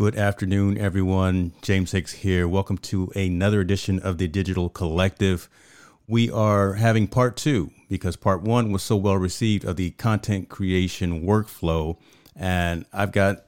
Good 0.00 0.16
afternoon, 0.16 0.78
everyone. 0.78 1.52
James 1.60 1.92
Hicks 1.92 2.12
here. 2.14 2.48
Welcome 2.48 2.78
to 2.78 3.12
another 3.14 3.60
edition 3.60 3.98
of 3.98 4.16
the 4.16 4.28
Digital 4.28 4.70
Collective. 4.70 5.46
We 6.08 6.30
are 6.30 6.72
having 6.72 7.06
part 7.06 7.36
two 7.36 7.70
because 7.86 8.16
part 8.16 8.40
one 8.40 8.72
was 8.72 8.82
so 8.82 8.96
well 8.96 9.18
received 9.18 9.66
of 9.66 9.76
the 9.76 9.90
content 9.90 10.48
creation 10.48 11.22
workflow. 11.26 11.98
And 12.34 12.86
I've 12.94 13.12
got 13.12 13.44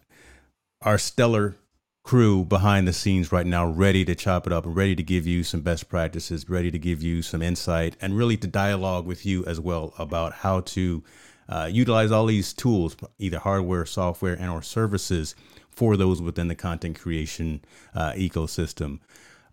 our 0.83 0.99
stellar 0.99 1.57
crew 2.03 2.45
behind 2.45 2.87
the 2.87 2.93
scenes 2.93 3.33
right 3.33 3.47
now 3.47 3.67
ready 3.67 4.05
to 4.05 4.15
chop 4.15 4.47
it 4.47 4.53
up 4.53 4.65
ready 4.67 4.95
to 4.95 5.03
give 5.03 5.27
you 5.27 5.45
some 5.45 5.63
best 5.63 5.89
practices, 5.89 6.51
ready 6.51 6.71
to 6.71 6.79
give 6.79 7.03
you 7.03 7.23
some 7.23 7.41
insight, 7.41 7.97
and 7.99 8.15
really 8.15 8.37
to 8.37 8.47
dialogue 8.47 9.07
with 9.07 9.25
you 9.25 9.43
as 9.47 9.59
well 9.59 9.95
about 9.99 10.35
how 10.35 10.61
to 10.61 11.03
uh, 11.49 11.69
utilize 11.73 12.11
all 12.11 12.27
these 12.27 12.53
tools, 12.53 12.95
either 13.19 13.39
hardware, 13.39 13.87
software, 13.87 14.35
and 14.35 14.51
or 14.51 14.61
services 14.61 15.35
for 15.75 15.97
those 15.97 16.23
within 16.23 16.49
the 16.49 16.55
content 16.55 16.99
creation 16.99 17.65
uh, 17.95 18.13
ecosystem. 18.13 19.01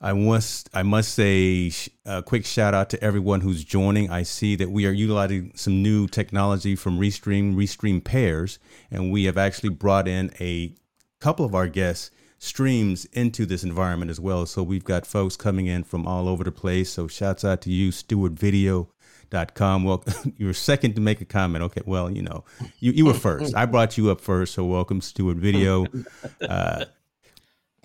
I 0.02 0.13
must 0.13 0.69
I 0.74 0.84
must 0.84 1.13
say 1.13 1.72
a 2.06 2.24
quick 2.24 2.46
shout 2.46 2.74
out 2.74 2.90
to 2.91 3.03
everyone 3.03 3.41
who's 3.41 3.66
joining. 3.66 4.09
I 4.09 4.24
see 4.24 4.56
that 4.56 4.72
we 4.72 4.85
are 4.85 4.91
utilizing 4.91 5.52
some 5.56 5.84
new 5.84 6.07
technology 6.07 6.75
from 6.78 7.00
Restream, 7.00 7.56
Restream 7.56 8.02
pairs, 8.02 8.59
and 8.90 9.12
we 9.12 9.25
have 9.25 9.38
actually 9.38 9.69
brought 9.69 10.07
in 10.07 10.31
a 10.40 10.74
couple 11.19 11.44
of 11.44 11.53
our 11.53 11.68
guests 11.68 12.12
streams 12.38 13.03
into 13.06 13.46
this 13.46 13.66
environment 13.66 14.09
as 14.09 14.19
well. 14.22 14.46
So 14.46 14.63
we've 14.63 14.86
got 14.86 15.06
folks 15.06 15.36
coming 15.36 15.68
in 15.68 15.84
from 15.84 16.07
all 16.07 16.30
over 16.30 16.46
the 16.46 16.51
place. 16.51 16.90
So 16.91 17.09
shouts 17.09 17.44
out 17.44 17.62
to 17.63 17.69
you, 17.69 17.91
Stewart 17.91 18.31
Video, 18.31 18.90
com. 19.29 19.84
Well, 19.84 20.03
you 20.38 20.47
were 20.47 20.53
second 20.53 20.95
to 20.95 21.01
make 21.01 21.22
a 21.22 21.25
comment. 21.25 21.63
Okay, 21.66 21.81
well, 21.85 22.09
you 22.09 22.22
know, 22.22 22.44
you, 22.79 22.91
you 22.91 23.06
were 23.06 23.13
first. 23.13 23.56
I 23.56 23.66
brought 23.66 23.97
you 23.97 24.09
up 24.12 24.22
first, 24.22 24.53
so 24.53 24.66
welcome, 24.66 25.01
Stewart 25.01 25.38
Video. 25.38 25.85
Uh, 26.41 26.85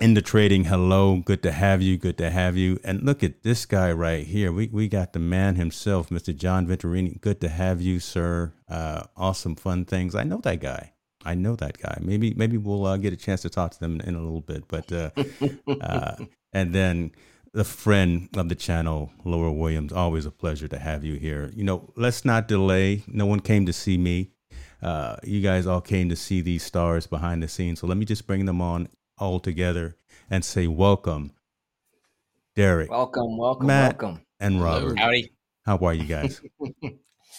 Ender 0.00 0.20
Trading, 0.20 0.64
hello, 0.64 1.22
good 1.24 1.42
to 1.44 1.52
have 1.52 1.80
you, 1.80 1.96
good 1.96 2.18
to 2.18 2.30
have 2.30 2.56
you. 2.56 2.80
And 2.82 3.02
look 3.02 3.22
at 3.22 3.42
this 3.44 3.64
guy 3.64 3.92
right 3.92 4.26
here. 4.26 4.50
We 4.50 4.68
we 4.68 4.88
got 4.88 5.12
the 5.12 5.20
man 5.20 5.54
himself, 5.54 6.08
Mr. 6.10 6.34
John 6.36 6.66
Venturini. 6.66 7.20
Good 7.20 7.40
to 7.42 7.48
have 7.48 7.80
you, 7.80 8.00
sir. 8.00 8.52
Uh, 8.68 9.04
awesome, 9.16 9.54
fun 9.54 9.84
things. 9.84 10.16
I 10.16 10.24
know 10.24 10.38
that 10.38 10.60
guy. 10.60 10.94
I 11.24 11.34
know 11.34 11.54
that 11.56 11.78
guy. 11.78 11.98
Maybe 12.00 12.34
maybe 12.34 12.56
we'll 12.56 12.86
uh, 12.86 12.96
get 12.96 13.12
a 13.12 13.16
chance 13.16 13.42
to 13.42 13.50
talk 13.50 13.70
to 13.72 13.80
them 13.80 14.00
in, 14.00 14.08
in 14.08 14.14
a 14.16 14.20
little 14.20 14.40
bit. 14.40 14.66
But 14.66 14.90
uh, 14.90 15.10
uh 15.80 16.16
and 16.52 16.74
then 16.74 17.12
the 17.54 17.64
friend 17.64 18.28
of 18.36 18.48
the 18.48 18.54
channel, 18.56 19.12
Laura 19.24 19.52
Williams. 19.52 19.92
Always 19.92 20.26
a 20.26 20.30
pleasure 20.30 20.66
to 20.68 20.78
have 20.78 21.04
you 21.04 21.14
here. 21.14 21.52
You 21.54 21.62
know, 21.62 21.92
let's 21.96 22.24
not 22.24 22.48
delay. 22.48 23.04
No 23.06 23.26
one 23.26 23.40
came 23.40 23.64
to 23.66 23.72
see 23.72 23.96
me. 23.96 24.32
Uh, 24.82 25.16
you 25.22 25.40
guys 25.40 25.66
all 25.66 25.80
came 25.80 26.08
to 26.08 26.16
see 26.16 26.40
these 26.40 26.64
stars 26.64 27.06
behind 27.06 27.42
the 27.42 27.48
scenes. 27.48 27.80
So 27.80 27.86
let 27.86 27.96
me 27.96 28.04
just 28.04 28.26
bring 28.26 28.44
them 28.44 28.60
on 28.60 28.88
all 29.18 29.38
together 29.38 29.96
and 30.28 30.44
say 30.44 30.66
welcome, 30.66 31.32
Derek. 32.56 32.90
Welcome, 32.90 33.38
welcome, 33.38 33.68
Matt, 33.68 34.02
welcome. 34.02 34.22
And 34.40 34.62
Robert. 34.62 34.98
Howdy. 34.98 35.32
How 35.64 35.78
are 35.78 35.94
you 35.94 36.04
guys? 36.04 36.42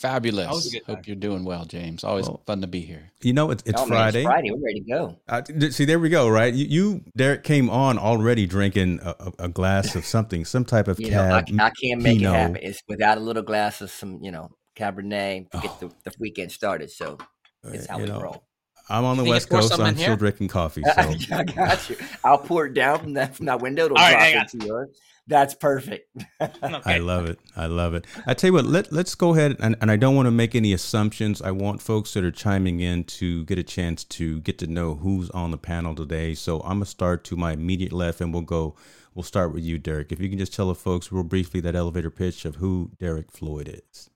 Fabulous. 0.05 0.75
Hope 0.85 1.07
you're 1.07 1.15
doing 1.15 1.43
well, 1.43 1.65
James. 1.65 2.03
Always 2.03 2.27
well, 2.27 2.41
fun 2.45 2.61
to 2.61 2.67
be 2.67 2.81
here. 2.81 3.11
You 3.21 3.33
know, 3.33 3.51
it's, 3.51 3.63
it's 3.65 3.81
oh, 3.81 3.85
Friday. 3.85 4.23
Man, 4.23 4.31
it's 4.31 4.33
Friday. 4.33 4.51
We're 4.51 4.65
ready 4.65 4.81
to 4.81 4.87
go. 4.87 5.15
Uh, 5.27 5.69
see, 5.71 5.85
there 5.85 5.99
we 5.99 6.09
go. 6.09 6.29
Right, 6.29 6.53
you, 6.53 6.65
you, 6.65 7.03
Derek, 7.15 7.43
came 7.43 7.69
on 7.69 7.97
already 7.97 8.45
drinking 8.45 8.99
a, 9.03 9.31
a 9.39 9.49
glass 9.49 9.95
of 9.95 10.05
something, 10.05 10.45
some 10.45 10.65
type 10.65 10.87
of 10.87 10.99
you 11.01 11.09
cab. 11.09 11.49
Know, 11.49 11.63
I, 11.63 11.67
I, 11.67 11.71
can't 11.81 12.01
make 12.01 12.19
Pinot. 12.19 12.33
it 12.33 12.37
happen. 12.37 12.57
It's 12.61 12.83
without 12.87 13.17
a 13.17 13.21
little 13.21 13.43
glass 13.43 13.81
of 13.81 13.89
some, 13.89 14.19
you 14.21 14.31
know, 14.31 14.51
Cabernet 14.75 15.49
to 15.51 15.59
get 15.59 15.71
oh. 15.71 15.77
the, 15.87 16.09
the, 16.09 16.15
weekend 16.19 16.51
started. 16.51 16.91
So 16.91 17.17
it's 17.63 17.87
how 17.87 17.97
you 17.97 18.03
we 18.03 18.09
know, 18.09 18.21
roll. 18.21 18.43
I'm 18.89 19.05
on 19.05 19.17
the 19.17 19.23
West 19.23 19.49
Coast. 19.49 19.73
So 19.73 19.83
I'm 19.83 19.97
still 19.97 20.17
drinking 20.17 20.49
coffee. 20.49 20.83
So. 20.95 21.35
I 21.35 21.43
got 21.43 21.89
you. 21.89 21.97
I'll 22.23 22.37
pour 22.37 22.67
it 22.67 22.73
down 22.73 22.99
from 22.99 23.13
that 23.13 23.35
from 23.35 23.47
that 23.47 23.61
window. 23.61 23.85
It'll 23.85 23.97
All 23.97 24.07
drop 24.07 24.19
right, 24.19 24.35
into 24.53 24.65
yours. 24.65 24.89
That's 25.27 25.55
perfect. 25.55 26.09
okay. 26.39 26.53
I 26.85 26.99
love 26.99 27.25
it. 27.25 27.39
I 27.55 27.65
love 27.65 27.95
it. 27.95 28.05
I 28.27 28.33
tell 28.33 28.49
you 28.49 28.53
what, 28.53 28.65
let, 28.65 28.91
let's 28.91 29.15
go 29.15 29.33
ahead 29.33 29.55
and, 29.59 29.75
and 29.81 29.89
I 29.89 29.95
don't 29.95 30.15
want 30.15 30.27
to 30.27 30.31
make 30.31 30.53
any 30.53 30.71
assumptions. 30.71 31.41
I 31.41 31.51
want 31.51 31.81
folks 31.81 32.13
that 32.13 32.23
are 32.23 32.31
chiming 32.31 32.79
in 32.79 33.05
to 33.05 33.43
get 33.45 33.57
a 33.57 33.63
chance 33.63 34.03
to 34.03 34.39
get 34.41 34.59
to 34.59 34.67
know 34.67 34.95
who's 34.95 35.29
on 35.31 35.51
the 35.51 35.57
panel 35.57 35.95
today. 35.95 36.35
So 36.35 36.59
I'm 36.61 36.77
gonna 36.77 36.85
start 36.85 37.23
to 37.25 37.35
my 37.35 37.53
immediate 37.53 37.91
left 37.91 38.21
and 38.21 38.33
we'll 38.33 38.43
go 38.43 38.75
we'll 39.15 39.23
start 39.23 39.53
with 39.53 39.63
you, 39.63 39.79
Derek. 39.79 40.11
If 40.11 40.19
you 40.19 40.29
can 40.29 40.37
just 40.37 40.53
tell 40.53 40.67
the 40.67 40.75
folks 40.75 41.11
real 41.11 41.23
briefly 41.23 41.59
that 41.61 41.75
elevator 41.75 42.11
pitch 42.11 42.45
of 42.45 42.57
who 42.57 42.91
Derek 42.99 43.31
Floyd 43.31 43.81
is. 43.89 44.09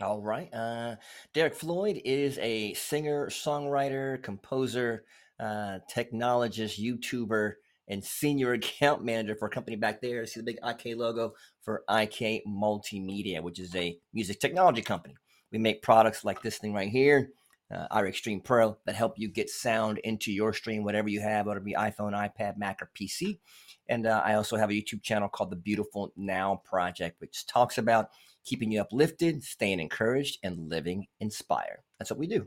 All 0.00 0.20
right. 0.20 0.52
Uh, 0.52 0.96
Derek 1.32 1.54
Floyd 1.54 2.00
is 2.04 2.38
a 2.38 2.74
singer, 2.74 3.28
songwriter, 3.28 4.22
composer, 4.22 5.04
uh, 5.38 5.78
technologist, 5.90 6.78
YouTuber, 6.78 7.54
and 7.88 8.04
senior 8.04 8.52
account 8.54 9.04
manager 9.04 9.34
for 9.34 9.46
a 9.46 9.50
company 9.50 9.76
back 9.76 10.00
there. 10.00 10.24
See 10.26 10.40
the 10.40 10.44
big 10.44 10.58
IK 10.64 10.96
logo 10.96 11.34
for 11.62 11.84
IK 11.90 12.44
Multimedia, 12.46 13.42
which 13.42 13.58
is 13.58 13.74
a 13.74 13.98
music 14.12 14.40
technology 14.40 14.82
company. 14.82 15.16
We 15.52 15.58
make 15.58 15.82
products 15.82 16.24
like 16.24 16.42
this 16.42 16.58
thing 16.58 16.74
right 16.74 16.88
here, 16.88 17.30
uh, 17.72 17.86
iRig 17.92 18.14
Stream 18.14 18.40
Pro, 18.40 18.76
that 18.84 18.94
help 18.94 19.14
you 19.16 19.28
get 19.28 19.48
sound 19.48 19.98
into 19.98 20.32
your 20.32 20.52
stream, 20.52 20.84
whatever 20.84 21.08
you 21.08 21.20
have, 21.20 21.46
whether 21.46 21.58
it 21.58 21.64
be 21.64 21.74
iPhone, 21.74 22.12
iPad, 22.12 22.56
Mac, 22.56 22.82
or 22.82 22.90
PC. 22.98 23.38
And 23.88 24.06
uh, 24.06 24.22
I 24.24 24.34
also 24.34 24.56
have 24.56 24.70
a 24.70 24.72
YouTube 24.72 25.02
channel 25.02 25.28
called 25.28 25.50
The 25.50 25.56
Beautiful 25.56 26.12
Now 26.16 26.60
Project, 26.64 27.20
which 27.20 27.46
talks 27.46 27.78
about 27.78 28.10
keeping 28.44 28.72
you 28.72 28.80
uplifted, 28.80 29.42
staying 29.44 29.80
encouraged, 29.80 30.38
and 30.42 30.68
living 30.68 31.06
inspired. 31.20 31.80
That's 31.98 32.10
what 32.10 32.18
we 32.18 32.26
do. 32.26 32.46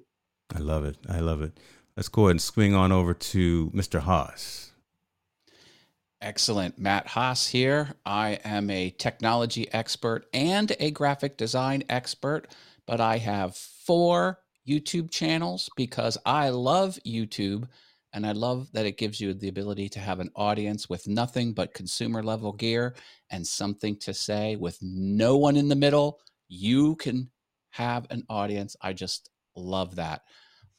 I 0.54 0.60
love 0.60 0.84
it. 0.84 0.98
I 1.08 1.20
love 1.20 1.42
it. 1.42 1.58
Let's 1.96 2.10
go 2.10 2.24
ahead 2.24 2.32
and 2.32 2.42
swing 2.42 2.74
on 2.74 2.92
over 2.92 3.14
to 3.14 3.70
Mr. 3.72 4.00
Haas. 4.00 4.69
Excellent. 6.22 6.78
Matt 6.78 7.08
Haas 7.08 7.48
here. 7.48 7.94
I 8.06 8.40
am 8.44 8.70
a 8.70 8.90
technology 8.90 9.72
expert 9.72 10.26
and 10.34 10.76
a 10.78 10.92
graphic 10.92 11.38
design 11.38 11.84
expert, 11.88 12.48
but 12.86 13.00
I 13.00 13.18
have 13.18 13.56
four 13.56 14.40
YouTube 14.68 15.12
channels 15.12 15.70
because 15.78 16.18
I 16.26 16.50
love 16.50 17.00
YouTube 17.08 17.70
and 18.12 18.26
I 18.28 18.34
love 18.34 18.70
that 18.74 18.86
it 18.86 18.98
gives 18.98 19.22
you 19.22 19.34
the 19.34 19.48
ability 19.48 19.88
to 19.90 20.00
have 20.00 20.20
an 20.20 20.30
audience 20.36 20.90
with 20.90 21.08
nothing 21.08 21.54
but 21.54 21.74
consumer 21.74 22.22
level 22.22 22.52
gear 22.52 22.96
and 23.30 23.46
something 23.46 23.96
to 24.00 24.14
say 24.14 24.58
with 24.58 24.78
no 24.82 25.38
one 25.38 25.56
in 25.56 25.70
the 25.70 25.76
middle. 25.76 26.20
You 26.50 26.98
can 26.98 27.30
have 27.70 28.08
an 28.10 28.24
audience. 28.28 28.76
I 28.82 28.92
just 28.92 29.30
love 29.56 29.96
that. 29.96 30.24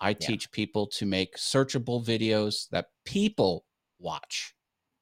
I 0.01 0.11
yeah. 0.11 0.17
teach 0.19 0.53
people 0.53 0.87
to 0.89 1.07
make 1.07 1.37
searchable 1.37 2.05
videos 2.05 2.69
that 2.71 2.89
people 3.07 3.65
watch 3.99 4.55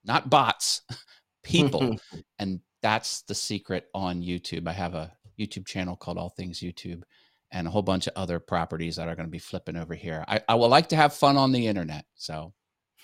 not 0.04 0.30
bots, 0.30 0.82
people. 1.42 1.96
and 2.38 2.60
that's 2.82 3.22
the 3.22 3.34
secret 3.34 3.86
on 3.94 4.22
YouTube. 4.22 4.68
I 4.68 4.72
have 4.72 4.94
a 4.94 5.12
YouTube 5.38 5.66
channel 5.66 5.96
called 5.96 6.18
All 6.18 6.30
Things 6.30 6.60
YouTube 6.60 7.02
and 7.50 7.66
a 7.66 7.70
whole 7.70 7.82
bunch 7.82 8.06
of 8.06 8.12
other 8.16 8.38
properties 8.38 8.96
that 8.96 9.08
are 9.08 9.14
going 9.14 9.26
to 9.26 9.30
be 9.30 9.38
flipping 9.38 9.76
over 9.76 9.94
here. 9.94 10.24
I, 10.28 10.40
I 10.48 10.54
would 10.54 10.66
like 10.66 10.88
to 10.90 10.96
have 10.96 11.14
fun 11.14 11.36
on 11.36 11.52
the 11.52 11.66
internet. 11.66 12.04
So 12.14 12.52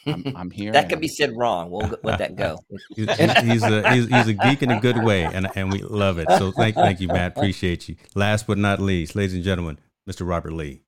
I'm, 0.07 0.23
I'm 0.37 0.51
here. 0.51 0.73
that 0.73 0.89
could 0.89 1.01
be 1.01 1.09
said 1.09 1.33
wrong. 1.37 1.71
We'll 1.71 1.99
let 2.03 2.19
that 2.19 2.37
go. 2.37 2.59
he's, 2.95 3.11
he's, 3.17 3.63
a, 3.63 3.91
he's, 3.93 4.07
he's, 4.09 4.29
a 4.29 4.35
geek 4.35 4.63
in 4.63 4.71
a 4.71 4.81
good 4.81 5.03
way, 5.03 5.25
and, 5.25 5.49
and 5.55 5.73
we 5.73 5.79
love 5.79 6.19
it. 6.19 6.29
So 6.39 6.53
thank, 6.53 6.75
thank 6.75 7.01
you, 7.01 7.09
Matt. 7.09 7.37
Appreciate 7.37 7.89
you. 7.89 7.97
Last 8.15 8.47
but 8.47 8.59
not 8.59 8.81
least, 8.81 9.15
ladies 9.15 9.35
and 9.35 9.45
gentlemen, 9.45 9.79
Mr. 10.09 10.29
Robert 10.29 10.53
Lee. 10.53 10.83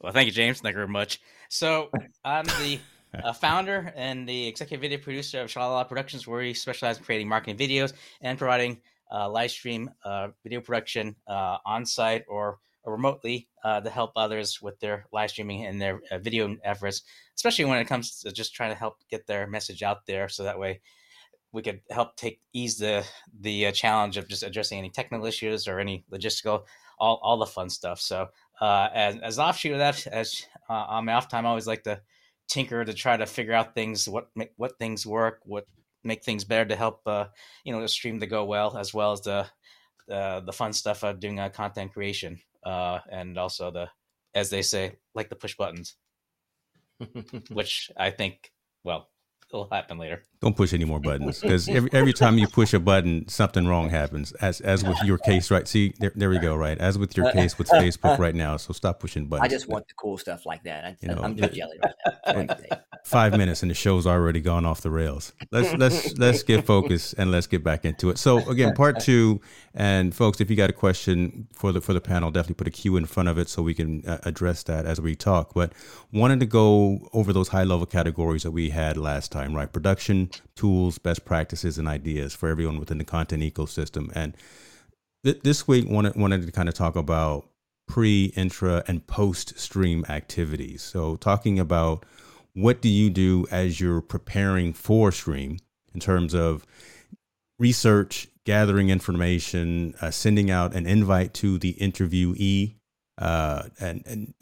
Well, 0.00 0.12
thank 0.12 0.26
you, 0.26 0.32
James. 0.32 0.60
Thank 0.60 0.74
you 0.74 0.78
very 0.78 0.88
much. 0.88 1.20
So 1.48 1.90
I'm 2.24 2.44
the 2.44 2.78
a 3.22 3.34
founder 3.34 3.92
and 3.94 4.28
the 4.28 4.48
executive 4.48 4.80
video 4.80 4.98
producer 4.98 5.40
of 5.40 5.48
Shalala 5.48 5.86
Productions, 5.88 6.26
where 6.26 6.40
we 6.40 6.54
specialize 6.54 6.98
in 6.98 7.04
creating 7.04 7.28
marketing 7.28 7.56
videos 7.56 7.92
and 8.20 8.38
providing 8.38 8.80
uh, 9.12 9.28
live 9.28 9.50
stream 9.50 9.90
uh, 10.04 10.28
video 10.42 10.60
production 10.60 11.14
uh, 11.28 11.58
on 11.64 11.86
site 11.86 12.24
or, 12.28 12.58
or 12.82 12.92
remotely 12.92 13.48
uh, 13.62 13.80
to 13.80 13.90
help 13.90 14.12
others 14.16 14.60
with 14.60 14.78
their 14.80 15.06
live 15.12 15.30
streaming 15.30 15.66
and 15.66 15.80
their 15.80 16.00
uh, 16.10 16.18
video 16.18 16.56
efforts, 16.64 17.02
especially 17.36 17.64
when 17.64 17.78
it 17.78 17.86
comes 17.86 18.20
to 18.20 18.32
just 18.32 18.54
trying 18.54 18.70
to 18.70 18.78
help 18.78 18.96
get 19.10 19.26
their 19.26 19.46
message 19.46 19.82
out 19.82 20.06
there. 20.06 20.28
So 20.28 20.42
that 20.44 20.58
way 20.58 20.80
we 21.52 21.62
could 21.62 21.82
help 21.90 22.16
take 22.16 22.40
ease 22.52 22.78
the 22.78 23.04
the 23.40 23.66
uh, 23.66 23.72
challenge 23.72 24.16
of 24.16 24.28
just 24.28 24.42
addressing 24.42 24.78
any 24.78 24.90
technical 24.90 25.26
issues 25.26 25.68
or 25.68 25.78
any 25.78 26.04
logistical, 26.10 26.64
all, 26.98 27.20
all 27.22 27.36
the 27.36 27.46
fun 27.46 27.70
stuff. 27.70 28.00
So 28.00 28.28
as, 28.60 29.16
as 29.18 29.38
offshoot 29.38 29.72
of 29.72 29.78
that, 29.78 30.06
as 30.08 30.46
on 30.68 31.04
my 31.04 31.12
off 31.12 31.28
time, 31.28 31.46
I 31.46 31.50
always 31.50 31.66
like 31.66 31.84
to 31.84 32.00
tinker 32.48 32.84
to 32.84 32.94
try 32.94 33.16
to 33.16 33.26
figure 33.26 33.54
out 33.54 33.74
things 33.74 34.08
what 34.08 34.28
make, 34.34 34.52
what 34.56 34.78
things 34.78 35.06
work 35.06 35.40
what 35.44 35.66
make 36.02 36.22
things 36.22 36.44
better 36.44 36.66
to 36.66 36.76
help 36.76 37.00
uh, 37.06 37.26
you 37.64 37.72
know 37.72 37.80
the 37.80 37.88
stream 37.88 38.20
to 38.20 38.26
go 38.26 38.44
well 38.44 38.76
as 38.76 38.92
well 38.92 39.12
as 39.12 39.22
the 39.22 39.46
the, 40.06 40.42
the 40.44 40.52
fun 40.52 40.72
stuff 40.72 41.02
of 41.02 41.18
doing 41.18 41.40
uh, 41.40 41.48
content 41.48 41.92
creation 41.92 42.38
uh, 42.64 42.98
and 43.10 43.38
also 43.38 43.70
the 43.70 43.88
as 44.34 44.50
they 44.50 44.62
say 44.62 44.96
like 45.14 45.28
the 45.28 45.36
push 45.36 45.56
buttons. 45.56 45.96
Which 47.50 47.90
i 47.96 48.10
think 48.10 48.52
well 48.84 49.08
It'll 49.64 49.68
happen 49.70 49.98
later. 49.98 50.22
Don't 50.40 50.56
push 50.56 50.72
any 50.74 50.84
more 50.84 50.98
buttons 50.98 51.40
because 51.42 51.68
every, 51.68 51.88
every 51.92 52.12
time 52.12 52.38
you 52.38 52.48
push 52.48 52.74
a 52.74 52.80
button, 52.80 53.28
something 53.28 53.66
wrong 53.66 53.88
happens. 53.88 54.32
As 54.32 54.60
as 54.60 54.82
with 54.84 54.98
your 55.04 55.16
case, 55.18 55.50
right? 55.50 55.66
See, 55.68 55.94
there, 56.00 56.12
there 56.16 56.28
we 56.28 56.38
go, 56.38 56.56
right? 56.56 56.76
As 56.76 56.98
with 56.98 57.16
your 57.16 57.30
case 57.30 57.56
with 57.56 57.68
Facebook 57.68 58.18
right 58.18 58.34
now. 58.34 58.56
So 58.56 58.72
stop 58.72 58.98
pushing 58.98 59.26
buttons. 59.26 59.44
I 59.44 59.48
just 59.48 59.68
want 59.68 59.86
the 59.86 59.94
cool 59.94 60.18
stuff 60.18 60.44
like 60.44 60.64
that. 60.64 60.84
I, 60.84 60.96
you 61.00 61.08
know, 61.08 61.22
I'm 61.22 61.36
just 61.36 61.54
jelly 61.54 61.78
right 62.26 62.48
now. 62.48 62.78
Five 63.04 63.36
minutes 63.36 63.62
and 63.62 63.70
the 63.70 63.74
show's 63.74 64.06
already 64.06 64.40
gone 64.40 64.66
off 64.66 64.80
the 64.80 64.90
rails. 64.90 65.32
Let's 65.52 65.72
let's 65.74 66.18
let's 66.18 66.42
get 66.42 66.66
focused 66.66 67.14
and 67.16 67.30
let's 67.30 67.46
get 67.46 67.62
back 67.62 67.84
into 67.84 68.10
it. 68.10 68.18
So 68.18 68.38
again, 68.50 68.74
part 68.74 68.98
two. 68.98 69.40
And 69.76 70.14
folks, 70.14 70.40
if 70.40 70.50
you 70.50 70.56
got 70.56 70.70
a 70.70 70.74
question 70.74 71.48
for 71.52 71.72
the 71.72 71.80
for 71.80 71.92
the 71.92 72.00
panel, 72.00 72.30
definitely 72.30 72.54
put 72.54 72.68
a 72.68 72.70
Q 72.70 72.96
in 72.96 73.06
front 73.06 73.28
of 73.28 73.38
it 73.38 73.48
so 73.48 73.60
we 73.60 73.74
can 73.74 74.06
uh, 74.06 74.18
address 74.24 74.62
that 74.64 74.86
as 74.86 75.00
we 75.00 75.14
talk. 75.16 75.52
But 75.52 75.72
wanted 76.12 76.40
to 76.40 76.46
go 76.46 77.08
over 77.12 77.32
those 77.32 77.48
high 77.48 77.64
level 77.64 77.84
categories 77.84 78.44
that 78.44 78.52
we 78.52 78.70
had 78.70 78.96
last 78.96 79.32
time, 79.32 79.43
right? 79.52 79.70
Production 79.70 80.30
tools, 80.54 80.98
best 80.98 81.24
practices, 81.24 81.76
and 81.76 81.88
ideas 81.88 82.34
for 82.34 82.48
everyone 82.48 82.78
within 82.78 82.98
the 82.98 83.04
content 83.04 83.42
ecosystem. 83.42 84.10
And 84.14 84.36
th- 85.24 85.40
this 85.42 85.68
week, 85.68 85.88
wanted 85.88 86.16
wanted 86.16 86.46
to 86.46 86.52
kind 86.52 86.68
of 86.68 86.74
talk 86.74 86.96
about 86.96 87.48
pre, 87.86 88.26
intra, 88.36 88.84
and 88.86 89.06
post 89.06 89.58
stream 89.58 90.04
activities. 90.08 90.82
So, 90.82 91.16
talking 91.16 91.58
about 91.58 92.06
what 92.54 92.80
do 92.80 92.88
you 92.88 93.10
do 93.10 93.46
as 93.50 93.80
you're 93.80 94.00
preparing 94.00 94.72
for 94.72 95.10
stream 95.10 95.58
in 95.92 96.00
terms 96.00 96.34
of 96.34 96.64
research, 97.58 98.28
gathering 98.44 98.90
information, 98.90 99.94
uh, 100.00 100.10
sending 100.10 100.50
out 100.50 100.74
an 100.74 100.86
invite 100.86 101.34
to 101.34 101.58
the 101.58 101.74
interviewee 101.74 102.76
uh, 103.18 103.64
and 103.80 104.02
and 104.06 104.34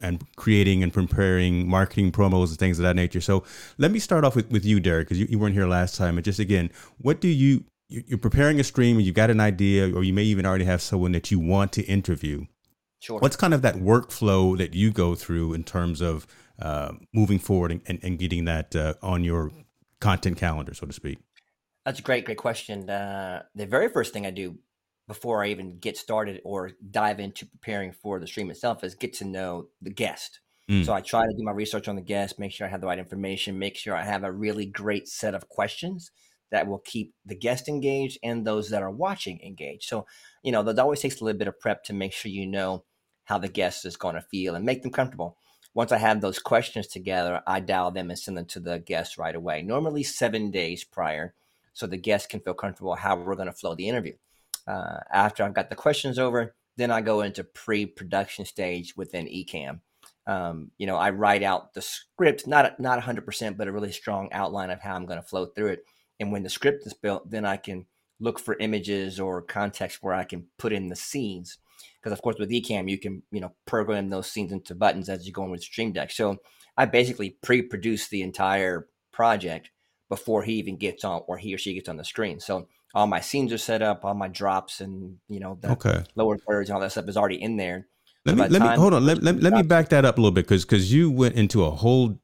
and 0.00 0.24
creating 0.36 0.82
and 0.82 0.92
preparing 0.92 1.68
marketing 1.68 2.12
promos 2.12 2.48
and 2.48 2.58
things 2.58 2.78
of 2.78 2.82
that 2.82 2.96
nature. 2.96 3.20
So 3.20 3.44
let 3.78 3.90
me 3.90 3.98
start 3.98 4.24
off 4.24 4.34
with, 4.34 4.50
with 4.50 4.64
you, 4.64 4.80
Derek, 4.80 5.08
because 5.08 5.20
you, 5.20 5.26
you 5.28 5.38
weren't 5.38 5.54
here 5.54 5.66
last 5.66 5.96
time. 5.96 6.16
And 6.16 6.24
just 6.24 6.38
again, 6.38 6.70
what 6.98 7.20
do 7.20 7.28
you 7.28 7.64
you're 7.88 8.18
preparing 8.18 8.58
a 8.60 8.64
stream 8.64 8.96
and 8.96 9.06
you've 9.06 9.14
got 9.14 9.30
an 9.30 9.40
idea, 9.40 9.94
or 9.94 10.02
you 10.04 10.12
may 10.12 10.22
even 10.22 10.46
already 10.46 10.64
have 10.64 10.80
someone 10.80 11.12
that 11.12 11.30
you 11.30 11.38
want 11.38 11.72
to 11.72 11.82
interview. 11.82 12.46
Sure. 12.98 13.18
What's 13.18 13.36
kind 13.36 13.52
of 13.52 13.62
that 13.62 13.76
workflow 13.76 14.56
that 14.56 14.74
you 14.74 14.90
go 14.90 15.14
through 15.14 15.52
in 15.52 15.64
terms 15.64 16.00
of 16.00 16.26
uh, 16.60 16.92
moving 17.12 17.38
forward 17.38 17.70
and, 17.70 17.82
and, 17.86 17.98
and 18.02 18.18
getting 18.18 18.46
that 18.46 18.74
uh, 18.74 18.94
on 19.02 19.22
your 19.22 19.52
content 20.00 20.38
calendar, 20.38 20.72
so 20.72 20.86
to 20.86 20.92
speak? 20.92 21.18
That's 21.84 21.98
a 21.98 22.02
great, 22.02 22.24
great 22.24 22.38
question. 22.38 22.88
Uh, 22.88 23.42
the 23.54 23.66
very 23.66 23.88
first 23.88 24.14
thing 24.14 24.24
I 24.24 24.30
do 24.30 24.58
before 25.06 25.44
I 25.44 25.48
even 25.48 25.78
get 25.78 25.96
started 25.96 26.40
or 26.44 26.70
dive 26.90 27.20
into 27.20 27.46
preparing 27.46 27.92
for 27.92 28.18
the 28.18 28.26
stream 28.26 28.50
itself 28.50 28.82
is 28.82 28.94
get 28.94 29.12
to 29.14 29.24
know 29.24 29.68
the 29.82 29.90
guest. 29.90 30.40
Mm. 30.68 30.84
So 30.84 30.94
I 30.94 31.00
try 31.00 31.22
to 31.22 31.34
do 31.36 31.44
my 31.44 31.52
research 31.52 31.88
on 31.88 31.96
the 31.96 32.02
guest, 32.02 32.38
make 32.38 32.52
sure 32.52 32.66
I 32.66 32.70
have 32.70 32.80
the 32.80 32.86
right 32.86 32.98
information, 32.98 33.58
make 33.58 33.76
sure 33.76 33.94
I 33.94 34.02
have 34.02 34.24
a 34.24 34.32
really 34.32 34.64
great 34.66 35.08
set 35.08 35.34
of 35.34 35.48
questions 35.48 36.10
that 36.50 36.66
will 36.66 36.78
keep 36.78 37.14
the 37.26 37.34
guest 37.34 37.68
engaged 37.68 38.18
and 38.22 38.46
those 38.46 38.70
that 38.70 38.82
are 38.82 38.90
watching 38.90 39.40
engaged. 39.42 39.84
So, 39.84 40.06
you 40.42 40.52
know, 40.52 40.62
that 40.62 40.78
always 40.78 41.00
takes 41.00 41.20
a 41.20 41.24
little 41.24 41.38
bit 41.38 41.48
of 41.48 41.60
prep 41.60 41.84
to 41.84 41.92
make 41.92 42.12
sure 42.12 42.30
you 42.30 42.46
know 42.46 42.84
how 43.24 43.38
the 43.38 43.48
guest 43.48 43.84
is 43.84 43.96
going 43.96 44.14
to 44.14 44.22
feel 44.22 44.54
and 44.54 44.64
make 44.64 44.82
them 44.82 44.92
comfortable. 44.92 45.36
Once 45.74 45.90
I 45.90 45.98
have 45.98 46.20
those 46.20 46.38
questions 46.38 46.86
together, 46.86 47.42
I 47.46 47.60
dial 47.60 47.90
them 47.90 48.08
and 48.08 48.18
send 48.18 48.36
them 48.36 48.46
to 48.46 48.60
the 48.60 48.78
guest 48.78 49.18
right 49.18 49.34
away, 49.34 49.62
normally 49.62 50.04
seven 50.04 50.50
days 50.50 50.84
prior, 50.84 51.34
so 51.72 51.86
the 51.86 51.96
guest 51.96 52.28
can 52.28 52.40
feel 52.40 52.54
comfortable 52.54 52.94
how 52.94 53.16
we're 53.16 53.34
going 53.34 53.46
to 53.46 53.52
flow 53.52 53.74
the 53.74 53.88
interview. 53.88 54.14
Uh, 54.66 54.98
after 55.12 55.42
I've 55.42 55.54
got 55.54 55.70
the 55.70 55.76
questions 55.76 56.18
over, 56.18 56.54
then 56.76 56.90
I 56.90 57.00
go 57.00 57.20
into 57.20 57.44
pre-production 57.44 58.44
stage 58.44 58.96
within 58.96 59.26
Ecamm. 59.26 59.80
Um, 60.26 60.70
you 60.78 60.86
know, 60.86 60.96
I 60.96 61.10
write 61.10 61.42
out 61.42 61.74
the 61.74 61.82
script, 61.82 62.46
not 62.46 62.80
not 62.80 63.00
100%, 63.00 63.56
but 63.56 63.68
a 63.68 63.72
really 63.72 63.92
strong 63.92 64.28
outline 64.32 64.70
of 64.70 64.80
how 64.80 64.94
I'm 64.94 65.06
going 65.06 65.20
to 65.20 65.26
flow 65.26 65.46
through 65.46 65.68
it. 65.68 65.84
And 66.18 66.32
when 66.32 66.42
the 66.42 66.48
script 66.48 66.86
is 66.86 66.94
built, 66.94 67.30
then 67.30 67.44
I 67.44 67.56
can 67.56 67.86
look 68.20 68.38
for 68.38 68.56
images 68.58 69.20
or 69.20 69.42
context 69.42 69.98
where 70.02 70.14
I 70.14 70.24
can 70.24 70.46
put 70.58 70.72
in 70.72 70.88
the 70.88 70.96
scenes. 70.96 71.58
Because 72.00 72.12
of 72.16 72.22
course, 72.22 72.36
with 72.38 72.50
Ecamm, 72.50 72.88
you 72.88 72.98
can 72.98 73.22
you 73.30 73.40
know 73.40 73.52
program 73.66 74.08
those 74.08 74.30
scenes 74.30 74.52
into 74.52 74.74
buttons 74.74 75.08
as 75.08 75.26
you 75.26 75.32
go 75.32 75.44
in 75.44 75.50
with 75.50 75.62
Stream 75.62 75.92
Deck. 75.92 76.10
So 76.10 76.38
I 76.76 76.86
basically 76.86 77.36
pre-produce 77.42 78.08
the 78.08 78.22
entire 78.22 78.88
project 79.12 79.70
before 80.08 80.42
he 80.42 80.54
even 80.54 80.76
gets 80.76 81.04
on 81.04 81.22
or 81.26 81.36
he 81.36 81.54
or 81.54 81.58
she 81.58 81.74
gets 81.74 81.88
on 81.88 81.96
the 81.96 82.04
screen. 82.04 82.40
So 82.40 82.68
all 82.94 83.06
my 83.06 83.20
scenes 83.20 83.52
are 83.52 83.58
set 83.58 83.82
up, 83.82 84.04
all 84.04 84.14
my 84.14 84.28
drops 84.28 84.80
and 84.80 85.18
you 85.28 85.40
know 85.40 85.58
the 85.60 85.72
okay. 85.72 86.04
lower 86.14 86.38
thirds 86.38 86.70
and 86.70 86.74
all 86.74 86.80
that 86.80 86.92
stuff 86.92 87.08
is 87.08 87.16
already 87.16 87.42
in 87.42 87.56
there. 87.56 87.88
Let 88.24 88.36
so 88.36 88.42
me 88.42 88.48
let 88.48 88.62
me 88.62 88.76
hold 88.76 88.94
on. 88.94 89.04
Let, 89.04 89.22
let, 89.22 89.40
let 89.42 89.52
me 89.52 89.62
back 89.62 89.88
that 89.90 90.04
up 90.04 90.16
a 90.16 90.20
little 90.20 90.32
bit 90.32 90.46
because 90.46 90.64
because 90.64 90.92
you 90.92 91.10
went 91.10 91.34
into 91.34 91.64
a 91.64 91.70
whole 91.70 92.18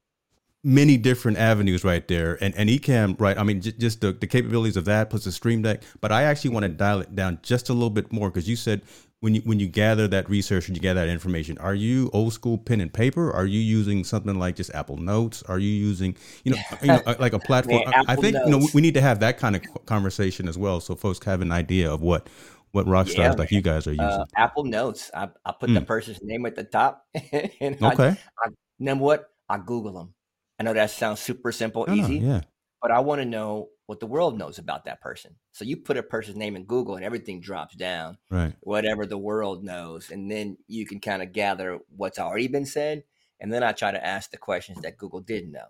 many 0.63 0.97
different 0.97 1.39
avenues 1.39 1.85
right 1.85 2.07
there 2.09 2.37
and 2.43 2.55
and 2.55 2.69
Ecamm 2.69 3.19
right 3.19 3.39
i 3.39 3.43
mean 3.43 3.63
j- 3.63 3.73
just 3.73 4.03
the, 4.03 4.13
the 4.13 4.27
capabilities 4.27 4.77
of 4.77 4.85
that 4.85 5.09
plus 5.09 5.25
the 5.25 5.33
stream 5.33 5.63
deck 5.63 5.83
but 6.03 6.13
i 6.13 6.25
actually 6.25 6.51
want 6.51 6.65
to 6.65 6.69
dial 6.69 7.01
it 7.01 7.17
down 7.17 7.39
just 7.43 7.71
a 7.71 7.73
little 7.73 7.89
bit 7.89 8.13
more 8.13 8.29
because 8.29 8.47
you 8.47 8.57
said 8.57 8.83
when 9.21 9.35
you 9.35 9.43
when 9.43 9.61
you 9.61 9.69
gather 9.69 10.09
that 10.09 10.29
research 10.29 10.69
and 10.69 10.77
you 10.77 10.81
gather 10.81 11.01
that 11.01 11.11
information, 11.11 11.59
are 11.59 11.75
you 11.75 12.11
old 12.13 12.33
school 12.33 12.57
pen 12.59 12.81
and 12.81 12.93
paper? 12.93 13.31
Are 13.31 13.47
you 13.47 13.61
using 13.61 14.03
something 14.03 14.39
like 14.39 14.57
just 14.57 14.75
Apple 14.75 14.97
Notes? 14.97 15.43
Are 15.45 15.59
you 15.59 15.69
using 15.69 16.17
you 16.45 16.53
know, 16.53 16.59
you 16.81 16.89
know 16.89 17.03
like 17.19 17.35
a 17.35 17.39
platform? 17.47 17.83
Man, 17.85 17.95
I, 17.95 18.13
I, 18.13 18.17
think 18.17 18.35
Notes. 18.35 18.47
you 18.51 18.59
know 18.59 18.67
we 18.75 18.81
need 18.81 18.95
to 18.95 19.03
have 19.03 19.21
that 19.21 19.39
kind 19.39 19.57
of 19.57 19.63
conversation 19.87 20.49
as 20.49 20.57
well, 20.57 20.81
so 20.81 20.95
folks 20.95 21.23
have 21.25 21.43
an 21.43 21.53
idea 21.53 21.93
of 21.93 22.01
what 22.01 22.29
what 22.73 22.87
rock 22.87 23.09
stars 23.09 23.35
yeah, 23.35 23.39
like 23.39 23.51
you 23.51 23.61
guys 23.61 23.87
are 23.87 23.93
using. 23.93 24.07
Uh, 24.07 24.25
Apple 24.37 24.65
Notes. 24.65 25.11
I, 25.13 25.29
I 25.45 25.53
put 25.53 25.71
mm. 25.71 25.75
the 25.75 25.83
person's 25.83 26.23
name 26.23 26.47
at 26.47 26.55
the 26.55 26.65
top. 26.65 27.05
and 27.61 27.83
okay. 27.83 28.09
I, 28.09 28.47
I, 28.47 28.51
then 28.79 29.01
what? 29.01 29.29
I 29.49 29.59
Google 29.59 29.93
them. 29.93 30.15
I 30.59 30.63
know 30.63 30.73
that 30.73 30.91
sounds 30.91 31.21
super 31.21 31.53
simple, 31.53 31.87
easy. 31.91 32.19
Yeah. 32.19 32.43
But 32.81 32.93
I 32.93 33.01
want 33.01 33.21
to 33.21 33.25
know 33.25 33.69
what 33.91 33.99
the 33.99 34.07
world 34.07 34.39
knows 34.39 34.57
about 34.57 34.85
that 34.85 35.01
person. 35.01 35.35
So 35.51 35.65
you 35.65 35.77
put 35.77 35.97
a 35.97 36.03
person's 36.05 36.37
name 36.37 36.55
in 36.55 36.63
Google 36.63 36.95
and 36.95 37.05
everything 37.05 37.41
drops 37.41 37.75
down, 37.75 38.19
right? 38.31 38.55
Whatever 38.61 39.05
the 39.05 39.19
world 39.19 39.65
knows, 39.65 40.13
and 40.13 40.31
then 40.31 40.59
you 40.69 40.87
can 40.87 41.01
kind 41.01 41.23
of 41.23 41.33
gather 41.33 41.81
what's 41.97 42.21
already 42.21 42.47
been 42.47 42.67
said, 42.67 43.03
and 43.41 43.53
then 43.53 43.65
I 43.65 43.73
try 43.73 43.91
to 43.91 44.07
ask 44.07 44.31
the 44.31 44.37
questions 44.37 44.81
that 44.83 44.97
Google 44.97 45.19
didn't 45.19 45.51
know. 45.51 45.67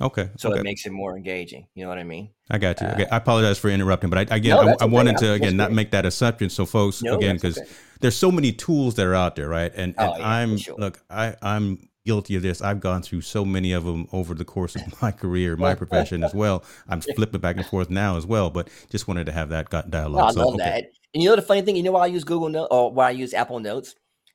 Okay. 0.00 0.30
So 0.36 0.50
okay. 0.50 0.60
it 0.60 0.62
makes 0.62 0.86
it 0.86 0.92
more 0.92 1.16
engaging. 1.16 1.66
You 1.74 1.82
know 1.82 1.88
what 1.88 1.98
I 1.98 2.04
mean? 2.04 2.30
I 2.48 2.58
got 2.58 2.80
you. 2.80 2.86
Uh, 2.86 2.92
okay. 2.92 3.06
I 3.10 3.16
apologize 3.16 3.58
for 3.58 3.70
interrupting, 3.70 4.08
but 4.08 4.18
I, 4.20 4.36
again, 4.36 4.64
no, 4.64 4.68
I, 4.68 4.76
I 4.82 4.84
wanted 4.84 5.16
to 5.16 5.32
again 5.32 5.56
not 5.56 5.72
make 5.72 5.90
that 5.90 6.06
assumption. 6.06 6.50
So 6.50 6.64
folks, 6.64 7.02
no, 7.02 7.16
again, 7.16 7.34
because 7.34 7.58
there's 7.98 8.16
so 8.16 8.30
many 8.30 8.52
tools 8.52 8.94
that 8.94 9.06
are 9.06 9.16
out 9.16 9.34
there, 9.34 9.48
right? 9.48 9.72
And, 9.74 9.96
and 9.98 10.10
oh, 10.10 10.16
yeah, 10.16 10.28
I'm 10.28 10.58
sure. 10.58 10.76
look, 10.78 11.02
I 11.10 11.34
I'm 11.42 11.87
guilty 12.04 12.36
of 12.36 12.42
this. 12.42 12.62
I've 12.62 12.80
gone 12.80 13.02
through 13.02 13.22
so 13.22 13.44
many 13.44 13.72
of 13.72 13.84
them 13.84 14.06
over 14.12 14.34
the 14.34 14.44
course 14.44 14.76
of 14.76 15.02
my 15.02 15.12
career, 15.12 15.56
my 15.56 15.70
oh, 15.70 15.72
oh. 15.72 15.76
profession 15.76 16.24
as 16.24 16.34
well. 16.34 16.64
I'm 16.88 17.00
flipping 17.00 17.40
back 17.40 17.56
and 17.56 17.66
forth 17.66 17.90
now 17.90 18.16
as 18.16 18.26
well, 18.26 18.50
but 18.50 18.68
just 18.90 19.08
wanted 19.08 19.26
to 19.26 19.32
have 19.32 19.50
that 19.50 19.70
dialogue. 19.90 20.20
No, 20.20 20.26
I 20.26 20.30
so, 20.32 20.46
love 20.46 20.54
okay. 20.54 20.64
that. 20.64 20.84
And 21.14 21.22
you 21.22 21.28
know 21.28 21.36
the 21.36 21.42
funny 21.42 21.62
thing, 21.62 21.76
you 21.76 21.82
know 21.82 21.92
why 21.92 22.04
I 22.04 22.06
use 22.06 22.24
Google 22.24 22.48
Notes 22.48 22.68
or 22.70 22.92
why 22.92 23.08
I 23.08 23.10
use 23.12 23.34
Apple 23.34 23.60
Notes 23.60 23.94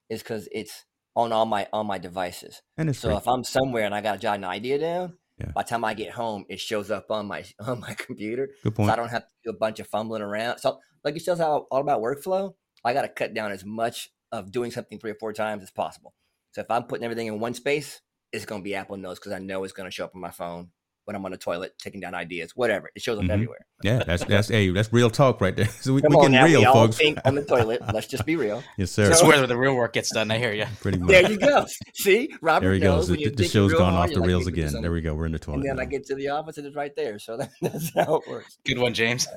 is 0.10 0.22
because 0.22 0.48
it's 0.51 0.86
on 1.15 1.32
all 1.32 1.46
my 1.46 1.67
on 1.72 1.86
my 1.86 1.98
devices. 1.98 2.62
And 2.77 2.96
so 2.96 3.10
free. 3.10 3.17
if 3.17 3.27
I'm 3.27 3.43
somewhere 3.43 3.86
and 3.86 3.93
I 3.93 4.01
got 4.01 4.13
to 4.13 4.20
jot 4.20 4.38
an 4.38 4.43
idea 4.43 4.79
down, 4.79 5.17
yeah. 5.39 5.51
by 5.53 5.63
the 5.63 5.70
time 5.70 5.86
I 5.86 5.93
get 5.93 6.12
home, 6.12 6.46
it 6.50 6.60
shows 6.60 6.89
up 6.89 7.12
on 7.12 7.27
my 7.27 7.43
on 7.60 7.79
my 7.79 7.93
computer. 7.93 8.50
Good 8.63 8.75
point. 8.75 8.88
So 8.88 8.93
I 8.93 8.96
don't 8.96 9.10
have 9.10 9.24
to 9.24 9.34
do 9.46 9.50
a 9.51 9.58
bunch 9.58 9.79
of 9.79 9.88
fumbling 9.88 10.22
around. 10.22 10.60
So 10.60 10.79
like 11.03 11.13
you 11.13 11.20
said, 11.20 11.39
all, 11.39 11.67
all 11.70 11.82
about 11.82 12.01
workflow. 12.01 12.53
I 12.86 12.93
got 12.93 13.03
to 13.03 13.08
cut 13.08 13.34
down 13.34 13.51
as 13.51 13.63
much 13.63 14.10
of 14.32 14.51
doing 14.51 14.72
something 14.72 15.00
three 15.00 15.12
or 15.12 15.17
four 15.20 15.32
times 15.32 15.63
as 15.63 15.72
possible. 15.72 16.13
So 16.53 16.62
if 16.62 16.69
I'm 16.69 16.83
putting 16.83 17.03
everything 17.03 17.27
in 17.27 17.39
one 17.39 17.53
space, 17.53 18.00
it's 18.31 18.45
going 18.45 18.62
to 18.62 18.63
be 18.63 18.75
Apple 18.75 18.98
Notes 18.98 19.19
because 19.19 19.33
I 19.33 19.39
know 19.39 19.63
it's 19.63 19.74
going 19.74 19.89
to 19.89 19.91
show 19.91 20.05
up 20.05 20.15
on 20.15 20.22
my 20.22 20.31
phone 20.31 20.69
when 21.05 21.15
I'm 21.15 21.25
on 21.25 21.31
the 21.31 21.38
toilet 21.38 21.74
taking 21.79 22.00
down 22.00 22.13
ideas, 22.13 22.55
whatever. 22.55 22.89
It 22.95 23.01
shows 23.01 23.17
up 23.17 23.24
mm-hmm. 23.24 23.31
everywhere. 23.31 23.65
Yeah, 23.83 24.03
that's 24.05 24.24
that's 24.24 24.48
hey, 24.48 24.69
that's 24.69 24.93
real 24.93 25.10
talk 25.10 25.41
right 25.41 25.55
there. 25.55 25.67
So 25.81 25.93
we, 25.93 26.01
Come 26.01 26.13
we 26.13 26.17
getting 26.17 26.31
now, 26.33 26.45
real, 26.45 26.60
we 26.60 26.65
folks. 26.65 27.00
on 27.25 27.36
the 27.36 27.43
toilet. 27.48 27.81
Let's 27.93 28.07
just 28.07 28.25
be 28.25 28.36
real. 28.36 28.63
yes, 28.77 28.91
sir. 28.91 29.10
That's 29.10 29.24
where 29.24 29.45
the 29.45 29.57
real 29.57 29.75
work 29.75 29.93
gets 29.93 30.12
done. 30.13 30.31
I 30.31 30.38
hear 30.38 30.53
you. 30.53 30.65
Pretty 30.79 31.00
much. 31.00 31.10
There 31.10 31.29
you 31.29 31.38
go. 31.38 31.65
See, 31.95 32.29
Robert. 32.41 32.67
There 32.67 32.74
he 32.75 32.79
goes. 32.79 33.07
The, 33.07 33.29
the 33.29 33.48
show's 33.48 33.74
gone 33.74 33.95
off 33.95 34.12
the 34.12 34.19
like, 34.19 34.27
rails 34.27 34.48
again. 34.48 34.81
There 34.81 34.91
we 34.91 35.01
go. 35.01 35.13
We're 35.13 35.25
in 35.25 35.33
the 35.33 35.39
toilet. 35.39 35.62
And 35.62 35.69
then 35.69 35.75
now. 35.77 35.81
I 35.81 35.86
get 35.86 36.05
to 36.05 36.15
the 36.15 36.29
office 36.29 36.57
and 36.57 36.67
it's 36.67 36.75
right 36.75 36.95
there. 36.95 37.19
So 37.19 37.38
that, 37.38 37.50
that's 37.62 37.91
how 37.95 38.15
it 38.15 38.29
works. 38.29 38.57
Good 38.65 38.77
one, 38.77 38.93
James. 38.93 39.27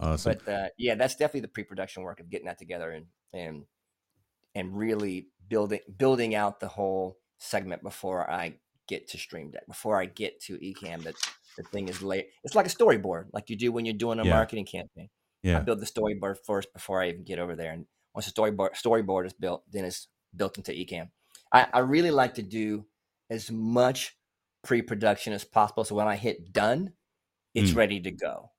awesome. 0.00 0.38
But 0.44 0.52
uh, 0.52 0.66
yeah, 0.76 0.96
that's 0.96 1.14
definitely 1.14 1.42
the 1.42 1.48
pre-production 1.48 2.02
work 2.02 2.20
of 2.20 2.28
getting 2.28 2.46
that 2.46 2.58
together 2.58 2.90
and 2.90 3.06
and 3.32 3.64
and 4.54 4.76
really 4.76 5.28
building 5.48 5.80
building 5.98 6.34
out 6.34 6.60
the 6.60 6.68
whole 6.68 7.18
segment 7.38 7.82
before 7.82 8.30
I 8.30 8.54
get 8.88 9.08
to 9.10 9.18
Stream 9.18 9.50
Deck, 9.50 9.66
before 9.66 10.00
I 10.00 10.06
get 10.06 10.40
to 10.42 10.58
Ecamm. 10.58 11.02
That 11.04 11.14
the 11.56 11.62
thing 11.64 11.88
is 11.88 12.02
late. 12.02 12.28
It's 12.44 12.54
like 12.54 12.66
a 12.66 12.70
storyboard, 12.70 13.26
like 13.32 13.50
you 13.50 13.56
do 13.56 13.72
when 13.72 13.84
you're 13.84 13.94
doing 13.94 14.18
a 14.18 14.24
yeah. 14.24 14.30
marketing 14.30 14.66
campaign. 14.66 15.08
Yeah. 15.42 15.58
I 15.58 15.60
build 15.60 15.80
the 15.80 15.86
storyboard 15.86 16.36
first 16.46 16.72
before 16.72 17.02
I 17.02 17.08
even 17.08 17.24
get 17.24 17.38
over 17.38 17.56
there, 17.56 17.72
and 17.72 17.86
once 18.14 18.30
the 18.30 18.32
storyboard 18.32 18.70
storyboard 18.74 19.26
is 19.26 19.32
built, 19.32 19.64
then 19.70 19.84
it's 19.84 20.08
built 20.34 20.56
into 20.56 20.72
Ecamm. 20.72 21.08
I, 21.52 21.66
I 21.72 21.78
really 21.80 22.10
like 22.10 22.34
to 22.34 22.42
do 22.42 22.86
as 23.28 23.50
much 23.50 24.16
pre-production 24.64 25.32
as 25.32 25.44
possible, 25.44 25.84
so 25.84 25.94
when 25.94 26.08
I 26.08 26.16
hit 26.16 26.52
done, 26.52 26.92
it's 27.54 27.72
mm. 27.72 27.76
ready 27.76 28.00
to 28.00 28.10
go. 28.10 28.50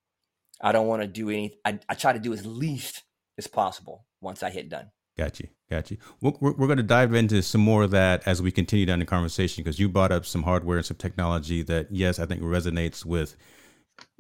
I 0.62 0.72
don't 0.72 0.88
want 0.88 1.02
to 1.02 1.08
do 1.08 1.30
any. 1.30 1.58
I, 1.66 1.80
I 1.90 1.96
try 1.96 2.14
to 2.14 2.20
do 2.20 2.34
as 2.34 2.46
least 2.46 3.04
as 3.38 3.48
possible 3.48 4.06
once 4.22 4.44
I 4.44 4.50
hit 4.50 4.70
done. 4.70 4.92
Got 5.18 5.40
you. 5.40 5.48
Got 5.70 5.92
you. 5.92 5.98
We're, 6.22 6.34
we're 6.40 6.68
going 6.68 6.78
to 6.78 6.84
dive 6.84 7.14
into 7.14 7.44
some 7.44 7.62
more 7.62 7.84
of 7.84 7.92
that 7.92 8.28
as 8.28 8.42
we 8.42 8.52
continue 8.52 8.86
down 8.86 9.00
the 9.00 9.06
conversation 9.06 9.64
because 9.64 9.80
you 9.80 9.88
brought 9.90 10.12
up 10.12 10.26
some 10.26 10.44
hardware 10.44 10.78
and 10.78 10.86
some 10.86 10.98
technology 10.98 11.62
that, 11.64 11.88
yes, 11.92 12.20
I 12.20 12.26
think 12.26 12.42
resonates 12.42 13.06
with 13.06 13.36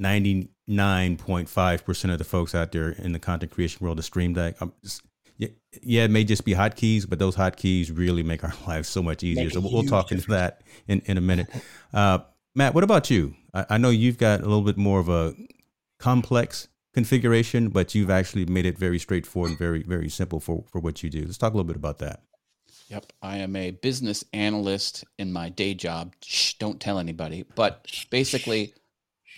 99.5% 0.02 2.12
of 2.12 2.18
the 2.18 2.24
folks 2.24 2.56
out 2.56 2.72
there 2.72 2.90
in 2.90 3.12
the 3.12 3.20
content 3.20 3.52
creation 3.52 3.84
world 3.84 3.98
the 3.98 4.04
Stream 4.04 4.34
Deck. 4.34 4.56
Um, 4.62 4.72
yeah, 5.82 6.04
it 6.04 6.12
may 6.12 6.24
just 6.24 6.46
be 6.46 6.54
hotkeys, 6.54 7.10
but 7.10 7.20
those 7.20 7.36
hotkeys 7.36 7.96
really 7.96 8.24
make 8.24 8.44
our 8.44 8.54
lives 8.68 8.88
so 8.88 9.02
much 9.02 9.24
easier. 9.24 9.46
Make 9.46 9.54
so 9.54 9.62
we'll 9.62 9.84
talk 9.84 10.12
into 10.12 10.30
that 10.32 10.62
in, 10.88 11.02
in 11.06 11.18
a 11.18 11.22
minute. 11.22 11.48
Uh, 11.92 12.20
Matt, 12.56 12.76
what 12.76 12.84
about 12.84 13.10
you? 13.10 13.36
I, 13.54 13.66
I 13.72 13.78
know 13.78 13.90
you've 13.90 14.18
got 14.18 14.42
a 14.42 14.44
little 14.44 14.62
bit 14.62 14.78
more 14.78 15.00
of 15.00 15.10
a 15.10 15.34
complex 16.00 16.68
configuration, 16.94 17.70
but 17.70 17.96
you've 17.96 18.10
actually 18.10 18.46
made 18.46 18.66
it 18.66 18.78
very 18.78 19.00
straightforward 19.00 19.52
and 19.52 19.60
very, 19.60 19.84
very 19.84 20.10
simple 20.10 20.40
for, 20.40 20.64
for 20.72 20.80
what 20.80 21.04
you 21.04 21.10
do. 21.10 21.24
Let's 21.26 21.38
talk 21.38 21.54
a 21.54 21.58
little 21.58 21.68
bit 21.68 21.76
about 21.76 22.00
that. 22.00 22.24
Yep. 22.90 23.14
I 23.22 23.38
am 23.38 23.56
a 23.56 23.72
business 23.72 24.24
analyst 24.34 25.04
in 25.18 25.32
my 25.34 25.50
day 25.50 25.74
job. 25.74 26.14
Shh, 26.24 26.54
don't 26.56 26.80
tell 26.80 27.00
anybody. 27.00 27.46
But 27.56 27.88
basically, 28.10 28.74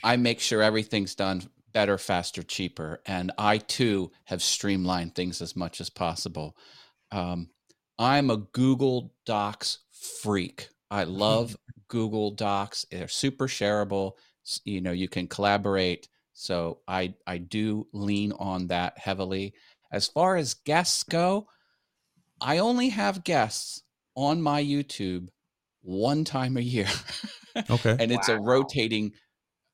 I 0.04 0.18
make 0.18 0.40
sure 0.40 0.62
everything's 0.62 1.16
done 1.16 1.44
better, 1.72 1.98
faster, 1.98 2.44
cheaper. 2.44 3.02
And 3.06 3.32
I 3.38 3.58
too 3.58 4.12
have 4.26 4.42
streamlined 4.42 5.16
things 5.16 5.42
as 5.42 5.56
much 5.56 5.80
as 5.80 5.90
possible. 5.90 6.58
Um, 7.12 7.50
I'm 7.98 8.30
a 8.30 8.38
Google 8.38 9.14
Docs 9.26 9.80
freak. 10.22 10.70
I 10.92 11.04
love 11.06 11.56
Google 11.88 12.32
Docs. 12.32 12.86
They're 12.92 13.08
super 13.08 13.48
shareable. 13.48 14.14
You 14.64 14.82
know, 14.82 14.92
you 14.92 15.08
can 15.08 15.28
collaborate. 15.28 16.08
So 16.36 16.82
I 16.88 17.16
I 17.26 17.40
do 17.40 17.88
lean 17.94 18.34
on 18.34 18.68
that 18.68 18.98
heavily. 18.98 19.54
As 19.92 20.08
far 20.08 20.36
as 20.36 20.54
guests 20.54 21.02
go, 21.04 21.48
I 22.40 22.60
only 22.60 22.90
have 22.90 23.24
guests 23.24 23.82
on 24.16 24.42
my 24.42 24.62
YouTube 24.62 25.30
one 25.82 26.24
time 26.24 26.58
a 26.58 26.62
year. 26.62 26.88
Okay. 27.70 27.96
and 27.98 28.12
it's 28.12 28.28
wow. 28.28 28.36
a 28.36 28.42
rotating 28.42 29.14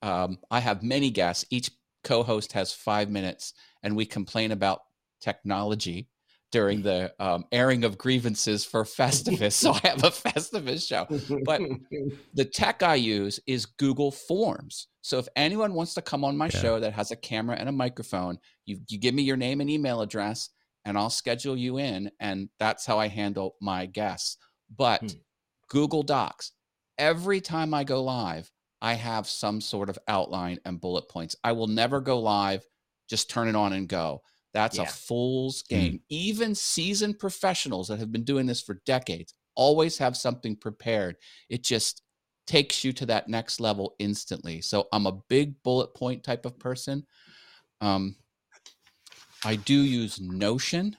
um, 0.02 0.38
I 0.50 0.60
have 0.60 0.84
many 0.84 1.10
guests. 1.10 1.46
Each 1.50 1.72
co-host 2.04 2.54
has 2.54 2.74
five 2.74 3.10
minutes, 3.10 3.54
and 3.84 3.96
we 3.96 4.06
complain 4.06 4.52
about 4.52 4.82
technology 5.20 6.10
during 6.52 6.82
the 6.84 7.14
um, 7.20 7.46
airing 7.52 7.84
of 7.84 7.98
grievances 7.98 8.66
for 8.66 8.84
Festivus. 8.84 9.54
so 9.54 9.72
I 9.72 9.88
have 9.88 10.04
a 10.04 10.12
Festivus 10.12 10.88
show. 10.88 11.08
But 11.44 11.62
the 12.34 12.46
tech 12.46 12.84
I 12.84 12.96
use 12.96 13.40
is 13.48 13.66
Google 13.66 14.12
Forms. 14.12 14.88
So 15.02 15.18
if 15.18 15.28
anyone 15.36 15.74
wants 15.74 15.94
to 15.96 16.02
come 16.02 16.24
on 16.24 16.38
my 16.38 16.50
yeah. 16.54 16.60
show 16.60 16.80
that 16.80 16.94
has 16.94 17.12
a 17.12 17.16
camera 17.16 17.58
and 17.58 17.68
a 17.68 17.74
microphone, 17.74 18.38
you, 18.66 18.80
you 18.88 19.00
give 19.00 19.16
me 19.16 19.24
your 19.24 19.38
name 19.38 19.62
and 19.62 19.70
email 19.70 20.02
address, 20.02 20.50
and 20.86 20.98
I'll 20.98 21.10
schedule 21.10 21.58
you 21.58 21.80
in. 21.80 22.12
And 22.20 22.50
that's 22.60 22.86
how 22.86 23.00
I 23.00 23.08
handle 23.08 23.56
my 23.62 23.86
guests. 23.86 24.38
But 24.76 25.02
hmm. 25.02 25.08
Google 25.70 26.04
Docs, 26.04 26.52
every 26.98 27.42
time 27.42 27.74
I 27.74 27.84
go 27.84 28.04
live, 28.04 28.50
I 28.82 28.94
have 28.94 29.28
some 29.28 29.62
sort 29.62 29.90
of 29.90 30.00
outline 30.08 30.60
and 30.66 30.82
bullet 30.82 31.08
points. 31.10 31.36
I 31.44 31.52
will 31.52 31.68
never 31.68 32.02
go 32.02 32.20
live, 32.20 32.66
just 33.10 33.30
turn 33.30 33.48
it 33.48 33.56
on 33.56 33.74
and 33.74 33.88
go. 33.88 34.22
That's 34.54 34.78
yeah. 34.78 34.84
a 34.84 34.88
fool's 34.88 35.64
mm. 35.64 35.68
game. 35.70 35.94
Mm. 35.94 36.02
Even 36.10 36.56
seasoned 36.56 37.20
professionals 37.20 37.88
that 37.88 38.00
have 38.00 38.12
been 38.12 38.24
doing 38.24 38.46
this 38.46 38.62
for 38.62 38.82
decades 38.86 39.34
always 39.56 39.98
have 40.00 40.18
something 40.18 40.56
prepared. 40.56 41.18
It 41.50 41.64
just 41.64 42.02
takes 42.48 42.84
you 42.84 42.92
to 42.94 43.06
that 43.06 43.30
next 43.30 43.60
level 43.60 43.96
instantly. 44.00 44.62
So 44.62 44.88
I'm 44.92 45.06
a 45.06 45.20
big 45.30 45.62
bullet 45.64 45.94
point 45.94 46.24
type 46.24 46.46
of 46.46 46.60
person. 46.60 47.06
Um, 47.80 48.16
I 49.44 49.56
do 49.56 49.74
use 49.74 50.20
Notion. 50.20 50.96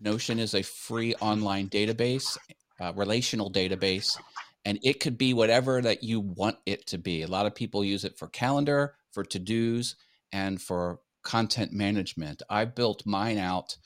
Notion 0.00 0.38
is 0.38 0.54
a 0.54 0.62
free 0.62 1.14
online 1.16 1.68
database, 1.68 2.36
uh, 2.80 2.92
relational 2.96 3.50
database, 3.50 4.18
and 4.64 4.78
it 4.82 5.00
could 5.00 5.16
be 5.16 5.32
whatever 5.32 5.80
that 5.80 6.02
you 6.02 6.20
want 6.20 6.56
it 6.66 6.86
to 6.88 6.98
be. 6.98 7.22
A 7.22 7.28
lot 7.28 7.46
of 7.46 7.54
people 7.54 7.84
use 7.84 8.04
it 8.04 8.18
for 8.18 8.28
calendar, 8.28 8.96
for 9.12 9.24
to 9.24 9.38
dos, 9.38 9.96
and 10.32 10.60
for 10.60 11.00
content 11.22 11.72
management. 11.72 12.42
I 12.50 12.64
built 12.64 13.06
mine 13.06 13.38
out 13.38 13.76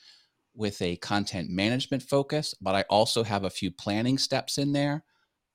with 0.53 0.81
a 0.81 0.97
content 0.97 1.49
management 1.49 2.03
focus, 2.03 2.53
but 2.61 2.75
I 2.75 2.81
also 2.89 3.23
have 3.23 3.43
a 3.43 3.49
few 3.49 3.71
planning 3.71 4.17
steps 4.17 4.57
in 4.57 4.73
there. 4.73 5.03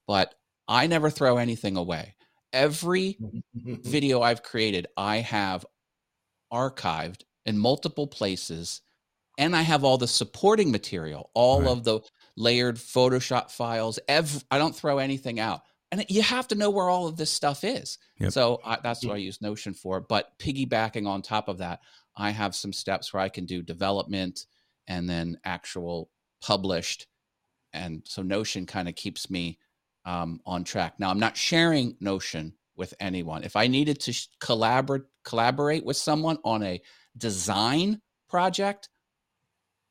But 0.07 0.35
I 0.69 0.87
never 0.87 1.11
throw 1.11 1.39
anything 1.39 1.77
away. 1.77 2.15
Every 2.53 3.19
mm-hmm. 3.21 3.75
video 3.83 4.23
I've 4.23 4.43
created, 4.43 4.87
I 4.97 5.19
have 5.19 5.67
archived 6.53 7.23
in 7.45 7.59
multiple 7.59 8.07
places 8.07 8.81
and 9.39 9.55
I 9.55 9.63
have 9.63 9.85
all 9.85 9.99
the 9.99 10.09
supporting 10.09 10.71
material, 10.71 11.31
all 11.35 11.61
right. 11.61 11.71
of 11.71 11.85
the 11.85 12.01
layered 12.37 12.77
Photoshop 12.77 13.51
files. 13.51 13.99
Every, 14.09 14.41
I 14.51 14.59
don't 14.59 14.75
throw 14.75 14.99
anything 14.99 15.39
out. 15.39 15.63
And 15.93 16.05
you 16.09 16.23
have 16.23 16.49
to 16.49 16.55
know 16.55 16.71
where 16.71 16.89
all 16.89 17.07
of 17.07 17.17
this 17.17 17.31
stuff 17.31 17.63
is. 17.63 17.99
Yep. 18.19 18.33
So 18.33 18.61
I, 18.65 18.79
that's 18.83 19.05
what 19.05 19.15
I 19.15 19.19
use 19.19 19.41
Notion 19.41 19.75
for. 19.75 20.01
But 20.01 20.37
piggybacking 20.39 21.07
on 21.07 21.23
top 21.23 21.49
of 21.49 21.59
that, 21.59 21.81
I 22.17 22.31
have 22.31 22.55
some 22.55 22.73
steps 22.73 23.13
where 23.13 23.23
I 23.23 23.29
can 23.29 23.45
do 23.45 23.63
development 23.63 24.47
and 24.89 25.09
then 25.09 25.39
actual 25.45 26.11
published. 26.43 27.07
And 27.73 28.03
so 28.05 28.23
Notion 28.23 28.67
kind 28.67 28.89
of 28.89 28.95
keeps 28.95 29.31
me 29.31 29.59
um, 30.07 30.41
on 30.47 30.65
track. 30.65 30.95
Now, 30.99 31.11
I'm 31.11 31.19
not 31.19 31.37
sharing 31.37 31.97
Notion 32.01 32.55
with 32.77 32.95
anyone. 33.01 33.43
If 33.43 33.57
I 33.57 33.67
needed 33.67 34.01
to 34.01 34.15
collaborate 34.41 35.03
collaborate 35.25 35.85
with 35.85 35.97
someone 35.97 36.39
on 36.45 36.63
a 36.63 36.81
design 37.19 38.01
project, 38.31 38.89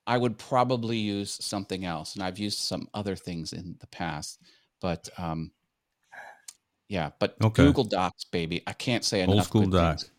I 0.08 0.18
would 0.18 0.38
probably 0.38 0.98
use 0.98 1.38
something 1.44 1.84
else, 1.84 2.16
and 2.16 2.24
I've 2.24 2.40
used 2.40 2.60
some 2.60 2.88
other 2.94 3.16
things 3.16 3.54
in 3.54 3.76
the 3.80 3.88
past, 3.88 4.40
but 4.80 5.10
um, 5.18 5.52
yeah, 6.88 7.10
but 7.20 7.36
okay. 7.44 7.66
Google 7.66 7.84
Docs, 7.84 8.26
baby, 8.26 8.64
I 8.66 8.74
can't 8.74 9.04
say 9.04 9.22
enough. 9.22 9.36
Old 9.36 9.44
school 9.44 9.68
Docs. 9.68 10.12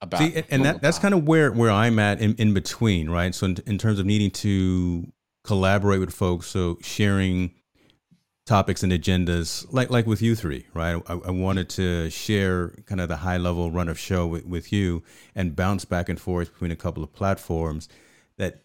About 0.00 0.18
See, 0.18 0.34
and, 0.34 0.46
and 0.50 0.64
that, 0.64 0.82
that's 0.82 0.98
kind 0.98 1.14
of 1.14 1.26
where 1.26 1.52
where 1.52 1.70
I'm 1.70 1.98
at 1.98 2.20
in, 2.20 2.34
in 2.34 2.52
between, 2.52 3.08
right? 3.08 3.34
So 3.34 3.46
in, 3.46 3.56
in 3.66 3.78
terms 3.78 3.98
of 3.98 4.06
needing 4.06 4.30
to 4.32 5.06
collaborate 5.44 6.00
with 6.00 6.12
folks, 6.12 6.48
so 6.48 6.78
sharing 6.82 7.52
topics 8.46 8.82
and 8.82 8.92
agendas, 8.92 9.66
like 9.72 9.90
like 9.90 10.06
with 10.06 10.20
you 10.22 10.34
three, 10.34 10.66
right? 10.74 11.00
I, 11.06 11.14
I 11.14 11.30
wanted 11.30 11.68
to 11.70 12.10
share 12.10 12.70
kind 12.86 13.00
of 13.00 13.08
the 13.08 13.16
high 13.16 13.38
level 13.38 13.70
run 13.70 13.88
of 13.88 13.98
show 13.98 14.26
with, 14.26 14.46
with 14.46 14.72
you 14.72 15.02
and 15.34 15.56
bounce 15.56 15.84
back 15.84 16.08
and 16.08 16.20
forth 16.20 16.52
between 16.52 16.70
a 16.70 16.76
couple 16.76 17.02
of 17.02 17.12
platforms 17.12 17.88
that 18.36 18.62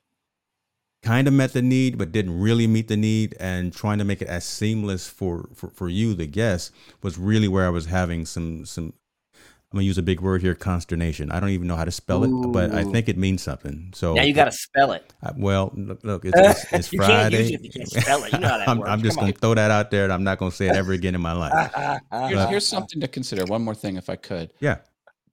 kind 1.02 1.28
of 1.28 1.34
met 1.34 1.54
the 1.54 1.62
need 1.62 1.98
but 1.98 2.12
didn't 2.12 2.40
really 2.40 2.68
meet 2.68 2.90
the 2.90 2.98
need 2.98 3.36
and 3.40 3.74
trying 3.74 3.98
to 3.98 4.04
make 4.04 4.22
it 4.22 4.28
as 4.28 4.44
seamless 4.44 5.08
for, 5.08 5.48
for 5.54 5.70
for 5.70 5.88
you 5.88 6.14
the 6.14 6.28
guest 6.28 6.74
was 7.02 7.18
really 7.18 7.48
where 7.48 7.66
i 7.66 7.70
was 7.70 7.86
having 7.86 8.26
some 8.26 8.66
some 8.66 8.92
i'm 9.72 9.78
gonna 9.78 9.86
use 9.86 9.98
a 9.98 10.04
big 10.04 10.22
word 10.22 10.42
here 10.42 10.56
consternation. 10.56 11.32
I 11.32 11.40
don't 11.40 11.50
even 11.50 11.68
know 11.68 11.76
how 11.76 11.86
to 11.86 11.92
spell 11.92 12.24
Ooh. 12.24 12.44
it 12.44 12.52
but 12.52 12.72
i 12.72 12.84
think 12.84 13.10
it 13.10 13.18
means 13.18 13.42
something. 13.42 13.92
So 13.94 14.14
now 14.14 14.24
you 14.24 14.34
gotta 14.34 14.52
spell 14.52 14.92
it. 14.94 15.14
I, 15.22 15.32
well 15.38 15.72
look, 15.76 16.04
look 16.04 16.26
it's, 16.26 16.38
it's, 16.38 16.74
it's 16.74 16.94
you 16.94 17.00
friday 17.00 17.38
can't 17.38 17.52
use 17.52 17.52
it, 17.52 17.64
you 17.64 17.72
can't 17.72 17.90
spell 17.90 18.24
it. 18.24 18.34
You 18.34 18.40
know 18.40 18.48
how 18.48 18.58
that 18.60 18.70
I'm, 18.70 18.84
I'm 18.84 19.02
just 19.04 19.20
gonna 19.20 19.32
throw 19.32 19.54
that 19.54 19.72
out 19.72 19.92
there 19.92 20.04
and 20.04 20.14
i'm 20.14 20.24
not 20.24 20.38
gonna 20.38 20.52
say 20.52 20.68
it 20.68 20.76
ever 20.76 20.94
again 20.94 21.16
in 21.16 21.22
my 21.22 21.34
life. 21.34 21.72
Here's, 22.12 22.50
here's 22.50 22.68
something 22.68 23.00
to 23.02 23.08
consider. 23.08 23.46
One 23.46 23.62
more 23.62 23.76
thing 23.76 23.96
if 23.96 24.10
i 24.10 24.16
could. 24.16 24.54
Yeah. 24.60 24.78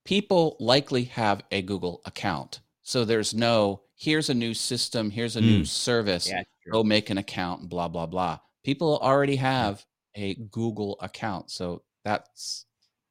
People 0.04 0.56
likely 0.60 1.04
have 1.04 1.42
a 1.50 1.62
google 1.62 2.00
account. 2.04 2.60
So 2.82 3.04
there's 3.04 3.34
no 3.34 3.82
here's 3.96 4.30
a 4.30 4.34
new 4.34 4.54
system, 4.54 5.10
here's 5.10 5.36
a 5.36 5.40
mm. 5.40 5.46
new 5.46 5.64
service, 5.64 6.28
yeah, 6.28 6.42
go 6.70 6.84
make 6.84 7.10
an 7.10 7.18
account, 7.18 7.68
blah, 7.68 7.88
blah, 7.88 8.06
blah. 8.06 8.38
People 8.62 8.98
already 8.98 9.36
have 9.36 9.84
a 10.14 10.34
Google 10.34 10.98
account. 11.00 11.50
So 11.50 11.82
that's 12.04 12.66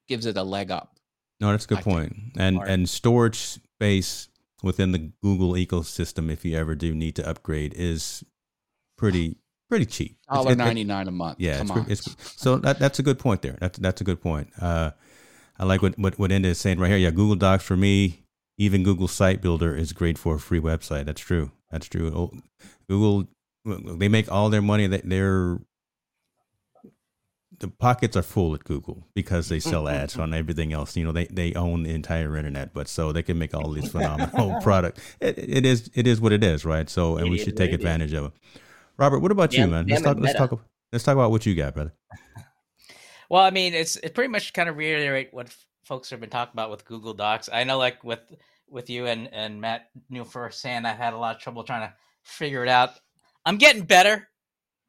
gives 0.08 0.26
it 0.26 0.38
a 0.38 0.44
leg 0.44 0.72
up. 0.72 0.95
No, 1.40 1.52
that's 1.52 1.66
a 1.66 1.68
good 1.68 1.82
point. 1.82 2.16
And 2.38 2.60
and 2.60 2.90
storage 2.90 3.38
space 3.38 4.30
within 4.64 4.92
the 4.92 5.12
Google 5.22 5.54
ecosystem, 5.54 6.32
if 6.32 6.46
you 6.46 6.58
ever 6.58 6.76
do 6.76 6.96
need 6.96 7.16
to 7.18 7.28
upgrade, 7.28 7.74
is 7.76 8.24
pretty 8.98 9.38
pretty 9.70 9.86
cheap. 9.86 10.18
Dollar 10.32 10.56
ninety 10.56 10.84
nine 10.84 11.08
a 11.08 11.12
month. 11.12 11.38
Yeah, 11.40 11.64
it's, 11.88 12.08
it's, 12.08 12.42
so 12.42 12.58
that, 12.58 12.80
that's 12.80 13.00
a 13.00 13.04
good 13.04 13.20
point 13.20 13.42
there. 13.42 13.58
That's 13.60 13.78
that's 13.78 14.02
a 14.02 14.04
good 14.04 14.22
point. 14.22 14.50
Uh, 14.60 14.92
I 15.60 15.66
like 15.66 15.82
what 15.82 15.98
what 16.00 16.18
what 16.18 16.32
Ender 16.32 16.50
is 16.50 16.58
saying 16.58 16.80
right 16.80 16.90
here. 16.90 16.98
Yeah, 16.98 17.12
Google 17.12 17.36
Docs 17.36 17.64
for 17.64 17.76
me 17.76 18.26
even 18.58 18.84
Google 18.84 19.08
Site 19.08 19.42
Builder 19.42 19.76
is 19.76 19.94
great 19.94 20.18
for 20.18 20.36
a 20.36 20.40
free 20.40 20.60
website. 20.60 21.06
That's 21.06 21.22
true. 21.22 21.52
That's 21.72 21.88
true. 21.88 22.12
Oh, 22.16 22.32
Google, 22.90 23.28
they 23.66 24.08
make 24.08 24.32
all 24.32 24.50
their 24.50 24.62
money. 24.62 24.88
That 24.88 25.08
they're 25.08 25.60
the 27.60 27.68
pockets 27.68 28.18
are 28.18 28.22
full 28.22 28.54
at 28.54 28.64
Google 28.64 29.08
because 29.14 29.50
they 29.50 29.60
sell 29.60 29.88
ads 29.88 30.18
on 30.18 30.34
everything 30.34 30.74
else. 30.74 30.96
You 30.96 31.06
know, 31.06 31.12
they, 31.12 31.26
they 31.26 31.54
own 31.54 31.84
the 31.84 31.94
entire 31.94 32.36
internet, 32.38 32.74
but 32.74 32.88
so 32.88 33.12
they 33.12 33.24
can 33.24 33.38
make 33.38 33.54
all 33.54 33.72
these 33.72 33.92
phenomenal 33.92 34.62
product. 34.62 35.00
It, 35.20 35.38
it 35.38 35.66
is 35.66 35.90
it 35.94 36.08
is 36.08 36.20
what 36.20 36.32
it 36.32 36.44
is, 36.44 36.66
right? 36.66 36.90
So, 36.90 37.18
and 37.18 37.28
it 37.28 37.30
we 37.30 37.38
should 37.38 37.58
take 37.58 37.74
advantage 37.74 38.14
of 38.14 38.26
it. 38.26 38.32
Robert, 38.98 39.20
what 39.20 39.32
about 39.32 39.54
you, 39.54 39.68
man? 39.68 39.88
Let's 39.88 40.02
talk. 40.02 40.18
Let's 40.20 40.38
talk. 40.38 40.60
Let's 40.92 41.04
talk 41.04 41.14
about 41.14 41.32
what 41.32 41.46
you 41.46 41.56
got, 41.56 41.74
brother. 41.74 41.94
Well, 43.28 43.42
I 43.42 43.50
mean, 43.50 43.74
it's 43.74 43.96
it 43.98 44.14
pretty 44.14 44.30
much 44.30 44.54
kind 44.54 44.70
of 44.70 44.78
reiterate 44.78 45.34
what 45.34 45.50
folks 45.84 46.12
have 46.12 46.20
been 46.20 46.30
talking 46.30 46.54
about 46.54 46.70
with 46.70 46.86
Google 46.86 47.16
Docs. 47.16 47.50
I 47.52 47.64
know, 47.64 47.80
like 47.80 48.04
with 48.04 48.20
with 48.70 48.90
you 48.90 49.08
and 49.08 49.30
and 49.34 49.60
Matt 49.60 49.90
knew 50.10 50.24
firsthand, 50.24 50.88
I've 50.88 50.98
had 50.98 51.14
a 51.14 51.18
lot 51.18 51.36
of 51.36 51.42
trouble 51.42 51.64
trying 51.64 51.88
to 51.88 51.94
figure 52.24 52.64
it 52.64 52.70
out. 52.70 52.92
I'm 53.46 53.58
getting 53.58 53.84
better, 53.84 54.28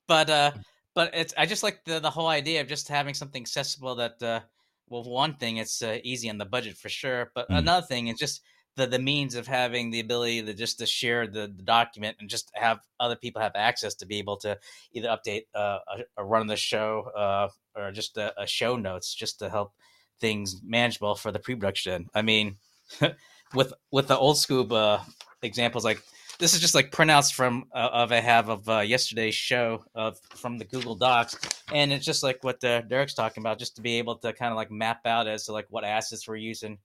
but 0.07 0.29
uh, 0.29 0.53
but 0.97 1.11
it's 1.15 1.35
I 1.37 1.47
just 1.47 1.63
like 1.63 1.85
the 1.85 2.01
the 2.01 2.11
whole 2.11 2.27
idea 2.27 2.63
of 2.63 2.67
just 2.67 2.89
having 2.89 3.15
something 3.15 3.43
accessible 3.43 3.95
that 3.97 4.21
uh, 4.23 4.41
well, 4.89 5.05
one 5.05 5.35
thing 5.35 5.59
it's 5.59 5.83
uh, 5.83 5.99
easy 6.03 6.31
on 6.31 6.39
the 6.39 6.47
budget 6.47 6.77
for 6.77 6.89
sure, 6.89 7.31
but 7.35 7.49
mm. 7.49 7.59
another 7.59 7.87
thing 7.87 8.09
is 8.09 8.19
just 8.19 8.41
the 8.77 8.87
the 8.87 8.99
means 8.99 9.35
of 9.35 9.47
having 9.47 9.91
the 9.91 10.01
ability 10.01 10.43
to 10.43 10.55
just 10.55 10.79
to 10.79 10.87
share 10.87 11.27
the, 11.27 11.53
the 11.55 11.63
document 11.63 12.17
and 12.19 12.31
just 12.31 12.51
have 12.55 12.81
other 12.99 13.15
people 13.15 13.43
have 13.43 13.53
access 13.55 13.95
to 13.97 14.07
be 14.07 14.19
able 14.19 14.39
to 14.39 14.59
either 14.95 15.09
update 15.09 15.45
uh, 15.55 15.79
a, 15.89 16.03
a 16.17 16.25
run 16.25 16.43
of 16.43 16.49
the 16.49 16.57
show 16.57 17.11
uh, 17.15 17.49
or 17.77 17.93
just 17.93 18.17
a, 18.17 18.33
a, 18.41 18.47
show 18.47 18.77
notes 18.77 19.15
just 19.15 19.39
to 19.39 19.51
help 19.51 19.73
things 20.19 20.61
manageable 20.65 21.15
for 21.15 21.31
the 21.31 21.39
pre-production. 21.39 22.09
I 22.15 22.23
mean, 22.23 22.57
with 23.55 23.75
with 23.91 24.09
the 24.09 24.17
old 24.17 24.37
Scoob 24.37 24.73
uh, 24.73 25.03
examples 25.43 25.85
like 25.85 26.03
this 26.39 26.55
is 26.55 26.61
just 26.61 26.75
like 26.75 26.91
printouts 26.91 27.33
from 27.33 27.65
uh, 27.75 27.89
of 27.93 28.13
I 28.13 28.21
have 28.21 28.49
of 28.49 28.69
uh, 28.69 28.81
yesterday's 28.81 29.35
show 29.35 29.85
of 29.95 30.19
from 30.31 30.59
the 30.59 30.65
Google 30.65 30.95
Docs, 30.95 31.37
and 31.73 31.93
it's 31.93 32.05
just 32.05 32.23
like 32.23 32.45
what 32.45 32.63
uh, 32.63 32.83
Derek's 32.83 33.15
talking 33.15 33.43
about, 33.43 33.59
just 33.59 33.77
to 33.77 33.83
be 33.83 33.99
able 33.99 34.17
to 34.19 34.33
kind 34.33 34.53
of 34.53 34.57
like 34.57 34.71
map 34.71 35.07
out 35.07 35.27
as 35.27 35.45
to 35.47 35.53
like 35.53 35.67
what 35.71 35.85
assets 35.85 36.29
we're 36.29 36.37
using 36.37 36.79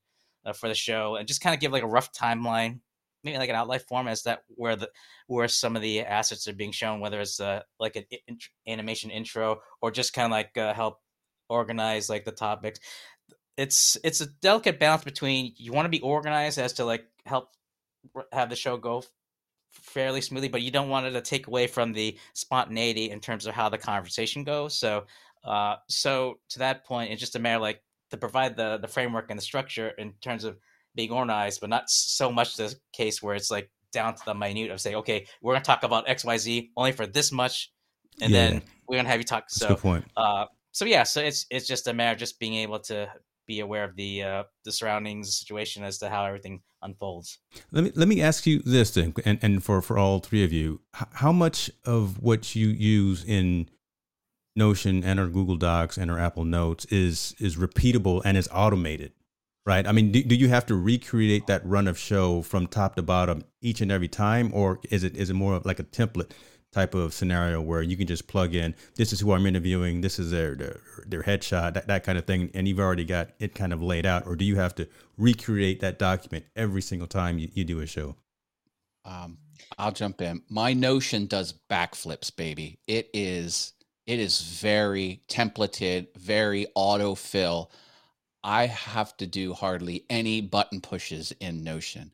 uh, 0.46 0.54
for 0.54 0.70
the 0.70 0.76
show, 0.76 1.16
and 1.16 1.28
just 1.28 1.42
kind 1.42 1.54
of 1.54 1.60
give 1.60 1.72
like 1.72 1.84
a 1.84 1.88
rough 1.88 2.14
timeline, 2.14 2.80
maybe 3.24 3.38
like 3.38 3.50
an 3.50 3.56
outline 3.56 3.80
form 3.80 4.08
as 4.08 4.24
that 4.24 4.44
where 4.48 4.76
the 4.76 4.90
where 5.28 5.48
some 5.48 5.76
of 5.76 5.82
the 5.82 6.02
assets 6.02 6.48
are 6.48 6.54
being 6.54 6.72
shown, 6.72 7.00
whether 7.00 7.20
it's 7.20 7.40
uh, 7.40 7.62
like 7.80 7.96
an 7.96 8.06
in- 8.28 8.38
animation 8.68 9.10
intro 9.10 9.62
or 9.82 9.92
just 9.92 10.14
kind 10.14 10.26
of 10.26 10.32
like 10.32 10.58
uh, 10.58 10.74
help 10.74 11.00
organize 11.50 12.10
like 12.10 12.24
the 12.24 12.32
topics. 12.32 12.80
It's 13.58 13.98
it's 14.04 14.22
a 14.22 14.28
delicate 14.28 14.80
balance 14.80 15.04
between 15.04 15.54
you 15.58 15.74
want 15.74 15.86
to 15.86 15.90
be 15.90 16.02
organized 16.02 16.58
as 16.58 16.74
to 16.74 16.86
like 16.86 17.06
help 17.26 17.50
have 18.32 18.50
the 18.50 18.56
show 18.56 18.78
go 18.78 19.04
fairly 19.72 20.22
smoothly, 20.22 20.50
but 20.50 20.62
you 20.62 20.72
don't 20.72 20.90
want 20.90 21.06
it 21.06 21.12
to 21.12 21.22
take 21.22 21.48
away 21.48 21.68
from 21.68 21.94
the 21.94 22.18
spontaneity 22.34 23.10
in 23.10 23.20
terms 23.20 23.46
of 23.46 23.54
how 23.54 23.70
the 23.70 23.78
conversation 23.78 24.44
goes. 24.44 24.76
So, 24.76 25.06
uh, 25.44 25.76
so 25.88 26.40
to 26.50 26.60
that 26.60 26.86
point, 26.86 27.12
it's 27.12 27.20
just 27.20 27.36
a 27.36 27.40
matter 27.40 27.60
like 27.60 27.82
to 28.12 28.18
provide 28.18 28.56
the 28.56 28.78
the 28.78 28.88
framework 28.88 29.30
and 29.30 29.38
the 29.38 29.44
structure 29.44 29.90
in 29.98 30.14
terms 30.22 30.44
of 30.44 30.58
being 30.96 31.12
organized, 31.12 31.62
but 31.62 31.70
not 31.70 31.90
so 31.90 32.32
much 32.32 32.58
the 32.58 32.76
case 32.94 33.24
where 33.24 33.36
it's 33.36 33.50
like 33.50 33.70
down 33.92 34.16
to 34.16 34.26
the 34.26 34.34
minute 34.34 34.72
of 34.72 34.82
saying, 34.82 34.98
okay, 34.98 35.26
we're 35.42 35.54
gonna 35.54 35.64
talk 35.64 35.84
about 35.84 36.10
X 36.10 36.24
Y 36.24 36.38
Z 36.38 36.72
only 36.76 36.92
for 36.92 37.08
this 37.08 37.32
much, 37.32 37.72
and 38.22 38.32
yeah. 38.32 38.50
then 38.50 38.62
we're 38.88 38.98
gonna 38.98 39.10
have 39.10 39.20
you 39.20 39.26
talk. 39.26 39.44
That's 39.44 39.56
so, 39.56 39.76
point. 39.76 40.06
Uh, 40.16 40.46
so 40.72 40.86
yeah, 40.86 41.04
so 41.04 41.22
it's 41.22 41.46
it's 41.50 41.68
just 41.68 41.88
a 41.88 41.94
matter 41.94 42.14
of 42.14 42.20
just 42.20 42.40
being 42.40 42.56
able 42.56 42.80
to 42.80 43.10
be 43.48 43.60
aware 43.60 43.84
of 43.84 43.96
the 43.96 44.24
uh, 44.24 44.44
the 44.66 44.72
surroundings, 44.72 45.28
the 45.28 45.32
situation 45.32 45.84
as 45.84 45.98
to 46.00 46.10
how 46.10 46.26
everything 46.26 46.62
unfolds. 46.82 47.40
Let 47.72 47.84
me 47.84 47.92
let 47.96 48.08
me 48.08 48.22
ask 48.22 48.46
you 48.46 48.60
this 48.60 48.92
then, 48.92 49.14
and, 49.26 49.40
and 49.42 49.64
for 49.64 49.82
for 49.82 49.98
all 49.98 50.20
three 50.20 50.44
of 50.44 50.52
you, 50.52 50.82
how 50.94 51.32
much 51.32 51.70
of 51.86 52.22
what 52.22 52.56
you 52.56 52.68
use 52.68 53.24
in 53.24 53.70
Notion 54.56 55.04
and 55.04 55.20
or 55.20 55.28
Google 55.28 55.56
Docs 55.56 55.98
and 55.98 56.12
or 56.12 56.20
Apple 56.20 56.46
Notes 56.46 56.86
is 56.86 57.36
is 57.40 57.56
repeatable 57.56 58.22
and 58.26 58.38
is 58.38 58.50
automated, 58.54 59.14
right? 59.66 59.88
I 59.88 59.92
mean, 59.92 60.12
do, 60.12 60.24
do 60.24 60.36
you 60.36 60.50
have 60.50 60.66
to 60.68 60.76
recreate 60.76 61.48
that 61.48 61.66
run 61.66 61.88
of 61.88 61.98
show 61.98 62.42
from 62.42 62.68
top 62.68 62.96
to 62.96 63.02
bottom 63.02 63.44
each 63.62 63.82
and 63.82 63.92
every 63.92 64.10
time, 64.10 64.52
or 64.54 64.80
is 64.90 65.04
it 65.04 65.16
is 65.16 65.30
it 65.30 65.36
more 65.36 65.56
of 65.56 65.66
like 65.66 65.80
a 65.80 65.84
template 65.84 66.32
type 66.72 66.94
of 66.96 67.14
scenario 67.14 67.62
where 67.62 67.82
you 67.82 67.98
can 67.98 68.08
just 68.08 68.28
plug 68.28 68.56
in 68.56 68.74
this 68.96 69.12
is 69.12 69.20
who 69.20 69.34
I'm 69.34 69.46
interviewing, 69.46 70.02
this 70.02 70.20
is 70.20 70.32
their 70.32 70.56
their, 70.56 70.80
their 71.06 71.24
headshot, 71.24 71.74
that, 71.74 71.88
that 71.88 72.04
kind 72.04 72.18
of 72.18 72.26
thing, 72.26 72.50
and 72.54 72.68
you've 72.68 72.80
already 72.80 73.06
got 73.06 73.30
it 73.40 73.56
kind 73.56 73.74
of 73.74 73.82
laid 73.82 74.06
out, 74.06 74.26
or 74.26 74.36
do 74.36 74.46
you 74.46 74.56
have 74.56 74.76
to 74.76 74.88
recreate 75.18 75.82
that 75.82 76.00
document 76.00 76.46
every 76.56 76.82
single 76.82 77.08
time 77.08 77.38
you, 77.38 77.50
you 77.54 77.64
do 77.64 77.80
a 77.80 77.86
show? 77.86 78.16
Um, 79.06 79.38
I'll 79.78 79.92
jump 79.92 80.22
in. 80.22 80.44
My 80.50 80.74
Notion 80.74 81.26
does 81.26 81.54
backflips, 81.70 82.36
baby. 82.36 82.80
It 82.88 83.10
is 83.14 83.74
it 84.08 84.20
is 84.20 84.42
very 84.42 85.24
templated, 85.28 86.08
very 86.18 86.68
autofill. 86.76 87.70
I 88.44 88.66
have 88.66 89.16
to 89.18 89.28
do 89.28 89.54
hardly 89.54 90.06
any 90.10 90.42
button 90.42 90.82
pushes 90.82 91.32
in 91.40 91.64
Notion. 91.64 92.12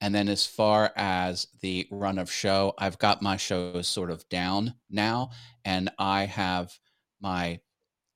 And 0.00 0.14
then 0.14 0.28
as 0.28 0.46
far 0.46 0.92
as 0.96 1.48
the 1.60 1.88
run 1.90 2.18
of 2.18 2.30
show, 2.30 2.72
I've 2.78 2.98
got 2.98 3.22
my 3.22 3.36
shows 3.36 3.88
sort 3.88 4.10
of 4.10 4.28
down 4.28 4.74
now, 4.88 5.30
and 5.64 5.90
I 5.98 6.26
have 6.26 6.72
my 7.20 7.60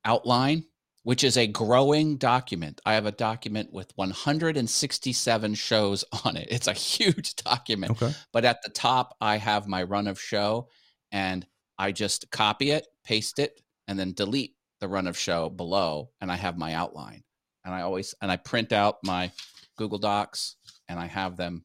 outline, 0.05 0.64
which 1.03 1.25
is 1.25 1.37
a 1.37 1.49
growing 1.49 2.18
document. 2.18 2.81
I 2.87 2.95
have 2.95 3.07
a 3.07 3.12
document 3.12 3.73
with 3.73 3.92
167 3.97 5.55
shows 5.55 6.05
on 6.25 6.37
it. 6.37 6.49
It's 6.51 6.68
a 6.68 6.73
huge 6.73 7.35
document. 7.37 7.92
Okay. 7.92 8.14
But 8.33 8.45
at 8.45 8.62
the 8.62 8.71
top, 8.71 9.16
I 9.21 9.38
have 9.38 9.66
my 9.66 9.83
run 9.83 10.07
of 10.07 10.21
show, 10.21 10.68
and 11.11 11.45
I 11.79 11.90
just 11.90 12.31
copy 12.31 12.71
it, 12.71 12.87
paste 13.05 13.40
it, 13.40 13.61
and 13.88 13.99
then 13.99 14.12
delete 14.12 14.55
the 14.81 14.88
run 14.88 15.09
of 15.09 15.18
show 15.18 15.51
below, 15.51 16.11
and 16.21 16.31
I 16.31 16.37
have 16.37 16.57
my 16.57 16.75
outline. 16.75 17.25
And 17.64 17.75
I 17.75 17.83
always 17.83 18.14
and 18.21 18.31
I 18.31 18.37
print 18.37 18.73
out 18.73 18.99
my 19.05 19.31
Google 19.77 19.99
Docs 19.99 20.57
and 20.88 20.99
I 20.99 21.07
have 21.07 21.37
them 21.37 21.64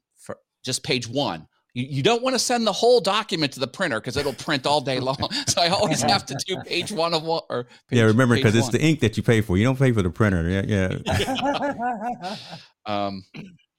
just 0.68 0.84
page 0.84 1.08
one. 1.08 1.48
You, 1.74 1.86
you 1.90 2.04
don't 2.04 2.22
want 2.22 2.36
to 2.36 2.40
send 2.40 2.68
the 2.68 2.74
whole 2.74 3.00
document 3.00 3.54
to 3.54 3.60
the 3.60 3.68
printer 3.68 4.00
because 4.00 4.18
it'll 4.18 4.34
print 4.34 4.68
all 4.68 4.82
day 4.82 5.00
long. 5.00 5.18
so 5.48 5.62
I 5.62 5.70
always 5.70 6.02
have 6.04 6.26
to 6.28 6.38
do 6.46 6.58
page 6.62 6.92
one 6.92 7.16
of 7.16 7.24
one 7.24 7.42
or 7.50 7.64
page, 7.64 7.98
yeah. 7.98 8.04
Remember, 8.04 8.36
because 8.36 8.56
it's 8.56 8.70
the 8.70 8.82
ink 8.82 9.00
that 9.00 9.18
you 9.18 9.24
pay 9.24 9.42
for. 9.42 9.58
You 9.58 9.64
don't 9.64 9.80
pay 9.80 9.92
for 9.92 10.04
the 10.04 10.12
printer. 10.12 10.48
Yeah, 10.48 11.00
yeah. 11.06 12.36
um. 12.86 13.24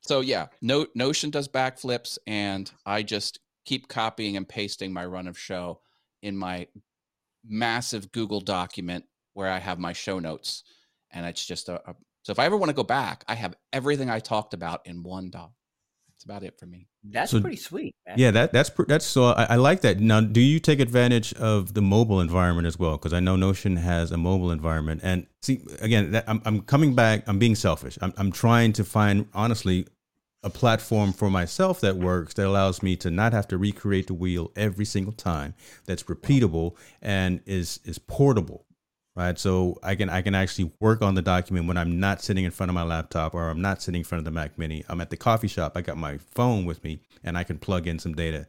So 0.01 0.21
yeah, 0.21 0.47
no, 0.63 0.87
Notion 0.95 1.31
does 1.31 1.49
backflips, 1.49 2.19
and 2.27 2.71
I 2.87 3.03
just 3.03 3.41
keep 3.67 3.89
copying 3.89 4.37
and 4.37 4.49
pasting 4.49 4.93
my 4.93 5.05
run 5.05 5.29
of 5.29 5.39
show 5.39 5.81
in 6.23 6.37
my 6.37 6.67
massive 7.47 8.11
Google 8.11 8.41
document 8.41 9.05
where 9.35 9.51
I 9.51 9.59
have 9.59 9.79
my 9.79 9.93
show 9.93 10.19
notes, 10.19 10.65
and 11.11 11.27
it's 11.27 11.45
just 11.45 11.69
a, 11.69 11.83
a 11.91 11.95
so 12.23 12.33
if 12.33 12.39
I 12.39 12.45
ever 12.45 12.57
want 12.57 12.71
to 12.71 12.75
go 12.75 12.85
back, 12.85 13.25
I 13.27 13.35
have 13.35 13.55
everything 13.73 14.11
I 14.11 14.19
talked 14.19 14.55
about 14.55 14.87
in 14.87 15.03
one 15.03 15.31
doc. 15.31 15.53
That's 16.19 16.25
about 16.25 16.43
it 16.43 16.59
for 16.59 16.67
me. 16.67 16.89
That's 17.05 17.31
so, 17.31 17.41
pretty 17.41 17.59
sweet. 17.59 17.95
Man. 18.05 18.19
Yeah, 18.19 18.33
that 18.33 18.53
that's 18.53 18.73
that's 18.89 19.05
so 19.05 19.27
I, 19.27 19.45
I, 19.51 19.55
like 19.55 19.83
that. 19.83 20.01
Now, 20.01 20.21
do 20.21 20.41
you 20.41 20.59
take 20.59 20.81
advantage 20.81 21.33
of 21.35 21.75
the 21.75 21.81
mobile 21.81 22.21
environment 22.21 22.67
as 22.67 22.77
well? 22.77 22.97
Because 22.97 23.13
I 23.13 23.21
know 23.21 23.37
Notion 23.37 23.77
has 23.77 24.11
a 24.11 24.17
mobile 24.17 24.51
environment, 24.51 25.03
and 25.05 25.29
see 25.43 25.61
again, 25.81 26.11
that, 26.11 26.25
I'm 26.27 26.43
I'm 26.45 26.63
coming 26.63 26.97
back. 26.97 27.23
I'm 27.29 27.39
being 27.39 27.55
selfish. 27.55 27.99
I'm 28.03 28.13
I'm 28.17 28.33
trying 28.33 28.73
to 28.73 28.85
find 28.85 29.29
honestly 29.33 29.87
a 30.43 30.51
platform 30.51 31.13
for 31.13 31.31
myself 31.31 31.81
that 31.83 31.97
works 31.97 32.35
that 32.35 32.49
allows 32.49 32.83
me 32.83 32.97
to 32.97 33.13
not 33.13 33.33
have 33.33 33.47
to 33.49 33.57
recreate 33.57 34.09
the 34.09 34.15
wheel 34.15 34.51
every 34.57 34.85
single 34.85 35.13
time. 35.13 35.55
That's 35.87 36.03
repeatable 36.03 36.75
and 37.01 37.43
is 37.47 37.79
is 37.85 38.01
portable 38.01 38.65
right? 39.19 39.37
So 39.39 39.79
I 39.83 39.97
can 39.97 40.09
I 40.09 40.23
can 40.23 40.35
actually 40.35 40.71
work 40.81 41.03
on 41.03 41.15
the 41.15 41.23
document 41.23 41.67
when 41.67 41.77
I'm 41.77 41.99
not 41.99 42.23
sitting 42.23 42.45
in 42.45 42.53
front 42.53 42.71
of 42.71 42.75
my 42.75 42.85
laptop 42.85 43.35
or 43.35 43.51
I'm 43.51 43.61
not 43.61 43.83
sitting 43.83 44.01
in 44.01 44.05
front 44.05 44.21
of 44.21 44.25
the 44.25 44.31
Mac 44.31 44.57
Mini. 44.57 44.85
I'm 44.89 45.01
at 45.01 45.11
the 45.11 45.17
coffee 45.17 45.49
shop. 45.49 45.73
I 45.75 45.83
got 45.83 45.97
my 45.97 46.19
phone 46.19 46.65
with 46.65 46.83
me, 46.85 47.01
and 47.25 47.37
I 47.37 47.43
can 47.43 47.59
plug 47.59 47.89
in 47.89 47.99
some 47.99 48.15
data. 48.15 48.47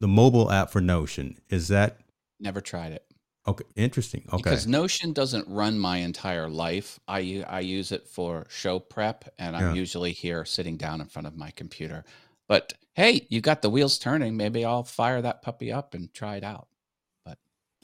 The 0.00 0.08
mobile 0.08 0.50
app 0.50 0.70
for 0.70 0.80
Notion 0.80 1.38
is 1.48 1.68
that? 1.68 2.00
Never 2.40 2.60
tried 2.60 2.92
it. 2.92 3.04
Okay, 3.46 3.64
interesting. 3.76 4.24
Okay, 4.32 4.42
because 4.42 4.66
Notion 4.66 5.12
doesn't 5.12 5.46
run 5.48 5.78
my 5.78 5.98
entire 5.98 6.48
life. 6.48 6.98
I 7.06 7.44
I 7.48 7.60
use 7.60 7.92
it 7.92 8.08
for 8.08 8.46
show 8.48 8.80
prep, 8.80 9.32
and 9.38 9.56
I'm 9.56 9.68
yeah. 9.68 9.74
usually 9.74 10.12
here 10.12 10.44
sitting 10.44 10.76
down 10.76 11.00
in 11.00 11.06
front 11.06 11.28
of 11.28 11.36
my 11.36 11.52
computer. 11.52 12.04
But 12.48 12.72
hey, 12.94 13.26
you 13.30 13.40
got 13.40 13.62
the 13.62 13.70
wheels 13.70 13.96
turning. 13.96 14.36
Maybe 14.36 14.64
I'll 14.64 14.82
fire 14.82 15.22
that 15.22 15.42
puppy 15.42 15.70
up 15.70 15.94
and 15.94 16.12
try 16.12 16.36
it 16.36 16.44
out. 16.44 16.66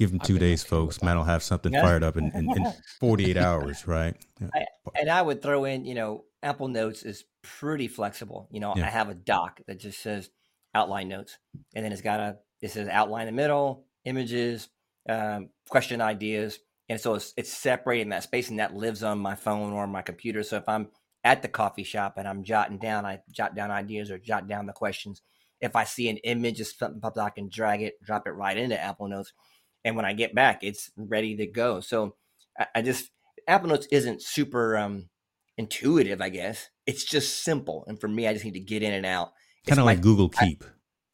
Give 0.01 0.13
him 0.13 0.19
two 0.19 0.39
days, 0.39 0.63
folks. 0.63 1.03
Man 1.03 1.19
will 1.19 1.25
have 1.25 1.43
something 1.43 1.75
yeah. 1.75 1.83
fired 1.83 2.03
up 2.03 2.17
in, 2.17 2.33
in, 2.35 2.51
in 2.57 2.73
48 3.01 3.37
hours, 3.37 3.87
right? 3.87 4.17
Yeah. 4.41 4.49
I, 4.55 4.65
and 4.99 5.11
I 5.11 5.21
would 5.21 5.43
throw 5.43 5.67
in, 5.67 5.85
you 5.85 5.95
know, 5.95 6.25
Apple 6.43 6.69
Notes 6.69 7.03
is 7.03 7.27
pretty 7.43 7.87
flexible. 7.87 8.49
You 8.51 8.61
know, 8.61 8.73
yeah. 8.75 8.87
I 8.87 8.89
have 8.89 9.11
a 9.11 9.15
doc 9.15 9.61
that 9.67 9.79
just 9.79 10.01
says 10.01 10.31
outline 10.75 11.09
notes, 11.09 11.37
and 11.75 11.85
then 11.85 11.93
it's 11.93 12.01
got 12.01 12.19
a 12.19 12.39
it 12.63 12.71
says 12.71 12.89
outline 12.89 13.29
in 13.29 13.37
the 13.37 13.43
middle, 13.43 13.85
images, 14.07 14.71
um, 15.07 15.51
question 15.69 16.01
ideas, 16.01 16.59
and 16.89 16.99
so 16.99 17.13
it's 17.13 17.35
it's 17.37 17.53
separating 17.53 18.09
that 18.09 18.23
space, 18.23 18.49
and 18.49 18.59
that 18.59 18.75
lives 18.75 19.03
on 19.03 19.19
my 19.19 19.35
phone 19.35 19.75
or 19.75 19.87
my 19.87 20.01
computer. 20.01 20.43
So 20.43 20.57
if 20.57 20.67
I'm 20.67 20.89
at 21.25 21.43
the 21.43 21.49
coffee 21.49 21.85
shop 21.85 22.15
and 22.17 22.27
I'm 22.27 22.43
jotting 22.43 22.79
down, 22.79 23.05
I 23.05 23.21
jot 23.31 23.55
down 23.55 23.71
ideas 23.71 24.11
or 24.11 24.17
jot 24.17 24.49
down 24.49 24.65
the 24.65 24.73
questions. 24.73 25.21
If 25.61 25.77
I 25.77 25.85
see 25.85 26.09
an 26.09 26.17
image 26.19 26.59
of 26.63 26.69
something 26.69 27.03
pops, 27.03 27.19
I 27.19 27.29
can 27.29 27.51
drag 27.53 27.83
it, 27.83 28.03
drop 28.03 28.27
it 28.27 28.31
right 28.31 28.57
into 28.57 28.83
Apple 28.83 29.09
Notes 29.09 29.35
and 29.85 29.97
when 29.97 30.05
I 30.05 30.13
get 30.13 30.35
back, 30.35 30.63
it's 30.63 30.91
ready 30.97 31.37
to 31.37 31.47
go. 31.47 31.81
So 31.81 32.17
I, 32.59 32.67
I 32.77 32.83
just 32.83 33.11
Apple 33.47 33.69
Notes 33.69 33.87
isn't 33.91 34.23
super 34.23 34.77
um, 34.77 35.09
intuitive, 35.57 36.21
I 36.21 36.29
guess. 36.29 36.69
It's 36.87 37.05
just 37.05 37.43
simple, 37.43 37.85
and 37.87 38.01
for 38.01 38.09
me, 38.09 38.27
I 38.27 38.33
just 38.33 38.45
need 38.45 38.55
to 38.55 38.61
get 38.61 38.83
in 38.83 38.93
and 38.93 39.07
out. 39.07 39.33
Kind 39.67 39.79
of 39.79 39.87
like 39.87 40.01
Google 40.01 40.29
Keep, 40.29 40.65
I, 40.65 40.67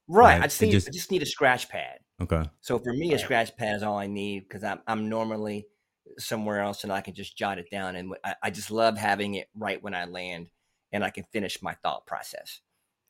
right? 0.09 0.25
right? 0.35 0.43
I 0.43 0.47
just 0.47 0.63
need 0.63 0.71
just, 0.71 0.89
I 0.89 0.93
just 0.93 1.11
need 1.11 1.23
a 1.23 1.27
scratch 1.27 1.69
pad. 1.69 1.99
Okay. 2.21 2.43
So 2.61 2.79
for 2.79 2.93
me, 2.93 3.13
a 3.13 3.19
scratch 3.19 3.57
pad 3.57 3.77
is 3.77 3.83
all 3.83 3.99
I 3.99 4.07
need 4.07 4.49
because 4.49 4.65
I'm 4.65 4.81
I'm 4.87 5.09
normally 5.09 5.67
somewhere 6.19 6.61
else 6.61 6.85
and 6.85 6.93
I 6.93 7.01
can 7.01 7.15
just 7.15 7.37
jot 7.37 7.59
it 7.59 7.71
down, 7.71 7.97
and 7.97 8.15
I, 8.25 8.35
I 8.45 8.51
just 8.51 8.71
love 8.71 8.97
having 8.97 9.35
it 9.35 9.49
right 9.55 9.83
when 9.83 9.95
I 9.95 10.07
land, 10.07 10.49
and 10.93 11.05
I 11.05 11.11
can 11.11 11.25
finish 11.25 11.63
my 11.63 11.75
thought 11.83 12.07
process. 12.07 12.61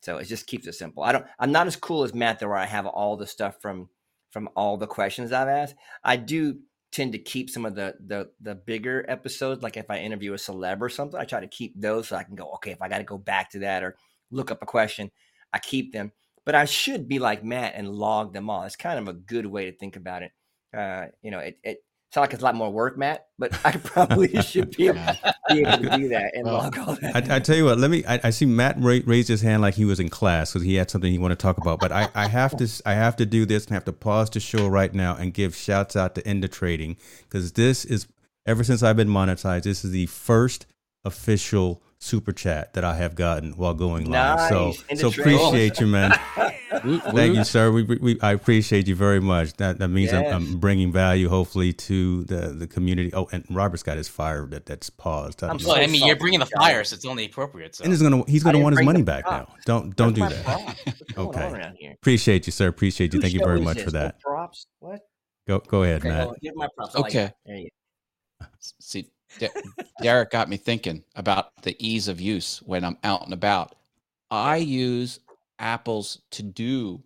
So 0.02 0.18
it 0.18 0.24
just 0.24 0.46
keeps 0.46 0.66
it 0.66 0.74
simple. 0.74 1.02
I 1.02 1.12
don't. 1.12 1.26
I'm 1.38 1.52
not 1.52 1.66
as 1.66 1.76
cool 1.76 2.04
as 2.04 2.14
Matt, 2.14 2.40
though, 2.40 2.48
where 2.48 2.56
I 2.56 2.66
have 2.66 2.86
all 2.86 3.16
the 3.16 3.26
stuff 3.26 3.60
from 3.60 3.88
from 4.30 4.48
all 4.56 4.76
the 4.76 4.86
questions 4.86 5.32
I've 5.32 5.48
asked. 5.48 5.76
I 6.04 6.16
do 6.16 6.58
tend 6.92 7.12
to 7.12 7.18
keep 7.18 7.50
some 7.50 7.66
of 7.66 7.74
the 7.74 7.94
the 8.04 8.30
the 8.40 8.54
bigger 8.54 9.04
episodes. 9.08 9.62
Like 9.62 9.76
if 9.76 9.90
I 9.90 9.98
interview 9.98 10.32
a 10.32 10.36
celeb 10.36 10.80
or 10.80 10.88
something, 10.88 11.18
I 11.18 11.24
try 11.24 11.40
to 11.40 11.48
keep 11.48 11.80
those 11.80 12.08
so 12.08 12.16
I 12.16 12.22
can 12.22 12.34
go. 12.34 12.50
Okay, 12.54 12.72
if 12.72 12.82
I 12.82 12.88
got 12.88 12.98
to 12.98 13.04
go 13.04 13.18
back 13.18 13.50
to 13.50 13.60
that 13.60 13.82
or 13.82 13.96
look 14.30 14.50
up 14.50 14.62
a 14.62 14.66
question, 14.66 15.10
I 15.52 15.58
keep 15.58 15.92
them. 15.92 16.12
But 16.44 16.54
I 16.54 16.64
should 16.64 17.08
be 17.08 17.18
like 17.18 17.44
Matt 17.44 17.74
and 17.74 17.88
log 17.88 18.32
them 18.32 18.48
all. 18.48 18.62
It's 18.62 18.76
kind 18.76 18.98
of 18.98 19.08
a 19.08 19.18
good 19.18 19.46
way 19.46 19.70
to 19.70 19.76
think 19.76 19.96
about 19.96 20.22
it. 20.22 20.32
Uh, 20.76 21.06
you 21.22 21.30
know, 21.30 21.40
it, 21.40 21.58
it 21.64 21.78
it's 22.08 22.16
like 22.16 22.32
it's 22.32 22.42
a 22.42 22.44
lot 22.44 22.54
more 22.54 22.70
work, 22.70 22.96
Matt, 22.96 23.26
but 23.38 23.58
I 23.64 23.72
probably 23.84 24.40
should 24.42 24.76
be 24.76 24.88
able, 24.88 25.00
be 25.48 25.60
able, 25.60 25.78
to 25.78 25.96
do 25.98 26.08
that 26.08 26.32
and 26.34 26.44
well, 26.44 26.54
log 26.54 26.78
all 26.78 26.94
that. 26.96 27.30
I, 27.30 27.36
I, 27.36 27.38
tell 27.40 27.56
you 27.56 27.64
what, 27.64 27.78
let 27.78 27.90
me. 27.90 28.04
I, 28.06 28.20
I 28.24 28.30
see 28.30 28.46
Matt 28.46 28.76
ra- 28.78 29.00
raised 29.04 29.28
his 29.28 29.42
hand 29.42 29.62
like 29.62 29.74
he 29.74 29.84
was 29.84 29.98
in 29.98 30.08
class 30.08 30.52
because 30.52 30.64
he 30.64 30.76
had 30.76 30.90
something 30.90 31.10
he 31.10 31.18
wanted 31.18 31.38
to 31.38 31.42
talk 31.42 31.58
about. 31.58 31.80
But 31.80 31.92
I, 31.92 32.08
I 32.14 32.28
have 32.28 32.56
to, 32.58 32.82
I 32.86 32.94
have 32.94 33.16
to 33.16 33.26
do 33.26 33.44
this 33.44 33.66
and 33.66 33.74
have 33.74 33.84
to 33.84 33.92
pause 33.92 34.30
the 34.30 34.40
show 34.40 34.68
right 34.68 34.94
now 34.94 35.16
and 35.16 35.34
give 35.34 35.56
shouts 35.56 35.96
out 35.96 36.14
to 36.14 36.26
Ender 36.26 36.48
Trading 36.48 36.96
because 37.24 37.52
this 37.52 37.84
is 37.84 38.06
ever 38.46 38.62
since 38.62 38.82
I've 38.82 38.96
been 38.96 39.08
monetized, 39.08 39.64
this 39.64 39.84
is 39.84 39.90
the 39.90 40.06
first 40.06 40.66
official 41.04 41.82
super 41.98 42.32
chat 42.32 42.74
that 42.74 42.84
I 42.84 42.96
have 42.96 43.14
gotten 43.14 43.52
while 43.52 43.74
going 43.74 44.10
live. 44.10 44.38
Nice. 44.38 44.48
So, 44.48 44.72
so 44.94 45.08
appreciate 45.08 45.80
you, 45.80 45.86
man. 45.86 46.12
Thank 46.70 47.36
you, 47.36 47.44
sir. 47.44 47.70
We, 47.70 47.82
we, 47.84 48.20
I 48.20 48.32
appreciate 48.32 48.86
you 48.86 48.94
very 48.94 49.20
much. 49.20 49.54
That 49.54 49.78
that 49.78 49.88
means 49.88 50.12
yes. 50.12 50.32
I'm, 50.32 50.54
I'm, 50.54 50.58
bringing 50.58 50.92
value, 50.92 51.28
hopefully, 51.28 51.72
to 51.72 52.24
the, 52.24 52.48
the 52.48 52.66
community. 52.66 53.12
Oh, 53.14 53.28
and 53.32 53.44
Robert's 53.50 53.82
got 53.82 53.96
his 53.96 54.08
fire 54.08 54.46
that 54.46 54.66
that's 54.66 54.90
paused. 54.90 55.42
I'm 55.42 55.58
so 55.58 55.74
I 55.74 55.86
mean, 55.86 56.06
you're 56.06 56.16
bringing 56.16 56.40
the 56.40 56.46
fire, 56.46 56.84
so 56.84 56.94
it's 56.94 57.04
only 57.04 57.24
appropriate. 57.24 57.76
So. 57.76 57.84
And 57.84 57.92
he's 57.92 58.02
gonna 58.02 58.24
he's 58.26 58.42
gonna 58.42 58.58
want 58.58 58.76
his 58.76 58.84
money 58.84 59.02
back 59.02 59.24
now. 59.24 59.48
Don't 59.64 59.96
don't 59.96 60.12
do 60.12 60.28
that. 60.28 60.76
okay. 61.18 61.94
Appreciate 61.94 62.46
you, 62.46 62.52
sir. 62.52 62.68
Appreciate 62.68 63.14
you. 63.14 63.20
Thank 63.20 63.34
you 63.34 63.40
very 63.40 63.60
much 63.60 63.80
for 63.80 63.90
that. 63.92 64.20
Props. 64.20 64.66
What? 64.80 65.00
Go 65.48 65.60
go 65.60 65.84
ahead, 65.84 66.00
okay, 66.00 66.08
Matt. 66.08 66.26
Well, 66.26 66.36
my 66.56 66.68
props. 66.76 66.96
Okay. 66.96 67.30
Like 67.46 67.72
See, 68.58 69.08
Derek 70.02 70.30
got 70.30 70.48
me 70.48 70.56
thinking 70.56 71.04
about 71.14 71.62
the 71.62 71.76
ease 71.78 72.08
of 72.08 72.20
use 72.20 72.60
when 72.64 72.84
I'm 72.84 72.98
out 73.04 73.24
and 73.24 73.32
about. 73.32 73.74
I 74.30 74.56
use 74.56 75.20
Apple's 75.58 76.20
to 76.32 76.42
do 76.42 77.02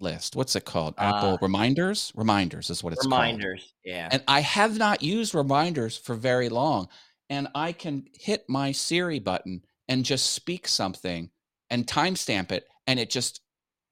list. 0.00 0.36
What's 0.36 0.56
it 0.56 0.64
called? 0.64 0.94
Apple 0.98 1.34
uh, 1.34 1.38
Reminders? 1.40 2.12
Reminders 2.14 2.70
is 2.70 2.82
what 2.82 2.92
it's 2.92 3.04
reminders, 3.04 3.30
called. 3.30 3.40
Reminders. 3.40 3.74
Yeah. 3.84 4.08
And 4.10 4.22
I 4.28 4.40
have 4.40 4.78
not 4.78 5.02
used 5.02 5.34
reminders 5.34 5.96
for 5.96 6.14
very 6.14 6.48
long. 6.48 6.88
And 7.30 7.48
I 7.54 7.72
can 7.72 8.06
hit 8.12 8.44
my 8.48 8.72
Siri 8.72 9.18
button 9.18 9.64
and 9.88 10.04
just 10.04 10.30
speak 10.30 10.68
something 10.68 11.30
and 11.70 11.86
timestamp 11.86 12.52
it. 12.52 12.66
And 12.86 13.00
it 13.00 13.10
just, 13.10 13.40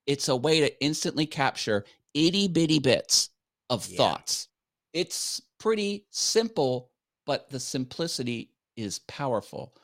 it's 0.06 0.28
a 0.28 0.36
way 0.36 0.60
to 0.60 0.84
instantly 0.84 1.26
capture 1.26 1.84
itty 2.14 2.48
bitty 2.48 2.78
bits 2.78 3.30
of 3.70 3.88
yeah. 3.88 3.96
thoughts. 3.96 4.48
It's 4.92 5.40
pretty 5.58 6.06
simple 6.10 6.90
but 7.26 7.50
the 7.50 7.60
simplicity 7.60 8.50
is 8.76 9.00
powerful. 9.00 9.74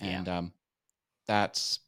And 0.00 0.26
yeah. 0.26 0.38
um, 0.38 0.52
that's 1.26 1.80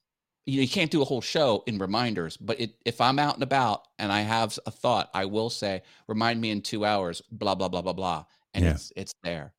you, 0.47 0.57
know, 0.57 0.63
you 0.63 0.69
can't 0.69 0.91
do 0.91 1.03
a 1.03 1.05
whole 1.05 1.21
show 1.21 1.65
in 1.67 1.79
reminders, 1.79 2.37
but 2.37 2.61
it, 2.61 2.75
if 2.85 3.01
I'm 3.01 3.19
out 3.19 3.35
and 3.35 3.43
about 3.43 3.89
and 3.99 4.13
I 4.13 4.21
have 4.21 4.59
a 4.65 4.71
thought, 4.71 5.11
I 5.13 5.25
will 5.25 5.51
say, 5.51 5.83
"Remind 6.07 6.41
me 6.41 6.51
in 6.51 6.63
two 6.63 6.85
hours." 6.85 7.21
Blah 7.33 7.57
blah 7.57 7.69
blah 7.69 7.83
blah 7.83 7.93
blah, 7.93 8.25
and 8.55 8.65
yeah. 8.65 8.71
it's 8.73 8.93
it's 8.97 9.13
there. 9.25 9.53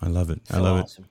I 0.00 0.06
love 0.06 0.30
it. 0.30 0.40
So 0.48 0.56
I 0.56 0.60
love 0.60 0.84
awesome. 0.84 1.04
it. 1.04 1.10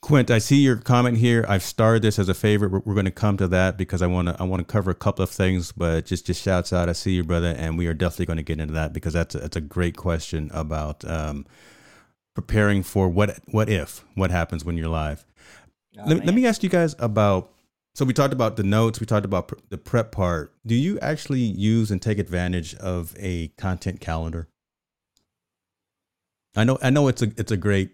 Quint, 0.00 0.32
I 0.32 0.38
see 0.38 0.56
your 0.56 0.76
comment 0.76 1.18
here. 1.18 1.46
I've 1.48 1.62
starred 1.62 2.02
this 2.02 2.18
as 2.18 2.28
a 2.28 2.34
favorite. 2.34 2.72
We're, 2.72 2.82
we're 2.84 2.94
going 2.94 3.04
to 3.04 3.12
come 3.12 3.36
to 3.36 3.46
that 3.48 3.78
because 3.78 4.02
I 4.02 4.08
want 4.08 4.28
to 4.28 4.36
I 4.40 4.44
want 4.44 4.66
to 4.66 4.70
cover 4.70 4.90
a 4.90 4.96
couple 4.96 5.22
of 5.22 5.30
things, 5.30 5.70
but 5.70 6.06
just 6.06 6.26
just 6.26 6.42
shouts 6.42 6.72
out. 6.72 6.88
I 6.88 6.92
see 6.92 7.12
you, 7.12 7.22
brother, 7.22 7.54
and 7.56 7.78
we 7.78 7.86
are 7.86 7.94
definitely 7.94 8.26
going 8.26 8.38
to 8.38 8.42
get 8.42 8.58
into 8.58 8.74
that 8.74 8.92
because 8.92 9.12
that's 9.12 9.34
a, 9.34 9.38
that's 9.38 9.56
a 9.56 9.60
great 9.60 9.96
question 9.96 10.50
about 10.52 11.04
um, 11.04 11.46
preparing 12.34 12.82
for 12.82 13.08
what 13.08 13.38
what 13.46 13.68
if 13.68 14.04
what 14.14 14.30
happens 14.30 14.64
when 14.64 14.76
you're 14.76 14.88
live. 14.88 15.24
Oh, 15.98 16.04
let, 16.06 16.24
let, 16.24 16.34
me 16.34 16.46
ask 16.46 16.62
you 16.62 16.68
guys 16.68 16.94
about. 16.98 17.52
So 17.94 18.06
we 18.06 18.14
talked 18.14 18.32
about 18.32 18.56
the 18.56 18.62
notes. 18.62 19.00
We 19.00 19.06
talked 19.06 19.26
about 19.26 19.48
pr- 19.48 19.56
the 19.68 19.76
prep 19.76 20.12
part. 20.12 20.54
Do 20.66 20.74
you 20.74 20.98
actually 21.00 21.40
use 21.40 21.90
and 21.90 22.00
take 22.00 22.18
advantage 22.18 22.74
of 22.76 23.14
a 23.18 23.48
content 23.58 24.00
calendar? 24.00 24.48
I 26.56 26.64
know. 26.64 26.78
I 26.82 26.90
know 26.90 27.08
it's 27.08 27.22
a 27.22 27.32
it's 27.36 27.52
a 27.52 27.56
great 27.56 27.90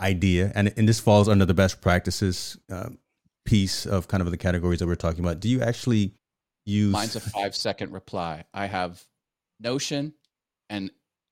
idea, 0.00 0.50
and 0.54 0.72
and 0.76 0.88
this 0.88 0.98
falls 0.98 1.28
under 1.28 1.44
the 1.44 1.54
best 1.54 1.80
practices 1.80 2.58
uh, 2.70 2.90
piece 3.44 3.86
of 3.86 4.08
kind 4.08 4.20
of 4.20 4.30
the 4.30 4.36
categories 4.36 4.80
that 4.80 4.86
we're 4.86 4.94
talking 4.96 5.20
about. 5.20 5.38
Do 5.40 5.48
you 5.48 5.62
actually 5.62 6.14
use? 6.64 6.92
Mine's 6.92 7.16
a 7.16 7.20
five 7.20 7.54
second 7.54 7.92
reply. 7.92 8.44
I 8.52 8.66
have 8.66 9.02
Notion, 9.60 10.14
and 10.68 10.90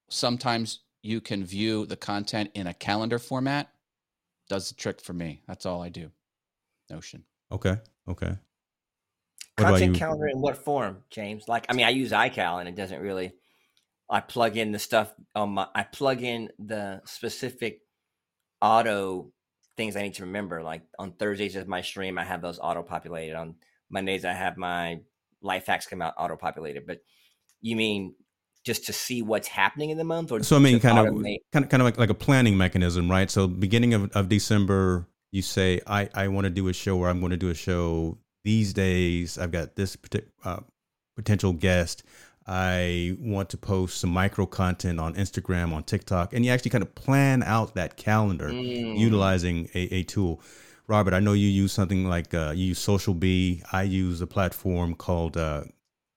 sometimes 0.08 0.80
you 1.02 1.20
can 1.20 1.44
view 1.44 1.86
the 1.86 1.96
content 1.96 2.50
in 2.54 2.66
a 2.66 2.74
calendar 2.74 3.18
format 3.18 3.70
does 4.48 4.68
the 4.68 4.74
trick 4.74 5.00
for 5.00 5.12
me. 5.12 5.42
That's 5.46 5.64
all 5.66 5.82
i 5.82 5.88
do. 5.88 6.10
Notion. 6.90 7.24
Okay 7.52 7.76
okay. 8.08 8.36
What 9.56 9.68
content 9.68 9.96
calendar 9.96 10.26
in 10.26 10.40
what 10.40 10.56
form 10.56 11.04
james? 11.10 11.48
Like 11.48 11.66
i 11.68 11.72
mean 11.72 11.86
i 11.86 11.90
use 11.90 12.12
ical 12.12 12.60
and 12.60 12.68
it 12.68 12.74
doesn't 12.74 13.00
really 13.00 13.32
i 14.08 14.20
plug 14.20 14.56
in 14.56 14.72
the 14.72 14.78
stuff 14.78 15.12
on 15.34 15.50
my 15.50 15.66
i 15.74 15.82
plug 15.82 16.22
in 16.22 16.50
the 16.58 17.00
specific 17.04 17.80
auto 18.60 19.32
things 19.76 19.96
i 19.96 20.02
need 20.02 20.14
to 20.14 20.24
remember. 20.24 20.62
Like 20.62 20.82
on 20.98 21.12
thursdays 21.12 21.56
is 21.56 21.66
my 21.66 21.82
stream 21.82 22.18
i 22.18 22.24
have 22.24 22.42
those 22.42 22.58
auto 22.58 22.82
populated 22.82 23.34
on 23.36 23.56
mondays 23.88 24.24
i 24.24 24.32
have 24.32 24.56
my 24.56 25.00
life 25.42 25.66
hacks 25.66 25.86
come 25.86 26.02
out 26.02 26.14
auto 26.18 26.36
populated 26.36 26.86
but 26.86 26.98
you 27.62 27.76
mean 27.76 28.14
just 28.64 28.84
to 28.86 28.92
see 28.92 29.22
what's 29.22 29.48
happening 29.48 29.90
in 29.90 29.98
the 29.98 30.04
month 30.04 30.30
or 30.32 30.42
so 30.42 30.56
i 30.56 30.58
mean 30.58 30.80
kind 30.80 30.98
of 30.98 31.14
kind 31.52 31.64
of 31.64 31.68
kind 31.68 31.80
of 31.80 31.84
like, 31.84 31.98
like 31.98 32.10
a 32.10 32.14
planning 32.14 32.56
mechanism 32.56 33.10
right? 33.10 33.30
So 33.30 33.46
beginning 33.46 33.94
of, 33.94 34.10
of 34.12 34.28
december 34.28 35.06
you 35.32 35.42
say 35.42 35.80
i 35.86 36.08
i 36.14 36.28
want 36.28 36.44
to 36.44 36.50
do 36.50 36.68
a 36.68 36.72
show 36.72 36.98
or 36.98 37.08
i'm 37.08 37.20
going 37.20 37.30
to 37.30 37.36
do 37.36 37.48
a 37.48 37.54
show 37.54 38.18
these 38.44 38.72
days. 38.72 39.38
I've 39.38 39.52
got 39.52 39.76
this 39.76 39.96
uh, 40.44 40.60
potential 41.16 41.52
guest. 41.52 42.02
I 42.46 43.16
want 43.20 43.50
to 43.50 43.56
post 43.56 44.00
some 44.00 44.10
micro 44.10 44.46
content 44.46 44.98
on 44.98 45.14
instagram 45.14 45.72
on 45.72 45.84
tiktok 45.84 46.32
and 46.32 46.44
you 46.44 46.50
actually 46.50 46.70
kind 46.70 46.82
of 46.82 46.94
plan 46.94 47.42
out 47.42 47.74
that 47.74 47.96
calendar 47.96 48.48
mm. 48.48 48.98
utilizing 48.98 49.68
a, 49.74 49.82
a 49.94 50.02
tool. 50.04 50.40
Robert 50.88 51.14
i 51.14 51.20
know 51.20 51.34
you 51.34 51.46
use 51.46 51.72
something 51.72 52.06
like 52.06 52.34
uh, 52.34 52.52
you 52.56 52.68
use 52.68 52.84
SocialBee 52.84 53.62
i 53.72 53.82
use 53.82 54.20
a 54.20 54.26
platform 54.26 54.94
called 54.94 55.36
uh, 55.36 55.62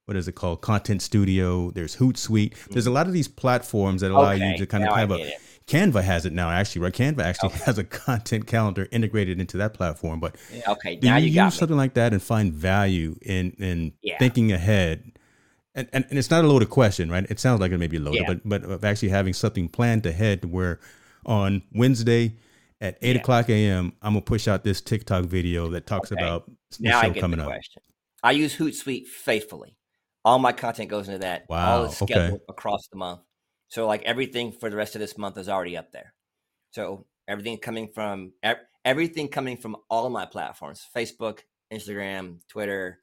what 0.05 0.17
is 0.17 0.27
it 0.27 0.33
called? 0.33 0.61
Content 0.61 1.01
Studio. 1.01 1.71
There's 1.71 1.95
Hootsuite. 1.95 2.55
There's 2.69 2.85
a 2.85 2.89
mm-hmm. 2.89 2.95
lot 2.95 3.07
of 3.07 3.13
these 3.13 3.27
platforms 3.27 4.01
that 4.01 4.11
allow 4.11 4.31
okay, 4.31 4.51
you 4.51 4.57
to 4.57 4.65
kind 4.65 4.83
of 4.83 4.95
have 4.95 5.11
a. 5.11 5.15
It. 5.15 5.33
Canva 5.65 6.03
has 6.03 6.25
it 6.25 6.33
now, 6.33 6.49
actually, 6.49 6.81
right? 6.81 6.93
Canva 6.93 7.21
actually 7.21 7.51
okay. 7.51 7.63
has 7.63 7.77
a 7.77 7.85
content 7.85 8.47
calendar 8.47 8.87
integrated 8.91 9.39
into 9.39 9.57
that 9.57 9.73
platform. 9.73 10.19
But 10.19 10.35
okay, 10.67 10.97
do 10.97 11.07
now 11.07 11.15
you, 11.17 11.29
you 11.29 11.43
use 11.43 11.53
something 11.53 11.77
like 11.77 11.93
that 11.93 12.11
and 12.11 12.21
find 12.21 12.53
value 12.53 13.17
in 13.21 13.51
in 13.51 13.93
yeah. 14.01 14.17
thinking 14.19 14.51
ahead? 14.51 15.11
And, 15.75 15.87
and, 15.91 16.05
and 16.09 16.19
it's 16.19 16.29
not 16.29 16.43
a 16.43 16.47
loaded 16.47 16.69
question, 16.69 17.09
right? 17.09 17.25
It 17.29 17.39
sounds 17.39 17.59
like 17.59 17.71
it 17.71 17.77
may 17.77 17.87
be 17.87 17.97
loaded, 17.97 18.21
yeah. 18.21 18.33
but 18.33 18.41
but 18.47 18.63
of 18.63 18.83
actually 18.83 19.09
having 19.09 19.33
something 19.33 19.69
planned 19.69 20.05
ahead 20.05 20.43
where 20.51 20.79
on 21.25 21.63
Wednesday 21.73 22.35
at 22.81 22.97
eight 23.01 23.15
o'clock 23.15 23.49
a.m. 23.49 23.93
I'm 24.01 24.13
gonna 24.13 24.21
push 24.21 24.49
out 24.49 24.65
this 24.65 24.81
TikTok 24.81 25.23
video 25.23 25.69
that 25.69 25.87
talks 25.87 26.11
okay. 26.11 26.21
about 26.21 26.51
the 26.77 26.89
now 26.89 27.01
show 27.01 27.07
I 27.07 27.09
get 27.11 27.21
coming 27.21 27.37
the 27.37 27.45
up. 27.45 27.51
Question. 27.51 27.81
I 28.21 28.31
use 28.31 28.57
Hootsuite 28.57 29.07
faithfully 29.07 29.77
all 30.25 30.39
my 30.39 30.51
content 30.53 30.89
goes 30.89 31.07
into 31.07 31.19
that. 31.19 31.45
Wow. 31.49 31.77
All 31.77 31.85
is 31.85 31.97
scheduled 31.97 32.33
okay. 32.33 32.43
across 32.49 32.87
the 32.87 32.97
month. 32.97 33.21
So 33.67 33.87
like 33.87 34.03
everything 34.03 34.51
for 34.51 34.69
the 34.69 34.75
rest 34.75 34.95
of 34.95 35.01
this 35.01 35.17
month 35.17 35.37
is 35.37 35.49
already 35.49 35.77
up 35.77 35.91
there. 35.91 36.13
So 36.71 37.05
everything 37.27 37.57
coming 37.57 37.89
from 37.93 38.33
everything 38.85 39.27
coming 39.27 39.57
from 39.57 39.77
all 39.89 40.05
of 40.05 40.11
my 40.11 40.25
platforms, 40.25 40.87
Facebook, 40.95 41.39
Instagram, 41.71 42.39
Twitter, 42.47 42.99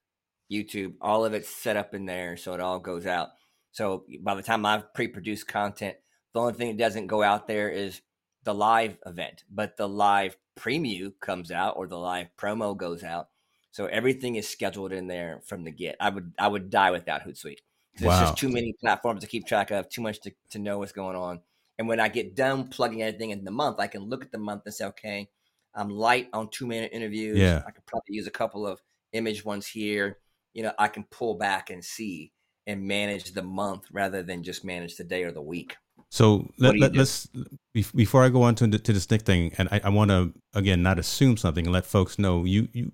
YouTube, 0.51 0.95
all 1.01 1.25
of 1.25 1.35
it's 1.35 1.49
set 1.49 1.77
up 1.77 1.95
in 1.95 2.07
there 2.07 2.37
so 2.37 2.55
it 2.55 2.61
all 2.61 2.79
goes 2.79 3.07
out. 3.07 3.29
So 3.73 4.05
by 4.23 4.35
the 4.35 4.43
time 4.43 4.67
I've 4.67 4.93
pre-produced 4.95 5.47
content, 5.47 5.97
the 6.35 6.41
only 6.41 6.55
thing 6.55 6.69
that 6.69 6.83
doesn't 6.83 7.07
go 7.07 7.23
out 7.23 7.47
there 7.47 7.69
is 7.69 8.01
the 8.45 8.55
live 8.55 8.97
event, 9.07 9.45
but 9.51 9.77
the 9.77 9.89
live 9.89 10.37
preview 10.59 11.13
comes 11.21 11.51
out 11.51 11.77
or 11.77 11.87
the 11.87 11.99
live 11.99 12.29
promo 12.39 12.77
goes 12.77 13.05
out 13.05 13.29
so 13.71 13.87
everything 13.87 14.37
is 14.37 14.49
scheduled 14.49 14.93
in 14.93 15.07
there 15.07 15.41
from 15.45 15.65
the 15.65 15.71
get. 15.71 15.97
I 16.01 16.11
would 16.11 16.33
I 16.39 16.49
would 16.49 16.71
die 16.71 16.91
without 16.91 17.23
Hootsuite. 17.23 17.59
Wow. 18.01 18.11
It's 18.11 18.31
just 18.31 18.39
too 18.39 18.49
many 18.49 18.75
platforms 18.81 19.21
to 19.23 19.27
keep 19.27 19.47
track 19.47 19.71
of, 19.71 19.89
too 19.89 20.01
much 20.01 20.21
to, 20.23 20.33
to 20.51 20.59
know 20.59 20.79
what's 20.79 20.93
going 20.93 21.17
on. 21.17 21.41
And 21.79 21.89
when 21.89 22.01
I 22.01 22.09
get 22.09 22.37
done 22.37 22.69
plugging 22.69 23.03
everything 23.03 23.31
in 23.31 23.45
the 23.45 23.51
month, 23.51 23.81
I 23.81 23.87
can 23.87 24.03
look 24.03 24.23
at 24.23 24.33
the 24.33 24.39
month 24.39 24.63
and 24.67 24.75
say, 24.75 24.85
okay, 24.87 25.29
I'm 25.75 25.89
light 25.89 26.29
on 26.33 26.49
two 26.51 26.67
minute 26.67 26.91
interviews. 26.93 27.39
Yeah. 27.39 27.63
I 27.67 27.71
could 27.71 27.87
probably 27.87 28.15
use 28.15 28.27
a 28.27 28.31
couple 28.31 28.67
of 28.67 28.81
image 29.13 29.45
ones 29.45 29.67
here. 29.67 30.19
You 30.53 30.65
know, 30.65 30.73
I 30.79 30.89
can 30.89 31.05
pull 31.05 31.35
back 31.35 31.71
and 31.71 31.85
see 31.85 32.33
and 32.67 32.83
manage 32.83 33.33
the 33.33 33.43
month 33.43 33.85
rather 33.93 34.23
than 34.23 34.43
just 34.43 34.65
manage 34.65 34.97
the 34.97 35.05
day 35.05 35.25
or 35.25 35.33
the 35.33 35.43
week. 35.43 35.77
So 36.11 36.51
let, 36.59 36.79
let, 36.79 36.97
us 36.97 37.29
before 37.73 38.25
I 38.25 38.31
go 38.31 38.43
on 38.43 38.57
to, 38.57 38.69
to 38.69 38.93
this 38.93 39.11
next 39.11 39.27
thing, 39.27 39.53
and 39.59 39.69
I, 39.71 39.81
I 39.85 39.89
want 39.91 40.11
to 40.11 40.33
again 40.55 40.83
not 40.83 40.99
assume 40.99 41.37
something 41.37 41.67
and 41.67 41.73
let 41.73 41.87
folks 41.87 42.19
know 42.19 42.45
you 42.45 42.69
you 42.73 42.93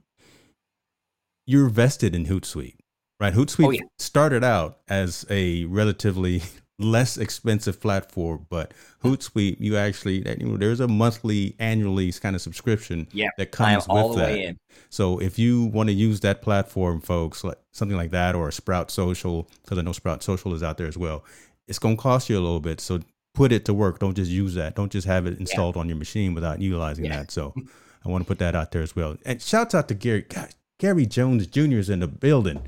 you're 1.46 1.68
vested 1.68 2.14
in 2.14 2.26
Hootsuite, 2.26 2.76
right? 3.20 3.32
Hootsuite 3.34 3.66
Oh, 3.66 3.70
yeah. 3.70 3.80
started 3.98 4.42
out 4.44 4.78
as 4.88 5.24
a 5.30 5.64
relatively 5.66 6.42
less 6.78 7.16
expensive 7.16 7.80
platform, 7.80 8.46
but 8.50 8.74
Hootsuite, 9.02 9.56
you 9.60 9.76
actually, 9.76 10.28
you 10.40 10.46
know, 10.46 10.56
there's 10.58 10.80
a 10.80 10.88
monthly, 10.88 11.54
annually 11.58 12.12
kind 12.12 12.36
of 12.36 12.42
subscription 12.42 13.08
Yeah, 13.12 13.28
that 13.38 13.50
comes 13.52 13.88
with 13.88 14.16
that. 14.16 14.56
So 14.90 15.18
if 15.18 15.38
you 15.38 15.64
want 15.66 15.88
to 15.88 15.94
use 15.94 16.20
that 16.20 16.42
platform, 16.42 17.00
folks, 17.00 17.44
like 17.44 17.56
something 17.72 17.96
like 17.96 18.10
that, 18.10 18.34
or 18.34 18.50
Sprout 18.50 18.90
Social, 18.90 19.48
because 19.62 19.78
I 19.78 19.82
know 19.82 19.92
Sprout 19.92 20.22
Social 20.22 20.52
is 20.54 20.62
out 20.62 20.76
there 20.76 20.86
as 20.86 20.98
well, 20.98 21.24
it's 21.66 21.78
going 21.78 21.96
to 21.96 22.02
cost 22.02 22.28
you 22.28 22.36
a 22.38 22.40
little 22.40 22.60
bit. 22.60 22.80
So 22.80 23.00
put 23.34 23.52
it 23.52 23.64
to 23.66 23.74
work. 23.74 23.98
Don't 23.98 24.14
just 24.14 24.30
use 24.30 24.54
that. 24.54 24.74
Don't 24.76 24.92
just 24.92 25.06
have 25.06 25.26
it 25.26 25.38
installed 25.40 25.76
on 25.76 25.88
your 25.88 25.96
machine 25.98 26.34
without 26.34 26.60
utilizing 26.60 27.06
Yeah. 27.06 27.18
that. 27.18 27.30
So 27.30 27.54
I 28.04 28.08
want 28.08 28.22
to 28.22 28.28
put 28.28 28.38
that 28.40 28.54
out 28.54 28.70
there 28.72 28.82
as 28.82 28.94
well. 28.94 29.16
And 29.24 29.40
shouts 29.40 29.74
out 29.74 29.88
to 29.88 29.94
Gary. 29.94 30.22
God, 30.28 30.50
Gary 30.78 31.06
Jones 31.06 31.46
Jr. 31.46 31.78
is 31.78 31.90
in 31.90 32.00
the 32.00 32.08
building. 32.08 32.62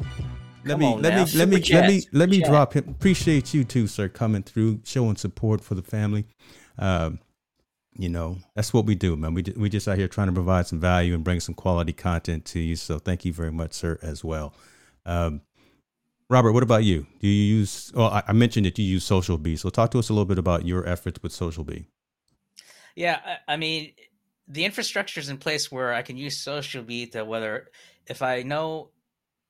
Let 0.64 0.72
Come 0.72 0.80
me 0.80 0.96
let 0.96 1.14
now. 1.14 1.24
me 1.24 1.30
let 1.34 1.48
me 1.48 1.62
let 1.72 1.88
me 1.88 2.02
let 2.12 2.28
me 2.28 2.36
super 2.38 2.48
drop 2.48 2.72
him. 2.74 2.88
Appreciate 2.88 3.54
you 3.54 3.64
too, 3.64 3.86
sir, 3.86 4.08
coming 4.08 4.42
through, 4.42 4.80
showing 4.84 5.16
support 5.16 5.60
for 5.60 5.74
the 5.74 5.82
family. 5.82 6.26
Um, 6.78 7.20
you 7.98 8.08
know 8.08 8.38
that's 8.54 8.72
what 8.72 8.86
we 8.86 8.94
do 8.94 9.16
man 9.16 9.34
we, 9.34 9.42
we 9.56 9.68
just 9.68 9.88
out 9.88 9.98
here 9.98 10.06
trying 10.06 10.28
to 10.28 10.32
provide 10.32 10.66
some 10.66 10.78
value 10.78 11.14
and 11.14 11.24
bring 11.24 11.40
some 11.40 11.54
quality 11.54 11.92
content 11.92 12.44
to 12.44 12.60
you 12.60 12.76
so 12.76 12.98
thank 12.98 13.24
you 13.24 13.32
very 13.32 13.50
much 13.50 13.72
sir 13.72 13.98
as 14.02 14.22
well 14.22 14.54
um, 15.04 15.40
robert 16.30 16.52
what 16.52 16.62
about 16.62 16.84
you 16.84 17.06
do 17.18 17.26
you 17.26 17.56
use 17.56 17.90
well 17.94 18.06
I, 18.06 18.22
I 18.28 18.32
mentioned 18.32 18.66
that 18.66 18.78
you 18.78 18.84
use 18.84 19.04
SocialBee 19.06 19.58
so 19.58 19.68
talk 19.68 19.90
to 19.90 19.98
us 19.98 20.08
a 20.10 20.12
little 20.12 20.26
bit 20.26 20.38
about 20.38 20.64
your 20.64 20.86
efforts 20.88 21.20
with 21.22 21.32
SocialBee 21.32 21.86
Yeah, 22.94 23.20
I, 23.24 23.54
I 23.54 23.56
mean, 23.56 23.92
the 24.46 24.64
infrastructure 24.64 25.20
is 25.20 25.28
in 25.28 25.36
place 25.36 25.70
where 25.70 25.92
I 25.92 26.02
can 26.02 26.16
use 26.16 26.42
SocialBee 26.44 27.12
to 27.12 27.24
whether 27.24 27.68
if 28.08 28.22
I 28.22 28.42
know 28.42 28.92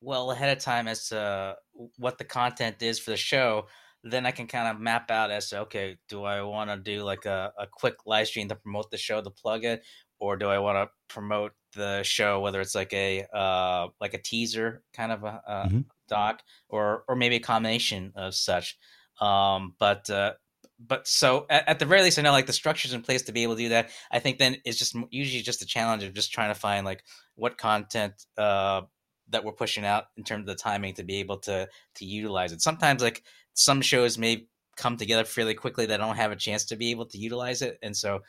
well 0.00 0.30
ahead 0.30 0.56
of 0.56 0.62
time 0.62 0.88
as 0.88 1.08
to 1.08 1.56
what 1.96 2.18
the 2.18 2.24
content 2.24 2.82
is 2.82 2.98
for 3.00 3.10
the 3.10 3.16
show, 3.16 3.66
then 4.04 4.26
I 4.26 4.30
can 4.30 4.46
kind 4.46 4.68
of 4.68 4.80
map 4.80 5.10
out 5.10 5.30
as 5.30 5.50
to 5.50 5.60
okay, 5.60 5.98
do 6.08 6.24
I 6.24 6.42
want 6.42 6.70
to 6.70 6.76
do 6.76 7.02
like 7.02 7.24
a, 7.26 7.52
a 7.58 7.66
quick 7.66 8.06
live 8.06 8.28
stream 8.28 8.48
to 8.48 8.56
promote 8.56 8.90
the 8.90 8.98
show 8.98 9.20
to 9.22 9.30
plug 9.30 9.64
it, 9.64 9.84
or 10.20 10.36
do 10.36 10.48
I 10.48 10.58
want 10.58 10.76
to 10.90 10.94
promote 11.12 11.52
the 11.74 12.02
show 12.02 12.40
whether 12.40 12.60
it's 12.60 12.74
like 12.74 12.92
a 12.92 13.26
uh, 13.34 13.88
like 14.00 14.14
a 14.14 14.22
teaser 14.22 14.84
kind 14.92 15.12
of 15.12 15.24
a, 15.24 15.42
a 15.46 15.70
Mhm. 15.70 15.90
doc, 16.08 16.42
or 16.68 17.04
or 17.08 17.16
maybe 17.16 17.36
a 17.36 17.40
combination 17.40 18.12
of 18.16 18.34
such. 18.34 18.78
Um, 19.20 19.74
but 19.78 20.08
uh, 20.10 20.34
but 20.78 21.08
so 21.08 21.46
at, 21.50 21.68
at 21.68 21.78
the 21.78 21.84
very 21.86 22.02
least, 22.02 22.18
I 22.18 22.22
know 22.22 22.32
like 22.32 22.46
the 22.46 22.52
structures 22.52 22.92
in 22.92 23.02
place 23.02 23.22
to 23.22 23.32
be 23.32 23.42
able 23.42 23.56
to 23.56 23.62
do 23.62 23.68
that. 23.70 23.90
I 24.10 24.20
think 24.20 24.38
then 24.38 24.56
it's 24.64 24.78
just 24.78 24.94
usually 25.10 25.42
just 25.42 25.62
a 25.62 25.66
challenge 25.66 26.02
of 26.02 26.14
just 26.14 26.32
trying 26.32 26.52
to 26.52 26.58
find 26.58 26.86
like 26.86 27.02
what 27.34 27.58
content 27.58 28.14
uh, 28.36 28.82
that 29.30 29.44
we're 29.44 29.52
pushing 29.52 29.84
out 29.84 30.04
in 30.16 30.24
terms 30.24 30.42
of 30.42 30.46
the 30.46 30.54
timing 30.54 30.94
to 30.94 31.02
be 31.02 31.16
able 31.16 31.38
to 31.38 31.68
to 31.96 32.04
utilize 32.04 32.52
it. 32.52 32.62
Sometimes 32.62 33.02
like 33.02 33.22
some 33.54 33.80
shows 33.80 34.18
may 34.18 34.46
come 34.76 34.96
together 34.96 35.24
fairly 35.24 35.54
quickly 35.54 35.86
that 35.86 35.96
don't 35.96 36.16
have 36.16 36.30
a 36.30 36.36
chance 36.36 36.66
to 36.66 36.76
be 36.76 36.90
able 36.92 37.06
to 37.06 37.18
utilize 37.18 37.62
it, 37.62 37.78
and 37.82 37.96
so. 37.96 38.20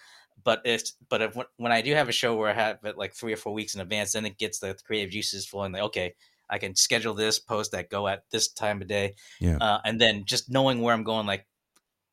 But 0.41 0.61
if 0.63 0.83
but 1.09 1.21
if 1.21 1.37
when 1.57 1.71
I 1.73 1.81
do 1.81 1.93
have 1.93 2.07
a 2.07 2.13
show 2.13 2.35
where 2.35 2.49
I 2.49 2.53
have 2.53 2.77
it 2.85 2.97
like 2.97 3.13
three 3.13 3.33
or 3.33 3.37
four 3.37 3.53
weeks 3.53 3.75
in 3.75 3.81
advance, 3.81 4.13
then 4.13 4.25
it 4.25 4.37
gets 4.37 4.59
the 4.59 4.75
creative 4.85 5.11
juices 5.11 5.45
flowing. 5.45 5.73
Like 5.73 5.83
okay, 5.83 6.15
I 6.49 6.57
can 6.59 6.75
schedule 6.75 7.13
this 7.13 7.39
post 7.39 7.73
that 7.73 7.89
go 7.89 8.07
at 8.07 8.23
this 8.31 8.47
time 8.47 8.81
of 8.81 8.87
day, 8.87 9.15
Yeah. 9.41 9.57
uh, 9.57 9.79
and 9.83 9.99
then 9.99 10.23
just 10.25 10.49
knowing 10.49 10.81
where 10.81 10.93
I'm 10.93 11.03
going, 11.03 11.27
like 11.27 11.45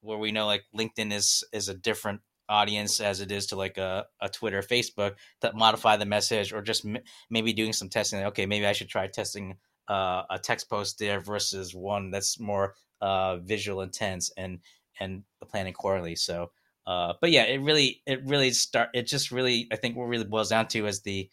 where 0.07 0.19
we 0.19 0.33
know 0.33 0.47
like 0.47 0.65
LinkedIn 0.77 1.13
is 1.13 1.45
is 1.53 1.69
a 1.69 1.75
different 1.75 2.21
audience 2.49 3.01
as 3.01 3.21
it 3.21 3.33
is 3.33 3.47
to 3.47 3.57
like 3.57 3.77
a, 3.77 4.07
a 4.21 4.29
Twitter, 4.29 4.63
Facebook, 4.63 5.15
that 5.41 5.57
modify 5.57 5.97
the 5.97 6.07
message 6.07 6.53
or 6.53 6.63
just 6.63 6.87
m- 6.87 6.99
maybe 7.29 7.53
doing 7.53 7.73
some 7.73 7.89
testing. 7.89 8.21
Like, 8.21 8.29
okay, 8.29 8.47
maybe 8.47 8.67
I 8.67 8.73
should 8.73 8.89
try 8.89 9.07
testing 9.09 9.57
uh, 9.89 10.23
a 10.31 10.39
text 10.39 10.71
post 10.71 10.99
there 10.99 11.21
versus 11.21 11.75
one 11.75 12.11
that's 12.11 12.39
more 12.39 12.75
uh, 13.01 13.37
visual 13.39 13.83
intense 13.83 14.31
and 14.37 14.61
and 14.99 15.25
planning 15.49 15.73
accordingly. 15.73 16.17
So, 16.17 16.51
uh, 16.87 17.15
but 17.21 17.31
yeah, 17.31 17.45
it 17.45 17.61
really 17.61 18.03
it 18.07 18.25
really 18.25 18.53
start 18.53 18.91
it 18.95 19.07
just 19.07 19.31
really 19.31 19.69
I 19.73 19.77
think 19.77 19.97
what 19.97 20.05
really 20.05 20.25
boils 20.25 20.51
down 20.51 20.69
to 20.69 20.87
is 20.87 21.03
the 21.03 21.29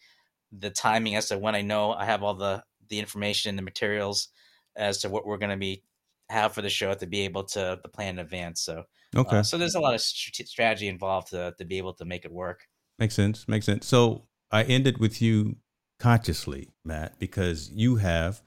the 0.52 0.70
timing 0.70 1.16
as 1.16 1.28
to 1.28 1.38
when 1.38 1.54
I 1.54 1.62
know 1.62 1.92
I 1.92 2.04
have 2.04 2.22
all 2.22 2.34
the 2.34 2.64
the 2.88 2.98
information 2.98 3.48
and 3.48 3.58
the 3.58 3.62
materials 3.62 4.28
as 4.76 4.98
to 4.98 5.08
what 5.08 5.24
we're 5.26 5.38
going 5.38 5.50
to 5.50 5.56
be 5.56 5.82
have 6.34 6.52
for 6.52 6.62
the 6.62 6.70
show 6.70 6.92
to 6.94 7.06
be 7.06 7.20
able 7.20 7.44
to, 7.44 7.78
to 7.82 7.88
plan 7.88 8.14
in 8.14 8.18
advance. 8.18 8.62
So, 8.62 8.84
okay 9.16 9.38
uh, 9.38 9.42
so 9.42 9.56
there's 9.56 9.74
a 9.74 9.80
lot 9.80 9.94
of 9.94 10.00
st- 10.00 10.48
strategy 10.48 10.88
involved 10.88 11.28
to, 11.28 11.54
to 11.58 11.64
be 11.64 11.78
able 11.78 11.94
to 11.94 12.04
make 12.04 12.24
it 12.24 12.32
work. 12.32 12.60
Makes 12.98 13.14
sense. 13.14 13.48
Makes 13.48 13.66
sense. 13.66 13.86
So 13.86 14.26
I 14.50 14.62
ended 14.64 14.98
with 14.98 15.22
you 15.22 15.56
consciously, 15.98 16.68
Matt, 16.84 17.18
because 17.18 17.70
you 17.70 17.96
have 17.96 18.42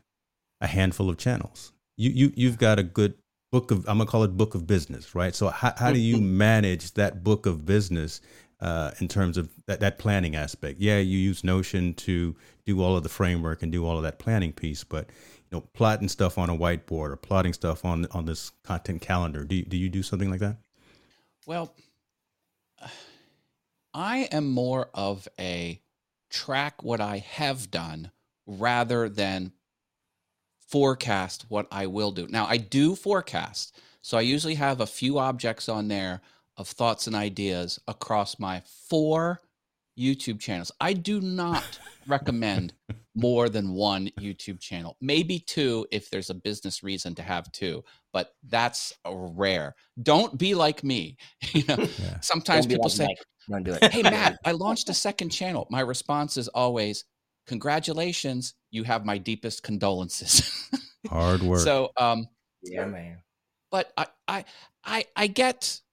a 0.61 0.67
handful 0.67 1.09
of 1.09 1.17
channels. 1.17 1.73
You 1.97 2.11
you 2.11 2.33
you've 2.35 2.57
got 2.57 2.79
a 2.79 2.83
good 2.83 3.15
book 3.51 3.71
of 3.71 3.79
I'm 3.87 3.97
gonna 3.97 4.09
call 4.09 4.23
it 4.23 4.37
book 4.37 4.55
of 4.55 4.67
business, 4.67 5.15
right? 5.15 5.33
So 5.35 5.49
how 5.49 5.73
how 5.77 5.91
do 5.91 5.99
you 5.99 6.21
manage 6.21 6.93
that 6.93 7.23
book 7.23 7.45
of 7.45 7.65
business 7.65 8.21
uh, 8.59 8.91
in 8.99 9.07
terms 9.07 9.37
of 9.37 9.49
that 9.67 9.79
that 9.79 9.97
planning 9.97 10.35
aspect? 10.35 10.79
Yeah, 10.79 10.99
you 10.99 11.17
use 11.17 11.43
Notion 11.43 11.93
to 11.95 12.35
do 12.65 12.81
all 12.81 12.95
of 12.95 13.03
the 13.03 13.09
framework 13.09 13.63
and 13.63 13.71
do 13.71 13.85
all 13.85 13.97
of 13.97 14.03
that 14.03 14.19
planning 14.19 14.53
piece, 14.53 14.83
but 14.83 15.09
you 15.49 15.57
know, 15.57 15.61
plotting 15.73 16.09
stuff 16.09 16.37
on 16.37 16.49
a 16.49 16.57
whiteboard 16.57 17.11
or 17.11 17.15
plotting 17.15 17.53
stuff 17.53 17.85
on 17.85 18.07
on 18.11 18.25
this 18.25 18.51
content 18.63 19.01
calendar. 19.01 19.43
Do 19.43 19.55
you, 19.55 19.63
do 19.63 19.77
you 19.77 19.89
do 19.89 20.03
something 20.03 20.29
like 20.29 20.39
that? 20.41 20.57
Well, 21.45 21.73
I 23.93 24.27
am 24.31 24.51
more 24.51 24.89
of 24.93 25.27
a 25.39 25.81
track 26.29 26.83
what 26.83 26.99
I 26.99 27.17
have 27.19 27.71
done 27.71 28.11
rather 28.45 29.09
than 29.09 29.53
forecast 30.67 31.45
what 31.47 31.67
I 31.71 31.87
will 31.87 32.11
do. 32.11 32.27
Now, 32.27 32.45
I 32.45 32.57
do 32.57 32.95
forecast. 32.95 33.79
So 34.01 34.17
I 34.17 34.21
usually 34.21 34.55
have 34.55 34.81
a 34.81 34.85
few 34.87 35.17
objects 35.17 35.69
on 35.69 35.87
there 35.87 36.21
of 36.57 36.67
thoughts 36.67 37.07
and 37.07 37.15
ideas 37.15 37.79
across 37.87 38.39
my 38.39 38.61
four 38.65 39.41
YouTube 39.97 40.39
channels. 40.39 40.71
I 40.79 40.93
do 40.93 41.21
not 41.21 41.79
recommend 42.07 42.73
more 43.17 43.49
than 43.49 43.71
one 43.73 44.09
YouTube 44.19 44.59
channel, 44.59 44.95
maybe 45.01 45.39
two 45.39 45.87
if 45.91 46.09
there's 46.11 46.29
a 46.29 46.33
business 46.35 46.83
reason 46.83 47.15
to 47.15 47.23
have 47.23 47.51
two, 47.51 47.83
but 48.13 48.35
that's 48.47 48.93
a 49.05 49.11
rare. 49.15 49.75
Don't 50.03 50.37
be 50.37 50.53
like 50.53 50.83
me. 50.83 51.17
you 51.53 51.63
know, 51.67 51.77
Yeah. 51.99 52.19
sometimes 52.21 52.67
people 52.67 52.83
like 52.83 52.91
say, 52.91 53.07
Don't 53.49 53.63
do 53.63 53.73
it. 53.73 53.91
Hey, 53.91 54.03
Matt, 54.03 54.37
I 54.45 54.51
launched 54.51 54.89
a 54.89 54.93
second 54.93 55.29
channel. 55.29 55.65
My 55.71 55.81
response 55.81 56.37
is 56.37 56.47
always, 56.49 57.05
Congratulations, 57.47 58.53
you 58.71 58.83
have 58.83 59.03
my 59.05 59.17
deepest 59.17 59.63
condolences. 59.63 60.69
Hard 61.09 61.41
work. 61.43 61.59
so, 61.61 61.91
um, 61.97 62.27
Yeah, 62.61 62.85
man. 62.85 63.17
but 63.71 63.91
I, 63.97 64.05
I, 64.27 64.45
I, 64.85 65.05
I 65.15 65.27
get, 65.27 65.79
I- 65.79 65.86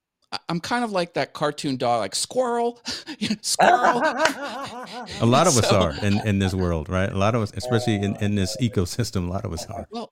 I'm 0.49 0.59
kind 0.59 0.83
of 0.83 0.91
like 0.91 1.13
that 1.13 1.33
cartoon 1.33 1.77
dog, 1.77 1.99
like 1.99 2.15
squirrel, 2.15 2.81
squirrel. 3.41 4.01
a 4.03 5.25
lot 5.25 5.47
of 5.47 5.57
us 5.57 5.69
So- 5.69 5.81
are 5.81 6.05
in, 6.05 6.25
in 6.27 6.39
this 6.39 6.53
world, 6.53 6.89
right? 6.89 7.11
A 7.11 7.17
lot 7.17 7.35
of 7.35 7.41
us, 7.41 7.51
especially 7.55 7.95
in, 7.95 8.15
in 8.17 8.35
this 8.35 8.55
ecosystem, 8.61 9.27
a 9.27 9.31
lot 9.31 9.45
of 9.45 9.53
us 9.53 9.65
are. 9.67 9.87
Well, 9.91 10.11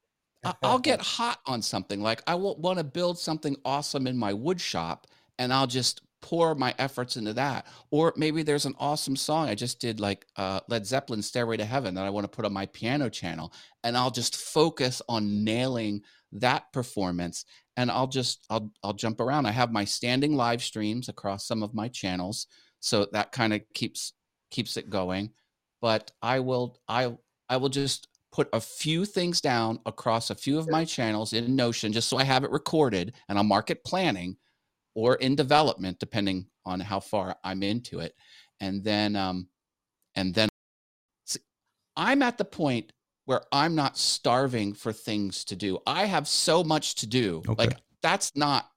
I'll 0.62 0.80
get 0.80 1.02
hot 1.02 1.40
on 1.46 1.62
something. 1.62 2.02
Like 2.02 2.22
I 2.28 2.36
will 2.36 2.56
want 2.58 2.78
to 2.78 2.84
build 2.84 3.18
something 3.18 3.56
awesome 3.64 4.08
in 4.08 4.18
my 4.18 4.34
wood 4.34 4.60
shop, 4.60 5.08
and 5.40 5.54
I'll 5.54 5.68
just 5.68 6.02
pour 6.22 6.56
my 6.56 6.74
efforts 6.80 7.18
into 7.18 7.34
that. 7.34 7.68
Or 7.92 8.14
maybe 8.16 8.44
there's 8.44 8.66
an 8.66 8.76
awesome 8.80 9.16
song 9.16 9.48
I 9.50 9.56
just 9.56 9.80
did, 9.80 10.00
like 10.00 10.26
uh, 10.36 10.60
Led 10.68 10.86
Zeppelin 10.86 11.22
"Stairway 11.22 11.58
to 11.58 11.66
Heaven," 11.66 11.96
that 11.96 12.06
I 12.06 12.10
want 12.10 12.26
to 12.26 12.28
put 12.30 12.46
on 12.46 12.54
my 12.54 12.66
piano 12.68 13.10
channel, 13.10 13.54
and 13.84 13.96
I'll 13.98 14.12
just 14.12 14.36
focus 14.36 15.02
on 15.08 15.44
nailing 15.44 16.02
that 16.34 16.72
performance. 16.74 17.46
And 17.78 17.89
I'll 17.89 18.08
just 18.08 18.46
I'll 18.50 18.72
I'll 18.84 18.93
jump 18.93 19.19
around. 19.19 19.46
I 19.46 19.52
have 19.52 19.72
my 19.72 19.86
standing 19.86 20.36
live 20.36 20.62
streams 20.62 21.10
across 21.10 21.48
some 21.48 21.63
of 21.63 21.74
my 21.74 21.88
channels, 21.88 22.48
so 22.80 23.08
that 23.13 23.32
kind 23.32 23.54
of 23.54 23.62
keeps 23.74 24.13
keeps 24.52 24.78
it 24.78 24.89
going. 24.89 25.32
But 25.82 26.12
I 26.22 26.39
will 26.39 26.80
I 26.88 27.13
I 27.50 27.58
will 27.58 27.69
just 27.69 28.08
put 28.32 28.50
a 28.52 28.60
few 28.60 29.06
things 29.06 29.41
down 29.41 29.80
across 29.86 30.30
a 30.30 30.36
few 30.36 30.58
of 30.58 30.69
my 30.69 30.84
channels 30.84 31.34
in 31.34 31.56
Notion 31.56 31.93
just 31.93 32.10
so 32.10 32.17
I 32.17 32.24
have 32.24 32.43
it 32.43 32.50
recorded 32.50 33.13
and 33.30 33.38
I'll 33.38 33.43
mark 33.43 33.69
it 33.69 33.84
planning 33.84 34.38
or 34.96 35.15
in 35.15 35.36
development 35.36 36.00
depending 36.00 36.48
on 36.65 36.80
how 36.80 37.00
far 37.00 37.36
I'm 37.43 37.62
into 37.62 38.00
it. 38.00 38.15
And 38.60 38.84
then 38.84 39.15
um 39.15 39.48
and 40.15 40.34
then 40.34 40.50
see, 41.26 41.41
I'm 41.96 42.24
at 42.24 42.38
the 42.38 42.46
point 42.46 42.91
where 43.26 43.42
I'm 43.52 43.76
not 43.76 43.98
starving 43.98 44.74
for 44.74 44.92
things 44.94 45.44
to 45.46 45.56
do. 45.56 45.80
I 45.88 46.06
have 46.06 46.28
so 46.28 46.64
much 46.64 46.96
to 46.96 47.08
do. 47.08 47.42
Okay. 47.48 47.68
Like 47.68 47.78
that's 48.02 48.32
not 48.36 48.70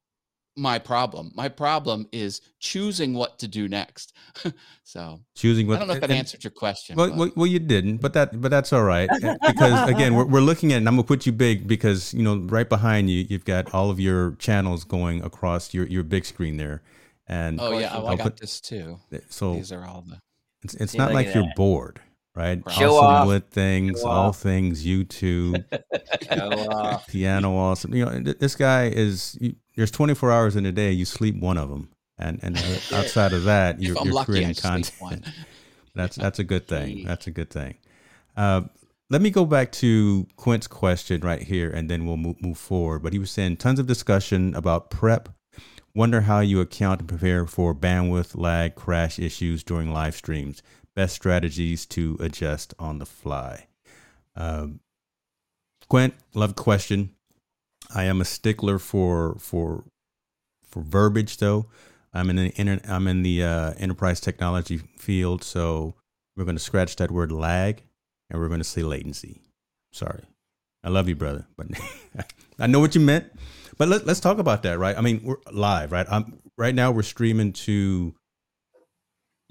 my 0.58 0.78
problem. 0.78 1.32
My 1.34 1.48
problem 1.50 2.08
is 2.12 2.40
choosing 2.60 3.12
what 3.12 3.38
to 3.40 3.48
do 3.48 3.68
next. 3.68 4.14
so 4.84 5.20
Choosing 5.34 5.66
what 5.66 5.76
I 5.76 5.78
don't 5.80 5.88
know 5.88 5.94
if 5.94 6.00
that 6.00 6.10
and- 6.10 6.18
answered 6.18 6.44
your 6.44 6.50
question. 6.52 6.96
Well, 6.96 7.14
well, 7.14 7.30
well, 7.36 7.46
you 7.46 7.58
didn't, 7.58 7.98
but 7.98 8.14
that, 8.14 8.40
but 8.40 8.50
that's 8.50 8.72
all 8.72 8.82
right 8.84 9.10
Uh, 9.10 9.36
because 9.46 9.88
again, 9.90 10.14
we're, 10.14 10.24
we're 10.24 10.40
looking 10.40 10.72
at, 10.72 10.78
and 10.78 10.88
I'm 10.88 10.94
gonna 10.94 11.06
put 11.06 11.26
you 11.26 11.32
big 11.32 11.66
because 11.68 12.14
you 12.14 12.22
know 12.22 12.38
right 12.38 12.68
behind 12.68 13.10
you, 13.10 13.26
you've 13.28 13.44
got 13.44 13.74
all 13.74 13.90
of 13.90 14.00
your 14.00 14.32
channels 14.36 14.84
going 14.84 15.22
across 15.22 15.74
your 15.74 15.86
your 15.88 16.04
big 16.04 16.24
screen 16.24 16.56
there, 16.56 16.82
and 17.26 17.60
oh 17.60 17.76
yeah, 17.78 17.90
oh, 17.92 18.06
I 18.06 18.10
I'll 18.12 18.16
got 18.16 18.24
put- 18.24 18.40
this 18.40 18.58
too. 18.60 18.98
so 19.28 19.54
These 19.54 19.72
are 19.72 19.84
all 19.84 20.04
the 20.08 20.18
it's, 20.62 20.72
it's 20.74 20.94
not 20.94 21.08
look 21.12 21.26
like 21.26 21.34
you're 21.34 21.52
bored, 21.54 22.00
right? 22.36 22.62
Show 22.70 22.94
awesome 22.96 23.04
off. 23.06 23.28
with 23.28 23.50
things, 23.50 24.00
Show 24.00 24.08
all 24.08 24.28
off. 24.28 24.38
things 24.38 24.86
YouTube, 24.86 25.64
piano, 27.08 27.56
awesome. 27.56 27.94
You 27.94 28.04
know, 28.04 28.32
this 28.32 28.54
guy 28.54 28.88
is. 28.88 29.36
You, 29.40 29.56
there's 29.74 29.90
24 29.90 30.32
hours 30.32 30.56
in 30.56 30.64
a 30.64 30.72
day. 30.72 30.92
You 30.92 31.04
sleep 31.04 31.36
one 31.36 31.58
of 31.58 31.68
them, 31.68 31.90
and 32.18 32.38
and 32.42 32.56
uh, 32.56 32.60
outside 32.96 33.32
of 33.32 33.44
that, 33.44 33.82
you're, 33.82 33.96
you're 34.04 34.14
lucky, 34.14 34.32
creating 34.32 34.54
content. 34.54 35.26
That's 35.94 36.16
that's 36.16 36.38
a 36.38 36.44
good 36.44 36.68
thing. 36.68 37.04
That's 37.04 37.26
a 37.26 37.30
good 37.30 37.50
thing. 37.50 37.76
Uh, 38.36 38.62
let 39.08 39.22
me 39.22 39.30
go 39.30 39.44
back 39.44 39.70
to 39.72 40.26
Quint's 40.36 40.66
question 40.66 41.20
right 41.20 41.42
here, 41.42 41.70
and 41.70 41.88
then 41.88 42.06
we'll 42.06 42.16
move, 42.16 42.42
move 42.42 42.58
forward. 42.58 43.02
But 43.02 43.12
he 43.12 43.18
was 43.18 43.30
saying 43.30 43.58
tons 43.58 43.78
of 43.78 43.86
discussion 43.86 44.54
about 44.54 44.90
prep. 44.90 45.28
Wonder 45.94 46.22
how 46.22 46.40
you 46.40 46.60
account 46.60 47.00
and 47.00 47.08
prepare 47.08 47.46
for 47.46 47.74
bandwidth 47.74 48.36
lag, 48.36 48.74
crash 48.74 49.18
issues 49.18 49.62
during 49.62 49.90
live 49.92 50.14
streams. 50.14 50.62
Best 50.96 51.14
strategies 51.14 51.86
to 51.86 52.16
adjust 52.18 52.74
on 52.78 52.98
the 52.98 53.06
fly. 53.06 53.66
Um, 54.34 54.80
Quint, 55.88 56.14
love 56.34 56.56
question. 56.56 57.10
I 57.94 58.04
am 58.04 58.20
a 58.20 58.24
stickler 58.24 58.78
for 58.78 59.36
for 59.38 59.84
for 60.64 60.82
verbiage, 60.82 61.36
though. 61.36 61.66
I'm 62.12 62.30
in 62.30 62.36
the 62.36 62.52
inter- 62.56 62.80
I'm 62.88 63.06
in 63.06 63.22
the 63.22 63.44
uh, 63.44 63.74
enterprise 63.78 64.20
technology 64.20 64.78
field, 64.98 65.44
so 65.44 65.94
we're 66.36 66.44
going 66.44 66.56
to 66.56 66.62
scratch 66.62 66.96
that 66.96 67.10
word 67.10 67.30
lag, 67.30 67.82
and 68.30 68.40
we're 68.40 68.48
going 68.48 68.60
to 68.60 68.64
say 68.64 68.82
latency. 68.82 69.42
Sorry, 69.92 70.24
I 70.82 70.88
love 70.88 71.08
you, 71.08 71.14
brother, 71.14 71.46
but 71.56 71.68
I 72.58 72.66
know 72.66 72.80
what 72.80 72.94
you 72.94 73.00
meant. 73.00 73.30
But 73.78 73.88
let, 73.88 74.06
let's 74.06 74.20
talk 74.20 74.38
about 74.38 74.62
that, 74.62 74.78
right? 74.78 74.96
I 74.96 75.02
mean, 75.02 75.20
we're 75.22 75.36
live, 75.52 75.92
right? 75.92 76.06
I'm 76.10 76.38
right 76.56 76.74
now. 76.74 76.90
We're 76.90 77.02
streaming 77.02 77.52
to 77.52 78.14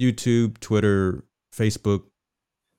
YouTube, 0.01 0.60
Twitter, 0.60 1.23
Facebook, 1.55 2.03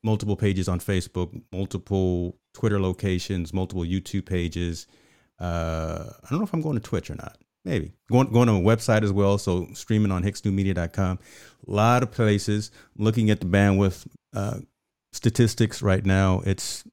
multiple 0.02 0.36
pages 0.36 0.68
on 0.68 0.80
Facebook, 0.80 1.42
multiple 1.52 2.38
Twitter 2.54 2.80
locations, 2.80 3.52
multiple 3.52 3.84
YouTube 3.84 4.26
pages. 4.26 4.86
Uh, 5.40 6.10
I 6.24 6.30
don't 6.30 6.38
know 6.38 6.44
if 6.44 6.52
I'm 6.52 6.62
going 6.62 6.76
to 6.76 6.82
Twitch 6.82 7.10
or 7.10 7.16
not. 7.16 7.38
Maybe 7.64 7.94
going 8.10 8.30
going 8.30 8.48
on 8.48 8.56
a 8.56 8.60
website 8.60 9.02
as 9.02 9.12
well. 9.12 9.38
So 9.38 9.66
streaming 9.74 10.12
on 10.12 10.22
hicksnewmedia.com. 10.22 11.18
A 11.66 11.70
lot 11.70 12.02
of 12.04 12.12
places. 12.12 12.70
Looking 12.96 13.28
at 13.28 13.40
the 13.40 13.46
bandwidth 13.46 14.06
uh, 14.32 14.60
statistics 15.12 15.82
right 15.82 16.06
now, 16.06 16.42
it's 16.46 16.84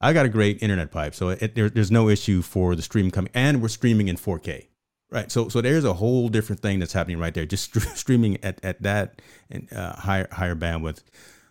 I 0.00 0.12
got 0.12 0.26
a 0.26 0.28
great 0.28 0.62
internet 0.62 0.92
pipe, 0.92 1.14
so 1.14 1.30
it, 1.30 1.56
there, 1.56 1.68
there's 1.68 1.90
no 1.90 2.08
issue 2.08 2.40
for 2.40 2.76
the 2.76 2.82
stream 2.82 3.10
coming, 3.10 3.32
and 3.34 3.60
we're 3.60 3.68
streaming 3.68 4.06
in 4.06 4.16
4K. 4.16 4.67
Right, 5.10 5.32
so 5.32 5.48
so 5.48 5.62
there's 5.62 5.84
a 5.84 5.94
whole 5.94 6.28
different 6.28 6.60
thing 6.60 6.80
that's 6.80 6.92
happening 6.92 7.18
right 7.18 7.32
there. 7.32 7.46
Just 7.46 7.72
st- 7.74 7.84
streaming 7.96 8.42
at, 8.44 8.62
at 8.62 8.82
that 8.82 9.22
and 9.50 9.72
uh, 9.72 9.94
higher 9.94 10.28
higher 10.30 10.54
bandwidth. 10.54 11.02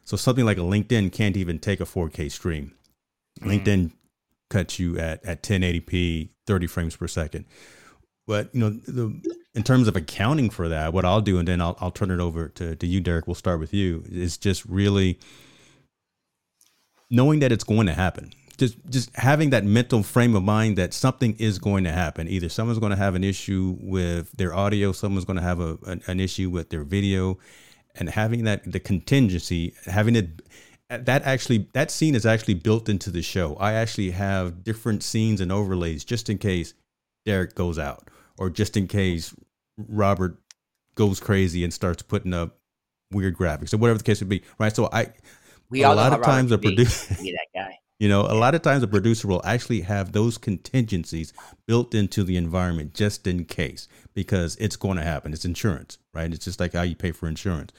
So 0.03 0.15
something 0.15 0.45
like 0.45 0.57
a 0.57 0.61
LinkedIn 0.61 1.11
can't 1.11 1.35
even 1.35 1.59
take 1.59 1.81
a 1.81 1.85
4K 1.85 2.31
stream. 2.31 2.73
LinkedIn 3.41 3.91
cuts 4.49 4.79
you 4.79 4.97
at, 4.97 5.23
at 5.25 5.43
1080p, 5.43 6.29
30 6.45 6.67
frames 6.67 6.95
per 6.95 7.07
second. 7.07 7.45
But 8.25 8.53
you 8.53 8.59
know, 8.61 8.69
the, 8.69 9.21
in 9.53 9.63
terms 9.63 9.87
of 9.87 9.95
accounting 9.95 10.49
for 10.49 10.67
that, 10.69 10.93
what 10.93 11.05
I'll 11.05 11.21
do, 11.21 11.39
and 11.39 11.47
then 11.47 11.61
I'll, 11.61 11.77
I'll 11.79 11.91
turn 11.91 12.11
it 12.11 12.19
over 12.19 12.49
to, 12.49 12.75
to 12.75 12.87
you, 12.87 12.99
Derek. 12.99 13.27
We'll 13.27 13.35
start 13.35 13.59
with 13.59 13.73
you. 13.73 14.03
Is 14.09 14.37
just 14.37 14.65
really 14.65 15.19
knowing 17.09 17.39
that 17.39 17.51
it's 17.51 17.63
going 17.63 17.87
to 17.87 17.93
happen. 17.93 18.33
Just 18.57 18.77
just 18.89 19.15
having 19.15 19.51
that 19.51 19.63
mental 19.63 20.01
frame 20.03 20.35
of 20.35 20.43
mind 20.43 20.77
that 20.77 20.93
something 20.93 21.35
is 21.37 21.59
going 21.59 21.83
to 21.83 21.91
happen. 21.91 22.27
Either 22.27 22.49
someone's 22.49 22.79
going 22.79 22.91
to 22.91 22.97
have 22.97 23.15
an 23.15 23.23
issue 23.23 23.77
with 23.79 24.31
their 24.31 24.53
audio, 24.53 24.91
someone's 24.91 25.25
going 25.25 25.37
to 25.37 25.43
have 25.43 25.59
a, 25.59 25.77
an, 25.85 26.01
an 26.07 26.19
issue 26.19 26.49
with 26.49 26.69
their 26.69 26.83
video, 26.83 27.37
and 27.95 28.09
having 28.09 28.45
that 28.45 28.71
the 28.71 28.79
contingency, 28.79 29.73
having 29.85 30.15
it 30.15 30.41
that 30.89 31.23
actually 31.23 31.67
that 31.73 31.91
scene 31.91 32.15
is 32.15 32.25
actually 32.25 32.53
built 32.53 32.89
into 32.89 33.11
the 33.11 33.21
show. 33.21 33.55
I 33.55 33.73
actually 33.73 34.11
have 34.11 34.63
different 34.63 35.03
scenes 35.03 35.41
and 35.41 35.51
overlays 35.51 36.03
just 36.03 36.29
in 36.29 36.37
case 36.37 36.73
Derek 37.25 37.55
goes 37.55 37.77
out 37.77 38.09
or 38.37 38.49
just 38.49 38.77
in 38.77 38.87
case 38.87 39.35
Robert 39.77 40.37
goes 40.95 41.19
crazy 41.19 41.63
and 41.63 41.73
starts 41.73 42.01
putting 42.01 42.33
up 42.33 42.57
weird 43.11 43.37
graphics 43.37 43.73
or 43.73 43.77
whatever 43.77 43.97
the 43.97 44.03
case 44.03 44.19
would 44.21 44.29
be. 44.29 44.43
Right. 44.57 44.75
So 44.75 44.89
I 44.91 45.13
We 45.69 45.83
a 45.83 45.91
lot 45.91 46.13
of 46.13 46.23
times 46.23 46.51
a 46.51 46.55
Robert 46.55 46.75
producer 46.75 47.15
Be 47.21 47.31
that 47.31 47.47
guy. 47.53 47.79
You 47.99 48.07
know, 48.07 48.21
a 48.21 48.35
lot 48.35 48.53
of 48.53 48.61
times 48.61 48.83
a 48.83 48.87
producer 48.87 49.27
will 49.27 49.41
actually 49.43 49.81
have 49.81 50.11
those 50.11 50.37
contingencies 50.37 51.33
built 51.65 51.95
into 51.95 52.23
the 52.23 52.37
environment 52.37 52.93
just 52.93 53.25
in 53.25 53.45
case 53.45 53.87
because 54.13 54.55
it's 54.57 54.75
going 54.75 54.97
to 54.97 55.03
happen. 55.03 55.33
It's 55.33 55.45
insurance, 55.45 55.97
right? 56.13 56.31
It's 56.31 56.45
just 56.45 56.59
like 56.59 56.73
how 56.73 56.83
you 56.83 56.95
pay 56.95 57.11
for 57.11 57.27
insurance. 57.27 57.71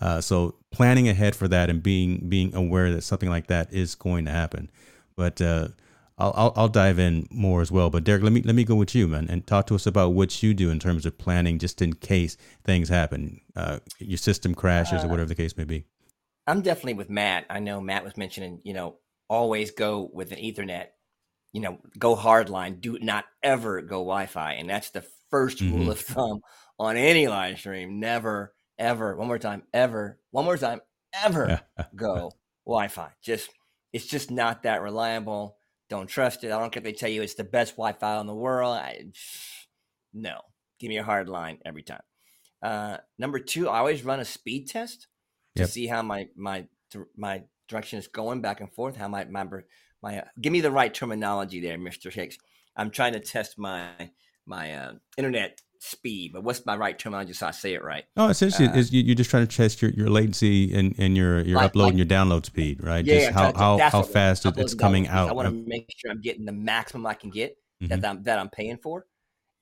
Uh, 0.00 0.20
so 0.20 0.56
planning 0.70 1.08
ahead 1.08 1.34
for 1.34 1.48
that 1.48 1.70
and 1.70 1.82
being 1.82 2.28
being 2.28 2.54
aware 2.54 2.92
that 2.92 3.02
something 3.02 3.30
like 3.30 3.46
that 3.46 3.72
is 3.72 3.94
going 3.94 4.24
to 4.26 4.30
happen. 4.30 4.70
But 5.16 5.40
uh, 5.40 5.68
I'll, 6.18 6.32
I'll 6.36 6.52
I'll 6.56 6.68
dive 6.68 6.98
in 6.98 7.28
more 7.30 7.62
as 7.62 7.70
well. 7.70 7.88
But 7.88 8.04
Derek, 8.04 8.22
let 8.22 8.32
me 8.32 8.42
let 8.42 8.54
me 8.54 8.64
go 8.64 8.74
with 8.74 8.94
you, 8.94 9.08
man, 9.08 9.28
and 9.30 9.46
talk 9.46 9.66
to 9.68 9.74
us 9.74 9.86
about 9.86 10.12
what 10.12 10.42
you 10.42 10.54
do 10.54 10.70
in 10.70 10.80
terms 10.80 11.06
of 11.06 11.16
planning, 11.18 11.58
just 11.58 11.80
in 11.80 11.94
case 11.94 12.36
things 12.64 12.88
happen, 12.88 13.40
uh, 13.56 13.78
your 13.98 14.18
system 14.18 14.54
crashes 14.54 15.04
or 15.04 15.08
whatever 15.08 15.28
the 15.28 15.34
case 15.34 15.56
may 15.56 15.64
be. 15.64 15.84
I'm 16.46 16.62
definitely 16.62 16.94
with 16.94 17.08
Matt. 17.08 17.46
I 17.48 17.60
know 17.60 17.80
Matt 17.80 18.04
was 18.04 18.16
mentioning, 18.16 18.60
you 18.64 18.74
know, 18.74 18.96
always 19.32 19.70
go 19.70 20.10
with 20.12 20.32
an 20.32 20.38
Ethernet. 20.38 20.88
You 21.52 21.60
know, 21.62 21.78
go 21.98 22.16
hardline. 22.16 22.80
Do 22.80 22.98
not 22.98 23.24
ever 23.42 23.82
go 23.82 23.98
Wi-Fi, 23.98 24.54
and 24.54 24.68
that's 24.70 24.90
the 24.90 25.04
1st 25.30 25.58
Mhm. 25.58 25.72
rule 25.72 25.90
of 25.90 26.00
thumb 26.00 26.40
on 26.78 26.96
any 26.96 27.28
live 27.28 27.58
stream. 27.58 28.00
Never, 28.00 28.54
ever. 28.78 29.16
One 29.16 29.28
more 29.28 29.38
time. 29.38 29.62
Ever. 29.72 30.20
One 30.30 30.44
more 30.44 30.56
time. 30.58 30.80
Ever 31.14 31.60
go 31.96 32.32
Wi-Fi. 32.66 33.12
Just 33.22 33.50
it's 33.92 34.06
just 34.06 34.30
not 34.30 34.62
that 34.64 34.82
reliable. 34.82 35.56
Don't 35.88 36.06
trust 36.06 36.44
it. 36.44 36.52
I 36.52 36.58
don't 36.58 36.72
care 36.72 36.80
if 36.80 36.84
they 36.84 36.92
tell 36.92 37.10
you 37.10 37.22
it's 37.22 37.34
the 37.34 37.44
best 37.44 37.72
Wi-Fi 37.76 38.20
in 38.20 38.26
the 38.26 38.34
world. 38.34 38.74
I, 38.76 39.06
no, 40.12 40.40
give 40.78 40.88
me 40.88 40.98
a 40.98 41.04
hard 41.04 41.28
line 41.28 41.58
every 41.64 41.82
time. 41.82 42.02
Uh, 42.62 42.98
number 43.18 43.38
two, 43.38 43.68
I 43.68 43.78
always 43.78 44.04
run 44.04 44.20
a 44.20 44.24
speed 44.24 44.68
test 44.68 45.08
to 45.56 45.64
Yep. 45.64 45.68
see 45.68 45.86
how 45.86 46.02
my 46.02 46.28
my 46.36 46.66
my 47.16 47.44
direction 47.72 47.98
is 47.98 48.06
going 48.06 48.40
back 48.40 48.60
and 48.60 48.72
forth. 48.72 48.96
How 48.96 49.08
my 49.08 49.24
my 49.24 49.44
my 50.02 50.18
uh, 50.18 50.24
give 50.40 50.52
me 50.52 50.60
the 50.60 50.70
right 50.70 50.92
terminology 50.92 51.60
there, 51.60 51.76
Mister 51.78 52.10
Hicks. 52.10 52.38
I'm 52.76 52.90
trying 52.90 53.14
to 53.14 53.20
test 53.20 53.58
my 53.58 53.90
my 54.46 54.74
uh, 54.74 54.92
internet 55.16 55.60
speed, 55.78 56.30
but 56.32 56.44
what's 56.44 56.64
my 56.64 56.76
right 56.76 56.96
terminology 56.96 57.32
so 57.32 57.46
I 57.48 57.50
say 57.50 57.74
it 57.74 57.82
right? 57.82 58.04
Oh, 58.16 58.28
essentially, 58.28 58.68
Uh, 58.68 58.74
is 58.76 58.92
you, 58.92 59.02
you're 59.02 59.16
just 59.16 59.30
trying 59.30 59.46
to 59.46 59.56
test 59.56 59.82
your, 59.82 59.90
your 59.90 60.08
latency 60.10 60.72
and, 60.74 60.94
and 60.98 61.16
your 61.16 61.40
your 61.40 61.56
Like- 61.56 61.72
upload 61.72 61.82
like- 61.82 61.90
and 61.90 61.98
your 61.98 62.06
download 62.06 62.46
speed, 62.46 62.82
right? 62.84 63.04
Yeah, 63.04 63.18
just 63.18 63.32
how 63.32 63.50
to- 63.50 63.58
how, 63.58 63.78
how 63.78 64.02
fast 64.02 64.46
it- 64.46 64.56
it's 64.58 64.74
coming 64.74 65.08
out. 65.08 65.28
I 65.28 65.32
want 65.32 65.48
to 65.48 65.64
make 65.66 65.86
sure 65.96 66.10
I'm 66.12 66.20
getting 66.20 66.44
the 66.44 66.52
maximum 66.52 67.04
I 67.06 67.14
can 67.14 67.30
get 67.30 67.56
Mhm. 67.82 67.88
that 67.88 68.04
I'm 68.04 68.22
that 68.22 68.38
I'm 68.38 68.48
paying 68.50 68.78
for. 68.78 69.06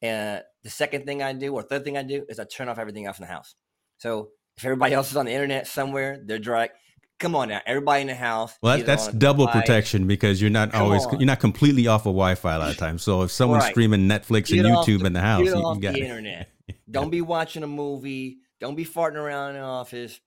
Uh, 0.02 0.40
the 0.62 0.70
second 0.70 1.06
thing 1.06 1.22
I 1.22 1.32
do, 1.32 1.54
or 1.54 1.62
third 1.62 1.84
thing 1.84 1.96
I 1.96 2.02
do, 2.02 2.24
is 2.28 2.38
I 2.38 2.44
turn 2.44 2.68
off 2.68 2.78
everything 2.78 3.06
else 3.06 3.18
in 3.18 3.24
the 3.26 3.32
house. 3.32 3.54
So 3.98 4.30
if 4.56 4.64
everybody 4.64 4.92
else 4.94 5.10
is 5.10 5.16
on 5.16 5.24
the 5.26 5.32
internet 5.32 5.66
somewhere, 5.66 6.22
they're 6.26 6.38
direct. 6.38 6.76
Come 7.20 7.36
on 7.36 7.48
now, 7.50 7.60
everybody 7.66 8.00
in 8.00 8.06
the 8.08 8.14
house. 8.14 8.56
Well, 8.62 8.78
that, 8.78 8.86
that's 8.86 9.08
double 9.08 9.44
Wi-Fi- 9.44 9.60
protection 9.60 10.06
because 10.06 10.40
you're 10.40 10.50
not 10.50 10.72
Come 10.72 10.82
always 10.82 11.04
on. 11.06 11.20
you're 11.20 11.26
not 11.26 11.38
completely 11.38 11.86
off 11.86 12.00
of 12.02 12.14
Wi-Fi 12.14 12.54
a 12.54 12.58
lot 12.58 12.70
of 12.70 12.78
times. 12.78 13.02
So 13.02 13.22
if 13.22 13.30
someone's 13.30 13.64
Right. 13.64 13.70
streaming 13.72 14.08
Netflix 14.08 14.50
and 14.50 14.62
Get 14.62 14.66
off 14.66 14.86
YouTube 14.86 15.00
the- 15.00 15.06
in 15.06 15.12
the 15.12 15.20
house, 15.20 15.44
Get 15.44 15.54
you, 15.56 15.62
off 15.62 15.76
you 15.76 15.82
got 15.82 15.92
the 15.94 16.00
internet. 16.00 16.48
Don't 16.90 17.10
be 17.10 17.20
watching 17.20 17.62
a 17.62 17.66
movie. 17.66 18.38
Don't 18.58 18.74
be 18.74 18.84
farting 18.86 19.16
around 19.16 19.50
in 19.50 19.56
the 19.56 19.62
office. 19.62 20.18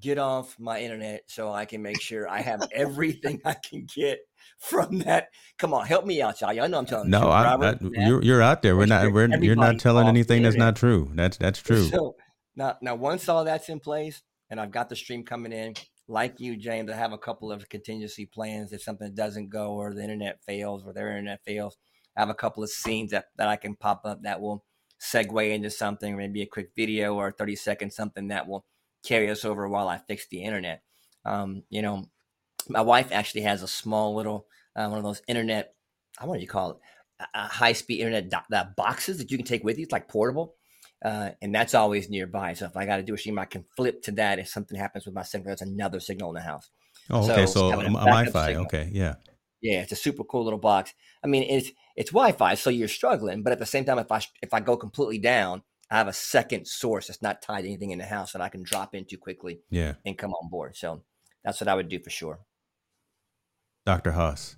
Get 0.00 0.18
off 0.18 0.56
my 0.58 0.80
internet 0.80 1.22
so 1.26 1.52
I 1.52 1.64
can 1.64 1.80
make 1.82 2.00
sure 2.00 2.28
I 2.28 2.40
have 2.42 2.60
everything 2.72 3.40
I 3.44 3.54
can 3.54 3.86
get 3.94 4.20
from 4.58 4.98
that. 5.00 5.28
Come 5.58 5.72
on, 5.74 5.86
help 5.86 6.04
me 6.04 6.20
out, 6.20 6.40
y'all. 6.42 6.52
Y'all 6.52 6.68
know 6.68 6.78
I'm 6.78 6.86
telling 6.86 7.08
No, 7.10 7.20
truth. 7.20 7.30
I, 7.30 7.44
Robert, 7.44 7.78
I, 7.80 7.84
Matt. 7.84 8.08
you're 8.08 8.22
you're 8.22 8.42
out 8.42 8.60
there. 8.62 8.76
We're 8.76 8.86
not. 8.86 9.10
We're 9.12 9.28
you're 9.38 9.56
not 9.56 9.78
telling 9.78 10.06
anything 10.06 10.42
that's 10.42 10.56
not 10.56 10.76
true. 10.76 11.10
That's 11.14 11.36
that's 11.38 11.60
true. 11.62 11.84
So 11.88 12.16
now, 12.56 12.76
now 12.82 12.94
once 12.94 13.28
all 13.28 13.44
that's 13.44 13.68
in 13.70 13.80
place, 13.80 14.22
and 14.50 14.60
I've 14.60 14.70
got 14.70 14.88
the 14.90 14.96
stream 14.96 15.24
coming 15.24 15.52
in, 15.52 15.74
like 16.08 16.40
you, 16.40 16.56
James, 16.56 16.90
I 16.90 16.96
have 16.96 17.12
a 17.12 17.18
couple 17.18 17.52
of 17.52 17.68
contingency 17.68 18.26
plans 18.26 18.72
if 18.72 18.82
something 18.82 19.14
doesn't 19.14 19.50
go 19.50 19.72
or 19.72 19.94
the 19.94 20.02
internet 20.02 20.42
fails 20.44 20.84
or 20.84 20.92
their 20.92 21.08
internet 21.16 21.44
fails. 21.44 21.76
I 22.16 22.20
have 22.20 22.28
a 22.28 22.34
couple 22.34 22.62
of 22.62 22.70
scenes 22.70 23.12
that, 23.12 23.26
that 23.36 23.48
I 23.48 23.56
can 23.56 23.74
pop 23.74 24.02
up 24.04 24.22
that 24.22 24.40
will 24.40 24.64
segue 25.00 25.52
into 25.52 25.70
something, 25.70 26.16
maybe 26.16 26.42
a 26.42 26.46
quick 26.46 26.70
video 26.76 27.14
or 27.14 27.32
30 27.32 27.56
seconds, 27.56 27.96
something 27.96 28.28
that 28.28 28.46
will 28.46 28.64
carry 29.04 29.30
us 29.30 29.44
over 29.44 29.68
while 29.68 29.88
I 29.88 29.98
fix 29.98 30.26
the 30.28 30.42
internet. 30.42 30.82
Um, 31.24 31.62
you 31.70 31.82
know, 31.82 32.06
my 32.68 32.80
wife 32.80 33.08
actually 33.12 33.42
has 33.42 33.62
a 33.62 33.68
small 33.68 34.14
little 34.14 34.46
uh, 34.76 34.88
one 34.88 34.98
of 34.98 35.04
those 35.04 35.22
internet, 35.28 35.74
I 36.18 36.26
do 36.26 36.38
you 36.38 36.46
call 36.46 36.70
it? 36.72 36.76
A, 37.34 37.46
high 37.46 37.72
speed 37.72 38.00
internet 38.00 38.30
do- 38.30 38.36
that 38.50 38.74
boxes 38.74 39.18
that 39.18 39.30
you 39.30 39.36
can 39.36 39.46
take 39.46 39.64
with 39.64 39.78
you. 39.78 39.84
It's 39.84 39.92
like 39.92 40.08
portable 40.08 40.54
uh, 41.04 41.30
and 41.40 41.54
that's 41.54 41.74
always 41.74 42.08
nearby. 42.08 42.54
So 42.54 42.66
if 42.66 42.76
I 42.76 42.86
got 42.86 42.96
to 42.98 43.02
do 43.02 43.14
a 43.14 43.18
stream, 43.18 43.38
I 43.38 43.44
can 43.44 43.64
flip 43.76 44.02
to 44.02 44.12
that. 44.12 44.38
If 44.38 44.48
something 44.48 44.78
happens 44.78 45.04
with 45.06 45.14
my 45.14 45.22
signal, 45.22 45.50
that's 45.50 45.62
another 45.62 46.00
signal 46.00 46.30
in 46.30 46.34
the 46.36 46.40
house. 46.42 46.70
Oh, 47.10 47.28
okay. 47.30 47.46
so 47.46 47.52
So, 47.52 47.70
having 47.70 47.86
a 47.94 47.98
a, 47.98 48.02
a 48.02 48.04
Wi-Fi. 48.04 48.46
signal. 48.46 48.64
Okay, 48.66 48.90
yeah. 48.92 49.14
Yeah, 49.60 49.80
it's 49.82 49.92
a 49.92 49.96
super 49.96 50.24
cool 50.24 50.44
little 50.44 50.58
box. 50.58 50.92
I 51.24 51.26
mean, 51.28 51.44
it's 51.44 51.70
it's 51.96 52.10
Wi-Fi, 52.10 52.54
so 52.54 52.70
you're 52.70 52.88
struggling, 52.88 53.42
but 53.42 53.52
at 53.52 53.58
the 53.58 53.66
same 53.66 53.84
time, 53.84 53.98
if 53.98 54.10
I 54.10 54.20
if 54.42 54.52
I 54.54 54.60
go 54.60 54.76
completely 54.76 55.18
down, 55.18 55.62
I 55.90 55.98
have 55.98 56.08
a 56.08 56.12
second 56.12 56.66
source 56.66 57.06
that's 57.08 57.22
not 57.22 57.42
tied 57.42 57.62
to 57.62 57.68
anything 57.68 57.90
in 57.90 57.98
the 57.98 58.06
house 58.06 58.32
that 58.32 58.40
I 58.42 58.48
can 58.48 58.62
drop 58.62 58.94
into 58.94 59.16
quickly 59.18 59.60
Yeah. 59.70 59.94
and 60.06 60.16
come 60.16 60.32
on 60.32 60.48
board. 60.48 60.74
So 60.76 61.02
That's 61.44 61.60
what 61.60 61.68
I 61.68 61.74
would 61.74 61.88
do 61.88 61.98
for 61.98 62.08
sure. 62.10 62.40
Dr. 63.84 64.12
Haas. 64.12 64.56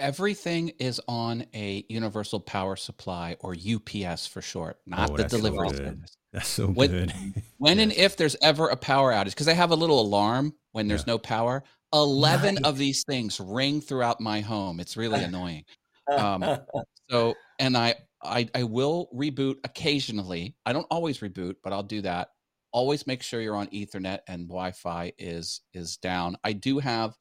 Everything 0.00 0.70
is 0.78 1.00
on 1.06 1.44
a 1.54 1.84
universal 1.88 2.40
power 2.40 2.74
supply 2.74 3.36
or 3.40 3.54
UPS 3.54 4.26
for 4.26 4.40
short, 4.42 4.78
not 4.86 5.10
Oh, 5.10 5.16
the 5.18 5.28
so 5.28 5.36
delivery 5.36 5.68
good. 5.68 5.76
service. 5.76 6.16
That's 6.32 6.48
so 6.48 6.66
When- 6.68 6.90
good. 6.90 7.12
When 7.58 7.78
and 7.78 7.92
Yes. 7.92 8.00
if 8.00 8.16
there's 8.16 8.36
ever 8.40 8.68
a 8.68 8.76
power 8.76 9.12
outage, 9.12 9.26
because 9.30 9.48
I 9.48 9.52
have 9.52 9.70
a 9.72 9.76
little 9.76 10.00
alarm 10.00 10.54
when 10.72 10.88
there's 10.88 11.02
Yeah. 11.02 11.14
no 11.14 11.18
power, 11.18 11.62
11 11.92 12.54
Nice. 12.56 12.64
of 12.64 12.78
these 12.78 13.04
things 13.04 13.38
ring 13.40 13.80
throughout 13.80 14.20
my 14.20 14.40
home. 14.40 14.80
It's 14.80 14.96
really 14.96 15.22
annoying. 15.24 15.64
Um, 16.10 16.44
So, 17.10 17.34
and 17.58 17.76
I, 17.76 17.96
I, 18.22 18.48
I 18.54 18.62
will 18.62 19.08
reboot 19.14 19.56
occasionally. 19.64 20.54
I 20.64 20.72
don't 20.72 20.86
always 20.90 21.18
reboot, 21.18 21.56
but 21.62 21.72
I'll 21.72 21.82
do 21.82 22.00
that. 22.02 22.28
Always 22.72 23.06
make 23.06 23.22
sure 23.22 23.40
you're 23.40 23.56
on 23.56 23.66
Ethernet 23.68 24.20
and 24.28 24.46
Wi-Fi 24.48 25.12
is 25.18 25.60
is 25.74 25.96
down. 25.96 26.36
I 26.44 26.52
do 26.52 26.78
have 26.78 27.16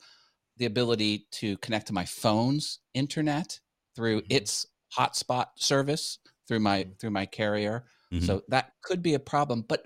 the 0.59 0.65
ability 0.65 1.25
to 1.31 1.57
connect 1.57 1.87
to 1.87 1.93
my 1.93 2.05
phone's 2.05 2.79
internet 2.93 3.59
through 3.95 4.21
Mhm. 4.21 4.31
its 4.31 4.67
hotspot 4.95 5.47
service 5.55 6.19
through 6.47 6.59
my 6.59 6.83
Mhm. 6.83 6.99
through 6.99 7.11
my 7.11 7.25
carrier. 7.25 7.85
Mhm. 8.11 8.25
So 8.25 8.43
that 8.49 8.73
could 8.83 9.01
be 9.01 9.13
a 9.13 9.19
problem, 9.19 9.61
but 9.61 9.85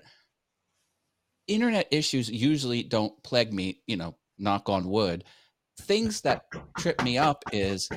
internet 1.46 1.86
issues 1.90 2.28
usually 2.30 2.82
don't 2.82 3.22
plague 3.22 3.52
me, 3.52 3.82
you 3.86 3.96
know, 3.96 4.16
knock 4.38 4.68
on 4.68 4.88
wood. 4.88 5.24
Things 5.82 6.20
that 6.22 6.46
trip 6.78 7.02
me 7.02 7.18
up 7.18 7.42
is 7.52 7.88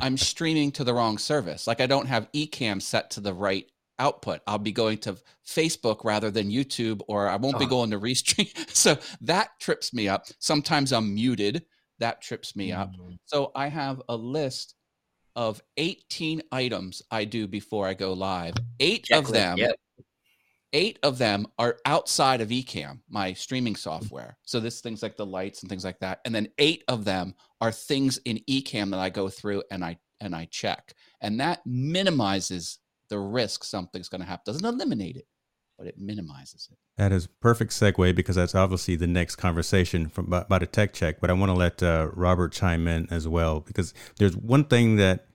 I'm 0.00 0.16
streaming 0.16 0.72
to 0.72 0.84
the 0.84 0.92
wrong 0.92 1.18
service. 1.18 1.66
Like 1.66 1.80
I 1.80 1.86
don't 1.86 2.06
have 2.06 2.30
Ecamm 2.32 2.82
set 2.82 3.10
to 3.12 3.20
the 3.20 3.32
right 3.32 3.70
output. 4.00 4.40
I'll 4.48 4.58
be 4.58 4.72
going 4.72 4.98
to 4.98 5.16
Facebook 5.46 6.02
rather 6.04 6.32
than 6.32 6.50
YouTube, 6.50 7.00
or 7.06 7.28
I 7.28 7.36
won't 7.36 7.60
be 7.60 7.64
Oh. 7.66 7.68
going 7.68 7.90
to 7.92 8.00
Restream. 8.00 8.48
So 8.74 8.98
that 9.20 9.50
trips 9.60 9.92
me 9.94 10.08
up. 10.08 10.26
Sometimes 10.40 10.92
I'm 10.92 11.14
muted. 11.14 11.64
That 12.04 12.20
trips 12.20 12.54
me 12.54 12.70
up. 12.70 12.94
Mhm. 12.94 13.16
So 13.24 13.50
I 13.54 13.68
have 13.68 14.02
a 14.10 14.14
list 14.14 14.74
of 15.34 15.62
18 15.78 16.42
items 16.52 17.00
I 17.10 17.24
do 17.24 17.48
before 17.48 17.88
I 17.88 17.94
go 17.94 18.12
live. 18.12 18.52
Eight 18.78 19.10
of 19.10 19.28
them 19.28 19.56
yep. 19.56 19.76
eight 20.74 20.98
of 21.02 21.16
them 21.16 21.46
are 21.58 21.78
outside 21.86 22.42
of 22.42 22.50
Ecamm, 22.50 23.00
my 23.08 23.32
streaming 23.32 23.74
software. 23.74 24.36
So 24.42 24.60
this 24.60 24.82
things 24.82 25.02
like 25.02 25.16
the 25.16 25.24
lights 25.24 25.62
and 25.62 25.70
things 25.70 25.82
like 25.82 25.98
that. 26.00 26.20
And 26.26 26.34
then 26.34 26.48
eight 26.58 26.84
of 26.88 27.06
them 27.06 27.36
are 27.62 27.72
things 27.72 28.18
in 28.26 28.36
Ecamm 28.50 28.90
that 28.90 29.00
I 29.00 29.08
go 29.08 29.30
through 29.30 29.62
and 29.70 29.82
I 29.82 29.98
and 30.20 30.36
I 30.36 30.44
check. 30.50 30.92
And 31.22 31.40
that 31.40 31.64
minimizes 31.64 32.80
the 33.08 33.18
risk 33.18 33.64
something's 33.64 34.10
going 34.10 34.20
to 34.20 34.26
happen. 34.26 34.52
Doesn't 34.52 34.66
eliminate 34.66 35.16
it, 35.16 35.26
but 35.78 35.86
it 35.86 35.98
minimizes 35.98 36.68
it. 36.70 36.78
That 36.96 37.12
is 37.12 37.26
perfect 37.26 37.72
segue 37.72 38.14
because 38.14 38.36
that's 38.36 38.54
obviously 38.54 38.96
the 38.96 39.06
next 39.06 39.36
conversation 39.36 40.08
from 40.08 40.26
about 40.26 40.46
about 40.46 40.62
a 40.62 40.66
tech 40.66 40.92
check. 40.92 41.20
But 41.20 41.30
I 41.30 41.32
want 41.32 41.50
to 41.50 41.54
let 41.54 41.82
uh, 41.82 42.08
Robert 42.12 42.52
chime 42.52 42.86
in 42.86 43.08
as 43.10 43.26
well 43.26 43.60
because 43.60 43.92
there's 44.18 44.36
one 44.36 44.64
thing 44.64 44.96
that 44.96 45.26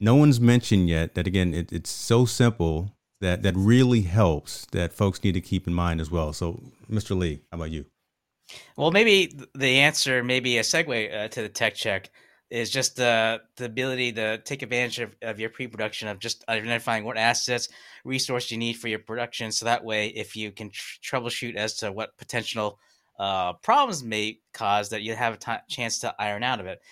no 0.00 0.14
one's 0.14 0.40
mentioned 0.40 0.88
yet. 0.88 1.14
That 1.14 1.26
again, 1.26 1.54
it, 1.54 1.72
it's 1.72 1.90
so 1.90 2.24
simple 2.24 2.96
that 3.20 3.42
that 3.42 3.54
really 3.56 4.02
helps 4.02 4.66
that 4.72 4.92
folks 4.92 5.22
need 5.22 5.32
to 5.32 5.40
keep 5.40 5.66
in 5.66 5.74
mind 5.74 6.00
as 6.00 6.10
well. 6.10 6.32
So, 6.32 6.60
Mr. 6.90 7.16
Lee, 7.16 7.42
how 7.50 7.58
about 7.58 7.70
you? 7.70 7.86
Well, 8.76 8.90
maybe 8.90 9.38
the 9.54 9.78
answer, 9.78 10.22
maybe 10.22 10.58
a 10.58 10.62
segue 10.62 11.14
uh, 11.14 11.28
to 11.28 11.42
the 11.42 11.48
tech 11.48 11.74
check, 11.74 12.10
is 12.52 12.68
just 12.68 12.96
the 12.96 13.40
the 13.56 13.64
ability 13.64 14.12
to 14.12 14.36
take 14.36 14.60
advantage 14.60 14.98
of, 14.98 15.16
of 15.22 15.40
your 15.40 15.48
pre-production 15.48 16.06
of 16.08 16.18
just 16.18 16.44
identifying 16.50 17.02
what 17.02 17.16
assets, 17.16 17.70
resource 18.04 18.50
you 18.50 18.58
need 18.58 18.74
for 18.74 18.88
your 18.88 18.98
production. 18.98 19.50
So 19.50 19.64
that 19.64 19.82
way, 19.82 20.08
if 20.08 20.36
you 20.36 20.52
can 20.52 20.68
tr- 20.68 20.98
troubleshoot 21.02 21.56
as 21.56 21.78
to 21.78 21.90
what 21.90 22.18
potential 22.18 22.78
uh, 23.18 23.54
problems 23.54 24.04
may 24.04 24.40
cause, 24.52 24.90
that 24.90 25.00
you 25.00 25.14
have 25.14 25.38
a 25.46 25.62
chance 25.70 26.00
to 26.00 26.14
iron 26.18 26.42
out 26.42 26.60
of 26.60 26.66
it. 26.66 26.82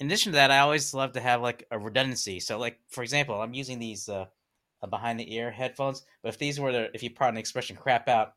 In 0.00 0.06
addition 0.06 0.32
to 0.32 0.36
that, 0.36 0.50
I 0.50 0.60
always 0.60 0.94
love 0.94 1.12
to 1.12 1.20
have 1.20 1.42
like 1.42 1.66
a 1.70 1.78
redundancy. 1.78 2.40
So, 2.40 2.58
like 2.58 2.80
for 2.88 3.02
example, 3.02 3.42
I'm 3.42 3.52
using 3.52 3.78
these 3.78 4.08
uh, 4.08 4.24
uh, 4.82 4.86
behind 4.86 5.20
the 5.20 5.34
ear 5.34 5.50
headphones, 5.50 6.02
but 6.22 6.30
if 6.30 6.38
these 6.38 6.58
were 6.58 6.72
the, 6.72 6.90
if 6.94 7.02
you 7.02 7.10
pardon 7.10 7.34
the 7.34 7.40
expression, 7.40 7.76
crap 7.76 8.08
out, 8.08 8.32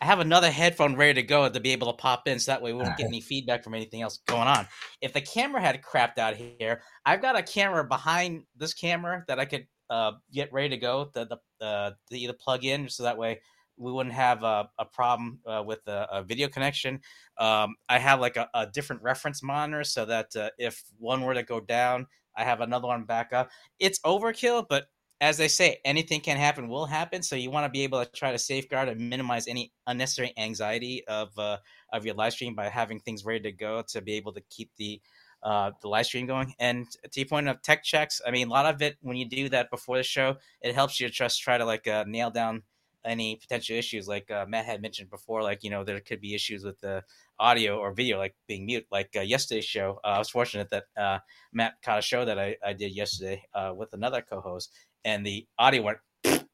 I 0.00 0.04
have 0.04 0.20
another 0.20 0.50
headphone 0.50 0.94
ready 0.94 1.14
to 1.14 1.22
go 1.22 1.48
to 1.48 1.60
be 1.60 1.72
able 1.72 1.90
to 1.90 1.96
pop 1.96 2.28
in, 2.28 2.38
so 2.38 2.52
that 2.52 2.62
way 2.62 2.72
we 2.72 2.82
won't 2.82 2.96
get 2.96 3.06
any 3.06 3.20
feedback 3.20 3.64
from 3.64 3.74
anything 3.74 4.02
else 4.02 4.18
going 4.26 4.46
on. 4.46 4.66
If 5.00 5.12
the 5.12 5.20
camera 5.20 5.60
had 5.60 5.82
crapped 5.82 6.18
out 6.18 6.36
here, 6.36 6.82
I've 7.04 7.22
got 7.22 7.36
a 7.36 7.42
camera 7.42 7.84
behind 7.84 8.44
this 8.56 8.74
camera 8.74 9.24
that 9.28 9.38
I 9.38 9.46
could 9.46 9.66
uh, 9.88 10.12
get 10.32 10.52
ready 10.52 10.68
to 10.70 10.76
go 10.76 11.10
the 11.14 11.38
the, 11.60 11.64
uh, 11.64 11.90
to 12.10 12.18
either 12.18 12.34
plug 12.34 12.64
in, 12.64 12.88
so 12.88 13.04
that 13.04 13.16
way 13.16 13.40
we 13.78 13.92
wouldn't 13.92 14.14
have 14.14 14.42
a, 14.42 14.68
a 14.78 14.84
problem 14.84 15.38
uh, 15.46 15.62
with 15.64 15.80
a, 15.86 16.08
a 16.10 16.22
video 16.22 16.48
connection. 16.48 17.00
Um, 17.38 17.76
I 17.88 17.98
have 17.98 18.20
like 18.20 18.36
a, 18.36 18.48
a 18.54 18.66
different 18.66 19.02
reference 19.02 19.42
monitor, 19.42 19.84
so 19.84 20.04
that 20.04 20.34
uh, 20.36 20.50
if 20.58 20.82
one 20.98 21.22
were 21.22 21.34
to 21.34 21.42
go 21.42 21.60
down, 21.60 22.06
I 22.36 22.44
have 22.44 22.60
another 22.60 22.88
one 22.88 23.04
back 23.04 23.32
up. 23.32 23.50
It's 23.78 24.00
overkill, 24.00 24.66
but 24.68 24.86
as 25.20 25.38
they 25.38 25.48
say, 25.48 25.78
anything 25.84 26.20
can 26.20 26.36
happen 26.36 26.68
will 26.68 26.86
happen. 26.86 27.22
So 27.22 27.36
you 27.36 27.50
want 27.50 27.64
to 27.64 27.70
be 27.70 27.84
able 27.84 28.04
to 28.04 28.10
try 28.10 28.32
to 28.32 28.38
safeguard 28.38 28.88
and 28.88 29.08
minimize 29.08 29.48
any 29.48 29.72
unnecessary 29.86 30.32
anxiety 30.36 31.04
of 31.06 31.36
uh, 31.38 31.58
of 31.92 32.04
your 32.04 32.14
live 32.14 32.32
stream 32.34 32.54
by 32.54 32.68
having 32.68 33.00
things 33.00 33.24
ready 33.24 33.40
to 33.40 33.52
go 33.52 33.82
to 33.88 34.02
be 34.02 34.14
able 34.14 34.32
to 34.34 34.42
keep 34.50 34.70
the 34.76 35.00
uh, 35.42 35.70
the 35.80 35.88
live 35.88 36.06
stream 36.06 36.26
going. 36.26 36.54
And 36.58 36.86
to 36.90 37.20
your 37.20 37.28
point 37.28 37.48
of 37.48 37.62
tech 37.62 37.82
checks, 37.82 38.20
I 38.26 38.30
mean, 38.30 38.48
a 38.48 38.50
lot 38.50 38.66
of 38.66 38.82
it 38.82 38.96
when 39.00 39.16
you 39.16 39.26
do 39.26 39.48
that 39.50 39.70
before 39.70 39.96
the 39.96 40.02
show, 40.02 40.36
it 40.60 40.74
helps 40.74 41.00
you 41.00 41.08
just 41.08 41.40
try 41.40 41.56
to 41.56 41.64
like 41.64 41.88
uh, 41.88 42.04
nail 42.06 42.30
down 42.30 42.62
any 43.06 43.36
potential 43.36 43.76
issues. 43.76 44.08
Like 44.08 44.30
uh, 44.30 44.44
Matt 44.46 44.66
had 44.66 44.82
mentioned 44.82 45.08
before, 45.08 45.42
like 45.42 45.64
you 45.64 45.70
know 45.70 45.84
there 45.84 46.00
could 46.00 46.20
be 46.20 46.34
issues 46.34 46.64
with 46.64 46.78
the 46.80 47.02
audio 47.38 47.78
or 47.78 47.92
video, 47.92 48.18
like 48.18 48.34
being 48.46 48.66
mute. 48.66 48.86
Like 48.90 49.14
uh, 49.16 49.20
yesterday's 49.20 49.64
show, 49.64 50.00
uh, 50.04 50.08
I 50.08 50.18
was 50.18 50.28
fortunate 50.28 50.68
that 50.70 50.84
uh, 50.96 51.18
Matt 51.52 51.74
caught 51.82 51.98
a 51.98 52.02
show 52.02 52.24
that 52.24 52.38
I, 52.38 52.56
I 52.64 52.72
did 52.72 52.94
yesterday 52.94 53.44
uh, 53.54 53.72
with 53.74 53.92
another 53.92 54.20
co-host 54.20 54.72
and 55.06 55.24
the 55.24 55.46
audio 55.58 55.82
went 55.82 55.98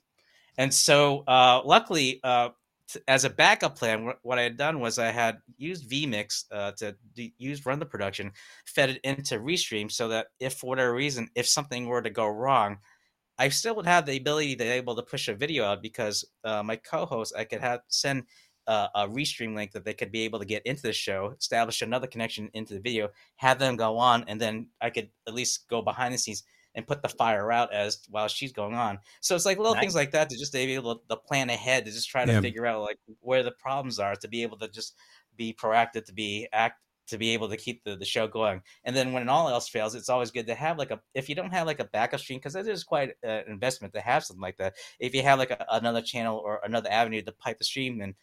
and 0.58 0.72
so 0.72 1.24
uh, 1.26 1.60
luckily 1.64 2.20
uh, 2.22 2.50
t- 2.88 3.00
as 3.08 3.24
a 3.24 3.30
backup 3.30 3.76
plan 3.76 4.06
wh- 4.06 4.24
what 4.24 4.38
i 4.38 4.42
had 4.42 4.56
done 4.56 4.78
was 4.78 4.98
i 4.98 5.10
had 5.10 5.38
used 5.56 5.90
vmix 5.90 6.44
uh, 6.52 6.70
to 6.72 6.94
d- 7.16 7.34
use 7.38 7.66
run 7.66 7.80
the 7.80 7.86
production 7.86 8.30
fed 8.66 8.90
it 8.90 9.00
into 9.02 9.38
restream 9.38 9.90
so 9.90 10.06
that 10.08 10.28
if 10.38 10.54
for 10.54 10.68
whatever 10.68 10.94
reason 10.94 11.28
if 11.34 11.48
something 11.48 11.86
were 11.86 12.02
to 12.02 12.10
go 12.10 12.28
wrong 12.28 12.76
i 13.38 13.48
still 13.48 13.74
would 13.74 13.86
have 13.86 14.06
the 14.06 14.16
ability 14.16 14.54
to 14.54 14.64
be 14.64 14.70
able 14.70 14.94
to 14.94 15.02
push 15.02 15.28
a 15.28 15.34
video 15.34 15.64
out 15.64 15.82
because 15.82 16.24
uh, 16.44 16.62
my 16.62 16.76
co-host 16.76 17.34
i 17.36 17.44
could 17.44 17.60
have 17.60 17.80
send 17.88 18.22
uh, 18.68 18.86
a 18.94 19.08
restream 19.08 19.56
link 19.56 19.72
that 19.72 19.84
they 19.84 19.92
could 19.94 20.12
be 20.12 20.20
able 20.20 20.38
to 20.38 20.44
get 20.44 20.64
into 20.66 20.82
the 20.82 20.92
show 20.92 21.34
establish 21.40 21.82
another 21.82 22.06
connection 22.06 22.48
into 22.54 22.74
the 22.74 22.80
video 22.80 23.08
have 23.36 23.58
them 23.58 23.74
go 23.74 23.98
on 23.98 24.24
and 24.28 24.40
then 24.40 24.68
i 24.80 24.88
could 24.88 25.08
at 25.26 25.34
least 25.34 25.66
go 25.68 25.82
behind 25.82 26.14
the 26.14 26.18
scenes 26.18 26.44
and 26.74 26.86
put 26.86 27.02
the 27.02 27.08
fire 27.08 27.52
out 27.52 27.72
as 27.72 28.00
while 28.08 28.28
she's 28.28 28.52
going 28.52 28.74
on. 28.74 28.98
So 29.20 29.34
it's 29.34 29.44
like 29.44 29.58
little 29.58 29.74
things 29.74 29.94
like 29.94 30.12
that 30.12 30.30
to 30.30 30.38
just 30.38 30.52
be 30.52 30.74
able 30.74 30.96
to, 30.96 31.02
to 31.08 31.16
plan 31.16 31.50
ahead 31.50 31.84
to 31.84 31.92
just 31.92 32.08
try 32.08 32.24
to 32.24 32.32
Yeah. 32.32 32.40
figure 32.40 32.66
out 32.66 32.82
like 32.82 32.98
where 33.20 33.42
the 33.42 33.52
problems 33.52 33.98
are 33.98 34.16
to 34.16 34.28
be 34.28 34.42
able 34.42 34.58
to 34.58 34.68
just 34.68 34.96
be 35.36 35.54
proactive 35.54 36.04
to 36.06 36.12
be 36.12 36.48
act 36.52 36.78
to 37.08 37.18
be 37.18 37.30
able 37.30 37.48
to 37.48 37.56
keep 37.56 37.82
the, 37.84 37.96
the 37.96 38.04
show 38.04 38.26
going. 38.28 38.62
And 38.84 38.94
then 38.96 39.12
when 39.12 39.28
all 39.28 39.48
else 39.48 39.68
fails, 39.68 39.94
it's 39.94 40.08
always 40.08 40.30
good 40.30 40.46
to 40.46 40.54
have 40.54 40.78
like 40.78 40.90
a 40.90 41.00
if 41.14 41.28
you 41.28 41.34
don't 41.34 41.50
have 41.52 41.66
like 41.66 41.80
a 41.80 41.84
backup 41.84 42.20
stream 42.20 42.38
because 42.38 42.54
it 42.54 42.66
is 42.68 42.84
quite 42.84 43.10
an 43.22 43.44
investment 43.48 43.92
to 43.94 44.00
have 44.00 44.24
something 44.24 44.40
like 44.40 44.56
that. 44.58 44.74
If 44.98 45.14
you 45.14 45.22
have 45.22 45.38
like 45.38 45.50
a, 45.50 45.66
another 45.70 46.00
channel 46.00 46.38
or 46.38 46.60
another 46.64 46.90
avenue 46.90 47.22
to 47.22 47.32
pipe 47.32 47.58
the 47.58 47.64
stream, 47.64 47.98
then 47.98 48.14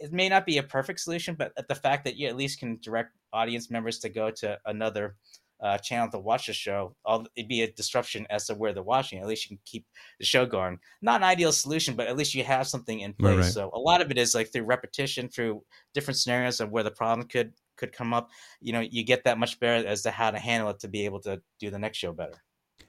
it 0.00 0.12
may 0.12 0.28
not 0.28 0.44
be 0.44 0.58
a 0.58 0.62
perfect 0.62 1.00
solution, 1.00 1.36
but 1.36 1.52
the 1.68 1.74
fact 1.74 2.04
that 2.04 2.16
you 2.16 2.26
at 2.26 2.36
least 2.36 2.58
can 2.58 2.78
direct 2.82 3.12
audience 3.32 3.70
members 3.70 4.00
to 4.00 4.08
go 4.08 4.30
to 4.30 4.58
another 4.66 5.14
uh, 5.62 5.78
channel 5.78 6.10
to 6.10 6.18
watch 6.18 6.46
the 6.46 6.52
show, 6.52 6.94
all, 7.04 7.26
it'd 7.36 7.48
be 7.48 7.62
a 7.62 7.72
disruption 7.72 8.26
as 8.30 8.46
to 8.46 8.54
where 8.54 8.72
they're 8.72 8.82
watching. 8.82 9.18
At 9.18 9.26
least 9.26 9.44
you 9.48 9.56
can 9.56 9.62
keep 9.64 9.86
the 10.18 10.26
show 10.26 10.44
going. 10.46 10.78
Not 11.02 11.20
an 11.20 11.24
ideal 11.24 11.52
solution, 11.52 11.94
but 11.94 12.06
at 12.06 12.16
least 12.16 12.34
you 12.34 12.44
have 12.44 12.66
something 12.66 13.00
in 13.00 13.14
Right, 13.18 13.34
place. 13.34 13.44
right. 13.44 13.52
So 13.52 13.70
a 13.72 13.78
lot 13.78 14.00
of 14.00 14.10
it 14.10 14.18
is 14.18 14.34
like 14.34 14.52
through 14.52 14.64
repetition, 14.64 15.28
through 15.28 15.62
different 15.94 16.18
scenarios 16.18 16.60
of 16.60 16.70
where 16.70 16.82
the 16.82 16.90
problem 16.90 17.26
could 17.28 17.52
could 17.76 17.92
come 17.92 18.14
up. 18.14 18.30
You 18.60 18.72
know, 18.72 18.80
you 18.80 19.04
get 19.04 19.24
that 19.24 19.38
much 19.38 19.58
better 19.58 19.86
as 19.86 20.02
to 20.02 20.10
how 20.10 20.30
to 20.30 20.38
handle 20.38 20.70
it 20.70 20.80
to 20.80 20.88
be 20.88 21.04
able 21.04 21.20
to 21.20 21.40
do 21.60 21.70
the 21.70 21.78
next 21.78 21.98
show 21.98 22.12
better. 22.12 22.42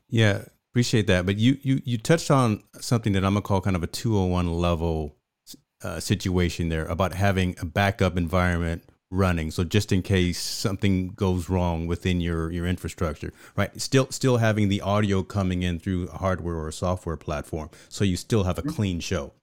Yeah, 0.09 0.45
appreciate 0.72 1.07
that. 1.07 1.26
But 1.26 1.38
you 1.38 1.57
you 1.61 1.82
you 1.86 1.97
touched 1.97 2.30
on 2.30 2.63
something 2.80 3.13
that 3.13 3.24
I'm 3.24 3.34
gonna 3.34 3.41
call 3.41 3.61
kind 3.61 3.76
of 3.76 3.84
a 3.84 3.88
201 3.88 4.51
level 4.53 5.16
uh, 5.84 5.99
situation 5.99 6.70
there 6.70 6.86
about 6.86 7.13
having 7.13 7.55
a 7.61 7.66
backup 7.66 8.18
environment 8.18 8.84
running. 9.12 9.51
So 9.51 9.64
just 9.64 9.91
in 9.91 10.01
case 10.01 10.39
something 10.39 11.10
goes 11.10 11.49
wrong 11.49 11.88
within 11.88 12.22
your 12.22 12.51
your 12.51 12.68
infrastructure, 12.68 13.32
right? 13.56 13.80
Still 13.80 14.08
still 14.12 14.38
having 14.38 14.70
the 14.70 14.82
audio 14.82 15.24
coming 15.24 15.64
in 15.64 15.80
through 15.80 16.08
a 16.08 16.18
hardware 16.18 16.56
or 16.56 16.68
a 16.68 16.74
software 16.74 17.18
platform, 17.18 17.70
so 17.89 18.03
you 18.03 18.18
still 18.18 18.43
have 18.43 18.58
a 18.58 18.62
mm-hmm. 18.62 18.76
clean 18.76 18.99
show. 18.99 19.34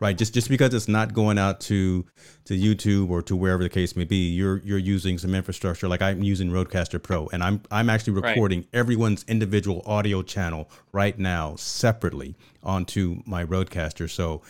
Right, 0.00 0.18
just 0.18 0.34
just 0.34 0.48
because 0.48 0.74
it's 0.74 0.88
not 0.88 1.14
going 1.14 1.38
out 1.38 1.60
to 1.60 2.04
to 2.46 2.54
YouTube 2.54 3.08
or 3.08 3.22
to 3.22 3.36
wherever 3.36 3.62
the 3.62 3.68
case 3.68 3.94
may 3.94 4.02
be, 4.02 4.32
you're 4.32 4.58
you're 4.64 4.76
using 4.76 5.16
some 5.16 5.32
infrastructure. 5.32 5.86
Like 5.86 6.02
I'm 6.02 6.24
using 6.24 6.50
Rodecaster 6.50 7.00
Pro, 7.00 7.28
and 7.28 7.40
I'm 7.40 7.62
I'm 7.70 7.88
actually 7.88 8.14
Right. 8.14 8.30
recording 8.30 8.66
everyone's 8.72 9.24
individual 9.28 9.80
audio 9.86 10.22
channel 10.22 10.68
right 10.90 11.16
now 11.16 11.54
separately 11.54 12.34
onto 12.64 13.22
my 13.26 13.44
Roadcaster. 13.44 14.10
So 14.10 14.42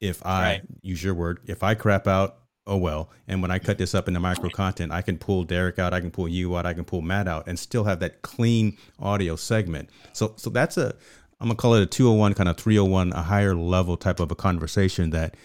if 0.00 0.24
I 0.24 0.42
Right. 0.42 0.62
use 0.80 1.04
your 1.04 1.12
word, 1.12 1.40
if 1.44 1.62
I 1.62 1.74
crap 1.74 2.06
out, 2.06 2.38
oh 2.66 2.76
well. 2.76 3.10
And 3.28 3.42
when 3.42 3.50
I 3.50 3.58
cut 3.58 3.78
this 3.78 3.94
up 3.94 4.08
into 4.08 4.20
micro 4.20 4.50
content, 4.50 4.92
I 4.92 5.02
can 5.02 5.18
pull 5.18 5.44
Derek 5.44 5.78
out, 5.78 5.94
I 5.94 6.00
can 6.00 6.10
pull 6.10 6.28
you 6.28 6.56
out, 6.56 6.66
I 6.66 6.74
can 6.74 6.84
pull 6.84 7.02
Matt 7.02 7.28
out, 7.28 7.46
and 7.46 7.58
still 7.58 7.84
have 7.84 8.00
that 8.00 8.22
clean 8.22 8.76
audio 8.98 9.36
segment. 9.36 9.90
So 10.12 10.34
so 10.36 10.50
that's 10.50 10.76
a 10.76 10.94
I'm 11.40 11.48
gonna 11.48 11.56
call 11.56 11.74
it 11.74 11.82
a 11.82 11.86
201 11.86 12.34
kind 12.34 12.48
of 12.48 12.56
301, 12.56 13.12
a 13.12 13.22
higher 13.22 13.54
level 13.54 13.96
type 13.96 14.20
of 14.20 14.30
a 14.30 14.34
conversation 14.34 15.10
that 15.10 15.36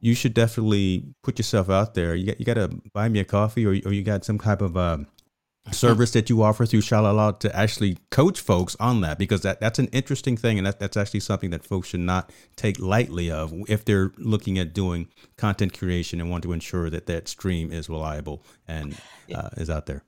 you 0.00 0.14
should 0.14 0.34
definitely 0.34 1.14
put 1.22 1.38
yourself 1.38 1.68
out 1.70 1.94
there. 1.94 2.14
You 2.14 2.26
got, 2.26 2.38
you 2.38 2.46
got 2.46 2.54
to 2.54 2.68
buy 2.92 3.08
me 3.08 3.20
a 3.20 3.24
coffee, 3.24 3.66
or, 3.66 3.70
or 3.70 3.92
you 3.92 4.02
got 4.02 4.24
some 4.24 4.38
type 4.38 4.62
of 4.62 4.76
uh, 4.76 4.98
service 5.72 6.12
that 6.12 6.28
you 6.30 6.42
offer 6.42 6.66
through 6.66 6.80
Shalala 6.80 7.38
to 7.40 7.54
actually 7.56 7.98
coach 8.10 8.40
folks 8.40 8.76
on 8.80 9.00
that 9.02 9.18
because 9.18 9.42
that, 9.42 9.60
that's 9.60 9.78
an 9.78 9.88
interesting 9.88 10.36
thing 10.36 10.58
and 10.58 10.66
that, 10.66 10.80
that's 10.80 10.96
actually 10.96 11.20
something 11.20 11.50
that 11.50 11.64
folks 11.64 11.88
should 11.88 12.00
not 12.00 12.32
take 12.56 12.78
lightly 12.78 13.30
of 13.30 13.52
if 13.68 13.84
they're 13.84 14.12
looking 14.18 14.58
at 14.58 14.72
doing 14.72 15.08
content 15.36 15.76
creation 15.76 16.20
and 16.20 16.30
want 16.30 16.42
to 16.44 16.52
ensure 16.52 16.90
that 16.90 17.06
that 17.06 17.28
stream 17.28 17.72
is 17.72 17.88
reliable 17.88 18.42
and 18.66 18.96
uh, 19.34 19.50
is 19.56 19.70
out 19.70 19.86
there. 19.86 20.04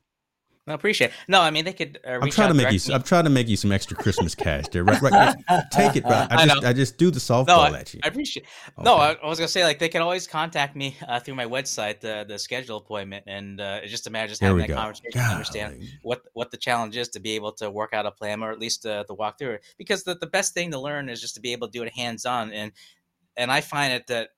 I 0.67 0.75
appreciate. 0.75 1.09
It. 1.09 1.15
No, 1.27 1.41
I 1.41 1.51
mean 1.51 1.65
they 1.65 1.73
could. 1.73 1.99
Uh, 2.07 2.19
I'm 2.21 2.31
trying 2.31 2.49
to 2.49 2.55
make 2.55 2.71
you. 2.71 2.95
I'm 2.95 3.03
trying 3.03 3.25
to 3.25 3.31
make 3.31 3.49
you 3.49 3.57
some 3.57 3.73
extra 3.73 3.97
Christmas 3.97 4.35
cash 4.35 4.67
there. 4.69 4.85
Right, 4.85 5.01
right. 5.01 5.37
Take 5.73 5.97
it, 5.97 6.03
bro. 6.03 6.13
I, 6.13 6.27
I 6.31 6.47
just, 6.47 6.65
I, 6.65 6.73
just 6.73 6.99
do 6.99 7.11
the 7.11 7.19
softball 7.19 7.47
no, 7.47 7.61
I, 7.61 7.79
at 7.79 7.95
you. 7.95 8.01
I 8.05 8.09
appreciate. 8.09 8.47
Okay. 8.79 8.85
No, 8.85 8.97
I, 8.97 9.13
I, 9.15 9.27
was 9.27 9.39
gonna 9.39 9.49
say 9.49 9.65
like 9.65 9.79
they 9.79 9.89
can 9.89 10.03
always 10.03 10.27
contact 10.27 10.77
me 10.77 10.97
uh, 11.09 11.19
through 11.19 11.35
my 11.35 11.47
website, 11.47 12.01
the 12.01 12.25
the 12.29 12.39
schedule 12.39 12.77
appointment, 12.77 13.25
and 13.27 13.61
uh, 13.61 13.87
just 13.87 14.07
imagine 14.07 14.29
just 14.31 14.43
having 14.43 14.59
that 14.59 14.69
go. 14.69 14.77
conversation, 14.77 15.11
God. 15.15 15.33
understand 15.33 15.83
what 16.03 16.23
what 16.35 16.51
the 16.51 16.59
challenge 16.59 16.97
is 16.97 17.09
to 17.11 17.21
be 17.21 17.33
able 17.33 17.53
to 17.53 17.71
work 17.71 17.95
out 17.95 18.05
a 18.05 18.11
plan 18.11 18.43
or 18.43 18.53
at 18.53 18.59
least 18.59 18.85
uh, 18.85 19.05
to 19.05 19.15
walk 19.15 19.39
through 19.39 19.53
it. 19.53 19.65
Because 19.79 20.05
the 20.05 20.15
the 20.15 20.27
best 20.27 20.53
thing 20.53 20.71
to 20.73 20.79
learn 20.79 21.09
is 21.09 21.21
just 21.21 21.35
to 21.37 21.41
be 21.41 21.53
able 21.53 21.69
to 21.69 21.73
do 21.73 21.83
it 21.83 21.93
hands 21.95 22.27
on, 22.27 22.53
and 22.53 22.73
and 23.37 23.51
I 23.51 23.63
find 23.63 23.95
it 23.95 24.07
that 24.09 24.31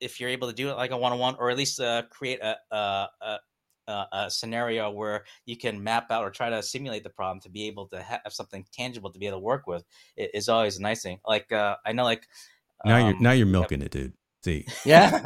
if 0.00 0.20
you're 0.20 0.30
able 0.30 0.48
to 0.48 0.54
do 0.54 0.70
it 0.70 0.76
like 0.76 0.90
a 0.90 0.96
one 0.96 1.12
on 1.12 1.18
one, 1.18 1.36
or 1.38 1.50
at 1.50 1.56
least 1.56 1.80
uh, 1.80 2.02
create 2.10 2.40
a, 2.40 2.56
a, 2.70 3.08
a 3.20 3.38
uh, 3.88 4.04
a 4.12 4.30
scenario 4.30 4.90
where 4.90 5.24
you 5.46 5.56
can 5.56 5.82
map 5.82 6.10
out 6.10 6.22
or 6.22 6.30
try 6.30 6.50
to 6.50 6.62
simulate 6.62 7.02
the 7.02 7.10
problem 7.10 7.40
to 7.40 7.48
be 7.48 7.66
able 7.66 7.86
to 7.88 8.00
have 8.02 8.20
something 8.30 8.64
tangible 8.72 9.10
to 9.10 9.18
be 9.18 9.26
able 9.26 9.38
to 9.38 9.44
work 9.44 9.66
with 9.66 9.84
is 10.16 10.48
always 10.48 10.78
a 10.78 10.82
nice 10.82 11.02
thing. 11.02 11.18
Like 11.26 11.50
uh, 11.52 11.76
I 11.84 11.92
know, 11.92 12.04
like 12.04 12.26
now 12.84 12.96
um, 12.96 13.06
you're 13.06 13.20
now 13.20 13.32
you're 13.32 13.46
milking 13.46 13.82
it, 13.82 13.90
dude. 13.90 14.12
See, 14.42 14.66
yeah. 14.86 15.20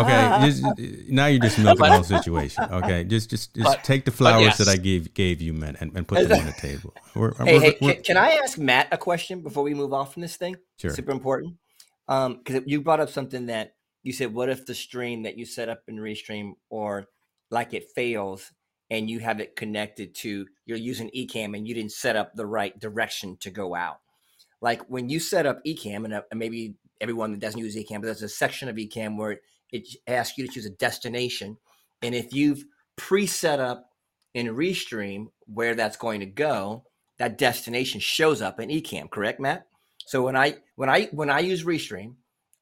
okay, 0.00 0.50
just, 0.50 1.08
now 1.08 1.26
you're 1.26 1.40
just 1.40 1.60
milking 1.60 1.84
the 1.84 1.92
whole 1.92 2.02
situation. 2.18 2.64
Okay, 2.64 3.04
just 3.04 3.30
just 3.30 3.54
just 3.54 3.64
but, 3.64 3.84
take 3.84 4.04
the 4.04 4.10
flowers 4.10 4.42
yes. 4.42 4.58
that 4.58 4.68
I 4.68 4.76
gave 4.76 5.14
gave 5.14 5.40
you, 5.40 5.52
man, 5.52 5.76
and, 5.78 5.96
and 5.96 6.08
put 6.08 6.18
them 6.28 6.40
on 6.40 6.46
the 6.46 6.52
table. 6.52 6.92
We're, 7.14 7.34
hey, 7.34 7.44
we're, 7.44 7.60
hey 7.60 7.78
we're, 7.80 7.94
can, 7.94 8.02
can, 8.02 8.16
I 8.16 8.30
ask 8.42 8.58
Matt 8.58 8.88
a 8.90 8.98
question 8.98 9.42
before 9.42 9.62
we 9.62 9.74
move 9.74 9.92
off 9.92 10.12
from 10.12 10.22
this 10.22 10.36
thing? 10.36 10.56
Sure. 10.76 10.90
Super 10.90 11.12
important. 11.12 11.54
Um, 12.08 12.40
because 12.44 12.62
you 12.66 12.80
brought 12.80 13.00
up 13.00 13.10
something 13.10 13.46
that 13.46 13.74
you 14.02 14.12
said, 14.12 14.34
what 14.34 14.48
if 14.48 14.66
the 14.66 14.74
stream 14.74 15.22
that 15.22 15.38
you 15.38 15.44
set 15.44 15.68
up 15.68 15.82
in 15.86 15.96
Restream 15.96 16.52
or 16.68 17.06
like 17.50 17.74
it 17.74 17.90
fails 17.94 18.52
and 18.90 19.10
you 19.10 19.20
have 19.20 19.40
it 19.40 19.56
connected 19.56 20.14
to 20.14 20.46
you're 20.66 20.78
using 20.78 21.10
Ecamm 21.16 21.56
and 21.56 21.66
you 21.66 21.74
didn't 21.74 21.92
set 21.92 22.16
up 22.16 22.34
the 22.34 22.46
right 22.46 22.78
direction 22.78 23.36
to 23.40 23.50
go 23.50 23.74
out. 23.74 24.00
Like 24.60 24.82
when 24.88 25.08
you 25.08 25.20
set 25.20 25.46
up 25.46 25.64
Ecamm 25.64 26.04
and 26.04 26.14
uh, 26.14 26.22
maybe 26.34 26.74
everyone 27.00 27.32
that 27.32 27.40
doesn't 27.40 27.60
use 27.60 27.76
Ecamm 27.76 28.00
but 28.00 28.06
there's 28.06 28.22
a 28.22 28.28
section 28.28 28.68
of 28.68 28.76
Ecamm 28.76 29.16
where 29.16 29.40
it 29.70 29.88
asks 30.06 30.38
you 30.38 30.46
to 30.46 30.52
choose 30.52 30.64
a 30.64 30.70
destination, 30.70 31.58
and 32.00 32.14
if 32.14 32.32
you've 32.32 32.64
pre-set 32.96 33.60
up 33.60 33.90
in 34.34 34.46
Restream 34.46 35.26
where 35.46 35.74
that's 35.74 35.96
going 35.96 36.20
to 36.20 36.26
go, 36.26 36.84
that 37.18 37.36
destination 37.36 38.00
shows 38.00 38.40
up 38.40 38.60
in 38.60 38.70
Ecamm 38.70 39.10
Correct, 39.10 39.40
Matt? 39.40 39.66
So 40.06 40.22
when 40.22 40.36
I 40.36 40.56
when 40.76 40.88
I 40.88 41.04
when 41.06 41.28
I 41.28 41.40
use 41.40 41.64
Restream, 41.64 42.14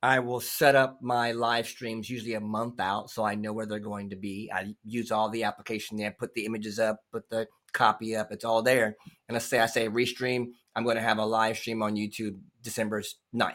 I 0.03 0.19
will 0.21 0.41
set 0.41 0.75
up 0.75 0.99
my 1.01 1.33
live 1.33 1.67
streams 1.67 2.09
usually 2.09 2.35
a 2.35 2.41
month 2.41 2.81
out 2.81 3.11
so 3.11 3.25
I 3.25 3.35
know 3.35 3.53
where 3.53 3.67
they're 3.67 3.79
going 3.79 4.11
to 4.11 4.17
be. 4.17 4.51
I 4.55 4.75
use 4.85 5.11
all 5.11 5.31
the 5.31 5.45
application 5.45 5.97
there, 5.97 6.15
put 6.17 6.35
the 6.35 6.45
images 6.45 6.79
up, 6.79 7.01
put 7.11 7.29
the 7.29 7.47
copy 7.73 8.15
up, 8.15 8.31
it's 8.31 8.45
all 8.45 8.63
there. 8.63 8.97
And 9.29 9.35
let's 9.35 9.47
say 9.47 9.59
I 9.59 9.67
say 9.67 9.89
restream, 9.89 10.47
I'm 10.75 10.85
going 10.85 10.97
to 10.97 11.03
have 11.03 11.19
a 11.19 11.25
live 11.25 11.57
stream 11.57 11.83
on 11.83 11.97
YouTube 11.97 12.39
December 12.63 13.03
9th. 13.35 13.55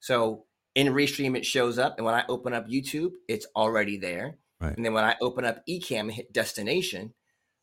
So 0.00 0.46
in 0.74 0.88
restream, 0.88 1.36
it 1.36 1.46
shows 1.46 1.78
up. 1.78 1.94
And 1.96 2.04
when 2.04 2.14
I 2.14 2.24
open 2.28 2.54
up 2.54 2.68
YouTube, 2.68 3.12
it's 3.28 3.46
already 3.54 3.98
there. 3.98 4.38
Right. 4.60 4.76
And 4.76 4.84
then 4.84 4.94
when 4.94 5.04
I 5.04 5.16
open 5.20 5.44
up 5.44 5.62
Ecamm 5.68 6.00
and 6.00 6.12
hit 6.12 6.32
destination, 6.32 7.14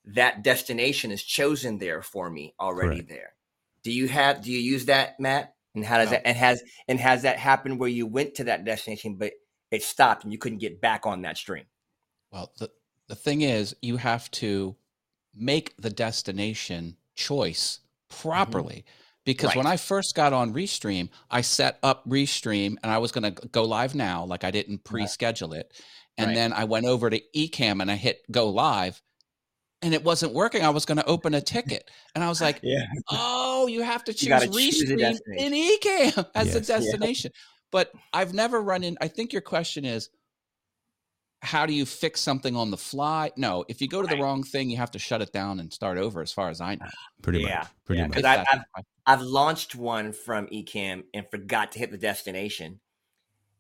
that 0.05 0.43
destination 0.43 1.11
is 1.11 1.24
chosen 1.24 1.78
there 1.78 2.01
for 2.01 2.30
me 2.30 2.53
already 2.59 2.97
Correct. 2.97 3.09
there. 3.09 3.34
Do 3.84 3.91
you 3.91 4.07
have, 4.07 4.43
do 4.43 4.51
you 4.51 4.59
use 4.59 4.86
that, 4.86 5.19
Matt? 5.19 5.55
And 5.76 5.86
how 5.86 5.97
does 5.97 6.09
that 6.09 6.28
and 6.28 6.36
has 6.36 6.61
and 6.88 6.99
has 6.99 7.22
that 7.22 7.38
happened 7.38 7.80
where 7.80 7.89
you 7.89 8.05
went 8.05 8.36
to 8.36 8.43
that 8.45 8.65
destination 8.65 9.15
but 9.15 9.34
it 9.72 9.84
stopped 9.84 10.24
and 10.24 10.34
you 10.34 10.38
couldn't 10.38 10.57
get 10.57 10.82
back 10.82 11.05
on 11.05 11.22
that 11.22 11.38
stream? 11.38 11.65
Well, 12.32 12.51
the 12.57 12.69
the 13.07 13.15
thing 13.15 13.41
is 13.41 13.76
you 13.82 13.97
have 13.97 14.30
to 14.32 14.76
make 15.36 15.76
the 15.78 15.89
destination 15.89 16.97
choice 17.15 17.80
mm-hmm. 18.11 18.22
properly. 18.22 18.76
Mm-hmm. 18.76 18.97
Because 19.24 19.49
right. 19.49 19.57
when 19.57 19.67
I 19.67 19.78
first 19.78 20.15
got 20.15 20.34
on 20.34 20.51
Restream, 20.51 21.09
I 21.30 21.41
set 21.41 21.78
up 21.84 22.03
Restream 22.09 22.78
and 22.82 22.91
I 22.91 22.97
was 22.97 23.11
going 23.11 23.36
to 23.36 23.47
go 23.49 23.63
live 23.65 23.93
now, 23.93 24.26
like 24.26 24.43
I 24.43 24.49
didn't 24.49 24.84
pre-schedule 24.84 25.53
it. 25.53 25.72
And 26.17 26.30
right. 26.30 26.36
then 26.36 26.53
I 26.53 26.63
went 26.63 26.88
over 26.88 27.07
to 27.07 27.22
Ecamm 27.36 27.82
and 27.84 27.91
I 27.91 27.97
hit 27.97 28.24
go 28.32 28.49
live 28.49 28.99
and 29.82 29.93
it 29.93 30.03
wasn't 30.03 30.34
working. 30.34 30.63
I 30.63 30.69
was 30.69 30.86
going 30.86 30.97
to 30.97 31.05
open 31.05 31.34
a 31.34 31.41
ticket, 31.41 31.89
and 32.13 32.23
I 32.23 32.29
was 32.29 32.41
like, 32.41 32.59
yeah. 32.63 32.86
"Oh, 33.09 33.67
you 33.67 33.82
have 33.82 34.03
to 34.05 34.13
choose 34.13 34.29
Restream 34.29 35.17
in 35.36 35.53
Ecamm 35.53 36.25
as 36.36 36.47
yes, 36.47 36.53
the 36.53 36.61
destination." 36.61 37.32
Yeah. 37.34 37.41
But 37.71 37.91
I've 38.13 38.34
never 38.34 38.61
run 38.61 38.84
in. 38.84 38.97
I 38.99 39.07
think 39.07 39.32
your 39.32 39.41
question 39.41 39.86
is, 39.86 40.09
how 41.41 41.65
do 41.65 41.73
you 41.73 41.86
fix 41.86 42.19
something 42.21 42.55
on 42.55 42.69
the 42.69 42.77
fly? 42.77 43.32
No, 43.38 43.65
if 43.67 43.82
you 43.82 43.88
go 43.88 44.01
to 44.01 44.07
right. 44.07 44.17
the 44.17 44.21
wrong 44.21 44.43
thing, 44.43 44.69
you 44.69 44.77
have 44.77 44.91
to 44.91 44.99
shut 44.99 45.21
it 45.21 45.32
down 45.32 45.59
and 45.59 45.71
start 45.73 45.97
over. 45.97 46.21
As 46.21 46.32
far 46.32 46.49
as 46.49 46.61
I 46.61 46.75
know, 46.75 46.88
pretty 47.21 47.39
yeah. 47.39 47.59
much. 47.59 47.67
Pretty 47.86 48.01
yeah, 48.01 48.07
much. 48.07 48.23
I've, 48.23 48.45
I've, 48.51 48.84
I've 49.05 49.21
launched 49.21 49.75
one 49.75 50.13
from 50.13 50.47
Ecamm 50.47 51.03
and 51.13 51.25
forgot 51.29 51.71
to 51.71 51.79
hit 51.79 51.91
the 51.91 51.97
destination 51.97 52.82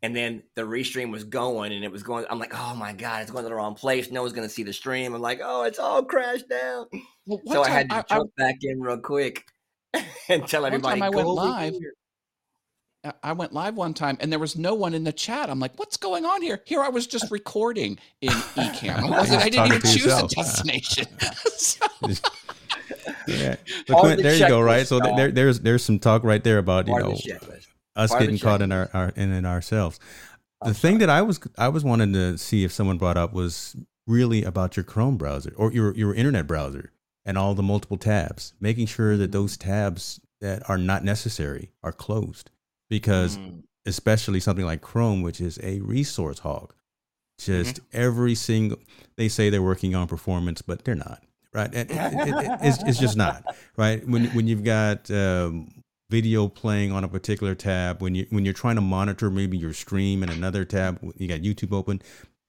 and 0.01 0.15
then 0.15 0.43
the 0.55 0.61
restream 0.61 1.11
was 1.11 1.23
going 1.23 1.71
and 1.71 1.83
it 1.83 1.91
was 1.91 2.03
going 2.03 2.25
i'm 2.29 2.39
like 2.39 2.53
oh 2.55 2.75
my 2.75 2.93
god 2.93 3.21
it's 3.21 3.31
going 3.31 3.43
to 3.43 3.49
the 3.49 3.55
wrong 3.55 3.75
place 3.75 4.11
no 4.11 4.21
one's 4.21 4.33
going 4.33 4.47
to 4.47 4.53
see 4.53 4.63
the 4.63 4.73
stream 4.73 5.13
i'm 5.13 5.21
like 5.21 5.39
oh 5.43 5.63
it's 5.63 5.79
all 5.79 6.03
crashed 6.03 6.49
down 6.49 6.85
well, 7.25 7.39
so 7.47 7.63
i 7.63 7.69
had 7.69 7.89
to 7.89 7.97
I, 7.97 8.03
jump 8.09 8.31
I, 8.39 8.43
back 8.43 8.57
in 8.61 8.81
real 8.81 8.97
quick 8.97 9.45
and 10.29 10.47
tell 10.47 10.65
everybody 10.65 10.99
time 10.99 11.03
I 11.03 11.09
went 11.09 11.27
live 11.27 11.73
I 13.23 13.33
went 13.33 13.51
live 13.51 13.75
one 13.75 13.95
time 13.95 14.17
and 14.19 14.31
there 14.31 14.37
was 14.37 14.55
no 14.55 14.75
one 14.75 14.93
in 14.93 15.03
the 15.03 15.11
chat. 15.11 15.49
I'm 15.49 15.59
like, 15.59 15.77
what's 15.79 15.97
going 15.97 16.23
on 16.23 16.43
here? 16.43 16.61
Here 16.65 16.81
I 16.81 16.89
was 16.89 17.07
just 17.07 17.31
recording 17.31 17.97
in 18.21 18.29
Ecamm 18.29 19.11
I, 19.11 19.37
I 19.37 19.49
didn't 19.49 19.65
even 19.65 19.81
choose 19.81 20.05
yourself. 20.05 20.31
a 20.31 20.35
destination. 20.35 21.05
so. 21.57 21.85
yeah. 23.25 23.55
But 23.87 24.21
there 24.21 24.35
you 24.35 24.47
go, 24.47 24.61
right? 24.61 24.85
So 24.85 24.99
there, 24.99 25.31
there's 25.31 25.61
there's 25.61 25.83
some 25.83 25.97
talk 25.97 26.23
right 26.23 26.43
there 26.43 26.59
about 26.59 26.87
you 26.87 26.95
know 26.95 27.17
us 27.95 28.13
getting 28.15 28.37
caught 28.37 28.61
in 28.61 28.71
our, 28.71 28.89
our 28.93 29.09
in, 29.15 29.31
in 29.31 29.45
ourselves. 29.45 29.99
The 30.61 30.67
I'm 30.67 30.73
thing 30.73 30.93
sorry. 30.93 30.99
that 30.99 31.09
I 31.09 31.21
was 31.21 31.39
I 31.57 31.69
was 31.69 31.83
wanting 31.83 32.13
to 32.13 32.37
see 32.37 32.63
if 32.63 32.71
someone 32.71 32.97
brought 32.97 33.17
up 33.17 33.33
was 33.33 33.75
really 34.07 34.43
about 34.43 34.77
your 34.77 34.83
Chrome 34.83 35.17
browser 35.17 35.53
or 35.55 35.71
your 35.71 35.95
your 35.95 36.13
internet 36.13 36.47
browser 36.47 36.91
and 37.25 37.37
all 37.37 37.53
the 37.53 37.63
multiple 37.63 37.97
tabs, 37.97 38.53
making 38.59 38.87
sure 38.87 39.17
that 39.17 39.31
those 39.31 39.57
tabs 39.57 40.19
that 40.39 40.67
are 40.69 40.77
not 40.77 41.03
necessary 41.03 41.71
are 41.83 41.91
closed 41.91 42.49
because 42.89 43.37
mm. 43.37 43.63
especially 43.85 44.39
something 44.39 44.65
like 44.65 44.81
Chrome, 44.81 45.21
which 45.21 45.39
is 45.39 45.59
a 45.63 45.79
resource 45.81 46.39
hog, 46.39 46.73
just 47.39 47.75
mm-hmm. 47.75 47.97
every 47.97 48.35
single 48.35 48.77
they 49.17 49.29
say 49.29 49.49
they're 49.49 49.61
working 49.61 49.95
on 49.95 50.07
performance, 50.07 50.61
but 50.61 50.83
they're 50.83 50.95
not 50.95 51.23
right. 51.53 51.73
It, 51.73 51.89
it, 51.89 51.97
it, 51.97 52.59
it's, 52.61 52.83
it's 52.83 52.99
just 52.99 53.17
not 53.17 53.43
right 53.77 54.07
when 54.07 54.25
when 54.27 54.47
you've 54.47 54.63
got 54.63 55.09
um, 55.11 55.80
video 56.11 56.47
playing 56.47 56.91
on 56.91 57.03
a 57.03 57.07
particular 57.07 57.55
tab. 57.55 58.01
When 58.01 58.13
you 58.13 58.27
when 58.29 58.45
you're 58.45 58.53
trying 58.53 58.75
to 58.75 58.81
monitor 58.81 59.31
maybe 59.31 59.57
your 59.57 59.73
stream 59.73 60.21
in 60.21 60.29
another 60.29 60.65
tab 60.65 60.99
you 61.17 61.27
got 61.27 61.39
youtube 61.41 61.73
open 61.73 62.01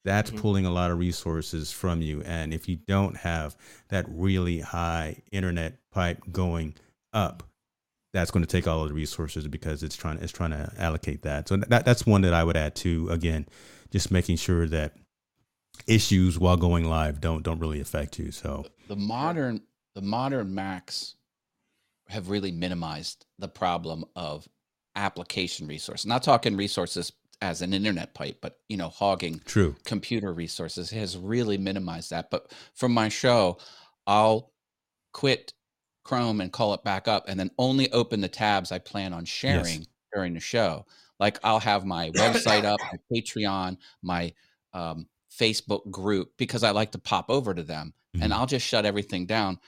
that's 0.04 0.30
mm-hmm. 0.30 0.40
pulling 0.40 0.66
a 0.66 0.70
lot 0.70 0.90
of 0.90 0.98
resources 0.98 1.70
from 1.70 2.02
you. 2.02 2.22
And 2.22 2.52
if 2.52 2.68
you 2.68 2.76
don't 2.76 3.16
have 3.18 3.56
that 3.88 4.04
really 4.08 4.60
high 4.60 5.22
internet 5.30 5.78
pipe 5.90 6.22
going 6.32 6.74
up 7.12 7.44
that's 8.12 8.30
going 8.30 8.44
to 8.44 8.50
take 8.50 8.68
all 8.68 8.82
of 8.82 8.88
the 8.88 8.94
resources 8.94 9.48
because 9.48 9.82
it's 9.82 9.96
trying 9.96 10.18
it's 10.18 10.32
trying 10.32 10.50
to 10.50 10.70
allocate 10.76 11.22
that. 11.22 11.48
So 11.48 11.56
that, 11.56 11.84
that's 11.84 12.04
one 12.06 12.22
that 12.22 12.34
i 12.34 12.44
would 12.44 12.56
add 12.56 12.74
to 12.76 13.08
again 13.10 13.46
just 13.90 14.10
making 14.10 14.36
sure 14.36 14.66
that 14.66 14.94
issues 15.86 16.38
while 16.38 16.56
going 16.56 16.84
live 16.88 17.20
don't 17.20 17.42
don't 17.42 17.58
really 17.58 17.80
affect 17.80 18.18
you. 18.18 18.30
So 18.32 18.66
the 18.88 18.96
modern 18.96 19.62
the 19.94 20.02
modern 20.02 20.54
macs 20.54 21.14
have 22.12 22.30
really 22.30 22.52
minimized 22.52 23.26
the 23.38 23.48
problem 23.48 24.04
of 24.14 24.48
application 24.94 25.66
resources. 25.66 26.06
Not 26.06 26.22
talking 26.22 26.56
resources 26.56 27.12
as 27.40 27.62
an 27.62 27.74
internet 27.74 28.14
pipe, 28.14 28.38
but 28.40 28.58
you 28.68 28.76
know, 28.76 28.88
hogging 28.88 29.40
true 29.44 29.74
computer 29.84 30.32
resources 30.32 30.90
has 30.90 31.16
really 31.16 31.58
minimized 31.58 32.10
that. 32.10 32.30
But 32.30 32.52
from 32.74 32.92
my 32.92 33.08
show, 33.08 33.58
I'll 34.06 34.52
quit 35.12 35.52
Chrome 36.04 36.40
and 36.40 36.52
call 36.52 36.74
it 36.74 36.84
back 36.84 37.08
up 37.08 37.24
and 37.28 37.38
then 37.38 37.50
only 37.58 37.90
open 37.92 38.20
the 38.20 38.28
tabs 38.28 38.72
I 38.72 38.78
plan 38.78 39.12
on 39.12 39.24
sharing 39.24 39.78
yes. 39.80 39.86
during 40.12 40.34
the 40.34 40.40
show. 40.40 40.86
Like 41.18 41.38
I'll 41.42 41.60
have 41.60 41.84
my 41.84 42.10
website 42.16 42.64
up, 42.64 42.80
my 42.80 42.98
Patreon, 43.12 43.76
my 44.02 44.32
um, 44.72 45.06
Facebook 45.32 45.90
group 45.90 46.32
because 46.36 46.62
I 46.62 46.70
like 46.70 46.92
to 46.92 46.98
pop 46.98 47.30
over 47.30 47.54
to 47.54 47.62
them 47.62 47.94
Mhm. 48.16 48.24
and 48.24 48.34
I'll 48.34 48.46
just 48.46 48.66
shut 48.66 48.84
everything 48.84 49.26
down, 49.26 49.58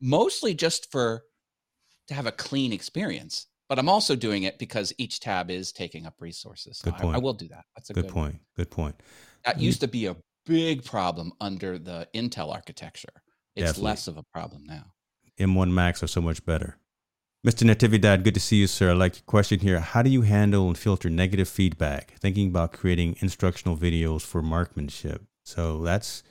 mostly 0.00 0.54
just 0.54 0.90
for 0.90 1.24
to 2.08 2.14
have 2.14 2.26
a 2.26 2.32
clean 2.32 2.72
experience. 2.72 3.46
But 3.68 3.78
I'm 3.78 3.88
also 3.88 4.14
doing 4.14 4.44
it 4.44 4.58
because 4.58 4.92
each 4.96 5.18
tab 5.20 5.50
is 5.50 5.72
taking 5.72 6.06
up 6.06 6.14
resources. 6.20 6.78
So 6.78 6.92
Good 6.92 7.04
I, 7.04 7.14
I 7.14 7.18
will 7.18 7.34
do 7.34 7.48
that. 7.48 7.64
That's 7.74 7.90
a 7.90 7.94
Good 7.94 8.04
good, 8.04 8.12
point. 8.12 8.40
Good 8.56 8.70
point. 8.70 8.94
That 9.44 9.60
used 9.60 9.80
to 9.80 9.88
be 9.88 10.06
a 10.06 10.16
big 10.44 10.84
problem 10.84 11.32
under 11.40 11.78
the 11.78 12.08
Intel 12.14 12.52
architecture. 12.52 13.08
It's 13.56 13.70
Definitely. 13.70 13.84
less 13.84 14.08
of 14.08 14.16
a 14.18 14.22
problem 14.22 14.64
now. 14.66 14.92
M1 15.38 15.70
Max 15.70 16.02
are 16.02 16.06
so 16.06 16.20
much 16.20 16.44
better. 16.44 16.78
Mr. 17.46 17.68
Natividad, 17.68 18.24
good 18.24 18.34
to 18.34 18.40
see 18.40 18.56
you, 18.56 18.66
sir. 18.66 18.90
I 18.90 18.94
like 18.94 19.16
your 19.16 19.22
question 19.26 19.60
here. 19.60 19.78
How 19.78 20.02
do 20.02 20.10
you 20.10 20.22
handle 20.22 20.66
and 20.66 20.76
filter 20.76 21.08
negative 21.08 21.48
feedback? 21.48 22.12
Thinking 22.18 22.48
about 22.48 22.72
creating 22.72 23.16
instructional 23.20 23.76
videos 23.76 24.22
for 24.22 24.42
marksmanship. 24.42 25.22
So 25.44 25.82
that's, 25.82 26.24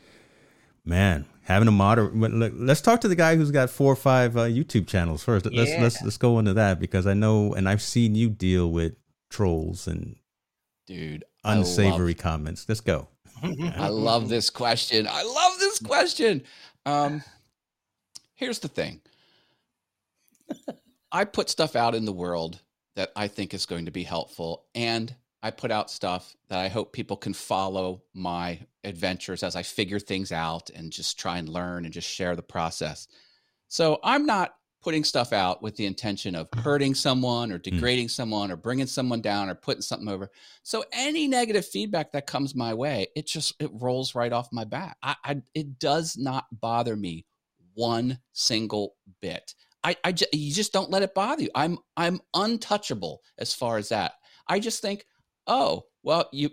man, 0.84 1.26
having 1.46 1.68
a 1.68 1.72
moderate. 1.72 2.14
Let's 2.60 2.82
talk 2.82 3.02
to 3.02 3.08
the 3.08 3.16
guy 3.16 3.36
who's 3.36 3.52
got 3.52 3.70
four 3.70 3.94
or 3.94 3.96
five 3.96 4.36
uh, 4.36 4.42
YouTube 4.42 4.88
channels 4.88 5.24
first. 5.24 5.46
Let's 5.46 5.72
Yeah. 5.72 5.82
let's 5.82 6.02
let's 6.02 6.18
go 6.18 6.38
into 6.40 6.54
that 6.54 6.80
because 6.80 7.08
I 7.08 7.14
know 7.14 7.54
and 7.54 7.70
I've 7.70 7.82
seen 7.82 8.16
you 8.16 8.30
deal 8.30 8.70
with 8.70 8.96
trolls 9.30 9.88
and 9.88 10.18
Dude, 10.88 11.24
I 11.44 11.50
love 11.50 11.60
unsavory 11.60 12.14
comments. 12.14 12.66
Let's 12.68 12.82
go. 12.82 13.08
I 13.44 13.88
love 13.88 14.30
this 14.30 14.50
question. 14.50 15.08
I 15.10 15.24
love 15.24 15.60
this 15.60 15.80
question. 15.80 16.44
Um, 16.86 17.24
here's 18.36 18.60
the 18.60 18.68
thing 18.68 19.02
I 21.12 21.26
put 21.26 21.50
stuff 21.50 21.76
out 21.76 21.96
in 21.96 22.06
the 22.06 22.14
world 22.14 22.62
that 22.96 23.12
I 23.16 23.28
think 23.28 23.54
is 23.54 23.66
going 23.66 23.86
to 23.86 23.92
be 23.92 24.04
helpful, 24.04 24.66
and 24.74 25.14
I 25.46 25.52
put 25.52 25.70
out 25.70 25.92
stuff 25.92 26.36
that 26.50 26.58
I 26.58 26.70
hope 26.70 26.92
people 26.92 27.18
can 27.18 27.36
follow 27.36 28.02
my 28.16 28.62
adventures 28.84 29.44
as 29.44 29.56
I 29.56 29.62
figure 29.62 30.00
things 30.00 30.32
out 30.32 30.72
and 30.72 30.92
just 30.92 31.20
try 31.20 31.38
and 31.38 31.48
learn 31.48 31.86
and 31.86 31.94
just 31.94 32.10
share 32.10 32.36
the 32.36 32.42
process. 32.42 33.08
So 33.68 34.00
I'm 34.04 34.26
not 34.26 34.56
putting 34.82 35.04
stuff 35.04 35.34
out 35.34 35.62
with 35.62 35.76
the 35.76 35.86
intention 35.86 36.34
of 36.34 36.50
mm-hmm. 36.50 36.62
hurting 36.62 36.96
someone 36.96 37.52
or 37.52 37.60
mm. 37.60 37.62
degrading 37.62 38.10
someone 38.10 38.50
or 38.50 38.58
bringing 38.58 38.88
someone 38.88 39.22
down 39.22 39.48
or 39.48 39.54
putting 39.54 39.84
something 39.84 40.08
over. 40.08 40.32
So 40.64 40.84
any 40.92 41.28
negative 41.28 41.68
feedback 41.68 42.14
that 42.14 42.26
comes 42.26 42.56
my 42.56 42.74
way, 42.74 43.06
it 43.16 43.28
just 43.28 43.54
it 43.60 43.70
rolls 43.72 44.16
right 44.16 44.34
off 44.34 44.50
my 44.52 44.64
back. 44.64 44.98
I, 45.04 45.16
I 45.24 45.42
it 45.54 45.78
does 45.78 46.18
not 46.18 46.46
bother 46.52 46.96
me 46.96 47.24
one 47.76 48.18
single 48.34 48.96
bit. 49.22 49.54
I, 49.84 49.96
I 50.04 50.12
ju- 50.12 50.26
you 50.34 50.52
just 50.52 50.74
don't 50.74 50.90
let 50.90 51.04
it 51.04 51.14
bother 51.14 51.44
you. 51.44 51.52
I'm 51.54 51.78
I'm 51.96 52.20
untouchable 52.34 53.22
as 53.38 53.54
far 53.54 53.78
as 53.78 53.90
that. 53.90 54.14
I 54.48 54.60
just 54.60 54.82
think, 54.82 55.06
oh 55.48 55.86
well, 56.04 56.30
you 56.32 56.52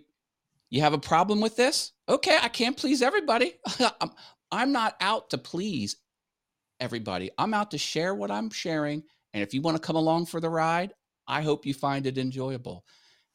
you 0.70 0.80
have 0.80 0.94
a 0.94 0.98
problem 0.98 1.40
with 1.40 1.56
this? 1.56 1.92
Okay, 2.08 2.38
I 2.40 2.48
can't 2.48 2.76
please 2.76 3.02
everybody. 3.02 3.54
I'm, 4.00 4.10
I'm 4.50 4.72
not 4.72 4.96
out 5.00 5.30
to 5.30 5.38
please 5.38 5.96
everybody. 6.80 7.30
I'm 7.38 7.54
out 7.54 7.70
to 7.72 7.78
share 7.78 8.14
what 8.14 8.30
I'm 8.30 8.50
sharing, 8.50 9.02
and 9.34 9.42
if 9.42 9.54
you 9.54 9.60
want 9.62 9.76
to 9.76 9.82
come 9.86 9.96
along 9.96 10.26
for 10.26 10.40
the 10.40 10.50
ride, 10.50 10.92
I 11.26 11.42
hope 11.42 11.66
you 11.66 11.74
find 11.74 12.06
it 12.06 12.18
enjoyable. 12.18 12.84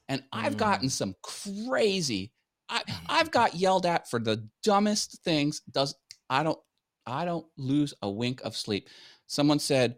And 0.09 0.23
I've 0.31 0.55
Mm. 0.55 0.59
gotten 0.59 0.89
some 0.89 1.15
crazy. 1.21 2.33
I 2.69 2.83
I've 3.09 3.31
got 3.31 3.55
yelled 3.55 3.85
at 3.85 4.09
for 4.09 4.19
the 4.19 4.47
dumbest 4.63 5.21
things. 5.23 5.61
Does 5.71 5.95
I 6.29 6.43
don't 6.43 6.59
I 7.05 7.25
don't 7.25 7.45
lose 7.57 7.93
a 8.01 8.09
wink 8.09 8.41
of 8.41 8.55
sleep. 8.55 8.89
Someone 9.27 9.59
said, 9.59 9.97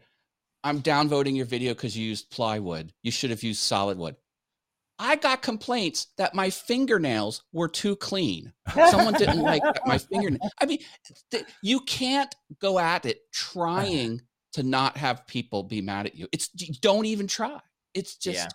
"I'm 0.64 0.82
downvoting 0.82 1.36
your 1.36 1.46
video 1.46 1.74
because 1.74 1.98
you 1.98 2.06
used 2.06 2.30
plywood. 2.32 2.94
You 3.04 3.12
should 3.12 3.30
have 3.32 3.44
used 3.44 3.62
solid 3.62 3.98
wood." 3.98 4.16
I 5.00 5.16
got 5.16 5.42
complaints 5.42 6.08
that 6.18 6.36
my 6.36 6.50
fingernails 6.50 7.44
were 7.54 7.70
too 7.70 7.96
clean. 7.96 8.52
Someone 8.92 9.14
didn't 9.18 9.40
like 9.42 9.64
my 9.86 9.98
fingernail. 9.98 10.40
I 10.62 10.66
mean, 10.66 10.80
th- 11.32 11.46
you 11.64 11.80
can't 11.82 12.34
go 12.60 12.78
at 12.78 13.06
it 13.06 13.22
trying 13.32 14.22
to 14.54 14.64
not 14.64 14.98
have 14.98 15.26
people 15.26 15.64
be 15.64 15.82
mad 15.82 16.06
at 16.08 16.16
you. 16.16 16.28
It's 16.32 16.50
don't 16.50 17.06
even 17.06 17.28
try. 17.28 17.60
It's 17.94 18.16
just 18.16 18.38
Yeah. 18.40 18.48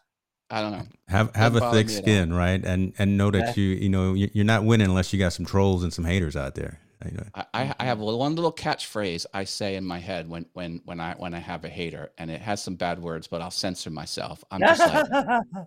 I 0.50 0.60
don't 0.60 0.72
know. 0.72 0.86
Have 1.08 1.34
have 1.34 1.56
a 1.56 1.72
thick 1.72 1.86
me 1.88 1.96
at 1.96 2.02
skin, 2.04 2.32
right? 2.34 2.62
And 2.62 2.92
and 2.98 3.16
know 3.16 3.30
that 3.30 3.56
you 3.56 3.64
you 3.64 3.88
know 3.88 4.12
you- 4.12 4.30
you're 4.34 4.44
not 4.44 4.64
winning 4.64 4.88
unless 4.88 5.12
you 5.12 5.18
got 5.18 5.32
some 5.32 5.46
trolls 5.46 5.82
and 5.82 5.92
some 5.92 6.04
haters 6.04 6.36
out 6.36 6.54
there. 6.54 6.78
You 7.04 7.12
know, 7.18 7.24
I, 7.34 7.44
I 7.54 7.74
I 7.80 7.84
have 7.86 7.98
one 7.98 8.34
little 8.34 8.52
catchphrase 8.52 9.26
I 9.34 9.44
say 9.44 9.76
in 9.76 9.84
my 9.84 9.98
head 9.98 10.28
when 10.28 10.46
when 10.52 10.80
when 10.84 11.00
I 11.00 11.14
when 11.14 11.34
I 11.34 11.38
have 11.38 11.64
a 11.64 11.68
hater, 11.68 12.12
and 12.18 12.30
it 12.30 12.40
has 12.42 12.62
some 12.62 12.76
bad 12.76 12.98
words, 12.98 13.26
but 13.26 13.40
I'll 13.42 13.50
censor 13.50 13.90
myself. 13.90 14.44
I'm 14.50 14.60
just 14.60 14.80
like, 14.80 15.42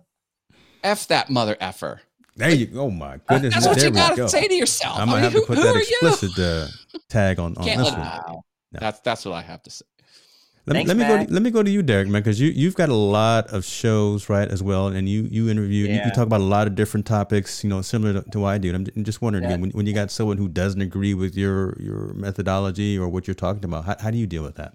"F 0.82 1.08
that 1.08 1.30
mother 1.30 1.56
effer." 1.60 2.00
There 2.36 2.50
you 2.50 2.66
go. 2.66 2.82
Oh 2.82 2.90
my 2.90 3.18
goodness. 3.28 3.54
That's 3.54 3.66
what 3.66 3.76
there 3.76 3.86
you 3.86 3.94
gotta 3.94 4.16
go. 4.16 4.26
say 4.28 4.46
to 4.46 4.54
yourself. 4.54 4.98
I'm 4.98 5.08
gonna 5.08 5.22
mean, 5.22 5.24
have 5.24 5.32
who, 5.32 5.40
to 5.40 5.46
put 5.46 5.56
that 5.56 5.76
explicit 5.76 6.38
uh, 6.38 6.66
tag 7.08 7.40
on, 7.40 7.56
on 7.56 7.64
Can't 7.64 7.80
this 7.80 7.92
one. 7.92 8.00
No. 8.00 8.80
That's 8.80 9.00
that's 9.00 9.24
what 9.24 9.34
I 9.34 9.42
have 9.42 9.62
to 9.64 9.70
say. 9.70 9.84
Let 10.66 10.74
me, 10.74 10.78
Thanks, 10.84 10.88
let 10.88 10.96
me 10.98 11.04
go. 11.04 11.24
To, 11.24 11.32
let 11.32 11.42
me 11.42 11.50
go 11.50 11.62
to 11.62 11.70
you, 11.70 11.82
Derek, 11.82 12.08
man, 12.08 12.20
because 12.20 12.38
you 12.38 12.50
you've 12.50 12.74
got 12.74 12.90
a 12.90 12.94
lot 12.94 13.48
of 13.48 13.64
shows, 13.64 14.28
right, 14.28 14.46
as 14.46 14.62
well, 14.62 14.88
and 14.88 15.08
you 15.08 15.22
you 15.22 15.48
interview, 15.48 15.86
you, 15.86 15.94
you 15.94 16.10
talk 16.10 16.26
about 16.26 16.42
a 16.42 16.44
lot 16.44 16.66
of 16.66 16.74
different 16.74 17.06
topics, 17.06 17.64
you 17.64 17.70
know, 17.70 17.80
similar 17.80 18.20
to, 18.20 18.30
to 18.30 18.40
what 18.40 18.48
I 18.50 18.58
do. 18.58 18.68
And 18.68 18.76
I'm, 18.76 18.84
j- 18.84 18.92
I'm 18.94 19.04
just 19.04 19.22
wondering, 19.22 19.44
Yeah. 19.44 19.50
again, 19.52 19.62
when, 19.62 19.70
when 19.70 19.86
you 19.86 19.94
got 19.94 20.10
someone 20.10 20.36
who 20.36 20.46
doesn't 20.46 20.82
agree 20.82 21.14
with 21.14 21.36
your 21.36 21.74
your 21.80 22.12
methodology 22.12 22.98
or 22.98 23.08
what 23.08 23.26
you're 23.26 23.34
talking 23.34 23.64
about, 23.64 23.86
how, 23.86 23.96
how 23.98 24.10
do 24.10 24.18
you 24.18 24.26
deal 24.26 24.42
with 24.42 24.56
that? 24.56 24.74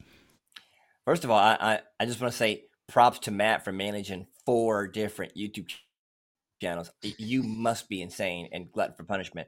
First 1.06 1.26
of 1.26 1.30
all, 1.30 1.38
I, 1.38 1.58
I, 1.62 1.80
I 2.00 2.06
just 2.08 2.20
want 2.20 2.32
to 2.32 2.38
say 2.38 2.64
props 2.88 3.20
to 3.20 3.32
Matt 3.32 3.64
for 3.64 3.72
managing 3.72 4.26
four 4.48 4.88
different 4.88 5.36
YouTube 5.36 5.68
ch- 5.68 5.83
channels. 6.64 6.92
You 7.02 7.44
must 7.44 7.90
be 7.90 8.02
insane 8.02 8.50
and 8.52 8.72
glutton 8.72 8.96
for 8.96 9.04
punishment. 9.04 9.48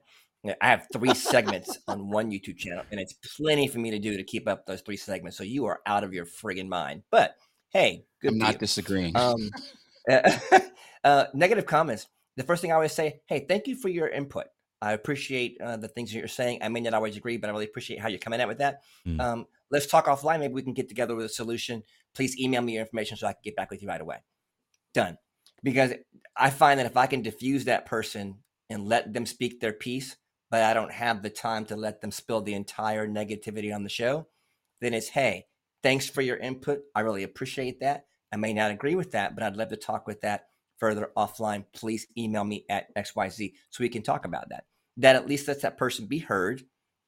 I 0.61 0.69
have 0.69 0.87
three 0.93 1.13
segments 1.13 1.79
on 1.87 2.09
one 2.09 2.31
YouTube 2.31 2.57
channel, 2.57 2.83
and 2.91 2.99
it's 2.99 3.13
plenty 3.37 3.67
for 3.67 3.79
me 3.79 3.91
to 3.91 3.99
do 3.99 4.17
to 4.17 4.23
keep 4.23 4.47
up 4.47 4.65
those 4.65 4.81
three 4.81 4.97
segments. 4.97 5.37
So 5.37 5.43
you 5.43 5.65
are 5.65 5.79
out 5.85 6.03
of 6.03 6.13
your 6.13 6.25
friggin' 6.25 6.67
mind. 6.67 7.03
But 7.09 7.35
hey, 7.69 8.05
good 8.21 8.33
I'm 8.33 8.37
not 8.37 8.53
you. 8.53 8.59
disagreeing. 8.59 9.15
Um, 9.15 9.49
uh, 11.03 11.25
negative 11.33 11.65
comments. 11.65 12.07
The 12.37 12.43
first 12.43 12.61
thing 12.61 12.71
I 12.71 12.75
always 12.75 12.91
say, 12.91 13.21
hey, 13.27 13.45
thank 13.47 13.67
you 13.67 13.75
for 13.75 13.89
your 13.89 14.07
input. 14.07 14.45
I 14.81 14.91
appreciate 14.91 15.57
uh, 15.61 15.77
the 15.77 15.87
things 15.87 16.11
that 16.11 16.19
you're 16.19 16.27
saying. 16.27 16.59
I 16.61 16.67
may 16.67 16.81
not 16.81 16.93
always 16.93 17.15
agree, 17.17 17.37
but 17.37 17.49
I 17.49 17.53
really 17.53 17.65
appreciate 17.65 17.99
how 17.99 18.09
you're 18.09 18.19
coming 18.19 18.41
at 18.41 18.47
with 18.47 18.59
that. 18.59 18.81
Mm. 19.07 19.19
Um, 19.19 19.45
let's 19.71 19.87
talk 19.87 20.05
offline. 20.05 20.39
Maybe 20.39 20.53
we 20.53 20.61
can 20.61 20.73
get 20.73 20.89
together 20.89 21.15
with 21.15 21.25
a 21.25 21.29
solution. 21.29 21.81
Please 22.13 22.37
email 22.37 22.61
me 22.61 22.73
your 22.73 22.81
information 22.81 23.17
so 23.17 23.25
I 23.25 23.33
can 23.33 23.41
get 23.43 23.55
back 23.55 23.71
with 23.71 23.81
you 23.81 23.87
right 23.87 24.01
away. 24.01 24.17
Done. 24.93 25.17
Because 25.65 25.93
I 26.37 26.51
find 26.51 26.79
that 26.79 26.85
if 26.85 26.95
I 26.95 27.07
can 27.07 27.23
diffuse 27.23 27.65
that 27.65 27.87
person 27.87 28.35
and 28.69 28.87
let 28.87 29.11
them 29.13 29.25
speak 29.25 29.59
their 29.59 29.73
piece, 29.73 30.15
but 30.51 30.61
I 30.61 30.75
don't 30.75 30.91
have 30.91 31.23
the 31.23 31.31
time 31.31 31.65
to 31.65 31.75
let 31.75 32.01
them 32.01 32.11
spill 32.11 32.41
the 32.41 32.53
entire 32.53 33.07
negativity 33.07 33.73
on 33.73 33.81
the 33.81 33.89
show, 33.89 34.27
then 34.79 34.93
it's, 34.93 35.07
hey, 35.09 35.47
thanks 35.81 36.07
for 36.07 36.21
your 36.21 36.37
input. 36.37 36.81
I 36.93 36.99
really 36.99 37.23
appreciate 37.23 37.79
that. 37.79 38.05
I 38.31 38.37
may 38.37 38.53
not 38.53 38.69
agree 38.69 38.93
with 38.93 39.11
that, 39.13 39.33
but 39.33 39.43
I'd 39.43 39.55
love 39.55 39.69
to 39.69 39.75
talk 39.75 40.05
with 40.05 40.21
that 40.21 40.49
further 40.77 41.09
offline. 41.17 41.65
Please 41.73 42.05
email 42.15 42.43
me 42.43 42.65
at 42.69 42.93
XYZ 42.95 43.53
so 43.71 43.83
we 43.83 43.89
can 43.89 44.03
talk 44.03 44.25
about 44.25 44.49
that. 44.49 44.65
That 44.97 45.15
at 45.15 45.27
least 45.27 45.47
lets 45.47 45.63
that 45.63 45.79
person 45.79 46.05
be 46.05 46.19
heard. 46.19 46.61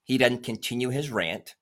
He 0.04 0.18
doesn't 0.18 0.44
continue 0.44 0.90
his 0.90 1.12
rant. 1.12 1.54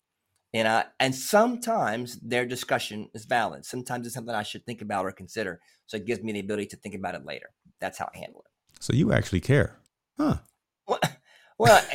And, 0.56 0.70
uh, 0.70 0.86
and 1.02 1.14
sometimes 1.14 2.18
their 2.22 2.46
discussion 2.46 3.10
is 3.14 3.26
valid. 3.26 3.66
Sometimes 3.66 4.08
it's 4.08 4.16
something 4.16 4.34
I 4.34 4.44
should 4.44 4.66
think 4.66 4.82
about 4.82 5.04
or 5.04 5.12
consider. 5.12 5.60
So 5.86 5.98
it 5.98 6.06
gives 6.06 6.24
me 6.24 6.32
the 6.32 6.40
ability 6.40 6.68
to 6.68 6.78
think 6.78 6.96
about 6.96 7.14
it 7.14 7.26
later. 7.26 7.50
That's 7.82 7.98
how 7.98 8.10
I 8.16 8.20
handle 8.20 8.46
it. 8.46 8.80
So 8.80 8.94
you 8.94 9.12
actually 9.12 9.42
care, 9.42 9.80
huh? 10.18 10.38
Well, 10.88 11.00
well 11.60 11.86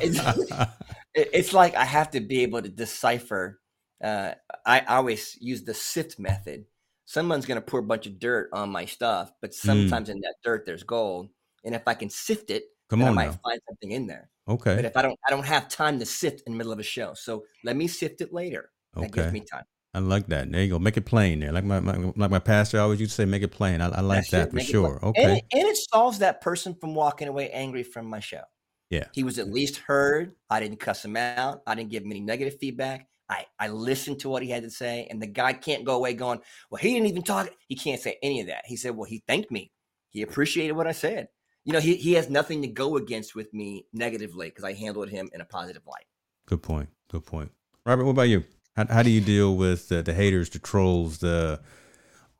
it's, 0.00 0.20
it's 1.14 1.52
like 1.52 1.74
I 1.74 1.84
have 1.84 2.12
to 2.12 2.20
be 2.20 2.44
able 2.44 2.62
to 2.62 2.68
decipher. 2.68 3.60
Uh, 4.02 4.34
I 4.64 4.80
always 4.82 5.36
use 5.40 5.64
the 5.64 5.74
sift 5.74 6.20
method. 6.20 6.66
Someone's 7.06 7.46
going 7.46 7.60
to 7.60 7.66
pour 7.66 7.80
a 7.80 7.82
bunch 7.82 8.06
of 8.06 8.20
dirt 8.20 8.48
on 8.52 8.70
my 8.70 8.84
stuff, 8.84 9.32
but 9.42 9.50
Mm. 9.50 9.54
sometimes 9.54 10.08
in 10.08 10.20
that 10.20 10.36
dirt 10.44 10.66
there's 10.66 10.84
gold. 10.84 11.30
And 11.64 11.74
if 11.74 11.82
I 11.88 11.94
can 11.94 12.10
sift 12.10 12.50
it, 12.50 12.62
Come 12.90 13.00
then 13.00 13.06
I 13.06 13.10
on 13.10 13.14
might 13.16 13.30
now. 13.30 13.40
find 13.42 13.60
something 13.68 13.90
in 13.92 14.06
there. 14.06 14.30
Okay. 14.48 14.76
But 14.76 14.84
if 14.84 14.96
I 14.96 15.02
don't, 15.02 15.18
I 15.26 15.30
don't 15.30 15.46
have 15.46 15.68
time 15.68 15.98
to 16.00 16.06
sift 16.06 16.42
in 16.46 16.52
the 16.52 16.58
middle 16.58 16.72
of 16.72 16.78
a 16.78 16.82
show. 16.82 17.14
So 17.14 17.44
let 17.64 17.76
me 17.76 17.86
sift 17.86 18.20
it 18.20 18.32
later. 18.32 18.70
That 18.94 19.10
gives 19.10 19.32
me 19.32 19.40
time. 19.40 19.64
I 19.94 20.00
like 20.00 20.26
that. 20.28 20.50
There 20.50 20.62
you 20.62 20.70
go. 20.70 20.78
Make 20.78 20.96
it 20.96 21.06
plain 21.06 21.40
there. 21.40 21.52
Like 21.52 21.64
my, 21.64 21.80
my 21.80 21.96
like 22.16 22.30
my 22.30 22.38
pastor 22.40 22.80
always 22.80 23.00
used 23.00 23.12
to 23.12 23.22
say, 23.22 23.24
make 23.24 23.42
it 23.42 23.52
plain. 23.52 23.80
I, 23.80 23.88
I 23.88 24.00
like 24.00 24.28
That's 24.28 24.30
that 24.30 24.50
for 24.52 24.60
sure. 24.60 24.98
Okay. 25.02 25.22
And, 25.22 25.32
it- 25.38 25.44
and 25.52 25.62
it 25.68 25.76
solves 25.92 26.18
that 26.18 26.40
person 26.40 26.74
from 26.80 26.94
walking 26.94 27.28
away 27.28 27.50
angry 27.50 27.84
from 27.84 28.06
my 28.06 28.20
show. 28.20 28.42
Yeah. 28.90 29.06
He 29.12 29.22
was 29.24 29.38
at 29.38 29.48
least 29.48 29.76
heard. 29.78 30.34
I 30.50 30.60
didn't 30.60 30.78
cuss 30.80 31.04
him 31.04 31.16
out. 31.16 31.62
I 31.66 31.74
didn't 31.74 31.90
give 31.90 32.02
him 32.02 32.10
any 32.10 32.20
negative 32.20 32.58
feedback. 32.60 33.08
I, 33.28 33.46
I 33.58 33.68
listened 33.68 34.20
to 34.20 34.28
what 34.28 34.42
he 34.42 34.50
had 34.50 34.64
to 34.64 34.70
say. 34.70 35.06
And 35.10 35.22
the 35.22 35.26
guy 35.26 35.52
can't 35.54 35.84
go 35.84 35.94
away 35.96 36.14
going, 36.14 36.40
well, 36.70 36.80
he 36.80 36.92
didn't 36.92 37.06
even 37.08 37.22
talk. 37.22 37.48
He 37.68 37.74
can't 37.76 38.00
say 38.00 38.18
any 38.22 38.40
of 38.42 38.48
that. 38.48 38.64
He 38.66 38.76
said, 38.76 38.94
well, 38.94 39.08
he 39.08 39.22
thanked 39.26 39.50
me. 39.50 39.72
He 40.10 40.22
appreciated 40.22 40.72
what 40.72 40.86
I 40.86 40.92
said. 40.92 41.28
You 41.64 41.72
know, 41.72 41.80
he, 41.80 41.96
he 41.96 42.12
has 42.14 42.28
nothing 42.28 42.62
to 42.62 42.68
go 42.68 42.96
against 42.96 43.34
with 43.34 43.52
me 43.54 43.86
negatively 43.92 44.48
because 44.48 44.64
I 44.64 44.74
handled 44.74 45.08
him 45.08 45.30
in 45.32 45.40
a 45.40 45.44
positive 45.44 45.82
light. 45.86 46.04
Good 46.46 46.62
point. 46.62 46.90
Good 47.10 47.24
point. 47.24 47.52
Robert, 47.86 48.04
what 48.04 48.12
about 48.12 48.28
you? 48.28 48.44
How, 48.76 48.86
how 48.88 49.02
do 49.02 49.10
you 49.10 49.20
deal 49.20 49.56
with 49.56 49.88
the, 49.88 50.02
the 50.02 50.14
haters, 50.14 50.50
the 50.50 50.58
trolls, 50.58 51.18
the 51.18 51.60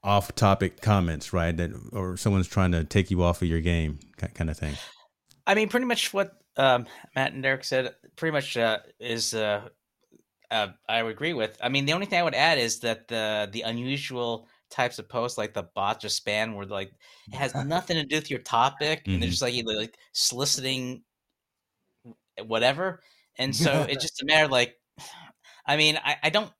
off-topic 0.02 0.82
comments, 0.82 1.32
right? 1.32 1.56
That 1.56 1.70
or 1.92 2.16
someone's 2.16 2.48
trying 2.48 2.72
to 2.72 2.84
take 2.84 3.10
you 3.10 3.22
off 3.22 3.40
of 3.40 3.48
your 3.48 3.60
game, 3.60 3.98
ki- 4.18 4.28
kind 4.34 4.50
of 4.50 4.58
thing. 4.58 4.74
I 5.46 5.54
mean, 5.54 5.68
pretty 5.68 5.86
much 5.86 6.12
what 6.12 6.36
um, 6.56 6.86
Matt 7.16 7.32
and 7.32 7.42
Derek 7.42 7.64
said 7.64 7.94
pretty 8.16 8.32
much 8.32 8.56
uh, 8.56 8.78
is 9.00 9.32
uh, 9.32 9.68
uh, 10.50 10.68
I 10.88 11.02
would 11.02 11.12
agree 11.12 11.32
with. 11.32 11.56
I 11.62 11.68
mean, 11.68 11.86
the 11.86 11.94
only 11.94 12.06
thing 12.06 12.18
I 12.18 12.22
would 12.22 12.34
add 12.34 12.58
is 12.58 12.80
that 12.80 13.08
the 13.08 13.48
the 13.50 13.62
unusual 13.62 14.48
types 14.74 14.98
of 14.98 15.08
posts 15.08 15.38
like 15.38 15.54
the 15.54 15.68
bots 15.74 16.04
or 16.04 16.08
spam 16.08 16.56
where 16.56 16.66
like 16.66 16.90
it 17.28 17.36
has 17.36 17.54
nothing 17.66 17.96
to 17.96 18.04
do 18.04 18.16
with 18.16 18.30
your 18.30 18.40
topic 18.40 19.00
mm-hmm. 19.00 19.14
and 19.14 19.22
they're 19.22 19.30
just 19.30 19.42
like 19.42 19.54
either 19.54 19.74
like 19.74 19.96
soliciting 20.12 21.02
whatever 22.46 23.00
and 23.38 23.54
so 23.54 23.86
it's 23.88 24.02
just 24.02 24.22
a 24.22 24.26
matter 24.26 24.46
of 24.46 24.50
like 24.50 24.74
i 25.66 25.76
mean 25.76 25.98
i, 26.04 26.16
I 26.22 26.30
don't 26.30 26.50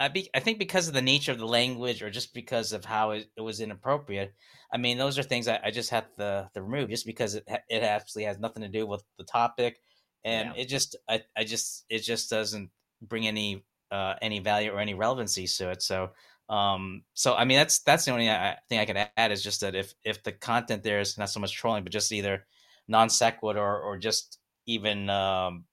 I, 0.00 0.08
be, 0.08 0.28
I 0.34 0.40
think 0.40 0.58
because 0.58 0.88
of 0.88 0.94
the 0.94 1.02
nature 1.02 1.30
of 1.30 1.38
the 1.38 1.46
language 1.46 2.02
or 2.02 2.10
just 2.10 2.34
because 2.34 2.72
of 2.72 2.84
how 2.84 3.12
it, 3.12 3.28
it 3.36 3.40
was 3.40 3.60
inappropriate 3.60 4.32
i 4.72 4.76
mean 4.76 4.98
those 4.98 5.18
are 5.18 5.22
things 5.22 5.48
i, 5.48 5.58
I 5.64 5.70
just 5.70 5.90
have 5.90 6.06
to, 6.18 6.48
to 6.54 6.62
remove 6.62 6.90
just 6.90 7.06
because 7.06 7.34
it, 7.34 7.44
it 7.68 7.82
actually 7.82 8.24
has 8.24 8.38
nothing 8.38 8.62
to 8.62 8.68
do 8.68 8.86
with 8.86 9.02
the 9.18 9.24
topic 9.24 9.78
and 10.24 10.52
yeah. 10.54 10.62
it 10.62 10.68
just 10.68 10.96
I, 11.08 11.22
I 11.36 11.44
just 11.44 11.84
it 11.88 12.00
just 12.00 12.30
doesn't 12.30 12.70
bring 13.00 13.26
any 13.26 13.64
uh, 13.90 14.14
any 14.22 14.38
value 14.38 14.72
or 14.72 14.78
any 14.78 14.94
relevancy 14.94 15.46
to 15.46 15.70
it 15.70 15.82
so 15.82 16.10
um, 16.48 17.02
so 17.14 17.34
I 17.34 17.44
mean, 17.44 17.56
that's 17.56 17.78
that's 17.80 18.04
the 18.04 18.12
only 18.12 18.28
uh, 18.28 18.54
thing 18.68 18.78
I 18.78 18.84
can 18.84 19.08
add 19.16 19.32
is 19.32 19.42
just 19.42 19.60
that 19.60 19.74
if 19.74 19.94
if 20.04 20.22
the 20.22 20.32
content 20.32 20.82
there 20.82 21.00
is 21.00 21.18
not 21.18 21.30
so 21.30 21.40
much 21.40 21.54
trolling, 21.54 21.82
but 21.82 21.92
just 21.92 22.12
either 22.12 22.44
non 22.88 23.08
sequitur 23.08 23.60
or, 23.60 23.80
or 23.80 23.96
just 23.96 24.38
even 24.66 25.08
um, 25.10 25.64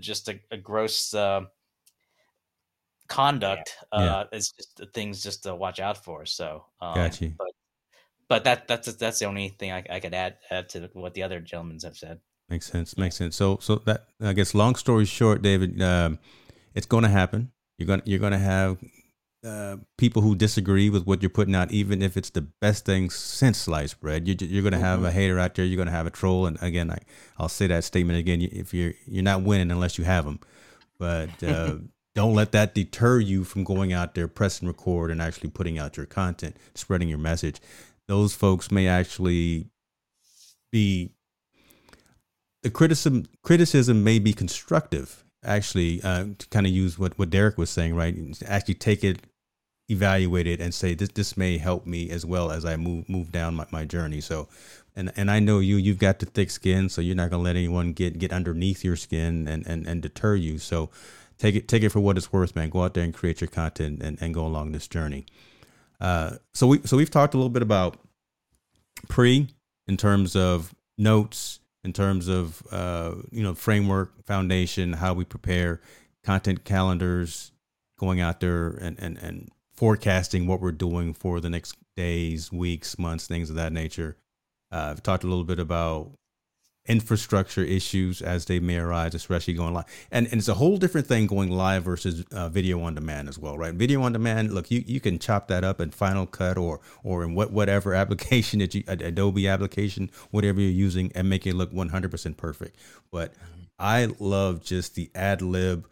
just 0.00 0.28
a, 0.28 0.38
a 0.50 0.56
gross 0.56 1.14
uh, 1.14 1.42
conduct, 3.08 3.76
yeah. 3.92 3.98
uh, 3.98 4.24
it's 4.32 4.52
just 4.52 4.82
things 4.92 5.22
just 5.22 5.44
to 5.44 5.54
watch 5.54 5.80
out 5.80 6.04
for. 6.04 6.26
So, 6.26 6.64
um, 6.80 6.94
gotcha. 6.94 7.32
But, 7.38 7.48
but 8.28 8.44
that 8.44 8.68
that's 8.68 8.92
that's 8.94 9.18
the 9.18 9.26
only 9.26 9.48
thing 9.58 9.72
I, 9.72 9.84
I 9.88 10.00
could 10.00 10.14
add, 10.14 10.36
add 10.50 10.68
to 10.70 10.90
what 10.92 11.14
the 11.14 11.22
other 11.22 11.40
gentlemen 11.40 11.78
have 11.82 11.96
said. 11.96 12.20
Makes 12.48 12.66
sense. 12.66 12.96
Makes 12.96 13.16
sense. 13.16 13.36
So 13.36 13.58
so 13.60 13.76
that 13.86 14.06
I 14.20 14.32
guess 14.32 14.54
long 14.54 14.74
story 14.74 15.04
short, 15.04 15.42
David, 15.42 15.80
um, 15.82 16.18
it's 16.74 16.86
going 16.86 17.04
to 17.04 17.10
happen. 17.10 17.52
You're 17.78 17.96
to 17.96 18.02
you're 18.04 18.18
going 18.18 18.32
to 18.32 18.38
have 18.38 18.78
uh, 19.44 19.76
people 19.96 20.22
who 20.22 20.34
disagree 20.34 20.90
with 20.90 21.06
what 21.06 21.22
you're 21.22 21.30
putting 21.30 21.54
out, 21.54 21.70
even 21.70 22.02
if 22.02 22.16
it's 22.16 22.30
the 22.30 22.40
best 22.40 22.84
thing 22.84 23.08
since 23.10 23.58
sliced 23.58 24.00
bread, 24.00 24.26
you're, 24.26 24.36
you're 24.48 24.62
going 24.62 24.72
to 24.72 24.78
have 24.78 24.98
mm-hmm. 24.98 25.06
a 25.06 25.12
hater 25.12 25.38
out 25.38 25.54
there. 25.54 25.64
You're 25.64 25.76
going 25.76 25.86
to 25.86 25.92
have 25.92 26.06
a 26.06 26.10
troll. 26.10 26.46
And 26.46 26.60
again, 26.60 26.90
I, 26.90 26.98
I'll 27.38 27.48
say 27.48 27.66
that 27.68 27.84
statement 27.84 28.18
again. 28.18 28.42
If 28.42 28.74
you're 28.74 28.94
you're 29.06 29.22
not 29.22 29.42
winning 29.42 29.70
unless 29.70 29.98
you 29.98 30.04
have 30.04 30.24
them, 30.24 30.40
but 30.98 31.42
uh, 31.42 31.76
don't 32.14 32.34
let 32.34 32.52
that 32.52 32.74
deter 32.74 33.20
you 33.20 33.44
from 33.44 33.64
going 33.64 33.92
out 33.92 34.14
there, 34.14 34.26
pressing 34.26 34.66
record, 34.66 35.10
and 35.10 35.22
actually 35.22 35.50
putting 35.50 35.78
out 35.78 35.96
your 35.96 36.06
content, 36.06 36.56
spreading 36.74 37.08
your 37.08 37.18
message. 37.18 37.60
Those 38.08 38.34
folks 38.34 38.70
may 38.72 38.88
actually 38.88 39.68
be 40.72 41.12
the 42.62 42.70
criticism. 42.70 43.26
Criticism 43.42 44.02
may 44.02 44.18
be 44.18 44.32
constructive 44.32 45.24
actually 45.44 46.02
uh, 46.02 46.26
to 46.36 46.48
kind 46.48 46.66
of 46.66 46.72
use 46.72 46.98
what, 46.98 47.18
what 47.18 47.30
Derek 47.30 47.58
was 47.58 47.70
saying, 47.70 47.94
right? 47.94 48.16
Actually 48.46 48.74
take 48.74 49.04
it, 49.04 49.20
evaluate 49.88 50.46
it, 50.46 50.60
and 50.60 50.74
say 50.74 50.94
this 50.94 51.10
this 51.10 51.36
may 51.36 51.58
help 51.58 51.86
me 51.86 52.10
as 52.10 52.26
well 52.26 52.50
as 52.50 52.64
I 52.64 52.76
move 52.76 53.08
move 53.08 53.32
down 53.32 53.54
my, 53.54 53.66
my 53.70 53.84
journey. 53.84 54.20
So, 54.20 54.48
and 54.96 55.12
and 55.16 55.30
I 55.30 55.40
know 55.40 55.60
you 55.60 55.76
you've 55.76 55.98
got 55.98 56.18
the 56.18 56.26
thick 56.26 56.50
skin, 56.50 56.88
so 56.88 57.00
you're 57.00 57.16
not 57.16 57.30
gonna 57.30 57.42
let 57.42 57.56
anyone 57.56 57.92
get 57.92 58.18
get 58.18 58.32
underneath 58.32 58.84
your 58.84 58.96
skin 58.96 59.48
and 59.48 59.66
and 59.66 59.86
and 59.86 60.02
deter 60.02 60.34
you. 60.34 60.58
So, 60.58 60.90
take 61.38 61.54
it 61.54 61.68
take 61.68 61.82
it 61.82 61.90
for 61.90 62.00
what 62.00 62.16
it's 62.16 62.32
worth, 62.32 62.54
man. 62.54 62.70
Go 62.70 62.82
out 62.82 62.94
there 62.94 63.04
and 63.04 63.14
create 63.14 63.40
your 63.40 63.48
content 63.48 64.02
and, 64.02 64.20
and 64.20 64.34
go 64.34 64.44
along 64.44 64.72
this 64.72 64.88
journey. 64.88 65.26
Uh, 66.00 66.36
so 66.54 66.66
we 66.66 66.80
so 66.84 66.96
we've 66.96 67.10
talked 67.10 67.34
a 67.34 67.36
little 67.36 67.50
bit 67.50 67.62
about 67.62 67.96
pre 69.08 69.48
in 69.86 69.96
terms 69.96 70.36
of 70.36 70.74
notes 70.96 71.57
in 71.84 71.92
terms 71.92 72.28
of 72.28 72.62
uh, 72.70 73.14
you 73.30 73.42
know 73.42 73.54
framework, 73.54 74.24
foundation, 74.24 74.94
how 74.94 75.14
we 75.14 75.24
prepare 75.24 75.80
content 76.24 76.64
calendars, 76.64 77.52
going 77.98 78.20
out 78.20 78.40
there 78.40 78.68
and 78.68 78.98
and 78.98 79.18
and 79.18 79.48
forecasting 79.74 80.46
what 80.46 80.60
we're 80.60 80.72
doing 80.72 81.14
for 81.14 81.40
the 81.40 81.50
next 81.50 81.76
days, 81.96 82.50
weeks, 82.50 82.98
months, 82.98 83.26
things 83.26 83.48
of 83.50 83.56
that 83.56 83.72
nature. 83.72 84.16
Uh, 84.72 84.88
I've 84.90 85.02
talked 85.02 85.24
a 85.24 85.28
little 85.28 85.44
bit 85.44 85.60
about 85.60 86.12
infrastructure 86.88 87.62
issues 87.62 88.22
as 88.22 88.46
they 88.46 88.58
may 88.58 88.78
arise, 88.78 89.14
especially 89.14 89.54
going 89.54 89.74
live. 89.74 89.84
And, 90.10 90.26
and 90.26 90.38
it's 90.38 90.48
a 90.48 90.54
whole 90.54 90.78
different 90.78 91.06
thing 91.06 91.26
going 91.26 91.50
live 91.50 91.84
versus 91.84 92.24
uh, 92.32 92.48
video 92.48 92.80
on 92.80 92.94
demand 92.94 93.28
as 93.28 93.38
well, 93.38 93.58
right? 93.58 93.74
Video 93.74 94.02
on 94.02 94.12
demand, 94.12 94.52
look, 94.52 94.70
you, 94.70 94.82
you 94.86 94.98
can 94.98 95.18
chop 95.18 95.48
that 95.48 95.64
up 95.64 95.80
in 95.80 95.90
Final 95.90 96.26
Cut 96.26 96.56
or 96.56 96.80
or 97.04 97.22
in 97.22 97.34
what 97.34 97.52
whatever 97.52 97.94
application 98.08 98.58
that 98.60 98.74
you 98.74 98.82
Adobe 98.88 99.46
application, 99.46 100.10
whatever 100.30 100.60
you're 100.60 100.70
using, 100.70 101.12
and 101.14 101.28
make 101.28 101.46
it 101.46 101.54
look 101.54 101.72
100% 101.72 102.36
perfect. 102.36 102.76
But 103.10 103.34
mm-hmm. 103.34 103.60
I 103.78 104.08
love 104.18 104.62
just 104.62 104.94
the 104.94 105.10
ad 105.14 105.42
lib 105.42 105.86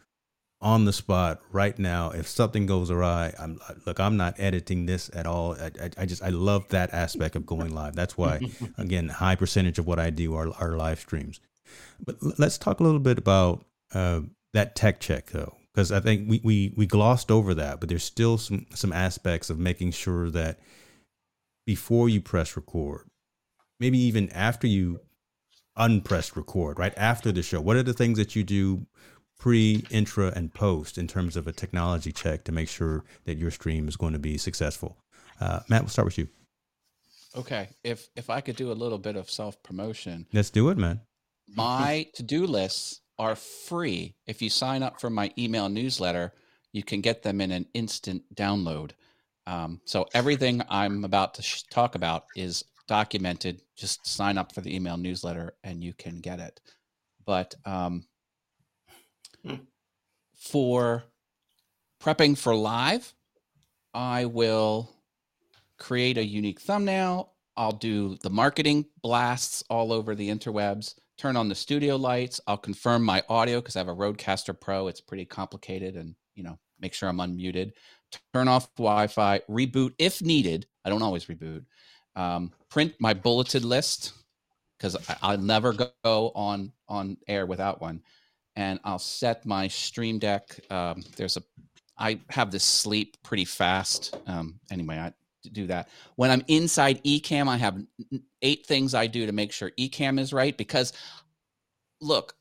on 0.61 0.85
the 0.85 0.93
spot 0.93 1.41
right 1.51 1.77
now. 1.77 2.09
If 2.11 2.27
something 2.27 2.65
goes 2.65 2.89
awry, 2.89 3.33
I'm 3.39 3.59
look. 3.85 3.99
I'm 3.99 4.17
not 4.17 4.39
editing 4.39 4.85
this 4.85 5.09
at 5.13 5.25
all. 5.25 5.53
I, 5.53 5.71
I, 5.81 5.89
I 5.99 6.05
just 6.05 6.23
I 6.23 6.29
love 6.29 6.67
that 6.69 6.93
aspect 6.93 7.35
of 7.35 7.45
going 7.45 7.73
live. 7.73 7.95
That's 7.95 8.17
why, 8.17 8.41
again, 8.77 9.09
high 9.09 9.35
percentage 9.35 9.79
of 9.79 9.85
what 9.85 9.99
I 9.99 10.09
do 10.09 10.35
are 10.35 10.51
are 10.59 10.75
live 10.75 10.99
streams. 10.99 11.39
But 12.03 12.17
let's 12.39 12.57
talk 12.57 12.79
a 12.79 12.83
little 12.83 12.99
bit 12.99 13.17
about 13.17 13.65
uh, 13.93 14.21
that 14.53 14.75
tech 14.75 14.99
check 14.99 15.27
though, 15.27 15.57
because 15.73 15.91
I 15.91 15.99
think 15.99 16.29
we, 16.29 16.41
we 16.43 16.73
we 16.75 16.85
glossed 16.85 17.31
over 17.31 17.53
that, 17.55 17.79
but 17.79 17.89
there's 17.89 18.03
still 18.03 18.37
some 18.37 18.65
some 18.73 18.93
aspects 18.93 19.49
of 19.49 19.59
making 19.59 19.91
sure 19.91 20.29
that 20.31 20.59
before 21.65 22.09
you 22.09 22.21
press 22.21 22.55
record, 22.55 23.07
maybe 23.79 23.99
even 23.99 24.29
after 24.31 24.65
you 24.65 25.01
unpress 25.75 26.35
record, 26.35 26.79
right 26.79 26.93
after 26.97 27.31
the 27.31 27.43
show, 27.43 27.61
what 27.61 27.75
are 27.75 27.83
the 27.83 27.93
things 27.93 28.17
that 28.17 28.35
you 28.35 28.43
do 28.43 28.87
pre, 29.39 29.85
intra, 29.89 30.33
and 30.35 30.53
post 30.53 30.97
in 30.97 31.07
terms 31.07 31.35
of 31.35 31.47
a 31.47 31.51
technology 31.51 32.11
check 32.11 32.43
to 32.45 32.51
make 32.51 32.69
sure 32.69 33.03
that 33.25 33.37
your 33.37 33.51
stream 33.51 33.87
is 33.87 33.95
going 33.95 34.13
to 34.13 34.19
be 34.19 34.37
successful. 34.37 34.97
Uh, 35.39 35.59
Matt, 35.69 35.83
we'll 35.83 35.89
start 35.89 36.05
with 36.05 36.17
you. 36.17 36.27
Okay, 37.35 37.69
if 37.83 38.07
if 38.15 38.29
I 38.29 38.41
could 38.41 38.55
do 38.55 38.71
a 38.71 38.73
little 38.73 38.97
bit 38.97 39.15
of 39.15 39.29
self 39.29 39.61
promotion, 39.61 40.25
let's 40.33 40.49
do 40.49 40.69
it, 40.69 40.77
man. 40.77 41.01
My 41.55 42.07
to 42.15 42.23
do 42.23 42.45
lists 42.47 43.01
are 43.19 43.35
free. 43.35 44.15
If 44.25 44.41
you 44.41 44.49
sign 44.49 44.83
up 44.83 44.99
for 44.99 45.09
my 45.09 45.31
email 45.37 45.69
newsletter, 45.69 46.33
you 46.71 46.83
can 46.83 47.01
get 47.01 47.23
them 47.23 47.41
in 47.41 47.51
an 47.51 47.65
instant 47.73 48.23
download. 48.35 48.91
Um, 49.45 49.81
so 49.85 50.07
everything 50.13 50.61
I'm 50.69 51.05
about 51.05 51.33
to 51.35 51.41
sh- 51.41 51.63
talk 51.69 51.95
about 51.95 52.25
is 52.35 52.65
documented. 52.87 53.61
Just 53.75 54.05
sign 54.05 54.37
up 54.37 54.53
for 54.53 54.61
the 54.61 54.75
email 54.75 54.97
newsletter 54.97 55.55
and 55.63 55.83
you 55.83 55.93
can 55.93 56.19
get 56.19 56.39
it. 56.39 56.59
But 57.25 57.55
um, 57.65 58.05
for 60.33 61.03
prepping 62.01 62.37
for 62.37 62.55
live, 62.55 63.13
I 63.93 64.25
will 64.25 64.91
create 65.77 66.17
a 66.17 66.25
unique 66.25 66.61
thumbnail. 66.61 67.33
I'll 67.55 67.71
do 67.71 68.17
the 68.21 68.29
marketing 68.29 68.85
blasts 69.01 69.63
all 69.69 69.91
over 69.91 70.13
the 70.13 70.29
interwebs, 70.29 70.95
turn 71.17 71.35
on 71.35 71.49
the 71.49 71.55
studio 71.55 71.95
lights. 71.95 72.39
I'll 72.45 72.57
confirm 72.57 73.03
my 73.03 73.23
audio 73.29 73.59
because 73.59 73.75
I 73.75 73.79
have 73.79 73.87
a 73.87 73.95
Rodecaster 73.95 74.59
Pro. 74.59 74.87
It's 74.87 75.01
pretty 75.01 75.25
complicated 75.25 75.95
and, 75.95 76.15
you 76.35 76.43
know, 76.43 76.59
make 76.79 76.93
sure 76.93 77.09
I'm 77.09 77.17
unmuted. 77.17 77.71
Turn 78.33 78.47
off 78.47 78.73
Wi 78.75 79.07
Fi, 79.07 79.41
reboot 79.49 79.93
if 79.97 80.21
needed. 80.21 80.67
I 80.85 80.89
don't 80.89 81.01
always 81.01 81.25
reboot. 81.25 81.65
Um, 82.15 82.51
print 82.69 82.93
my 82.99 83.13
bulleted 83.13 83.65
list 83.65 84.13
because 84.77 84.95
I'll 85.21 85.37
never 85.37 85.73
go 85.73 86.31
on 86.35 86.71
on 86.87 87.17
air 87.27 87.45
without 87.45 87.81
one 87.81 88.01
and 88.57 88.79
I'll 88.83 88.99
set 88.99 89.45
my 89.45 89.67
Stream 89.67 90.17
Deck. 90.17 90.59
Um, 90.71 91.03
there's 91.15 91.37
a, 91.37 91.43
I 91.97 92.19
have 92.29 92.51
this 92.51 92.63
sleep 92.63 93.15
pretty 93.23 93.45
fast. 93.45 94.17
Um, 94.25 94.59
anyway, 94.71 94.97
I 94.97 95.13
do 95.51 95.67
that. 95.67 95.89
When 96.15 96.31
I'm 96.31 96.43
inside 96.47 97.01
Ecamm, 97.03 97.47
I 97.47 97.57
have 97.57 97.81
eight 98.41 98.65
things 98.65 98.95
I 98.95 99.07
do 99.07 99.27
to 99.27 99.31
make 99.31 99.51
sure 99.51 99.71
Ecamm 99.79 100.19
is 100.19 100.33
right 100.33 100.57
because, 100.57 100.91
look, 102.01 102.33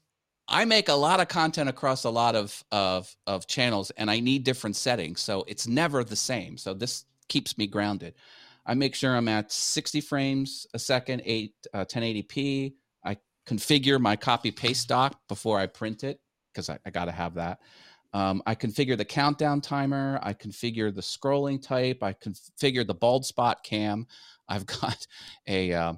I 0.48 0.64
make 0.64 0.88
a 0.88 0.94
lot 0.94 1.20
of 1.20 1.28
content 1.28 1.68
across 1.68 2.04
a 2.04 2.10
lot 2.10 2.34
of 2.34 2.64
of 2.72 3.14
of 3.26 3.46
channels, 3.46 3.90
and 3.90 4.10
I 4.10 4.20
need 4.20 4.44
different 4.44 4.76
settings, 4.76 5.20
so 5.20 5.44
it's 5.48 5.66
never 5.66 6.04
the 6.04 6.16
same. 6.16 6.56
So 6.56 6.72
this 6.72 7.04
keeps 7.28 7.58
me 7.58 7.66
grounded. 7.66 8.14
I 8.64 8.74
make 8.74 8.94
sure 8.94 9.14
I'm 9.14 9.28
at 9.28 9.52
60 9.52 10.00
frames 10.00 10.66
a 10.72 10.78
second, 10.78 11.22
eight 11.24 11.54
uh, 11.74 11.84
1080p 11.84 12.74
configure 13.46 14.00
my 14.00 14.16
copy 14.16 14.50
paste 14.50 14.88
doc 14.88 15.18
before 15.28 15.58
I 15.58 15.66
print 15.66 16.04
it 16.04 16.20
because 16.52 16.68
I, 16.68 16.78
I 16.84 16.90
got 16.90 17.06
to 17.06 17.12
have 17.12 17.34
that. 17.34 17.60
Um, 18.12 18.42
I 18.46 18.54
configure 18.54 18.96
the 18.96 19.04
countdown 19.04 19.60
timer. 19.60 20.18
I 20.22 20.32
configure 20.32 20.94
the 20.94 21.02
scrolling 21.02 21.62
type. 21.62 22.02
I 22.02 22.12
configure 22.14 22.86
the 22.86 22.94
bald 22.94 23.26
spot 23.26 23.62
cam. 23.62 24.06
I've 24.48 24.66
got 24.66 25.06
a, 25.48 25.72
uh, 25.72 25.94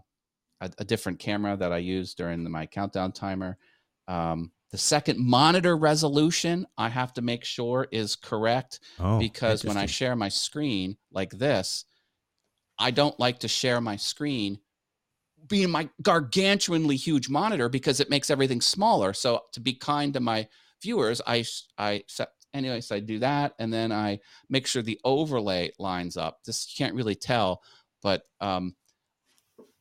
a, 0.61 0.70
a, 0.78 0.84
different 0.84 1.18
camera 1.18 1.55
that 1.57 1.70
I 1.70 1.78
use 1.78 2.14
during 2.14 2.44
the, 2.44 2.51
my 2.51 2.64
countdown 2.64 3.12
timer. 3.12 3.59
Um, 4.09 4.53
the 4.70 4.78
second 4.78 5.18
monitor 5.18 5.76
resolution 5.76 6.66
I 6.76 6.88
have 6.88 7.12
to 7.14 7.22
make 7.22 7.44
sure 7.44 7.88
is 7.92 8.16
correct 8.16 8.80
oh, 8.99 9.18
because 9.18 9.64
when 9.64 9.76
I 9.76 9.86
share 9.86 10.16
my 10.16 10.28
screen 10.28 10.96
like 11.12 11.30
this, 11.30 11.84
I 12.78 12.90
don't 12.90 13.18
like 13.18 13.40
to 13.40 13.49
share 13.49 13.80
my 13.80 13.96
screen 13.96 14.59
being 15.49 15.70
my 15.70 15.88
gargantuanly 16.03 16.96
huge 16.96 17.28
monitor 17.28 17.68
because 17.68 18.01
it 18.01 18.11
makes 18.11 18.30
everything 18.30 18.61
smaller. 18.61 19.12
So 19.12 19.42
to 19.53 19.61
be 19.61 19.74
kind 19.74 20.14
to 20.14 20.20
my 20.20 20.49
viewers, 20.82 21.20
I 21.26 21.44
I 21.76 22.05
set 22.07 22.30
anyways 22.55 22.92
I 22.92 23.01
do 23.01 23.18
that, 23.20 23.55
and 23.59 23.72
then 23.72 23.92
I 23.92 24.20
make 24.49 24.66
sure 24.66 24.82
the 24.82 25.01
overlay 25.05 25.70
lines 25.78 26.16
up. 26.16 26.44
This 26.44 26.72
you 26.72 26.84
can't 26.84 26.94
really 26.94 27.14
tell, 27.14 27.62
but 28.03 28.22
um, 28.40 28.74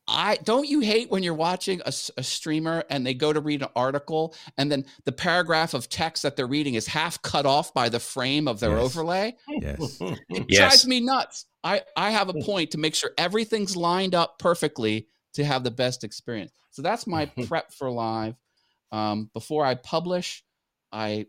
I 0.07 0.37
don't 0.43 0.67
you 0.67 0.79
hate 0.79 1.11
when 1.11 1.21
you're 1.21 1.33
watching 1.33 1.81
a, 1.81 1.91
a, 2.15 2.23
streamer 2.23 2.83
and 2.89 3.05
they 3.05 3.13
go 3.13 3.33
to 3.33 3.41
read 3.41 3.61
an 3.61 3.67
article 3.75 4.33
and 4.57 4.71
then 4.71 4.85
the 5.03 5.11
paragraph 5.11 5.73
of 5.73 5.89
text 5.89 6.23
that 6.23 6.37
they're 6.37 6.47
reading 6.47 6.75
is 6.75 6.87
half 6.87 7.21
cut 7.21 7.45
off 7.45 7.73
by 7.73 7.89
the 7.89 7.99
frame 7.99 8.47
of 8.47 8.61
their 8.61 8.71
yes. 8.71 8.81
overlay? 8.81 9.35
Yes. 9.49 9.97
It 10.29 10.45
yes. 10.47 10.59
drives 10.59 10.87
me 10.87 11.01
nuts. 11.01 11.45
I, 11.61 11.81
I 11.97 12.11
have 12.11 12.29
a 12.29 12.33
point 12.33 12.71
to 12.71 12.77
make 12.77 12.95
sure 12.95 13.11
everything's 13.17 13.75
lined 13.75 14.15
up 14.15 14.39
perfectly 14.39 15.07
to 15.37 15.45
have 15.45 15.63
the 15.63 15.71
best 15.71 16.03
experience. 16.03 16.51
So 16.71 16.81
that's 16.81 17.07
my 17.07 17.27
prep 17.47 17.71
for 17.71 17.89
live. 17.89 18.35
Um, 18.91 19.29
before 19.33 19.65
I 19.65 19.75
publish, 19.75 20.43
I 20.91 21.27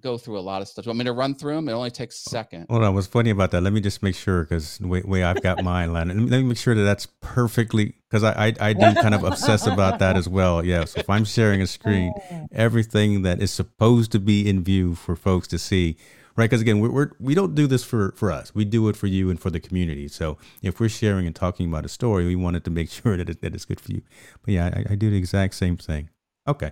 go 0.00 0.16
through 0.16 0.38
a 0.38 0.40
lot 0.40 0.62
of 0.62 0.68
stuff. 0.68 0.84
Do 0.84 0.88
you 0.88 0.90
want 0.90 0.98
me 0.98 1.04
to 1.06 1.12
run 1.12 1.34
through 1.34 1.56
them? 1.56 1.68
It 1.68 1.72
only 1.72 1.90
takes 1.90 2.24
a 2.24 2.30
second. 2.30 2.66
Hold 2.70 2.84
on. 2.84 2.94
What's 2.94 3.08
funny 3.08 3.30
about 3.30 3.50
that? 3.50 3.62
Let 3.62 3.72
me 3.72 3.80
just 3.80 4.00
make 4.00 4.14
sure 4.14 4.44
because 4.44 4.78
the 4.78 4.86
way, 4.86 5.02
way 5.02 5.24
I've 5.24 5.42
got 5.42 5.64
mine 5.64 5.92
landed. 5.92 6.16
Let 6.16 6.22
me, 6.22 6.30
let 6.30 6.38
me 6.38 6.44
make 6.44 6.58
sure 6.58 6.76
that 6.76 6.82
that's 6.82 7.06
perfectly 7.20 7.94
because 8.08 8.22
I, 8.22 8.46
I 8.46 8.54
I 8.60 8.72
do 8.74 8.94
kind 8.94 9.14
of 9.14 9.24
obsess 9.24 9.66
about 9.66 9.98
that 9.98 10.16
as 10.16 10.28
well. 10.28 10.64
Yeah. 10.64 10.84
So 10.84 11.00
if 11.00 11.10
I'm 11.10 11.24
sharing 11.24 11.60
a 11.60 11.66
screen, 11.66 12.14
everything 12.52 13.22
that 13.22 13.42
is 13.42 13.50
supposed 13.50 14.12
to 14.12 14.20
be 14.20 14.48
in 14.48 14.62
view 14.62 14.94
for 14.94 15.16
folks 15.16 15.48
to 15.48 15.58
see, 15.58 15.96
right? 16.38 16.48
Because 16.48 16.62
again, 16.62 16.78
we're, 16.78 16.90
we're 16.90 17.10
we 17.18 17.34
don't 17.34 17.54
do 17.54 17.66
this 17.66 17.84
for 17.84 18.12
for 18.12 18.30
us. 18.30 18.54
We 18.54 18.64
do 18.64 18.88
it 18.88 18.96
for 18.96 19.08
you 19.08 19.28
and 19.28 19.38
for 19.38 19.50
the 19.50 19.60
community. 19.60 20.06
So 20.08 20.38
if 20.62 20.78
we're 20.80 20.88
sharing 20.88 21.26
and 21.26 21.34
talking 21.34 21.68
about 21.68 21.84
a 21.84 21.88
story, 21.88 22.24
we 22.26 22.36
wanted 22.36 22.64
to 22.64 22.70
make 22.70 22.88
sure 22.98 23.16
that 23.16 23.28
it, 23.28 23.42
that 23.42 23.54
it's 23.54 23.64
good 23.64 23.80
for 23.80 23.92
you. 23.92 24.02
But 24.44 24.54
yeah, 24.54 24.82
I, 24.88 24.92
I 24.92 24.94
do 24.94 25.10
the 25.10 25.18
exact 25.18 25.54
same 25.56 25.76
thing. 25.76 26.08
Okay. 26.46 26.70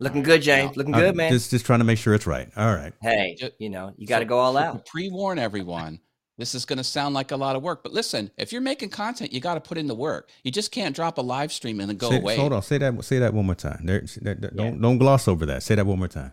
Looking 0.00 0.22
good, 0.22 0.42
James. 0.42 0.76
Looking 0.76 0.92
good, 0.92 1.10
I'm 1.10 1.16
man. 1.16 1.32
Just 1.32 1.50
just 1.50 1.64
trying 1.64 1.78
to 1.78 1.84
make 1.84 1.98
sure 1.98 2.14
it's 2.14 2.26
right. 2.26 2.50
All 2.56 2.74
right. 2.74 2.92
hey, 3.00 3.36
you 3.58 3.70
know, 3.70 3.94
you 3.96 4.06
got 4.06 4.18
to 4.18 4.24
go 4.24 4.38
all 4.38 4.56
out. 4.56 4.84
Pre 4.86 5.08
warn 5.10 5.38
everyone. 5.38 6.00
This 6.38 6.54
is 6.54 6.64
going 6.64 6.78
to 6.78 6.84
sound 6.84 7.14
like 7.14 7.32
a 7.32 7.36
lot 7.36 7.54
of 7.54 7.62
work, 7.62 7.82
but 7.82 7.92
listen, 7.92 8.30
if 8.38 8.50
you're 8.50 8.62
making 8.62 8.88
content, 8.88 9.30
you 9.30 9.40
got 9.40 9.54
to 9.54 9.60
put 9.60 9.76
in 9.76 9.86
the 9.86 9.94
work. 9.94 10.30
You 10.42 10.50
just 10.50 10.72
can't 10.72 10.96
drop 10.96 11.18
a 11.18 11.20
live 11.20 11.52
stream 11.52 11.80
and 11.80 11.90
then 11.90 11.98
go 11.98 12.08
Say- 12.08 12.16
away. 12.16 12.36
Hold 12.38 12.54
on. 12.54 12.62
Say 12.62 12.78
that. 12.78 13.04
Say 13.04 13.18
that 13.18 13.34
one 13.34 13.44
more 13.44 13.54
time. 13.54 13.84
There, 13.84 14.00
that- 14.22 14.40
that- 14.40 14.56
Don't 14.56 14.80
don't 14.80 14.96
gloss 14.96 15.28
over 15.28 15.44
that. 15.46 15.62
Say 15.62 15.74
that 15.74 15.84
one 15.84 15.98
more 15.98 16.08
time. 16.08 16.32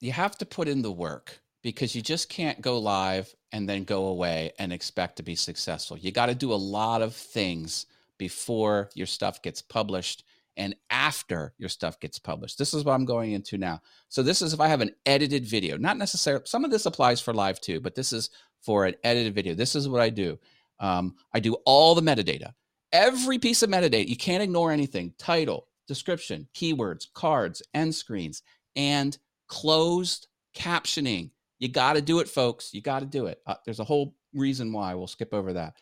You 0.00 0.12
have 0.12 0.36
to 0.38 0.46
put 0.46 0.68
in 0.68 0.82
the 0.82 0.92
work 0.92 1.40
because 1.62 1.94
you 1.94 2.02
just 2.02 2.28
can't 2.28 2.60
go 2.60 2.78
live 2.78 3.34
and 3.52 3.68
then 3.68 3.84
go 3.84 4.06
away 4.06 4.52
and 4.58 4.72
expect 4.72 5.16
to 5.16 5.22
be 5.22 5.34
successful. 5.34 5.96
You 5.96 6.12
got 6.12 6.26
to 6.26 6.34
do 6.34 6.52
a 6.52 6.54
lot 6.54 7.02
of 7.02 7.14
things 7.14 7.86
before 8.18 8.90
your 8.94 9.06
stuff 9.06 9.42
gets 9.42 9.62
published 9.62 10.24
and 10.56 10.74
after 10.90 11.54
your 11.58 11.68
stuff 11.68 12.00
gets 12.00 12.18
published. 12.18 12.58
This 12.58 12.72
is 12.72 12.84
what 12.84 12.92
I'm 12.92 13.04
going 13.04 13.32
into 13.32 13.58
now. 13.58 13.80
So 14.08 14.22
this 14.22 14.42
is 14.42 14.52
if 14.52 14.60
I 14.60 14.68
have 14.68 14.80
an 14.80 14.92
edited 15.04 15.44
video, 15.44 15.76
not 15.76 15.98
necessarily 15.98 16.44
some 16.46 16.64
of 16.64 16.70
this 16.70 16.86
applies 16.86 17.20
for 17.20 17.34
live 17.34 17.60
too, 17.60 17.80
but 17.80 17.94
this 17.94 18.12
is 18.12 18.30
for 18.62 18.86
an 18.86 18.94
edited 19.04 19.34
video. 19.34 19.54
This 19.54 19.74
is 19.74 19.88
what 19.88 20.00
I 20.00 20.10
do. 20.10 20.38
Um, 20.80 21.14
I 21.32 21.40
do 21.40 21.54
all 21.64 21.94
the 21.94 22.02
metadata, 22.02 22.52
every 22.92 23.38
piece 23.38 23.62
of 23.62 23.70
metadata. 23.70 24.06
You 24.06 24.16
can't 24.16 24.42
ignore 24.42 24.72
anything: 24.72 25.14
title, 25.18 25.68
description, 25.86 26.48
keywords, 26.54 27.06
cards, 27.14 27.62
end 27.74 27.94
screens, 27.94 28.42
and 28.74 29.16
closed 29.48 30.28
captioning. 30.56 31.30
You 31.58 31.68
got 31.68 31.94
to 31.94 32.02
do 32.02 32.20
it, 32.20 32.28
folks. 32.28 32.74
You 32.74 32.82
got 32.82 33.00
to 33.00 33.06
do 33.06 33.26
it. 33.26 33.40
Uh, 33.46 33.54
there's 33.64 33.80
a 33.80 33.84
whole 33.84 34.14
reason 34.34 34.72
why. 34.72 34.94
We'll 34.94 35.06
skip 35.06 35.32
over 35.32 35.54
that. 35.54 35.74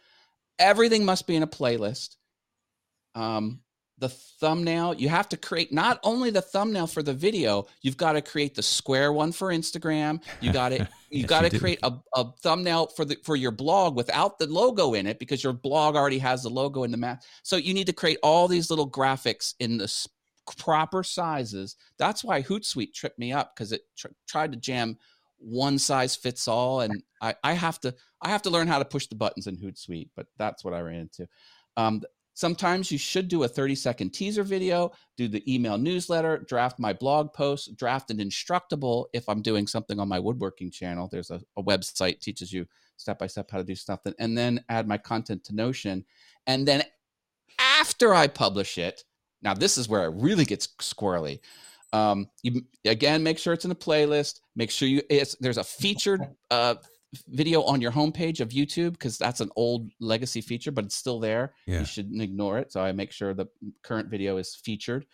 Everything 0.59 1.05
must 1.05 1.27
be 1.27 1.37
in 1.37 1.43
a 1.43 1.49
playlist. 1.49 2.17
Um, 3.15 3.61
the 3.99 4.09
thumbnail 4.09 4.95
you 4.95 5.09
have 5.09 5.29
to 5.29 5.37
create 5.37 5.73
not 5.73 6.01
only 6.03 6.31
the 6.31 6.43
thumbnail 6.43 6.87
for 6.87 7.03
the 7.03 7.13
video 7.13 7.65
you've 7.83 7.97
got 7.97 8.13
to 8.13 8.23
create 8.23 8.55
the 8.55 8.63
square 8.63 9.13
one 9.13 9.31
for 9.31 9.49
instagram 9.49 10.21
you 10.41 10.53
got 10.53 10.71
to 10.71 10.79
you 11.11 11.21
Yes, 11.21 11.29
got 11.29 11.43
to 11.43 11.59
create 11.59 11.79
a, 11.85 11.93
a 12.15 12.33
thumbnail 12.43 12.89
for 12.89 13.05
the 13.05 13.17
for 13.23 13.37
your 13.37 13.53
blog 13.53 13.95
without 13.95 14.39
the 14.39 14.47
logo 14.49 14.95
in 14.95 15.07
it 15.07 15.21
because 15.21 15.45
your 15.45 15.53
blog 15.53 15.95
already 15.95 16.19
has 16.19 16.43
the 16.43 16.49
logo 16.51 16.83
in 16.83 16.91
the 16.91 16.97
map 16.97 17.23
so 17.45 17.57
you 17.57 17.73
need 17.73 17.87
to 17.87 17.93
create 17.93 18.19
all 18.23 18.49
these 18.49 18.69
little 18.69 18.91
graphics 18.91 19.55
in 19.61 19.79
the 19.79 19.87
proper 20.59 21.03
sizes 21.03 21.77
that's 21.99 22.23
why 22.23 22.43
hootsuite 22.43 22.93
tripped 22.93 23.19
me 23.19 23.33
up 23.33 23.55
because 23.55 23.73
it 23.73 23.83
tr- 23.97 24.09
tried 24.27 24.53
to 24.53 24.59
jam 24.59 24.97
one 25.39 25.79
size 25.79 26.15
fits 26.17 26.49
all 26.49 26.81
and 26.81 27.03
I, 27.21 27.35
I 27.43 27.53
have 27.53 27.81
to 27.81 27.95
i 28.23 28.29
have 28.29 28.43
to 28.43 28.51
learn 28.51 28.69
how 28.69 28.79
to 28.79 28.85
push 28.85 29.07
the 29.07 29.15
buttons 29.15 29.47
in 29.47 29.57
hootsuite 29.57 30.11
but 30.17 30.27
that's 30.39 30.65
what 30.65 30.75
i 30.75 30.81
ran 30.81 31.01
into 31.01 31.29
um, 31.77 32.03
Sometimes 32.35 32.91
you 32.91 32.99
should 32.99 33.29
do 33.29 33.45
a 33.45 33.49
30 33.49 33.77
second 33.77 34.11
teaser 34.11 34.43
video, 34.43 34.91
do 35.17 35.29
the 35.29 35.43
email 35.53 35.79
newsletter, 35.79 36.39
draft 36.39 36.81
my 36.81 36.93
blog 36.93 37.33
post, 37.33 37.77
draft 37.77 38.11
an 38.11 38.19
instructable 38.19 39.07
if 39.13 39.29
I'm 39.29 39.41
doing 39.41 39.69
something 39.69 40.01
on 40.01 40.09
my 40.09 40.19
woodworking 40.19 40.73
channel. 40.73 41.09
There's 41.11 41.31
a, 41.31 41.41
a 41.57 41.63
website 41.63 42.21
teaches 42.21 42.53
you 42.53 42.67
step 42.97 43.21
by 43.21 43.29
step 43.29 43.51
how 43.53 43.59
to 43.59 43.65
do 43.65 43.77
something, 43.77 44.15
and 44.19 44.37
then 44.37 44.65
add 44.69 44.89
my 44.89 44.99
content 44.99 45.45
to 45.45 45.55
Notion. 45.55 46.05
And 46.49 46.67
then 46.67 46.83
after 47.61 48.13
I 48.13 48.27
publish 48.27 48.79
it, 48.79 49.05
now 49.45 49.55
this 49.55 49.79
is 49.79 49.89
where 49.89 50.05
it 50.07 50.15
really 50.17 50.45
gets 50.45 50.69
squirrely. 50.81 51.41
Um, 51.93 52.29
you 52.43 52.63
again 52.85 53.23
make 53.23 53.39
sure 53.39 53.53
it's 53.53 53.65
in 53.65 53.71
a 53.71 53.77
playlist. 53.77 54.41
Make 54.57 54.71
sure 54.71 54.89
you 54.89 55.03
it's 55.09 55.37
there's 55.39 55.59
a 55.59 55.65
featured 55.65 56.23
uh, 56.51 56.75
video 57.29 57.63
on 57.63 57.81
your 57.81 57.93
homepage 57.93 58.41
of 58.41 58.49
YouTube 58.49 58.93
because 58.93 59.19
that's 59.19 59.41
an 59.41 59.51
old 59.57 59.91
legacy 60.01 60.41
feature, 60.41 60.73
but 60.73 60.85
it's 60.85 60.97
still 60.97 61.21
there. 61.21 61.55
Yeah. 61.67 61.81
You 61.81 61.85
shouldn't 61.85 62.21
ignore 62.21 62.59
it. 62.59 62.73
So 62.73 62.83
I 62.83 62.93
make 62.93 63.13
sure 63.13 63.35
the 63.35 63.47
current 63.83 64.11
video 64.11 64.39
is 64.39 64.55
featured. 64.55 65.07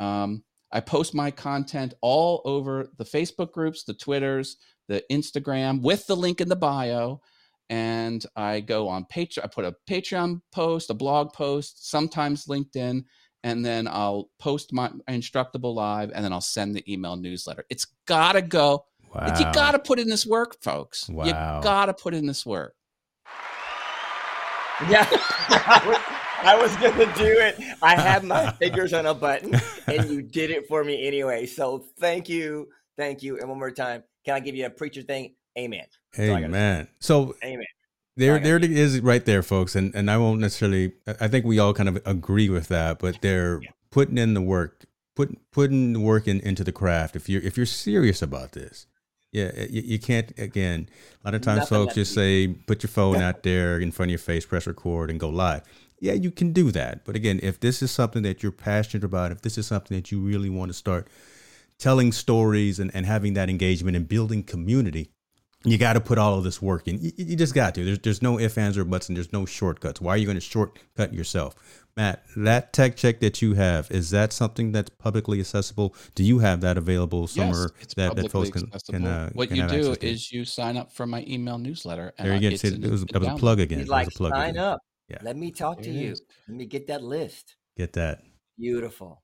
Um, 0.00 0.42
I 0.72 0.80
post 0.80 1.14
my 1.14 1.30
content 1.30 1.94
all 2.00 2.42
over 2.44 2.90
the 2.98 3.04
Facebook 3.04 3.52
groups, 3.52 3.84
the 3.84 3.94
Twitters, 3.94 4.56
the 4.88 5.04
Instagram 5.10 5.80
with 5.80 6.06
the 6.06 6.16
link 6.16 6.40
in 6.40 6.48
the 6.48 6.56
bio. 6.56 7.20
And 7.68 8.24
I 8.36 8.60
go 8.60 8.88
on 8.88 9.06
Patreon. 9.12 9.44
I 9.44 9.46
put 9.48 9.64
a 9.64 9.74
Patreon 9.88 10.40
post, 10.52 10.90
a 10.90 10.94
blog 10.94 11.32
post, 11.32 11.88
sometimes 11.88 12.46
LinkedIn, 12.46 13.04
and 13.46 13.64
then 13.64 13.86
I'll 13.86 14.28
post 14.40 14.72
my 14.72 14.90
Instructable 15.08 15.72
live, 15.72 16.10
and 16.12 16.24
then 16.24 16.32
I'll 16.32 16.40
send 16.40 16.74
the 16.74 16.92
email 16.92 17.14
newsletter. 17.14 17.64
It's 17.70 17.86
gotta 18.04 18.42
go. 18.42 18.86
Wow. 19.14 19.38
You 19.38 19.44
got 19.52 19.70
to 19.70 19.78
put 19.78 20.00
in 20.00 20.08
this 20.08 20.26
work, 20.26 20.60
folks. 20.60 21.08
Wow. 21.08 21.24
You 21.24 21.32
got 21.62 21.86
to 21.86 21.94
put 21.94 22.12
in 22.12 22.26
this 22.26 22.44
work. 22.44 22.74
Yeah, 24.90 25.06
I 25.10 26.58
was, 26.60 26.76
gonna 26.76 27.06
do 27.14 27.24
it. 27.24 27.56
I 27.80 27.94
had 27.94 28.24
my 28.24 28.50
fingers 28.58 28.92
on 28.92 29.06
a 29.06 29.14
button, 29.14 29.58
and 29.86 30.10
you 30.10 30.22
did 30.22 30.50
it 30.50 30.66
for 30.66 30.82
me 30.82 31.06
anyway. 31.06 31.46
So 31.46 31.84
thank 31.98 32.28
you, 32.28 32.68
thank 32.98 33.22
you, 33.22 33.38
and 33.38 33.48
one 33.48 33.58
more 33.58 33.70
time, 33.70 34.02
can 34.24 34.34
I 34.34 34.40
give 34.40 34.56
you 34.56 34.66
a 34.66 34.70
preacher 34.70 35.02
thing? 35.02 35.34
Amen. 35.56 35.86
all 36.18 36.24
I 36.24 36.28
gotta 36.28 36.40
say. 36.40 36.44
Amen. 36.46 36.88
So 37.00 37.36
Amen. 37.42 37.64
There, 38.16 38.38
there 38.38 38.56
it 38.56 38.64
is, 38.64 39.00
right 39.00 39.24
there, 39.24 39.42
folks. 39.42 39.74
And 39.76 39.94
and 39.94 40.10
I 40.10 40.18
won't 40.18 40.40
necessarily. 40.40 40.92
I- 41.20 41.28
think 41.28 41.44
we 41.44 41.58
all 41.58 41.74
kind 41.74 41.88
of 41.88 42.00
agree 42.06 42.48
with 42.48 42.68
that. 42.68 42.98
But 42.98 43.20
they're 43.22 43.60
Yeah. 43.62 43.70
putting 43.90 44.18
in 44.18 44.34
the 44.34 44.40
work, 44.42 44.84
put 45.14 45.36
putting 45.52 45.92
the 45.92 46.00
work 46.00 46.26
in, 46.26 46.40
into 46.40 46.64
the 46.64 46.72
craft. 46.72 47.16
If 47.16 47.28
you're 47.28 47.42
if 47.42 47.56
you're 47.56 47.66
serious 47.66 48.22
about 48.22 48.52
this, 48.52 48.86
yeah, 49.32 49.50
eh, 49.54 49.66
you, 49.70 49.82
you 49.82 49.98
can't. 49.98 50.32
Again, 50.38 50.88
a 51.22 51.28
lot 51.28 51.34
of 51.34 51.42
times, 51.42 51.58
Nothing 51.70 51.76
folks 51.78 51.94
just 51.94 52.14
say, 52.14 52.48
put 52.48 52.82
your 52.82 52.88
phone 52.90 53.16
out 53.16 53.42
there 53.42 53.78
in 53.78 53.90
front 53.92 54.08
of 54.08 54.12
your 54.12 54.18
face, 54.18 54.46
press 54.46 54.66
record, 54.66 55.10
and 55.10 55.20
go 55.20 55.28
live. 55.28 55.62
Yeah, 56.00 56.12
you 56.12 56.30
can 56.30 56.52
do 56.52 56.70
that. 56.72 57.04
But 57.04 57.16
again, 57.16 57.40
if 57.42 57.58
this 57.60 57.82
is 57.82 57.90
something 57.90 58.22
that 58.22 58.42
you're 58.42 58.52
passionate 58.52 59.02
about, 59.04 59.32
if 59.32 59.40
this 59.42 59.56
is 59.56 59.66
something 59.66 59.96
that 59.96 60.12
you 60.12 60.20
really 60.20 60.50
want 60.50 60.68
to 60.70 60.74
start 60.74 61.08
telling 61.78 62.12
stories 62.12 62.78
and, 62.78 62.90
and 62.94 63.06
having 63.06 63.34
that 63.34 63.48
engagement 63.50 63.96
and 63.96 64.06
building 64.08 64.42
community, 64.42 65.10
you 65.66 65.78
got 65.78 65.94
to 65.94 66.00
put 66.00 66.18
all 66.18 66.38
of 66.38 66.44
this 66.44 66.62
work 66.62 66.88
in. 66.88 67.00
You, 67.00 67.12
you 67.16 67.36
just 67.36 67.54
got 67.54 67.74
to. 67.74 67.84
There's 67.84 67.98
there's 67.98 68.22
no 68.22 68.38
ifs, 68.38 68.56
ands, 68.56 68.78
or 68.78 68.84
buts, 68.84 69.08
and 69.08 69.16
there's 69.16 69.32
no 69.32 69.46
shortcuts. 69.46 70.00
Why 70.00 70.14
are 70.14 70.16
you 70.16 70.24
going 70.26 70.36
to 70.36 70.40
shortcut 70.40 71.12
yourself, 71.12 71.54
Matt? 71.96 72.24
That 72.36 72.72
tech 72.72 72.96
check 72.96 73.20
that 73.20 73.42
you 73.42 73.54
have 73.54 73.90
is 73.90 74.10
that 74.10 74.32
something 74.32 74.72
that's 74.72 74.90
publicly 74.90 75.40
accessible? 75.40 75.94
Do 76.14 76.22
you 76.24 76.38
have 76.38 76.60
that 76.60 76.78
available 76.78 77.26
somewhere 77.26 77.70
yes, 77.74 77.82
it's 77.82 77.94
that, 77.94 78.16
that 78.16 78.30
folks 78.30 78.50
publicly 78.50 78.60
can, 78.60 78.68
accessible. 78.68 78.98
can 78.98 79.06
uh, 79.06 79.30
what 79.32 79.48
can 79.48 79.56
you 79.56 79.62
have 79.62 79.70
do 79.70 79.78
access 79.78 79.98
to? 79.98 80.08
is 80.08 80.32
you 80.32 80.44
sign 80.44 80.76
up 80.76 80.92
for 80.92 81.06
my 81.06 81.24
email 81.26 81.58
newsletter. 81.58 82.12
And 82.18 82.28
there 82.28 82.34
you 82.36 82.50
go. 82.50 82.54
it's 82.54 82.62
See, 82.62 82.68
it 82.68 82.90
was, 82.90 83.04
that 83.04 83.20
was 83.20 83.28
a 83.28 83.34
plug 83.36 83.60
again. 83.60 83.80
He's 83.80 83.88
like, 83.88 84.06
was 84.06 84.14
a 84.14 84.18
plug 84.18 84.32
sign 84.32 84.50
again. 84.50 84.62
up. 84.62 84.80
Yeah. 85.08 85.18
Let 85.22 85.36
me 85.36 85.50
talk 85.52 85.82
to 85.82 85.90
There 85.90 85.92
it 85.92 86.04
you. 86.04 86.10
is. 86.12 86.22
Let 86.48 86.56
me 86.56 86.66
get 86.66 86.86
that 86.88 87.02
list. 87.02 87.56
Get 87.76 87.92
that. 87.92 88.22
Beautiful. 88.58 89.22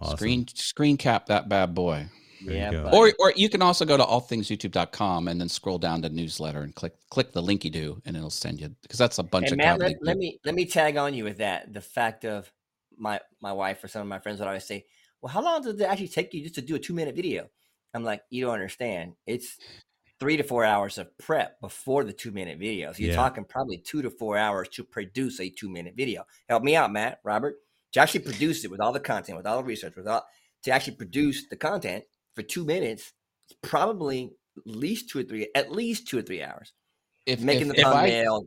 Awesome. 0.00 0.16
Screen 0.16 0.46
screen 0.48 0.96
cap 0.96 1.26
that 1.26 1.48
bad 1.48 1.74
boy. 1.74 2.08
There 2.44 2.56
yeah, 2.56 2.90
Or 2.92 3.12
or 3.18 3.32
you 3.36 3.48
can 3.48 3.62
also 3.62 3.84
go 3.84 3.96
to 3.96 4.02
allthingsyoutube.com 4.02 5.28
and 5.28 5.40
then 5.40 5.48
scroll 5.48 5.78
down 5.78 6.02
to 6.02 6.08
newsletter 6.08 6.62
and 6.62 6.74
click 6.74 6.94
click 7.10 7.32
the 7.32 7.42
link 7.42 7.64
you 7.64 7.70
do 7.70 8.00
and 8.04 8.16
it'll 8.16 8.30
send 8.30 8.60
you 8.60 8.74
because 8.82 8.98
that's 8.98 9.18
a 9.18 9.22
bunch 9.22 9.46
And 9.46 9.52
of 9.52 9.58
Matt, 9.58 9.78
let, 9.78 9.96
let 10.02 10.16
me 10.16 10.38
let 10.44 10.54
me 10.54 10.64
tag 10.64 10.96
on 10.96 11.14
you 11.14 11.24
with 11.24 11.38
that. 11.38 11.72
The 11.72 11.80
fact 11.80 12.24
of 12.24 12.52
my 12.96 13.20
my 13.40 13.52
wife 13.52 13.82
or 13.84 13.88
some 13.88 14.02
of 14.02 14.08
my 14.08 14.18
friends 14.18 14.38
would 14.40 14.48
always 14.48 14.64
say, 14.64 14.86
"Well, 15.20 15.32
how 15.32 15.42
long 15.42 15.62
does 15.62 15.80
it 15.80 15.84
actually 15.84 16.08
take 16.08 16.34
you 16.34 16.42
just 16.42 16.54
to 16.56 16.62
do 16.62 16.74
a 16.74 16.78
two 16.78 16.94
minute 16.94 17.14
video?" 17.14 17.48
I'm 17.94 18.04
like, 18.04 18.22
"You 18.30 18.44
don't 18.44 18.54
understand. 18.54 19.14
It's 19.26 19.58
three 20.18 20.36
to 20.36 20.44
four 20.44 20.64
hours 20.64 20.98
of 20.98 21.16
prep 21.18 21.60
before 21.60 22.04
the 22.04 22.12
two 22.12 22.30
minute 22.30 22.56
video. 22.58 22.92
So 22.92 23.02
you're 23.02 23.10
Yeah. 23.10 23.16
talking 23.16 23.44
probably 23.44 23.78
two 23.78 24.02
to 24.02 24.10
four 24.10 24.38
hours 24.38 24.68
to 24.70 24.84
produce 24.84 25.40
a 25.40 25.50
two 25.50 25.68
minute 25.68 25.94
video. 25.96 26.24
Help 26.48 26.62
me 26.62 26.76
out, 26.76 26.92
Matt, 26.92 27.18
Robert, 27.24 27.56
to 27.92 28.00
actually 28.00 28.20
produce 28.20 28.64
it 28.64 28.70
with 28.70 28.80
all 28.80 28.92
the 28.92 29.00
content, 29.00 29.36
with 29.36 29.46
all 29.46 29.58
the 29.58 29.64
research, 29.64 29.96
with 29.96 30.06
all 30.06 30.24
to 30.62 30.70
actually 30.70 30.94
produce 30.94 31.48
the 31.48 31.56
content 31.56 32.04
for 32.34 32.42
two 32.42 32.64
minutes. 32.64 33.12
It's 33.48 33.58
probably 33.62 34.30
at 34.56 34.66
least 34.66 35.10
two 35.10 35.20
or 35.20 35.22
three, 35.22 35.48
at 35.54 35.72
least 35.72 36.08
two 36.08 36.18
or 36.18 36.22
three 36.22 36.42
hours. 36.42 36.72
If, 37.26 37.40
Making 37.40 37.70
if, 37.70 37.76
the 37.76 37.82
thumbnail, 37.82 38.46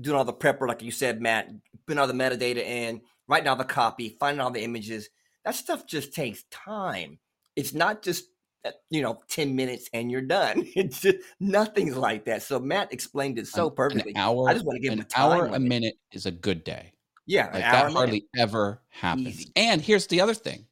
doing 0.00 0.16
all 0.16 0.24
the 0.24 0.32
prep 0.32 0.60
work, 0.60 0.68
like 0.68 0.82
you 0.82 0.90
said, 0.90 1.20
Matt, 1.20 1.50
putting 1.86 1.98
all 1.98 2.06
the 2.06 2.12
metadata 2.12 2.58
in, 2.58 3.00
writing 3.28 3.48
all 3.48 3.56
the 3.56 3.64
copy, 3.64 4.16
finding 4.18 4.40
all 4.40 4.50
the 4.50 4.62
images. 4.62 5.08
That 5.44 5.54
stuff 5.54 5.86
just 5.86 6.12
takes 6.12 6.44
time. 6.50 7.18
It's 7.56 7.74
not 7.74 8.02
just 8.02 8.24
uh, 8.64 8.72
you 8.90 9.02
know 9.02 9.20
ten 9.28 9.54
minutes 9.54 9.88
and 9.92 10.10
you're 10.10 10.20
done. 10.20 10.66
It's 10.76 11.00
just 11.00 11.18
nothing's 11.40 11.96
like 11.96 12.24
that. 12.24 12.42
So 12.42 12.58
Matt 12.58 12.92
explained 12.92 13.38
it 13.38 13.46
so 13.46 13.68
an- 13.68 13.74
perfectly. 13.74 14.12
An 14.12 14.18
hour, 14.18 14.48
I 14.48 14.54
just 14.54 14.64
want 14.64 14.76
to 14.76 14.82
give 14.82 14.92
him 14.92 15.00
an 15.00 15.06
hour 15.14 15.46
a 15.46 15.60
minute 15.60 15.94
is 16.12 16.26
a 16.26 16.30
good 16.30 16.64
day. 16.64 16.92
Yeah, 17.26 17.48
an 17.48 17.52
Like 17.54 17.62
that 17.62 17.92
hardly 17.92 18.26
ever 18.36 18.80
happens. 18.88 19.28
Easy. 19.28 19.52
And 19.54 19.82
here's 19.82 20.06
the 20.06 20.20
other 20.20 20.34
thing. 20.34 20.64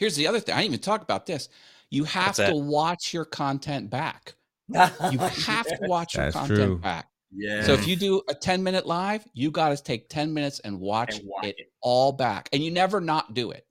Here's 0.00 0.16
the 0.16 0.26
other 0.26 0.40
thing. 0.40 0.54
I 0.54 0.62
didn't 0.62 0.72
even 0.72 0.80
talk 0.82 1.02
about 1.02 1.26
this. 1.26 1.48
You 1.90 2.04
have 2.04 2.28
What's 2.28 2.36
to 2.38 2.42
that? 2.46 2.56
watch 2.56 3.12
your 3.12 3.24
content 3.26 3.90
back. 3.90 4.34
You 4.68 4.78
have 5.18 5.66
to 5.66 5.78
watch 5.82 6.14
your 6.14 6.24
That's 6.24 6.36
content 6.36 6.56
true. 6.58 6.78
back. 6.78 7.08
Yeah. 7.32 7.62
So 7.64 7.74
if 7.74 7.86
you 7.86 7.94
do 7.96 8.22
a 8.28 8.34
10 8.34 8.62
minute 8.62 8.86
live, 8.86 9.24
you 9.34 9.50
got 9.50 9.76
to 9.76 9.82
take 9.82 10.08
10 10.08 10.32
minutes 10.32 10.58
and 10.60 10.80
watch, 10.80 11.18
And 11.18 11.28
watch 11.28 11.44
it, 11.46 11.56
it. 11.58 11.72
all 11.82 12.12
back. 12.12 12.48
And 12.52 12.64
you 12.64 12.70
never 12.70 13.00
not 13.00 13.34
do 13.34 13.50
it. 13.50 13.66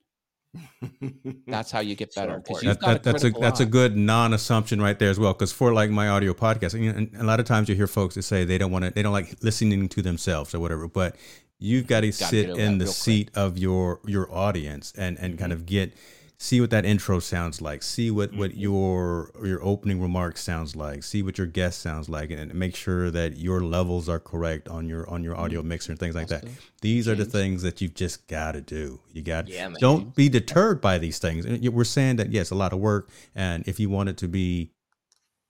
That's 1.48 1.72
how 1.72 1.80
you 1.80 1.96
get 1.96 2.14
better. 2.16 2.38
Because 2.38 2.62
important. 2.64 2.64
you've 2.68 2.80
That, 2.80 2.86
got 2.86 3.04
that, 3.04 3.04
that's 3.04 3.24
a 3.24 3.28
critical 3.28 3.42
that's 3.42 3.60
a 3.60 3.66
good 3.66 3.98
non-assumption 3.98 4.82
right 4.82 4.98
there 4.98 5.10
as 5.10 5.20
well. 5.20 5.34
Because 5.34 5.52
for 5.52 5.74
like 5.74 5.90
my 5.90 6.10
audio 6.10 6.34
podcast, 6.34 6.80
you 6.80 6.90
and 6.92 7.12
a 7.18 7.24
lot 7.24 7.40
of 7.40 7.46
times 7.46 7.70
you 7.70 7.76
hear 7.76 7.88
folks 7.88 8.16
that 8.16 8.24
say 8.24 8.46
they 8.46 8.58
don't 8.58 8.72
want 8.72 8.86
to, 8.86 8.92
they 8.92 9.02
don't 9.02 9.14
like 9.14 9.36
listening 9.42 9.90
to 9.90 10.02
themselves 10.02 10.54
or 10.54 10.60
whatever. 10.60 10.88
But 10.88 11.16
you've 11.60 11.88
got 11.88 12.02
to 12.02 12.12
sit 12.12 12.50
in 12.50 12.78
the 12.78 12.86
real 12.86 12.94
quick. 12.94 12.96
seat 12.96 13.32
of 13.36 13.58
your 13.58 14.00
your 14.06 14.32
audience 14.34 14.94
and 14.98 15.18
and 15.20 15.38
kind 15.38 15.52
Mm-hmm. 15.52 15.62
of 15.62 15.66
get 15.66 15.94
see 16.42 16.62
what 16.62 16.70
that 16.70 16.86
intro 16.86 17.20
sounds 17.20 17.62
like, 17.62 17.84
see 17.84 18.10
what 18.10 18.34
what 18.34 18.52
Mm-hmm. 18.52 18.60
your 18.62 19.32
your 19.44 19.62
opening 19.64 20.02
remarks 20.02 20.42
sounds 20.42 20.76
like, 20.76 21.04
see 21.04 21.22
what 21.22 21.38
your 21.38 21.48
guest 21.48 21.82
sounds 21.82 22.08
like, 22.08 22.32
and, 22.32 22.40
and 22.40 22.56
make 22.56 22.76
sure 22.76 23.12
that 23.12 23.38
your 23.38 23.60
levels 23.62 24.08
are 24.08 24.20
correct 24.20 24.68
on 24.70 24.88
your 24.88 25.08
on 25.10 25.24
your 25.24 25.36
audio 25.38 25.62
mixer 25.62 25.92
and 25.92 26.00
things 26.00 26.16
like 26.16 26.28
that. 26.28 26.46
Mm-hmm. 26.46 26.54
These 26.82 27.08
are 27.10 27.16
the 27.16 27.26
things 27.26 27.62
that 27.64 27.82
you've 27.82 27.94
just 27.94 28.28
got 28.28 28.54
to 28.54 28.62
do. 28.62 29.02
You 29.12 29.22
got 29.22 29.50
Yeah, 29.50 29.68
man. 29.68 29.78
don't 29.82 30.16
be 30.16 30.30
deterred 30.30 30.80
by 30.80 30.98
these 30.98 31.20
things. 31.20 31.46
And 31.46 31.68
We're 31.74 31.84
saying 31.84 32.16
that 32.18 32.32
yes, 32.32 32.52
a 32.52 32.56
lot 32.56 32.72
of 32.74 32.80
work, 32.80 33.10
and 33.36 33.68
if 33.68 33.80
you 33.80 33.90
want 33.90 34.08
it 34.10 34.18
to 34.18 34.28
be 34.30 34.72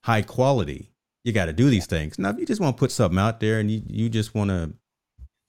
high 0.04 0.22
quality, 0.22 0.90
you 1.22 1.32
got 1.32 1.44
to 1.44 1.52
do 1.52 1.70
these 1.70 1.86
things. 1.86 2.18
Now, 2.18 2.30
if 2.30 2.38
you 2.38 2.46
just 2.46 2.60
want 2.60 2.76
to 2.76 2.80
put 2.80 2.90
something 2.90 3.18
out 3.18 3.38
there 3.38 3.60
and 3.60 3.70
you, 3.70 3.82
you 3.86 4.08
just 4.08 4.34
want 4.34 4.48
to 4.50 4.72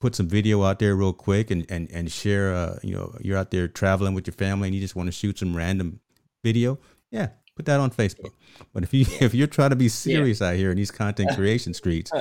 put 0.02 0.16
some 0.16 0.28
video 0.28 0.64
out 0.64 0.80
there 0.80 0.95
real 0.95 1.14
quick 1.14 1.52
and 1.52 1.66
and 1.70 1.89
and 1.91 2.12
share, 2.12 2.54
uh, 2.54 2.80
you 2.84 2.93
know, 2.93 3.16
you're 3.22 3.38
out 3.38 3.52
there 3.52 3.68
traveling 3.68 4.14
with 4.14 4.28
your 4.28 4.34
family 4.34 4.68
and 4.68 4.76
you 4.76 4.82
just 4.82 4.95
want 4.95 5.08
to 5.08 5.12
shoot 5.12 5.39
some 5.39 5.56
random 5.56 6.02
video, 6.43 6.80
yeah, 7.12 7.30
put 7.56 7.66
that 7.68 7.80
on 7.80 7.91
Facebook. 7.91 8.32
But 8.74 8.84
if 8.84 8.93
you 8.93 9.06
if 9.22 9.34
you're 9.34 9.47
trying 9.47 9.70
to 9.70 9.76
be 9.76 9.88
serious 9.88 10.41
out 10.41 10.56
here 10.56 10.72
in 10.72 10.78
these 10.78 10.91
content 10.91 11.32
creation 11.36 11.74
streets, 11.74 12.12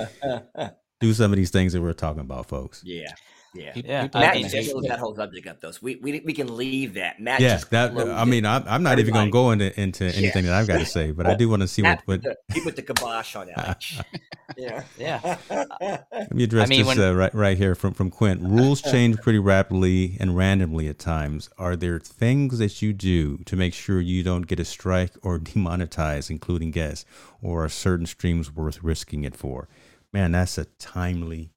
do 1.01 1.12
some 1.14 1.33
of 1.33 1.37
these 1.37 1.51
things 1.51 1.72
that 1.72 1.81
we're 1.81 1.95
talking 1.95 2.20
about, 2.20 2.47
folks. 2.47 2.83
yeah, 2.85 3.12
yeah. 3.55 3.72
People- 3.72 3.90
Yeah, 3.90 4.03
people 4.03 4.20
Matt 4.20 4.36
just 4.36 4.55
hate 4.55 4.70
closed 4.70 4.86
it. 4.86 4.88
that 4.90 4.98
whole 4.98 5.14
subject 5.14 5.46
up, 5.46 5.61
though. 5.61 5.70
So 5.72 5.78
we, 5.82 5.96
we 5.96 6.20
we 6.24 6.32
can 6.32 6.57
leave 6.57 6.94
that. 6.94 7.20
Matt 7.20 7.40
Yeah, 7.40 7.55
just 7.57 7.70
that 7.70 7.96
I 7.96 8.24
mean, 8.24 8.46
I'm, 8.46 8.64
I'm 8.66 8.82
not 8.82 8.98
even 8.98 9.12
going 9.14 9.26
to 9.26 9.32
go 9.32 9.51
into 9.51 9.78
into 9.80 10.05
anything 10.14 10.44
that 10.46 10.55
I've 10.55 10.66
got 10.68 10.78
to 10.78 10.86
say, 10.86 11.11
but 11.11 11.26
I 11.26 11.34
do 11.34 11.48
want 11.48 11.62
to 11.62 11.68
see 11.68 11.82
what 11.82 11.88
Matt 11.88 12.03
what 12.07 12.22
put 12.22 12.36
the, 12.48 12.55
he 12.55 12.61
put 12.61 12.76
the 12.76 12.82
kibosh 12.82 13.36
on 13.36 13.48
that. 13.55 13.84
yeah, 14.57 14.82
Yeah. 14.98 15.36
Let 15.48 16.32
me 16.34 16.42
address 16.44 16.66
I 16.66 16.68
mean, 16.68 16.84
this 16.84 16.96
when- 16.96 17.01
uh, 17.01 17.12
right 17.12 17.34
right 17.34 17.57
here 17.57 17.74
from 17.74 17.94
from 17.94 18.11
Quint. 18.11 18.40
Rules 18.42 18.82
change 18.82 19.16
pretty 19.18 19.38
rapidly 19.38 20.16
and 20.20 20.36
randomly 20.36 20.88
at 20.88 20.98
times. 20.98 21.48
Are 21.59 21.76
there 21.76 21.98
things 22.01 22.59
that 22.59 22.82
you 22.82 22.92
do 22.92 23.38
to 23.46 23.57
make 23.57 23.74
sure 23.74 24.01
you 24.01 24.22
don't 24.22 24.46
get 24.46 24.59
a 24.61 24.64
strike 24.64 25.12
or 25.22 25.38
demonetized, 25.38 26.30
including 26.30 26.70
guests, 26.72 27.05
or 27.42 27.64
are 27.64 27.68
certain 27.68 28.07
streams 28.07 28.55
worth 28.55 28.82
risking 28.82 29.24
it 29.24 29.36
for? 29.36 29.68
Man, 30.12 30.32
that's 30.32 30.59
a 30.59 30.64
timely, 30.80 31.53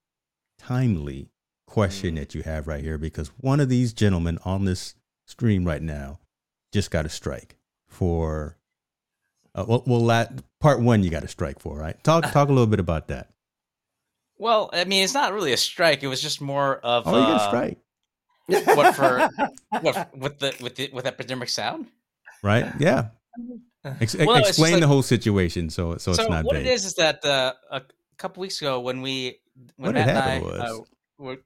timely 0.60 1.30
question 1.74 2.16
that 2.16 2.36
you 2.36 2.44
have 2.44 2.68
right 2.68 2.84
here 2.84 2.98
because 2.98 3.30
one 3.40 3.60
of 3.60 3.68
these 3.68 3.94
gentlemen 3.94 4.38
on 4.46 4.66
this 4.66 4.94
stream 5.26 5.66
right 5.66 5.82
now 5.82 6.20
just 6.72 6.92
got 6.92 7.06
a 7.06 7.10
strike 7.10 7.58
for. 7.88 8.58
Uh, 9.56 9.66
well, 9.68 9.84
well, 9.86 10.06
that 10.08 10.42
part 10.60 10.80
one 10.82 11.04
you 11.04 11.10
got 11.10 11.24
a 11.24 11.28
strike 11.28 11.60
for, 11.60 11.78
right? 11.78 12.02
Talk 12.04 12.24
talk 12.32 12.50
a 12.50 12.52
little 12.52 12.68
bit 12.68 12.80
about 12.80 13.08
that. 13.10 13.30
Well, 14.38 14.70
I 14.74 14.86
mean, 14.86 15.04
it's 15.04 15.14
not 15.14 15.32
really 15.34 15.54
a 15.54 15.58
strike. 15.58 16.02
It 16.04 16.08
was 16.08 16.22
just 16.22 16.42
more 16.42 16.78
of 16.78 17.08
Oh, 17.08 17.12
you 17.12 17.26
got 17.26 17.42
a 17.42 17.44
uh, 17.44 17.48
strike. 17.50 17.78
What 18.76 18.96
for- 18.96 19.30
what 19.82 20.18
with 20.18 20.40
the 20.40 20.56
with 20.62 20.76
the 20.76 20.90
with 20.92 21.06
epidemic 21.06 21.50
sound. 21.50 21.88
right? 22.42 22.66
Yeah. 22.80 23.10
Ex- 24.02 24.16
Well, 24.16 24.36
explain 24.38 24.74
like- 24.74 24.82
the 24.82 24.88
whole 24.88 25.04
situation 25.04 25.70
so 25.70 25.98
so 25.98 26.12
it's 26.12 26.20
so 26.24 26.28
not 26.28 26.46
what 26.46 26.56
vague. 26.56 26.66
it 26.68 26.70
is 26.70 26.86
is 26.86 26.96
that 26.96 27.24
uh, 27.26 27.54
a 27.72 27.82
couple 28.18 28.42
weeks 28.42 28.60
ago 28.62 28.80
when 28.80 29.02
we 29.02 29.40
when 29.78 29.94
What 29.94 29.96
had 29.96 30.08
Matt 30.08 30.16
and 30.16 30.24
I 30.26 30.34
happened 30.34 30.62
uh, 30.62 30.80
was- 30.80 30.88
were 31.20 31.38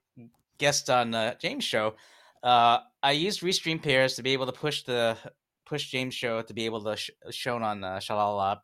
guests 0.58 0.90
on 0.90 1.14
uh, 1.14 1.36
James' 1.40 1.64
show, 1.64 1.96
uh, 2.44 2.80
I 3.04 3.12
used 3.12 3.42
Restream 3.42 3.82
pairs 3.82 4.16
to 4.16 4.24
be 4.24 4.34
able 4.34 4.46
to 4.46 4.52
push 4.52 4.84
the 4.84 5.18
push 5.66 5.90
James' 5.90 6.16
show 6.16 6.42
to 6.42 6.54
be 6.54 6.66
able 6.66 6.82
to 6.84 6.96
sh- 6.96 7.12
shown 7.32 7.64
on 7.64 7.84
uh, 7.84 7.98
Shalala 7.98 8.60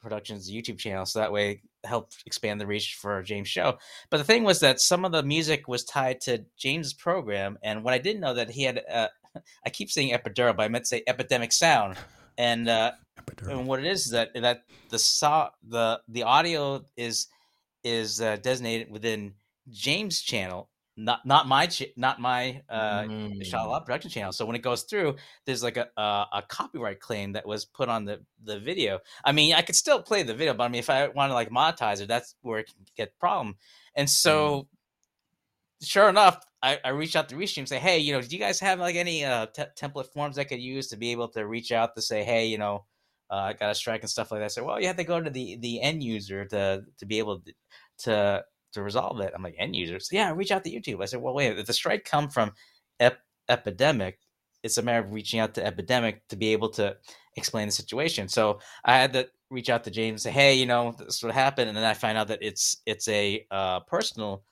Productions 0.00 0.50
YouTube 0.50 0.78
channel, 0.78 1.06
so 1.06 1.18
that 1.18 1.32
way 1.32 1.50
it 1.50 1.60
helped 1.88 2.22
expand 2.26 2.60
the 2.60 2.66
reach 2.66 2.98
for 3.00 3.22
James' 3.22 3.48
show. 3.48 3.78
But 4.10 4.18
the 4.18 4.24
thing 4.24 4.44
was 4.44 4.60
that 4.60 4.80
some 4.80 5.04
of 5.04 5.12
the 5.12 5.22
music 5.22 5.66
was 5.66 5.84
tied 5.84 6.20
to 6.22 6.44
James' 6.58 6.92
program, 6.92 7.58
and 7.62 7.82
what 7.82 7.94
I 7.94 7.98
didn't 7.98 8.20
know 8.20 8.34
that 8.34 8.50
he 8.50 8.64
had. 8.64 8.82
Uh, 8.90 9.08
I 9.66 9.70
keep 9.70 9.90
saying 9.90 10.12
epidural, 10.12 10.56
but 10.56 10.62
I 10.62 10.68
meant 10.68 10.84
to 10.84 10.88
say 10.88 11.02
epidemic 11.06 11.52
sound. 11.52 11.96
And 12.36 12.68
uh, 12.68 12.92
and 13.48 13.66
what 13.66 13.80
it 13.80 13.86
is 13.86 14.06
is 14.06 14.12
that 14.12 14.30
that 14.34 14.64
the 14.90 14.98
saw 14.98 15.50
the 15.66 16.00
the 16.08 16.24
audio 16.24 16.84
is 16.96 17.28
is 17.82 18.20
uh, 18.20 18.36
designated 18.36 18.90
within 18.90 19.34
James' 19.70 20.20
channel, 20.20 20.68
not 20.96 21.26
not 21.26 21.48
my 21.48 21.66
ch- 21.66 21.92
not 21.96 22.20
my 22.20 22.62
uh, 22.68 23.02
Mm. 23.04 23.84
Production 23.84 24.10
channel. 24.10 24.32
So 24.32 24.46
when 24.46 24.56
it 24.56 24.62
goes 24.62 24.82
through, 24.84 25.16
there's 25.44 25.62
like 25.62 25.76
a, 25.76 25.88
a 25.96 26.26
a 26.34 26.42
copyright 26.48 27.00
claim 27.00 27.32
that 27.32 27.46
was 27.46 27.64
put 27.64 27.88
on 27.88 28.04
the 28.04 28.20
the 28.44 28.60
video. 28.60 29.00
I 29.24 29.32
mean, 29.32 29.54
I 29.54 29.62
could 29.62 29.74
still 29.74 30.02
play 30.02 30.22
the 30.22 30.34
video, 30.34 30.54
but 30.54 30.64
I 30.64 30.68
mean, 30.68 30.78
if 30.78 30.90
I 30.90 31.08
want 31.08 31.30
to 31.30 31.34
like 31.34 31.50
monetize 31.50 32.00
it, 32.00 32.08
that's 32.08 32.36
where 32.42 32.60
it 32.60 32.66
can 32.66 32.76
get 32.96 33.18
problem. 33.18 33.56
And 33.94 34.08
so, 34.08 34.68
sure 35.82 36.08
enough, 36.08 36.44
I, 36.62 36.78
I 36.84 36.88
reached 36.90 37.16
out 37.16 37.28
to 37.28 37.36
Restream 37.36 37.58
and 37.58 37.68
say, 37.68 37.78
hey, 37.78 37.98
you 37.98 38.12
know, 38.12 38.20
do 38.20 38.34
you 38.34 38.40
guys 38.40 38.60
have 38.60 38.78
like 38.78 38.96
any 38.96 39.24
uh, 39.24 39.46
te- 39.46 39.64
template 39.78 40.12
forms 40.12 40.38
I 40.38 40.44
could 40.44 40.60
use 40.60 40.88
to 40.88 40.96
be 40.96 41.12
able 41.12 41.28
to 41.28 41.46
reach 41.46 41.72
out 41.72 41.94
to 41.94 42.02
say, 42.02 42.24
hey, 42.24 42.46
you 42.46 42.58
know, 42.58 42.84
uh, 43.30 43.36
I 43.36 43.52
got 43.52 43.70
a 43.70 43.74
strike 43.74 44.02
and 44.02 44.10
stuff 44.10 44.30
like 44.30 44.40
that. 44.40 44.44
I 44.46 44.48
said, 44.48 44.64
well, 44.64 44.80
you 44.80 44.86
have 44.86 44.96
to 44.96 45.04
go 45.04 45.20
to 45.20 45.30
the 45.30 45.56
the 45.56 45.80
end 45.80 46.02
user 46.02 46.44
to 46.46 46.84
to 46.98 47.06
be 47.06 47.18
able 47.18 47.40
to 47.40 47.52
to, 47.98 48.44
to 48.74 48.82
resolve 48.82 49.20
it. 49.20 49.32
I'm 49.34 49.42
like 49.42 49.56
end 49.58 49.74
users, 49.74 50.08
yeah, 50.12 50.32
reach 50.32 50.52
out 50.52 50.64
to 50.64 50.70
YouTube. 50.70 51.02
I 51.02 51.06
said, 51.06 51.20
well, 51.20 51.34
wait, 51.34 51.58
if 51.58 51.66
the 51.66 51.72
strike 51.72 52.04
come 52.04 52.28
from 52.28 52.52
ep- 53.00 53.24
epidemic, 53.48 54.18
it's 54.62 54.78
a 54.78 54.82
matter 54.82 55.06
of 55.06 55.12
reaching 55.12 55.40
out 55.40 55.54
to 55.54 55.66
epidemic 55.66 56.26
to 56.28 56.36
be 56.36 56.52
able 56.52 56.70
to 56.70 56.96
explain 57.36 57.68
the 57.68 57.72
situation. 57.72 58.28
So 58.28 58.60
I 58.84 58.98
had 58.98 59.12
to 59.12 59.28
reach 59.50 59.70
out 59.70 59.84
to 59.84 59.90
James 59.90 60.22
say, 60.22 60.30
hey, 60.30 60.54
you 60.54 60.66
know, 60.66 60.94
this 60.98 61.16
is 61.16 61.22
what 61.22 61.34
happened, 61.34 61.68
and 61.68 61.76
then 61.76 61.84
I 61.84 61.94
find 61.94 62.16
out 62.18 62.28
that 62.28 62.42
it's 62.42 62.78
it's 62.86 63.08
a 63.08 63.46
uh, 63.50 63.80
personal 63.80 64.42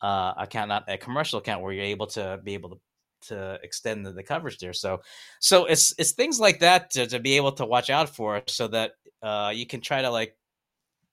uh, 0.00 0.34
account, 0.36 0.68
not 0.68 0.84
a 0.88 0.98
commercial 0.98 1.38
account, 1.38 1.62
where 1.62 1.72
you're 1.72 1.84
able 1.84 2.06
to 2.08 2.40
be 2.44 2.54
able 2.54 2.70
to 2.70 2.80
to 3.28 3.58
extend 3.62 4.04
the, 4.04 4.12
the 4.12 4.22
coverage 4.22 4.58
there. 4.58 4.72
So, 4.72 5.00
so 5.40 5.64
it's 5.66 5.94
it's 5.98 6.12
things 6.12 6.40
like 6.40 6.60
that 6.60 6.90
to, 6.90 7.06
to 7.06 7.18
be 7.18 7.36
able 7.36 7.52
to 7.52 7.64
watch 7.64 7.88
out 7.88 8.08
for, 8.08 8.42
so 8.46 8.68
that 8.68 8.92
uh, 9.22 9.52
you 9.54 9.66
can 9.66 9.80
try 9.80 10.02
to 10.02 10.10
like 10.10 10.36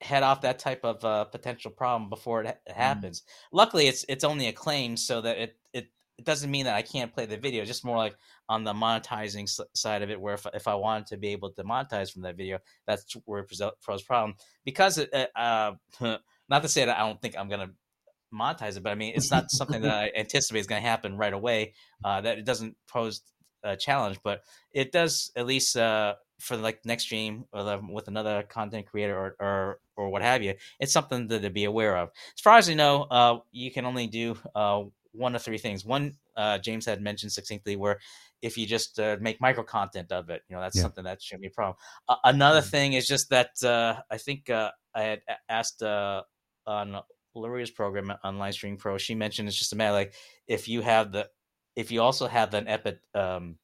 head 0.02 0.24
off 0.24 0.42
that 0.42 0.60
type 0.60 0.84
of 0.84 1.04
uh, 1.04 1.26
potential 1.26 1.72
problem 1.72 2.10
before 2.10 2.42
it, 2.42 2.48
ha- 2.48 2.58
it 2.68 2.74
happens. 2.76 3.24
Luckily, 3.52 3.88
it's 3.88 4.06
it's 4.08 4.24
only 4.24 4.48
a 4.48 4.54
claim, 4.54 4.98
so 4.98 5.22
that 5.22 5.38
it 5.38 5.58
it 5.74 5.90
it 6.18 6.26
doesn't 6.26 6.52
mean 6.52 6.66
that 6.66 6.76
I 6.76 6.82
can't 6.82 7.14
play 7.14 7.26
the 7.26 7.38
video. 7.38 7.66
Just 7.66 7.86
more 7.86 7.98
like 7.98 8.16
on 8.48 8.64
the 8.64 8.74
monetizing 8.74 9.44
s- 9.44 9.60
side 9.74 10.02
of 10.02 10.10
it, 10.10 10.20
where 10.20 10.36
if 10.36 10.46
if 10.54 10.68
I 10.68 10.76
wanted 10.76 11.08
to 11.08 11.18
be 11.18 11.30
able 11.30 11.52
to 11.52 11.64
monetize 11.64 12.12
from 12.12 12.24
that 12.24 12.38
video, 12.38 12.60
that's 12.88 13.14
where 13.26 13.42
it 13.42 13.52
pros 13.82 14.04
problem 14.04 14.36
because 14.66 14.98
it, 14.98 15.14
uh, 15.36 15.74
not 16.50 16.62
to 16.62 16.68
say 16.68 16.86
that 16.86 16.98
I 16.98 17.08
don't 17.08 17.22
think 17.22 17.38
I'm 17.38 17.50
gonna 17.50 17.72
monetize 18.34 18.78
it, 18.78 18.84
but 18.84 18.92
I 18.92 18.96
mean 18.96 19.14
it's 19.16 19.32
not 19.32 19.52
something 19.52 19.82
that 19.82 19.92
I 20.04 20.12
anticipate 20.18 20.60
is 20.60 20.68
going 20.68 20.82
to 20.82 20.88
happen 20.88 21.18
right 21.18 21.34
away. 21.34 21.74
Uh, 22.04 22.22
that 22.22 22.38
it 22.38 22.46
doesn't 22.46 22.76
pose 22.88 23.22
a 23.64 23.76
challenge, 23.76 24.20
but 24.24 24.42
it 24.72 24.92
does 24.92 25.32
at 25.36 25.46
least 25.46 25.76
uh, 25.76 26.16
for 26.40 26.56
like 26.58 26.86
next 26.86 27.04
stream 27.04 27.46
or 27.52 27.64
the, 27.64 27.82
with 27.90 28.08
another 28.08 28.44
content 28.44 28.88
creator 28.88 29.18
or, 29.18 29.36
or 29.40 29.80
or 30.00 30.10
what 30.10 30.22
have 30.22 30.42
you. 30.42 30.56
It's 30.80 30.94
something 30.94 31.28
to, 31.28 31.40
to 31.40 31.50
be 31.50 31.66
aware 31.66 31.98
of. 31.98 32.10
As 32.36 32.42
far 32.42 32.58
as 32.58 32.70
I 32.70 32.74
know, 32.74 33.04
uh, 33.04 33.40
you 33.52 33.72
can 33.72 33.86
only 33.86 34.08
do 34.08 34.38
uh, 34.56 34.84
one 35.12 35.36
of 35.36 35.42
three 35.42 35.58
things. 35.58 35.86
One, 35.86 36.16
uh, 36.38 36.58
James 36.58 36.86
had 36.86 37.02
mentioned 37.02 37.32
succinctly, 37.32 37.76
where 37.76 38.00
if 38.42 38.58
you 38.58 38.66
just 38.66 39.00
uh, 39.00 39.18
make 39.20 39.42
micro 39.42 39.64
content 39.64 40.12
of 40.12 40.30
it, 40.30 40.42
you 40.48 40.56
know, 40.56 40.62
that's 40.62 40.78
yeah. 40.78 40.84
something 40.84 41.04
that 41.04 41.22
shouldn't 41.22 41.42
be 41.42 41.48
a 41.48 41.52
problem. 41.52 41.76
Uh, 42.08 42.16
another 42.24 42.62
mm-hmm. 42.62 42.70
thing 42.70 42.94
is 42.94 43.08
just 43.08 43.30
that 43.30 43.52
uh, 43.64 44.02
I 44.10 44.18
think 44.18 44.50
uh, 44.50 44.72
I 44.96 45.02
had 45.02 45.22
asked 45.50 45.84
uh, 45.84 46.22
on 46.66 47.02
Luria's 47.36 47.72
program 47.72 48.14
on 48.24 48.38
Livestream 48.38 48.78
Pro. 48.78 48.98
She 48.98 49.16
mentioned 49.16 49.48
it's 49.48 49.58
just 49.58 49.74
a 49.74 49.76
matter 49.76 49.94
like 49.94 50.14
if 50.48 50.68
you 50.68 50.82
have 50.82 51.12
the 51.12 51.28
if 51.76 51.92
you 51.92 52.02
also 52.02 52.28
have 52.28 52.54
an 52.54 52.68
epi, 52.68 52.94
um, 53.14 53.56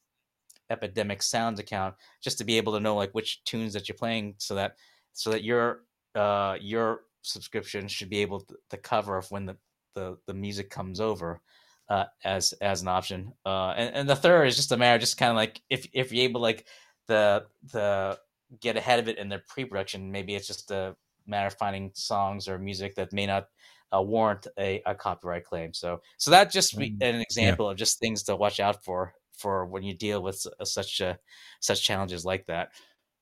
epidemic 0.70 1.22
sounds 1.22 1.60
account, 1.60 1.96
just 2.22 2.38
to 2.38 2.44
be 2.44 2.58
able 2.58 2.74
to 2.74 2.80
know 2.80 2.96
like 2.96 3.12
which 3.12 3.44
tunes 3.44 3.74
that 3.74 3.88
you're 3.88 3.98
playing, 3.98 4.36
so 4.38 4.56
that 4.56 4.76
so 5.14 5.32
that 5.32 5.44
your 5.44 5.82
uh, 6.16 6.58
your 6.60 7.02
subscription 7.22 7.88
should 7.88 8.10
be 8.10 8.20
able 8.20 8.42
to, 8.42 8.56
to 8.70 8.78
cover 8.78 9.22
when 9.30 9.46
the, 9.46 9.58
the 9.96 10.18
the 10.28 10.34
music 10.34 10.70
comes 10.70 11.00
over 11.00 11.42
uh, 11.90 12.06
as 12.24 12.54
as 12.54 12.82
an 12.82 12.88
option. 12.88 13.34
Uh, 13.46 13.74
and, 13.78 13.96
and 13.96 14.10
the 14.10 14.16
third 14.16 14.46
is 14.46 14.56
just 14.56 14.72
a 14.72 14.78
matter, 14.78 14.96
of 14.96 15.02
just 15.02 15.18
kind 15.18 15.32
of 15.32 15.36
like 15.36 15.62
if 15.70 15.88
if 15.94 16.12
you're 16.12 16.24
able 16.26 16.42
like 16.42 16.66
the 17.08 17.46
the 17.72 18.18
get 18.60 18.78
ahead 18.78 19.00
of 19.00 19.08
it 19.08 19.18
in 19.18 19.30
their 19.30 19.44
pre-production, 19.48 20.12
maybe 20.12 20.36
it's 20.36 20.48
just 20.48 20.72
a 20.72 20.96
matter 21.28 21.48
of 21.48 21.56
finding 21.56 21.92
songs 21.94 22.48
or 22.48 22.60
music 22.60 22.96
that 22.96 23.12
may 23.12 23.26
not 23.26 23.48
uh, 23.96 24.02
warrant 24.02 24.48
a, 24.58 24.82
a, 24.86 24.96
copyright 24.96 25.46
claim. 25.46 25.74
So 25.74 26.02
so 26.18 26.32
that 26.32 26.52
just 26.52 26.78
be 26.78 26.92
mm, 26.92 26.98
an 27.02 27.22
example 27.22 27.68
yeah. 27.68 27.72
of 27.72 27.78
just 27.78 28.00
things 28.00 28.24
to 28.24 28.36
watch 28.36 28.60
out 28.60 28.84
for 28.84 29.14
for 29.38 29.66
when 29.66 29.84
you 29.84 29.94
deal 29.94 30.22
with 30.22 30.46
such 30.64 31.02
uh, 31.02 31.16
such 31.60 31.84
challenges 31.84 32.26
like 32.26 32.46
that. 32.48 32.70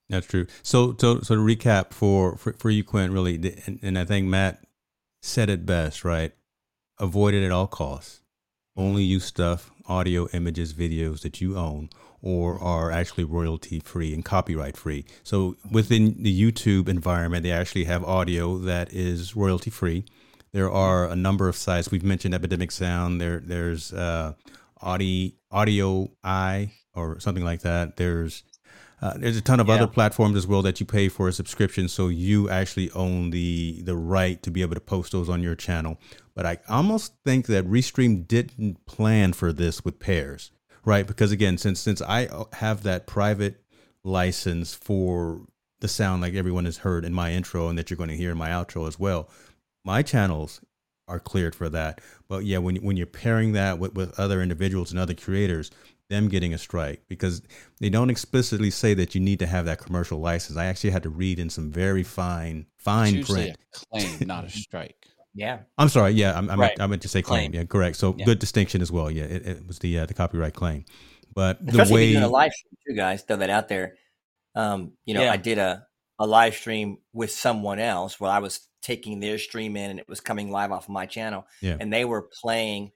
That's 0.10 0.28
true. 0.28 0.48
So 0.62 0.96
so 1.00 1.22
so 1.22 1.36
to 1.36 1.42
recap 1.42 1.94
for 1.94 2.38
for, 2.38 2.54
for 2.54 2.70
you, 2.70 2.84
Quint, 2.84 3.12
really, 3.14 3.36
and, 3.66 3.80
and 3.82 3.98
I 3.98 4.06
think 4.06 4.28
Matt 4.28 4.64
said 5.22 5.50
it 5.50 5.66
best, 5.66 6.04
right? 6.04 6.34
Avoid 7.00 7.34
it 7.34 7.46
at 7.46 7.52
all 7.52 7.68
costs. 7.68 8.22
Only 8.76 9.04
use 9.04 9.26
stuff, 9.26 9.72
audio, 9.88 10.28
images, 10.34 10.74
videos 10.74 11.22
that 11.22 11.42
you 11.42 11.58
own 11.58 11.90
or 12.24 12.58
are 12.64 12.90
actually 12.90 13.26
royalty 13.26 13.82
free 13.82 14.14
and 14.14 14.24
copyright 14.24 14.78
free. 14.78 15.06
So 15.24 15.58
within 15.70 16.24
the 16.24 16.42
YouTube 16.42 16.88
environment, 16.88 17.44
they 17.44 17.52
actually 17.52 17.84
have 17.84 18.04
audio 18.06 18.58
that 18.60 18.94
is 18.94 19.36
royalty 19.36 19.70
free. 19.70 20.06
There 20.54 20.72
are 20.72 21.06
a 21.06 21.18
number 21.18 21.50
of 21.50 21.58
sites. 21.58 21.92
We've 21.92 22.04
mentioned 22.04 22.34
Epidemic 22.34 22.72
Sound. 22.72 23.20
There, 23.20 23.40
there's 23.40 23.92
uh, 23.92 24.34
Audio 24.82 25.32
Audio 25.52 26.12
Eye 26.24 26.72
or 26.96 27.20
something 27.20 27.44
like 27.44 27.62
that. 27.62 27.98
There's 27.98 28.44
uh, 29.04 29.18
there's 29.18 29.36
a 29.36 29.42
ton 29.42 29.60
of 29.60 29.68
yeah. 29.68 29.74
other 29.74 29.88
platforms 29.88 30.38
as 30.38 30.48
well 30.48 30.62
that 30.62 30.80
you 30.80 30.86
pay 30.86 31.10
for 31.10 31.28
a 31.28 31.34
subscription, 31.34 31.90
so 31.90 32.08
you 32.08 32.50
actually 32.50 32.90
own 32.92 33.32
the 33.32 33.82
the 33.82 33.98
right 33.98 34.42
to 34.42 34.50
be 34.50 34.62
able 34.62 34.76
to 34.76 34.80
post 34.80 35.12
those 35.12 35.28
on 35.28 35.44
your 35.44 35.56
channel. 35.56 36.00
But 36.34 36.46
I 36.46 36.60
almost 36.70 37.14
think 37.26 37.48
that 37.48 37.70
Restream 37.70 38.26
didn't 38.26 38.86
plan 38.86 39.34
for 39.34 39.52
this 39.52 39.84
with 39.84 40.00
pairs, 40.00 40.52
right? 40.86 41.06
Because 41.06 41.34
again, 41.34 41.58
since 41.58 41.82
since 41.82 42.02
I 42.02 42.30
have 42.54 42.84
that 42.84 43.06
private 43.06 43.62
license 44.06 44.74
for 44.74 45.48
the 45.82 45.90
sound 45.90 46.22
like 46.22 46.34
everyone 46.34 46.64
has 46.64 46.78
heard 46.78 47.04
in 47.04 47.12
my 47.12 47.34
intro 47.34 47.68
and 47.68 47.78
that 47.78 47.90
you're 47.90 47.98
going 47.98 48.10
to 48.10 48.16
hear 48.16 48.32
in 48.32 48.38
my 48.38 48.52
outro 48.52 48.88
as 48.88 48.98
well, 48.98 49.30
my 49.84 50.02
channels 50.02 50.62
are 51.10 51.20
cleared 51.20 51.56
for 51.56 51.68
that. 51.68 52.00
But 52.30 52.46
yeah, 52.46 52.60
when 52.60 52.78
when 52.78 52.96
you're 52.96 53.06
pairing 53.06 53.52
that 53.52 53.80
with, 53.80 53.96
with 53.96 54.18
other 54.18 54.42
individuals 54.42 54.92
and 54.92 55.00
other 55.00 55.14
creators, 55.14 55.72
them 56.14 56.30
getting 56.30 56.54
a 56.54 56.58
strike 56.58 57.04
because 57.08 57.42
they 57.80 57.90
don't 57.90 58.10
explicitly 58.10 58.70
say 58.70 58.94
that 58.94 59.16
you 59.16 59.22
need 59.22 59.40
to 59.40 59.48
have 59.48 59.66
that 59.66 59.80
commercial 59.80 60.20
license. 60.20 60.58
I 60.58 60.66
actually 60.66 60.92
had 60.92 61.04
to 61.04 61.10
read 61.10 61.40
in 61.40 61.50
some 61.50 61.72
very 61.72 62.04
fine 62.04 62.68
fine 62.78 63.24
print. 63.24 63.58
claim, 63.90 64.28
not 64.28 64.46
a 64.46 64.50
strike. 64.50 64.96
Yeah. 65.36 65.62
I'm 65.80 65.90
sorry. 65.90 66.12
Yeah, 66.12 66.38
I'm, 66.38 66.48
I, 66.48 66.54
right. 66.54 66.60
meant, 66.60 66.82
I 66.82 66.86
meant 66.86 67.02
to 67.02 67.08
say 67.08 67.24
claim. 67.24 67.50
claim. 67.50 67.62
Yeah, 67.62 67.66
correct. 67.66 67.96
So 67.96 68.14
yeah. 68.16 68.24
good 68.24 68.38
distinction 68.38 68.84
as 68.84 68.92
well. 68.92 69.10
Yeah, 69.10 69.24
it, 69.24 69.48
it 69.48 69.68
was 69.68 69.80
the 69.80 69.98
uh, 69.98 70.06
the 70.06 70.14
copyright 70.14 70.54
claim. 70.54 70.86
But 71.34 71.58
Especially 71.68 71.88
the 71.88 71.94
way 71.96 72.12
doing 72.12 72.24
a 72.24 72.28
live 72.28 72.52
stream 72.54 72.78
too, 72.88 72.96
guys, 72.96 73.24
throw 73.24 73.38
that 73.38 73.50
out 73.50 73.68
there. 73.68 73.96
Um, 74.54 74.92
you 75.06 75.16
know, 75.16 75.24
yeah. 75.24 75.32
I 75.32 75.38
did 75.38 75.58
a 75.58 75.88
a 76.20 76.28
live 76.28 76.54
stream 76.54 77.00
with 77.14 77.32
someone 77.32 77.80
else 77.80 78.20
where 78.20 78.30
I 78.30 78.40
was 78.40 78.68
taking 78.84 79.20
their 79.20 79.38
stream 79.38 79.76
in 79.76 79.90
and 79.90 80.00
it 80.00 80.08
was 80.08 80.20
coming 80.20 80.52
live 80.52 80.72
off 80.72 80.84
of 80.84 80.90
my 80.90 81.06
channel. 81.06 81.48
Yeah. 81.62 81.78
And 81.80 81.92
they 81.92 82.06
were 82.06 82.30
playing 82.42 82.92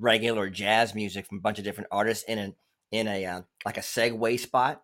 regular 0.00 0.48
jazz 0.50 0.94
music 0.94 1.26
from 1.26 1.38
a 1.38 1.40
bunch 1.40 1.58
of 1.58 1.64
different 1.64 1.88
artists 1.92 2.24
in 2.24 2.38
a 2.38 2.54
in 2.90 3.06
a 3.06 3.24
uh, 3.24 3.42
like 3.64 3.76
a 3.76 3.82
segue 3.82 4.40
spot. 4.40 4.82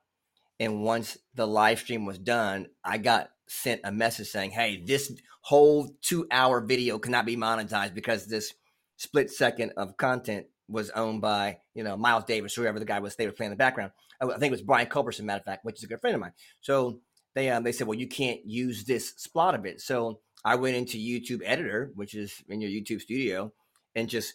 And 0.58 0.82
once 0.82 1.18
the 1.34 1.46
live 1.46 1.80
stream 1.80 2.06
was 2.06 2.18
done, 2.18 2.68
I 2.84 2.98
got 2.98 3.30
sent 3.48 3.80
a 3.84 3.92
message 3.92 4.28
saying, 4.28 4.52
"Hey, 4.52 4.82
this 4.84 5.12
whole 5.42 5.90
two 6.02 6.26
hour 6.30 6.60
video 6.60 6.98
cannot 6.98 7.26
be 7.26 7.36
monetized 7.36 7.94
because 7.94 8.26
this 8.26 8.54
split 8.96 9.30
second 9.30 9.72
of 9.76 9.96
content 9.96 10.46
was 10.68 10.90
owned 10.90 11.20
by 11.20 11.58
you 11.74 11.84
know 11.84 11.96
Miles 11.96 12.24
Davis, 12.24 12.56
or 12.56 12.62
whoever 12.62 12.78
the 12.78 12.84
guy 12.84 13.00
was 13.00 13.16
they 13.16 13.26
were 13.26 13.32
playing 13.32 13.52
in 13.52 13.58
the 13.58 13.62
background. 13.62 13.92
I 14.20 14.26
think 14.38 14.44
it 14.44 14.50
was 14.50 14.62
Brian 14.62 14.86
Culbertson, 14.86 15.26
matter 15.26 15.40
of 15.40 15.44
fact, 15.44 15.64
which 15.64 15.76
is 15.76 15.84
a 15.84 15.88
good 15.88 16.00
friend 16.00 16.14
of 16.14 16.20
mine. 16.20 16.32
So 16.60 17.00
they 17.34 17.50
um, 17.50 17.62
they 17.62 17.72
said, 17.72 17.86
well, 17.86 17.98
you 17.98 18.08
can't 18.08 18.40
use 18.44 18.84
this 18.84 19.10
spot 19.16 19.54
of 19.54 19.66
it. 19.66 19.80
So 19.80 20.20
I 20.44 20.56
went 20.56 20.76
into 20.76 20.96
YouTube 20.98 21.42
Editor, 21.44 21.92
which 21.94 22.14
is 22.14 22.42
in 22.48 22.60
your 22.60 22.70
YouTube 22.70 23.00
Studio, 23.00 23.52
and 23.94 24.08
just 24.08 24.34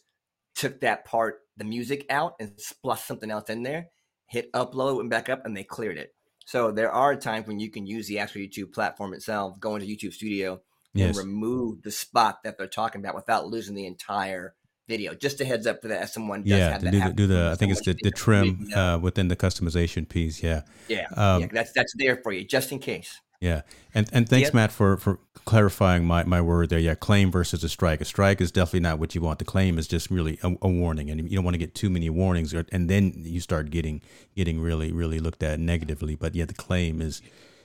took 0.61 0.81
that 0.81 1.05
part, 1.05 1.39
the 1.57 1.63
music 1.63 2.05
out, 2.09 2.35
and 2.39 2.53
spliced 2.57 3.07
something 3.07 3.31
else 3.31 3.49
in 3.49 3.63
there. 3.63 3.88
Hit 4.27 4.51
upload, 4.53 4.99
and 5.01 5.09
back 5.09 5.27
up, 5.27 5.45
and 5.45 5.57
they 5.57 5.63
cleared 5.63 5.97
it. 5.97 6.13
So 6.45 6.71
there 6.71 6.91
are 6.91 7.15
times 7.15 7.47
when 7.47 7.59
you 7.59 7.71
can 7.71 7.85
use 7.85 8.07
the 8.07 8.19
actual 8.19 8.41
YouTube 8.41 8.71
platform 8.73 9.13
itself, 9.13 9.59
go 9.59 9.75
into 9.75 9.88
YouTube 9.88 10.13
Studio, 10.13 10.61
yes. 10.93 11.17
and 11.17 11.27
remove 11.27 11.81
the 11.81 11.91
spot 11.91 12.43
that 12.43 12.57
they're 12.57 12.67
talking 12.67 13.01
about 13.01 13.15
without 13.15 13.47
losing 13.47 13.75
the 13.75 13.88
entire 13.88 14.53
video. 14.88 15.15
Just 15.15 15.41
a 15.41 15.45
heads 15.45 15.65
up 15.65 15.81
for 15.81 15.88
that. 15.88 16.09
Someone 16.09 16.43
yeah, 16.45 16.77
to 16.77 16.91
do 16.91 16.99
the, 16.99 17.13
do 17.13 17.27
the 17.27 17.49
I 17.51 17.55
think 17.55 17.71
it's 17.71 17.81
the, 17.81 17.97
the 18.01 18.11
trim 18.11 18.67
uh, 18.75 18.99
within 19.01 19.27
the 19.27 19.35
customization 19.35 20.07
piece. 20.07 20.43
Yeah, 20.43 20.61
yeah, 20.88 21.07
um, 21.15 21.41
yeah. 21.41 21.47
That's 21.51 21.73
that's 21.73 21.93
there 21.97 22.17
for 22.21 22.31
you, 22.31 22.45
just 22.45 22.71
in 22.71 22.79
case. 22.79 23.19
Yeah, 23.41 23.63
and 23.95 24.07
and 24.13 24.30
thanks, 24.30 24.47
yep. 24.47 24.53
Matt, 24.53 24.72
for 24.72 24.97
for 24.97 25.19
clarifying 25.45 26.05
my, 26.05 26.23
my 26.26 26.41
word 26.41 26.69
there. 26.69 26.77
Yeah, 26.77 26.93
claim 26.93 27.31
versus 27.31 27.63
a 27.63 27.69
strike. 27.69 27.99
A 27.99 28.05
strike 28.05 28.39
is 28.39 28.51
definitely 28.51 28.81
not 28.81 28.99
what 28.99 29.15
you 29.15 29.22
want. 29.22 29.39
The 29.39 29.45
claim 29.45 29.80
is 29.80 29.88
just 29.88 30.11
really 30.11 30.38
a, 30.43 30.55
a 30.61 30.69
warning, 30.69 31.09
and 31.09 31.19
you 31.19 31.38
don't 31.38 31.43
want 31.43 31.55
to 31.55 31.59
get 31.59 31.73
too 31.73 31.89
many 31.89 32.07
warnings, 32.11 32.53
or, 32.53 32.68
and 32.72 32.88
then 32.88 33.13
you 33.18 33.39
start 33.39 33.72
getting 33.72 34.01
getting 34.35 34.61
really 34.61 34.91
really 34.91 35.19
looked 35.19 35.41
at 35.41 35.59
negatively. 35.59 36.13
But 36.15 36.35
yeah, 36.35 36.45
the 36.45 36.53
claim 36.53 37.01
is 37.01 37.23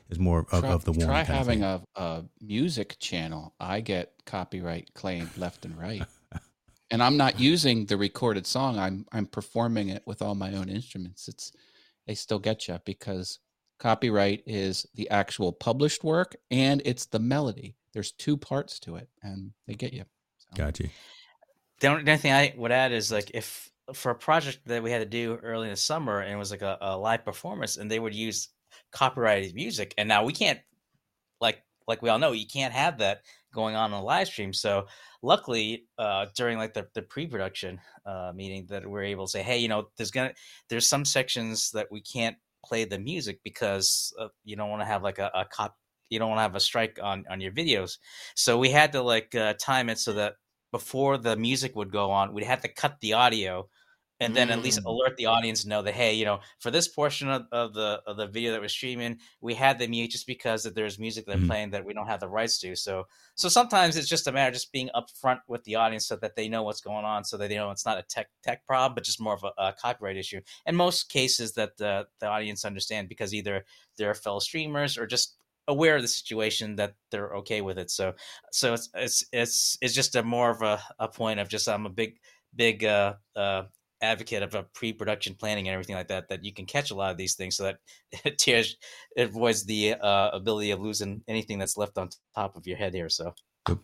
is 0.09 0.19
more 0.19 0.47
of, 0.51 0.63
try, 0.63 0.71
of 0.71 0.85
the 0.87 0.93
warning. 0.93 1.09
Try 1.09 1.23
having 1.25 1.63
a, 1.63 1.83
a 1.95 2.25
music 2.41 2.97
channel. 2.99 3.55
I 3.61 3.81
get 3.81 4.15
copyright 4.25 4.95
claim 4.95 5.29
left 5.37 5.67
and 5.67 5.77
right. 5.79 6.05
and 6.91 7.03
I'm 7.03 7.19
not 7.19 7.39
using 7.39 7.85
the 7.85 7.99
recorded 7.99 8.47
song. 8.47 8.79
I'm 8.79 9.05
I'm 9.13 9.27
performing 9.27 9.91
it 9.91 10.05
with 10.07 10.23
all 10.23 10.35
my 10.35 10.55
own 10.55 10.71
instruments. 10.71 11.29
It's 11.29 11.53
they 12.07 12.15
still 12.15 12.39
get 12.39 12.67
you 12.67 12.79
because 12.87 13.41
Copyright 13.79 14.43
is 14.47 14.87
the 14.95 15.11
actual 15.11 15.53
published 15.53 16.03
work 16.03 16.37
and 16.51 16.83
it's 16.85 17.07
the 17.07 17.19
melody. 17.19 17.75
There's 17.93 18.13
two 18.13 18.37
parts 18.37 18.79
to 18.81 18.97
it, 18.97 19.09
and 19.23 19.53
they 19.67 19.73
get 19.73 19.95
you. 19.95 20.05
So. 20.37 20.49
Got 20.55 20.81
you. 20.81 20.91
The 21.81 21.89
only, 21.89 22.03
the 22.03 22.11
only 22.11 22.21
thing 22.21 22.33
I 22.33 22.55
would 22.57 22.73
add 22.73 22.93
is 22.93 23.11
like 23.11 23.31
if 23.33 23.71
for 23.95 24.11
a 24.11 24.15
project 24.15 24.61
that 24.67 24.83
we 24.83 24.91
had 24.91 24.99
to 24.99 25.07
do 25.07 25.39
early 25.43 25.69
in 25.69 25.71
the 25.71 25.77
summer 25.77 26.21
and 26.21 26.33
it 26.33 26.37
was 26.37 26.51
like 26.51 26.63
a, 26.63 26.77
a 26.81 26.99
live 26.99 27.25
performance, 27.25 27.79
and 27.79 27.91
they 27.91 27.99
would 27.99 28.15
use 28.15 28.51
copyrighted 28.93 29.55
music, 29.55 29.95
and 29.97 30.09
now 30.09 30.25
we 30.25 30.33
can't 30.33 30.61
like 31.41 31.63
like 31.89 32.03
we 32.03 32.11
all 32.11 32.19
know 32.19 32.33
you 32.33 32.47
can't 32.47 32.75
have 32.75 32.99
that 32.99 33.23
going 33.55 33.77
on 33.77 33.95
on 33.95 34.01
a 34.01 34.05
live 34.05 34.27
stream. 34.27 34.53
So 34.53 34.87
luckily, 35.23 35.87
uh, 35.99 36.27
during 36.35 36.59
like 36.59 36.75
the, 36.75 36.89
the 36.95 37.03
pre-production 37.03 37.81
uh, 38.05 38.33
meeting, 38.35 38.67
that 38.67 38.87
we're 38.87 39.05
able 39.05 39.27
to 39.27 39.31
say, 39.31 39.43
hey, 39.43 39.59
you 39.59 39.69
know, 39.69 39.89
there's 39.97 40.11
gonna 40.11 40.35
there's 40.69 40.89
some 40.89 41.05
sections 41.05 41.71
that 41.71 41.89
we 41.91 42.01
can't 42.01 42.37
play 42.67 42.85
the 42.85 42.99
music 42.99 43.41
because 43.45 44.13
uh, 44.19 44.29
you 44.45 44.57
don't 44.57 44.71
want 44.71 44.83
to 44.83 44.87
have 44.87 45.03
like 45.03 45.19
a, 45.19 45.31
a 45.35 45.45
cop 45.45 45.77
you 46.09 46.19
don't 46.19 46.29
want 46.29 46.39
to 46.39 46.43
have 46.43 46.55
a 46.55 46.61
strike 46.61 46.99
on 47.03 47.25
on 47.31 47.41
your 47.41 47.53
videos. 47.53 47.99
So 48.35 48.59
we 48.59 48.71
had 48.71 48.93
to 48.93 49.03
like 49.03 49.35
uh, 49.35 49.55
time 49.55 49.89
it 49.89 49.99
so 49.99 50.13
that 50.13 50.35
before 50.73 51.19
the 51.19 51.37
music 51.37 51.75
would 51.75 51.91
go 51.91 52.11
on 52.11 52.33
we'd 52.33 52.45
have 52.45 52.61
to 52.63 52.69
cut 52.69 52.97
the 53.01 53.15
audio 53.15 53.69
and 54.21 54.35
then 54.35 54.51
at 54.51 54.63
least 54.63 54.81
mm. 54.81 54.87
alert 54.87 55.17
the 55.17 55.27
audience 55.27 55.63
to 55.63 55.69
know 55.69 55.83
that 55.83 55.95
hey 55.95 56.15
you 56.15 56.25
know 56.25 56.41
for 56.59 56.71
this 56.71 56.89
portion 56.89 57.29
of, 57.29 57.47
of 57.53 57.75
the 57.75 58.01
of 58.07 58.17
the 58.17 58.27
video 58.27 58.53
that 58.53 58.61
we're 58.61 58.69
streaming 58.69 59.19
we 59.41 59.55
had 59.55 59.79
the 59.79 59.87
mute 59.87 60.11
just 60.11 60.27
because 60.27 60.63
that 60.63 60.75
there's 60.75 60.99
music 60.99 61.27
that 61.27 61.39
mm. 61.39 61.47
playing 61.47 61.71
that 61.71 61.85
we 61.85 61.93
don't 61.93 62.07
have 62.07 62.21
the 62.21 62.29
rights 62.29 62.59
to 62.59 62.75
so 62.75 63.05
so 63.35 63.49
sometimes 63.49 63.97
it's 63.97 64.09
just 64.09 64.27
a 64.27 64.33
matter 64.33 64.49
of 64.49 64.55
just 64.55 64.73
being 64.73 64.91
upfront 64.95 65.39
with 65.49 65.63
the 65.65 65.75
audience 65.75 66.07
so 66.07 66.17
that 66.17 66.37
they 66.37 66.49
know 66.49 66.63
what's 66.63 66.81
going 66.81 67.05
on 67.05 67.25
so 67.25 67.37
that 67.37 67.49
they 67.49 67.57
know 67.57 67.71
it's 67.71 67.87
not 67.87 67.99
a 67.99 68.03
tech 68.03 68.29
tech 68.43 68.65
problem 68.67 68.95
but 68.95 69.05
just 69.05 69.21
more 69.21 69.35
of 69.35 69.45
a, 69.45 69.53
a 69.59 69.73
copyright 69.73 70.17
issue 70.17 70.41
in 70.67 70.75
most 70.75 71.11
cases 71.11 71.53
that 71.53 71.77
the, 71.77 72.07
the 72.21 72.27
audience 72.27 72.65
understand 72.65 73.09
because 73.09 73.35
either 73.35 73.65
they're 73.99 74.15
fellow 74.15 74.39
streamers 74.39 74.97
or 74.97 75.07
just 75.07 75.37
aware 75.69 75.97
of 75.97 76.03
the 76.03 76.09
situation 76.09 76.77
that 76.77 76.95
they're 77.11 77.35
okay 77.35 77.61
with 77.61 77.77
it 77.77 77.91
so 77.91 78.15
so 78.53 78.73
it's 78.73 78.89
it's 78.95 79.25
it's, 79.33 79.79
it's 79.81 79.95
just 79.95 80.15
a 80.15 80.23
more 80.23 80.51
of 80.51 80.63
a, 80.63 80.81
a 81.01 81.09
point 81.09 81.41
of 81.41 81.49
just 81.49 81.69
i'm 81.69 81.87
a 81.87 81.91
big 81.91 82.19
big 82.57 82.85
uh, 82.85 83.15
uh, 83.37 83.65
advocate 84.03 84.43
of 84.43 84.55
a 84.55 84.65
pre-production 84.75 85.35
planning 85.35 85.69
and 85.69 85.75
everything 85.75 85.97
like 85.97 86.09
that 86.09 86.29
that 86.29 86.45
you 86.45 86.53
can 86.53 86.67
catch 86.67 86.91
a 86.91 86.95
lot 86.95 87.11
of 87.11 87.17
these 87.17 87.35
things 87.35 87.57
so 87.57 87.65
that 87.65 87.77
it 88.25 88.39
tears 88.39 88.77
it 89.17 89.29
avoids 89.29 89.65
the 89.65 89.95
uh, 89.95 90.31
ability 90.33 90.71
of 90.71 90.81
losing 90.81 91.23
anything 91.29 91.59
that's 91.59 91.77
left 91.77 91.99
on 91.99 92.09
top 92.35 92.57
of 92.57 92.67
your 92.67 92.77
head 92.77 92.95
here 92.95 93.09
so 93.09 93.33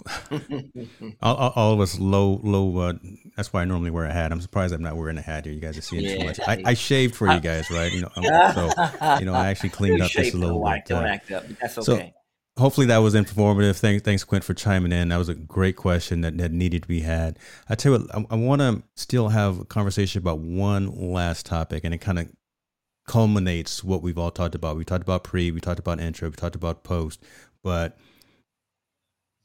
all, 1.20 1.34
all, 1.34 1.52
all 1.56 1.72
of 1.72 1.80
us 1.80 1.98
low, 1.98 2.40
low. 2.44 2.78
Uh, 2.78 2.92
that's 3.36 3.52
why 3.52 3.62
I 3.62 3.64
normally 3.64 3.90
wear 3.90 4.04
a 4.04 4.12
hat. 4.12 4.30
I'm 4.30 4.40
surprised 4.40 4.72
I'm 4.72 4.80
not 4.80 4.96
wearing 4.96 5.18
a 5.18 5.22
hat 5.22 5.44
here. 5.44 5.52
You 5.52 5.58
guys 5.60 5.76
are 5.76 5.82
seeing 5.82 6.20
too 6.20 6.24
much. 6.24 6.38
I, 6.46 6.62
I 6.64 6.74
shaved 6.74 7.16
for 7.16 7.26
you 7.32 7.40
guys, 7.40 7.68
right? 7.68 7.92
You 7.92 8.02
know, 8.02 8.10
um, 8.14 8.22
so 8.54 9.16
you 9.18 9.24
know, 9.24 9.34
I 9.34 9.48
actually 9.48 9.68
cleaned 9.70 9.98
You 9.98 10.04
up 10.04 10.10
just 10.12 10.34
a 10.34 10.36
little 10.36 10.64
bit. 10.64 10.84
Don't 10.86 11.04
uh, 11.04 11.08
act 11.08 11.32
up. 11.32 11.44
That's 11.60 11.74
so- 11.74 11.94
okay. 11.94 12.14
Hopefully 12.58 12.86
that 12.86 12.98
was 12.98 13.14
informative. 13.14 13.76
Thanks, 13.76 14.02
thanks, 14.02 14.24
Quint, 14.24 14.44
for 14.44 14.54
chiming 14.54 14.92
in. 14.92 15.08
That 15.08 15.16
was 15.16 15.28
a 15.28 15.34
great 15.34 15.76
question 15.76 16.20
that, 16.22 16.36
that 16.38 16.52
needed 16.52 16.82
to 16.82 16.88
be 16.88 17.00
had. 17.00 17.38
I 17.68 17.74
tell 17.74 17.92
you 17.92 17.98
what, 18.00 18.14
I, 18.14 18.34
I 18.34 18.36
want 18.36 18.60
to 18.60 18.82
still 18.96 19.28
have 19.30 19.60
a 19.60 19.64
conversation 19.64 20.20
about 20.20 20.38
one 20.38 21.12
last 21.12 21.46
topic, 21.46 21.84
and 21.84 21.94
it 21.94 21.98
kind 21.98 22.18
of 22.18 22.30
culminates 23.06 23.82
what 23.82 24.02
we've 24.02 24.18
all 24.18 24.30
talked 24.30 24.54
about. 24.54 24.76
We 24.76 24.84
talked 24.84 25.02
about 25.02 25.24
pre, 25.24 25.50
we 25.50 25.60
talked 25.60 25.80
about 25.80 26.00
intro, 26.00 26.28
we 26.28 26.36
talked 26.36 26.54
about 26.54 26.84
post, 26.84 27.22
but 27.62 27.98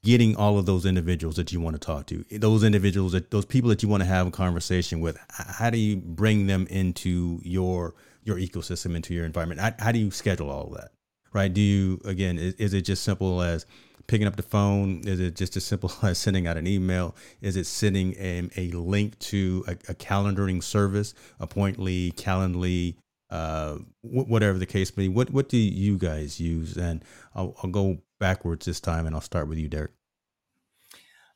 getting 0.03 0.35
all 0.35 0.57
of 0.57 0.65
those 0.65 0.85
individuals 0.85 1.35
that 1.35 1.51
you 1.51 1.59
want 1.59 1.75
to 1.75 1.79
talk 1.79 2.05
to, 2.07 2.23
those 2.31 2.63
individuals 2.63 3.13
that 3.13 3.31
those 3.31 3.45
people 3.45 3.69
that 3.69 3.81
you 3.81 3.89
want 3.89 4.01
to 4.01 4.07
have 4.07 4.27
a 4.27 4.31
conversation 4.31 4.99
with, 4.99 5.17
how 5.29 5.69
do 5.69 5.77
you 5.77 5.97
bring 5.97 6.47
them 6.47 6.67
into 6.69 7.39
your 7.43 7.95
your 8.23 8.37
ecosystem, 8.37 8.95
into 8.95 9.13
your 9.13 9.25
environment? 9.25 9.59
How, 9.59 9.71
how 9.79 9.91
do 9.91 9.99
you 9.99 10.11
schedule 10.11 10.49
all 10.49 10.67
of 10.67 10.73
that? 10.73 10.91
Right? 11.33 11.53
Do 11.53 11.61
you 11.61 12.01
again? 12.05 12.37
Is, 12.37 12.53
is 12.55 12.73
it 12.73 12.81
just 12.81 13.03
simple 13.03 13.41
as 13.41 13.65
picking 14.07 14.27
up 14.27 14.35
the 14.35 14.43
phone? 14.43 15.01
Is 15.05 15.19
it 15.19 15.35
just 15.35 15.55
as 15.57 15.65
simple 15.65 15.91
as 16.03 16.17
sending 16.17 16.47
out 16.47 16.57
an 16.57 16.67
email? 16.67 17.15
Is 17.41 17.55
it 17.55 17.65
sending 17.65 18.15
a, 18.17 18.49
a 18.55 18.71
link 18.71 19.19
to 19.19 19.63
a, 19.67 19.71
a 19.71 19.95
calendaring 19.95 20.63
service, 20.63 21.13
Appointly, 21.39 22.13
Calendly, 22.13 22.95
uh, 23.29 23.75
wh- 24.01 24.27
whatever 24.29 24.57
the 24.57 24.65
case 24.65 24.95
may 24.95 25.03
be? 25.03 25.09
What 25.09 25.29
what 25.29 25.49
do 25.49 25.57
you 25.57 25.97
guys 25.97 26.39
use? 26.39 26.77
And 26.77 27.03
I'll, 27.35 27.55
I'll 27.61 27.69
go 27.69 27.99
backwards 28.19 28.65
this 28.65 28.79
time, 28.79 29.05
and 29.05 29.15
I'll 29.15 29.21
start 29.21 29.47
with 29.47 29.57
you, 29.57 29.67
Derek. 29.67 29.91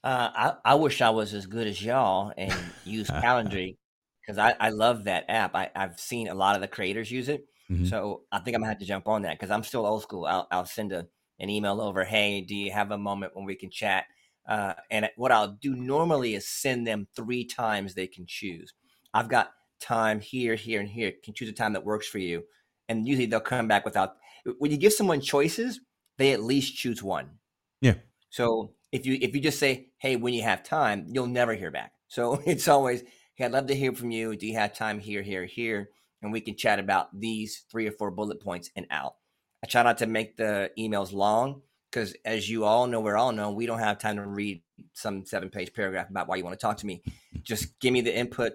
Uh, 0.03 0.29
I, 0.33 0.71
I 0.71 0.75
wish 0.75 1.01
I 1.01 1.11
was 1.11 1.33
as 1.33 1.45
good 1.45 1.67
as 1.67 1.81
y'all 1.81 2.33
and 2.35 2.53
use 2.85 3.07
Calendly 3.07 3.77
because 4.21 4.37
I, 4.37 4.55
I 4.59 4.69
love 4.69 5.03
that 5.03 5.25
app. 5.29 5.55
I, 5.55 5.69
I've 5.75 5.99
seen 5.99 6.27
a 6.27 6.33
lot 6.33 6.55
of 6.55 6.61
the 6.61 6.67
creators 6.67 7.11
use 7.11 7.29
it. 7.29 7.45
Mhm. 7.71 7.87
So 7.87 8.25
I 8.31 8.39
think 8.39 8.55
I'm 8.55 8.61
gonna 8.61 8.69
have 8.71 8.79
to 8.79 8.85
jump 8.85 9.07
on 9.07 9.23
that 9.23 9.37
because 9.39 9.51
I'm 9.51 9.63
still 9.63 9.85
old 9.85 10.03
school. 10.03 10.25
I'll, 10.25 10.47
I'll 10.51 10.65
send 10.65 10.91
a, 10.91 11.07
an 11.39 11.49
email 11.49 11.81
over. 11.81 12.03
Hey, 12.03 12.41
do 12.41 12.55
you 12.55 12.71
have 12.71 12.91
a 12.91 12.97
moment 12.97 13.35
when 13.35 13.45
we 13.45 13.55
can 13.55 13.69
chat? 13.71 14.05
Uh, 14.47 14.73
and 14.89 15.09
what 15.15 15.31
I'll 15.31 15.53
do 15.53 15.75
normally 15.75 16.35
is 16.35 16.47
send 16.47 16.85
them 16.87 17.07
three 17.15 17.45
times 17.45 17.93
they 17.93 18.07
can 18.07 18.25
choose. 18.27 18.73
I've 19.13 19.29
got 19.29 19.53
time 19.79 20.19
here, 20.19 20.55
here, 20.55 20.79
and 20.79 20.89
here. 20.89 21.13
Can 21.23 21.33
choose 21.33 21.49
a 21.49 21.53
time 21.53 21.73
that 21.73 21.85
works 21.85 22.07
for 22.07 22.17
you. 22.19 22.43
And 22.89 23.07
usually 23.07 23.25
they'll 23.27 23.39
come 23.39 23.67
back 23.67 23.85
without. 23.85 24.17
When 24.57 24.71
you 24.71 24.77
give 24.77 24.93
someone 24.93 25.21
choices, 25.21 25.79
they 26.17 26.33
at 26.33 26.41
least 26.43 26.75
choose 26.75 27.01
one. 27.01 27.39
Yeah. 27.81 27.95
So 28.29 28.75
if 28.91 29.05
you 29.05 29.17
if 29.21 29.35
you 29.35 29.41
just 29.41 29.59
say, 29.59 29.91
"Hey, 29.97 30.15
when 30.15 30.33
you 30.33 30.43
have 30.43 30.63
time," 30.63 31.05
you'll 31.09 31.27
never 31.27 31.53
hear 31.53 31.71
back. 31.71 31.93
So 32.07 32.35
it's 32.45 32.67
always, 32.67 33.03
"Hey, 33.35 33.45
I'd 33.45 33.51
love 33.51 33.67
to 33.67 33.75
hear 33.75 33.93
from 33.93 34.11
you. 34.11 34.35
Do 34.35 34.47
you 34.47 34.55
have 34.55 34.73
time 34.73 34.99
here, 34.99 35.21
here, 35.21 35.45
here?" 35.45 35.89
And 36.21 36.31
we 36.31 36.41
can 36.41 36.55
chat 36.55 36.79
about 36.79 37.19
these 37.19 37.65
three 37.71 37.87
or 37.87 37.91
four 37.91 38.11
bullet 38.11 38.41
points 38.41 38.69
and 38.75 38.85
out. 38.91 39.15
I 39.63 39.67
try 39.67 39.83
not 39.83 39.99
to 39.99 40.07
make 40.07 40.37
the 40.37 40.71
emails 40.77 41.13
long 41.13 41.61
because, 41.89 42.15
as 42.25 42.49
you 42.49 42.63
all 42.63 42.87
know, 42.87 42.99
we're 42.99 43.17
all 43.17 43.31
know, 43.31 43.51
we 43.51 43.65
don't 43.65 43.79
have 43.79 43.97
time 43.97 44.17
to 44.17 44.25
read 44.25 44.61
some 44.93 45.25
seven 45.25 45.49
page 45.49 45.73
paragraph 45.73 46.09
about 46.09 46.27
why 46.27 46.35
you 46.35 46.43
want 46.43 46.59
to 46.59 46.63
talk 46.63 46.77
to 46.77 46.85
me. 46.85 47.01
Just 47.43 47.79
give 47.79 47.93
me 47.93 48.01
the 48.01 48.15
input. 48.15 48.53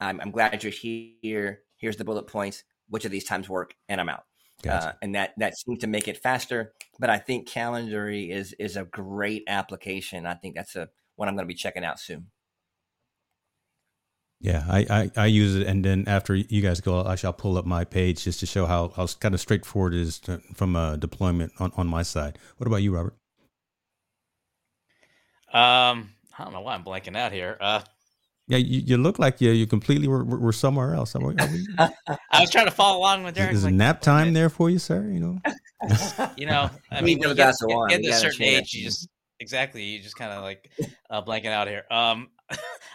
I'm, 0.00 0.20
I'm 0.20 0.30
glad 0.30 0.62
you're 0.62 0.72
here. 0.72 1.62
Here's 1.76 1.96
the 1.96 2.04
bullet 2.04 2.26
points. 2.26 2.64
Which 2.88 3.04
of 3.04 3.10
these 3.10 3.24
times 3.24 3.48
work? 3.48 3.74
And 3.88 4.00
I'm 4.00 4.08
out 4.08 4.24
Gotcha. 4.62 4.88
uh, 4.88 4.92
and 5.02 5.14
that 5.14 5.34
that 5.38 5.56
seems 5.56 5.80
to 5.80 5.86
make 5.86 6.08
it 6.08 6.22
faster. 6.22 6.72
But 6.98 7.10
I 7.10 7.18
think 7.18 7.48
Calendary 7.48 8.30
is 8.30 8.54
is 8.54 8.76
a 8.76 8.84
great 8.84 9.44
application. 9.46 10.26
I 10.26 10.34
think 10.34 10.54
that's 10.54 10.76
a 10.76 10.88
one 11.16 11.28
I'm 11.28 11.36
going 11.36 11.46
to 11.46 11.52
be 11.52 11.54
checking 11.54 11.84
out 11.84 12.00
soon. 12.00 12.26
Yeah, 14.40 14.64
I, 14.68 14.86
I, 14.90 15.10
I 15.16 15.26
use 15.26 15.54
it, 15.56 15.66
and 15.66 15.82
then 15.84 16.04
after 16.06 16.34
you 16.34 16.60
guys 16.60 16.80
go, 16.80 17.02
I 17.02 17.14
shall 17.14 17.32
pull 17.32 17.56
up 17.56 17.64
my 17.64 17.84
page 17.84 18.24
just 18.24 18.40
to 18.40 18.46
show 18.46 18.66
how, 18.66 18.88
how 18.88 19.06
kind 19.06 19.34
of 19.34 19.40
straightforward 19.40 19.94
it 19.94 20.00
is 20.02 20.18
to, 20.20 20.38
from 20.54 20.76
a 20.76 20.98
deployment 20.98 21.52
on, 21.58 21.72
on 21.76 21.86
my 21.86 22.02
side. 22.02 22.38
What 22.58 22.66
about 22.66 22.82
you, 22.82 22.94
Robert? 22.94 23.14
Um, 25.52 26.10
I 26.38 26.44
don't 26.44 26.52
know 26.52 26.60
why 26.60 26.74
I'm 26.74 26.84
blanking 26.84 27.16
out 27.16 27.32
here. 27.32 27.56
Uh, 27.60 27.80
Yeah, 28.48 28.58
you, 28.58 28.80
you 28.84 28.96
look 28.98 29.18
like 29.18 29.40
you 29.40 29.52
you 29.52 29.66
completely 29.66 30.08
were, 30.08 30.24
were 30.24 30.52
somewhere 30.52 30.94
else. 30.94 31.14
Are 31.14 31.20
we- 31.24 31.34
are 31.38 31.48
we- 31.48 31.66
I 32.30 32.40
was 32.40 32.50
trying 32.50 32.66
to 32.66 32.72
follow 32.72 32.98
along 32.98 33.22
with 33.24 33.36
Derek. 33.36 33.54
is 33.54 33.64
like, 33.64 33.72
nap 33.72 34.02
time 34.02 34.26
okay. 34.28 34.34
there 34.34 34.50
for 34.50 34.68
you, 34.68 34.78
sir? 34.78 35.08
You 35.08 35.20
know, 35.20 35.38
You 36.36 36.46
know, 36.46 36.70
I 36.90 37.00
mean, 37.00 37.18
you 37.22 37.28
got 37.28 37.36
get, 37.36 37.54
to 37.54 37.66
get- 37.68 37.76
one. 37.76 37.88
get 37.88 38.02
to 38.02 38.08
a 38.08 38.14
certain 38.14 38.42
age, 38.42 38.74
you 38.74 38.84
just 38.84 39.08
exactly 39.40 39.84
you 39.84 40.02
just 40.02 40.16
kind 40.16 40.32
of 40.32 40.42
like 40.42 40.70
uh, 41.08 41.22
blanking 41.22 41.46
out 41.52 41.68
here. 41.68 41.84
Um, 41.90 42.28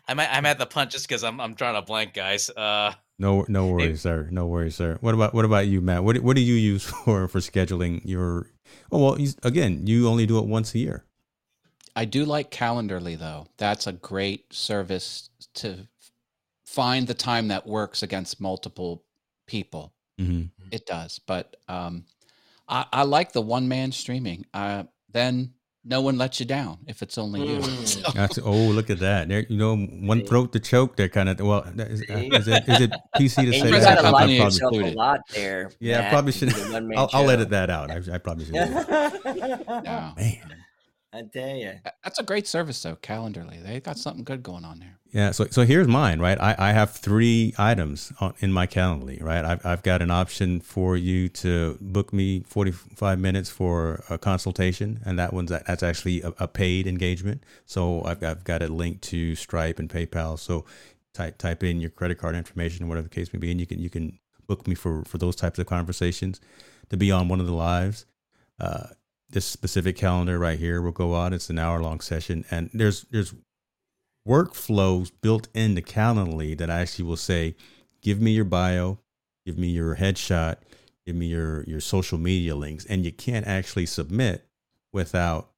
I'm 0.08 0.20
at, 0.20 0.36
I'm 0.36 0.46
at 0.46 0.58
the 0.58 0.66
punt 0.66 0.92
just 0.92 1.08
because 1.08 1.24
I'm 1.24 1.40
I'm 1.40 1.56
trying 1.56 1.76
to 1.76 1.82
blank, 1.82 2.14
guys. 2.14 2.50
Uh, 2.50 2.94
no 3.18 3.46
no 3.48 3.68
worries, 3.68 4.02
sir. 4.02 4.28
No 4.32 4.48
worries, 4.48 4.76
sir. 4.76 4.98
What 5.02 5.14
about 5.14 5.34
what 5.34 5.46
about 5.46 5.68
you, 5.68 5.82
Matt? 5.82 6.04
What 6.04 6.16
do- 6.16 6.22
what 6.22 6.36
do 6.36 6.42
you 6.42 6.56
use 6.56 6.84
for 7.06 7.28
for 7.28 7.40
scheduling 7.40 8.02
your? 8.04 8.48
Oh 8.92 9.04
well, 9.04 9.20
you, 9.20 9.32
again, 9.44 9.86
you 9.86 10.08
only 10.08 10.26
do 10.26 10.40
it 10.40 10.46
once 10.46 10.74
a 10.74 10.80
year. 10.80 11.06
I 11.96 12.06
do 12.06 12.26
like 12.26 12.52
Calendarly 12.52 13.18
though. 13.18 13.48
That's 13.58 13.88
a 13.88 13.94
great 13.94 14.54
service 14.54 15.30
to 15.56 15.88
find 16.66 17.08
the 17.08 17.14
time 17.14 17.50
that 17.50 17.68
works 17.68 18.04
against 18.04 18.40
multiple 18.40 19.04
people. 19.48 19.94
Mm-hmm. 20.20 20.48
It 20.72 20.86
does, 20.86 21.20
but 21.20 21.56
um, 21.68 22.06
I, 22.68 22.86
I 22.92 23.04
like 23.04 23.32
the 23.32 23.42
one 23.42 23.68
man 23.68 23.92
streaming. 23.92 24.46
Uh, 24.54 24.84
then 25.12 25.54
no 25.90 26.02
one 26.02 26.18
lets 26.18 26.40
you 26.40 26.46
down 26.46 26.78
if 26.88 27.02
it's 27.02 27.18
only 27.18 27.42
you. 27.48 27.60
Mm. 27.60 28.34
So- 28.34 28.44
oh, 28.46 28.54
look 28.54 28.90
at 28.90 29.00
that! 29.00 29.28
There, 29.28 29.46
you 29.50 29.58
know, 29.58 29.76
one 29.76 30.26
throat 30.26 30.54
to 30.54 30.60
choke. 30.60 30.96
There, 30.96 31.10
kind 31.10 31.28
of. 31.30 31.40
Well, 31.40 31.64
that 31.76 31.90
is, 31.92 32.02
uh, 32.10 32.14
is 32.18 32.48
it 32.48 32.64
is 32.70 32.82
it 32.82 32.92
PC 33.18 33.36
to 33.36 33.42
And 33.42 33.54
say 33.54 33.58
you 33.58 33.70
Present 33.74 33.84
that? 33.84 34.02
got 34.02 34.02
to 34.02 34.08
I- 34.08 34.10
I 34.10 34.12
probably- 34.12 34.36
yourself 34.38 34.74
a 34.74 34.94
lot 34.94 35.20
there. 35.34 35.72
Yeah, 35.80 36.08
I 36.08 36.10
probably 36.12 36.32
should. 36.32 36.50
be 36.50 36.56
the 36.56 36.72
one-man 36.72 36.98
I'll, 36.98 37.10
I'll 37.14 37.30
edit 37.30 37.50
that 37.50 37.70
out. 37.70 37.90
I, 37.92 38.02
I 38.14 38.18
probably 38.20 38.46
should. 38.46 38.56
edit 38.56 38.88
no. 39.68 40.14
Man. 40.16 40.56
I 41.12 41.24
tell 41.24 41.56
you. 41.56 41.74
That's 42.04 42.20
a 42.20 42.24
great 42.24 42.48
service 42.48 42.82
though, 42.84 42.96
Calendarly. 42.96 43.64
They 43.64 43.80
got 43.80 43.98
something 43.98 44.24
good 44.24 44.44
going 44.44 44.64
on 44.64 44.80
there. 44.80 45.00
Yeah, 45.12 45.32
so 45.32 45.48
so 45.48 45.64
here's 45.64 45.88
mine, 45.88 46.20
right? 46.20 46.40
I, 46.40 46.56
I 46.60 46.72
have 46.72 46.92
three 46.92 47.56
items 47.58 48.14
on, 48.20 48.36
in 48.42 48.54
my 48.54 48.68
Calendly, 48.68 49.22
right? 49.24 49.44
I've, 49.44 49.66
I've 49.66 49.82
got 49.82 50.04
an 50.04 50.12
option 50.12 50.60
for 50.62 50.96
you 50.96 51.28
to 51.30 51.80
book 51.82 52.14
me 52.14 52.42
45 52.42 53.20
minutes 53.20 53.50
for 53.50 54.04
a 54.08 54.20
consultation, 54.20 55.00
and 55.04 55.18
that 55.18 55.34
one's 55.34 55.50
that's 55.50 55.82
actually 55.82 56.22
a, 56.22 56.34
a 56.40 56.48
paid 56.48 56.86
engagement. 56.86 57.44
So 57.66 58.04
I've, 58.04 58.24
I've 58.24 58.44
got 58.44 58.62
it 58.62 58.70
linked 58.70 59.02
to 59.06 59.36
Stripe 59.36 59.80
and 59.80 59.90
PayPal. 59.90 60.38
So 60.38 60.66
type 61.14 61.40
type 61.40 61.64
in 61.64 61.82
your 61.82 61.90
credit 61.90 62.20
card 62.20 62.36
information, 62.36 62.88
whatever 62.88 63.08
the 63.08 63.16
case 63.16 63.34
may 63.34 63.40
be, 63.40 63.50
and 63.50 63.60
you 63.60 63.66
can 63.66 63.80
you 63.80 63.90
can 63.90 64.20
book 64.46 64.68
me 64.68 64.76
for 64.76 65.04
for 65.06 65.18
those 65.18 65.36
types 65.36 65.58
of 65.58 65.66
conversations 65.66 66.40
to 66.90 66.98
be 66.98 67.12
on 67.12 67.28
one 67.28 67.40
of 67.40 67.48
the 67.48 67.54
lives. 67.54 68.06
Uh, 68.60 68.88
this 69.30 69.46
specific 69.46 69.96
calendar 69.96 70.40
right 70.40 70.60
here 70.60 70.82
will 70.82 70.92
go 70.92 71.16
out. 71.16 71.34
It's 71.34 71.50
an 71.50 71.60
hour 71.60 71.82
long 71.82 72.00
session, 72.00 72.46
and 72.50 72.70
there's 72.74 73.06
there's 73.12 73.34
workflows 74.28 75.12
built 75.22 75.48
into 75.54 75.82
Calendly 75.82 76.58
that 76.58 76.70
actually 76.70 77.06
will 77.06 77.18
say, 77.18 77.56
give 78.02 78.22
me 78.22 78.32
your 78.32 78.46
bio, 78.46 79.00
give 79.46 79.58
me 79.58 79.70
your 79.70 79.96
headshot, 79.96 80.58
give 81.06 81.16
me 81.16 81.28
your 81.28 81.64
your 81.64 81.80
social 81.80 82.18
media 82.18 82.56
links, 82.56 82.86
and 82.86 83.06
you 83.06 83.12
can't 83.12 83.48
actually 83.48 83.86
submit 83.86 84.46
without 84.92 85.52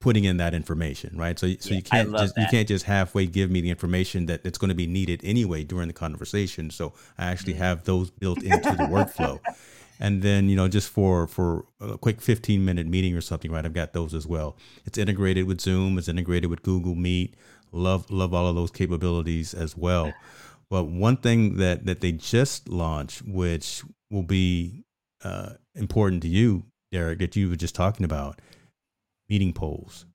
putting 0.00 0.24
in 0.24 0.38
that 0.38 0.54
information, 0.54 1.16
right? 1.16 1.38
So 1.38 1.46
so 1.60 1.70
Yeah, 1.70 1.76
you 1.76 1.82
can't 1.82 2.10
just 2.12 2.36
you 2.36 2.46
can't 2.50 2.68
just 2.68 2.84
halfway 2.84 3.26
give 3.26 3.50
me 3.50 3.60
the 3.60 3.70
information 3.70 4.26
that 4.26 4.40
it's 4.44 4.58
going 4.58 4.70
to 4.70 4.74
be 4.74 4.86
needed 4.86 5.20
anyway 5.22 5.64
during 5.64 5.88
the 5.88 5.94
conversation. 5.94 6.70
So 6.70 6.94
I 7.18 7.26
actually 7.26 7.54
have 7.54 7.84
those 7.84 8.10
built 8.10 8.42
into 8.42 8.70
the 8.70 8.84
workflow. 8.84 9.40
And 10.02 10.22
then, 10.22 10.48
you 10.48 10.56
know, 10.56 10.66
just 10.66 10.88
for 10.88 11.26
for 11.26 11.66
a 11.78 11.98
quick 11.98 12.20
15 12.22 12.64
minute 12.64 12.86
meeting 12.86 13.14
or 13.14 13.20
something, 13.20 13.52
right? 13.52 13.64
I've 13.64 13.74
got 13.74 13.92
those 13.92 14.14
as 14.14 14.26
well. 14.26 14.56
It's 14.86 14.96
integrated 14.98 15.46
with 15.46 15.60
Zoom, 15.60 15.98
it's 15.98 16.08
integrated 16.08 16.48
with 16.50 16.62
Google 16.62 16.94
Meet. 16.94 17.34
Love 17.70 18.10
love 18.10 18.34
all 18.34 18.48
of 18.48 18.56
those 18.56 18.70
capabilities 18.70 19.54
as 19.54 19.76
well. 19.76 20.12
But 20.70 20.84
one 20.84 21.18
thing 21.18 21.56
that 21.58 21.84
that 21.86 22.00
they 22.00 22.12
just 22.12 22.68
launched, 22.68 23.22
which 23.22 23.82
will 24.10 24.22
be 24.22 24.84
uh, 25.22 25.50
important 25.74 26.22
to 26.22 26.28
you, 26.28 26.64
Derek, 26.90 27.18
that 27.18 27.36
you 27.36 27.50
were 27.50 27.56
just 27.56 27.74
talking 27.74 28.04
about, 28.04 28.40
meeting 29.28 29.52
polls. 29.52 30.06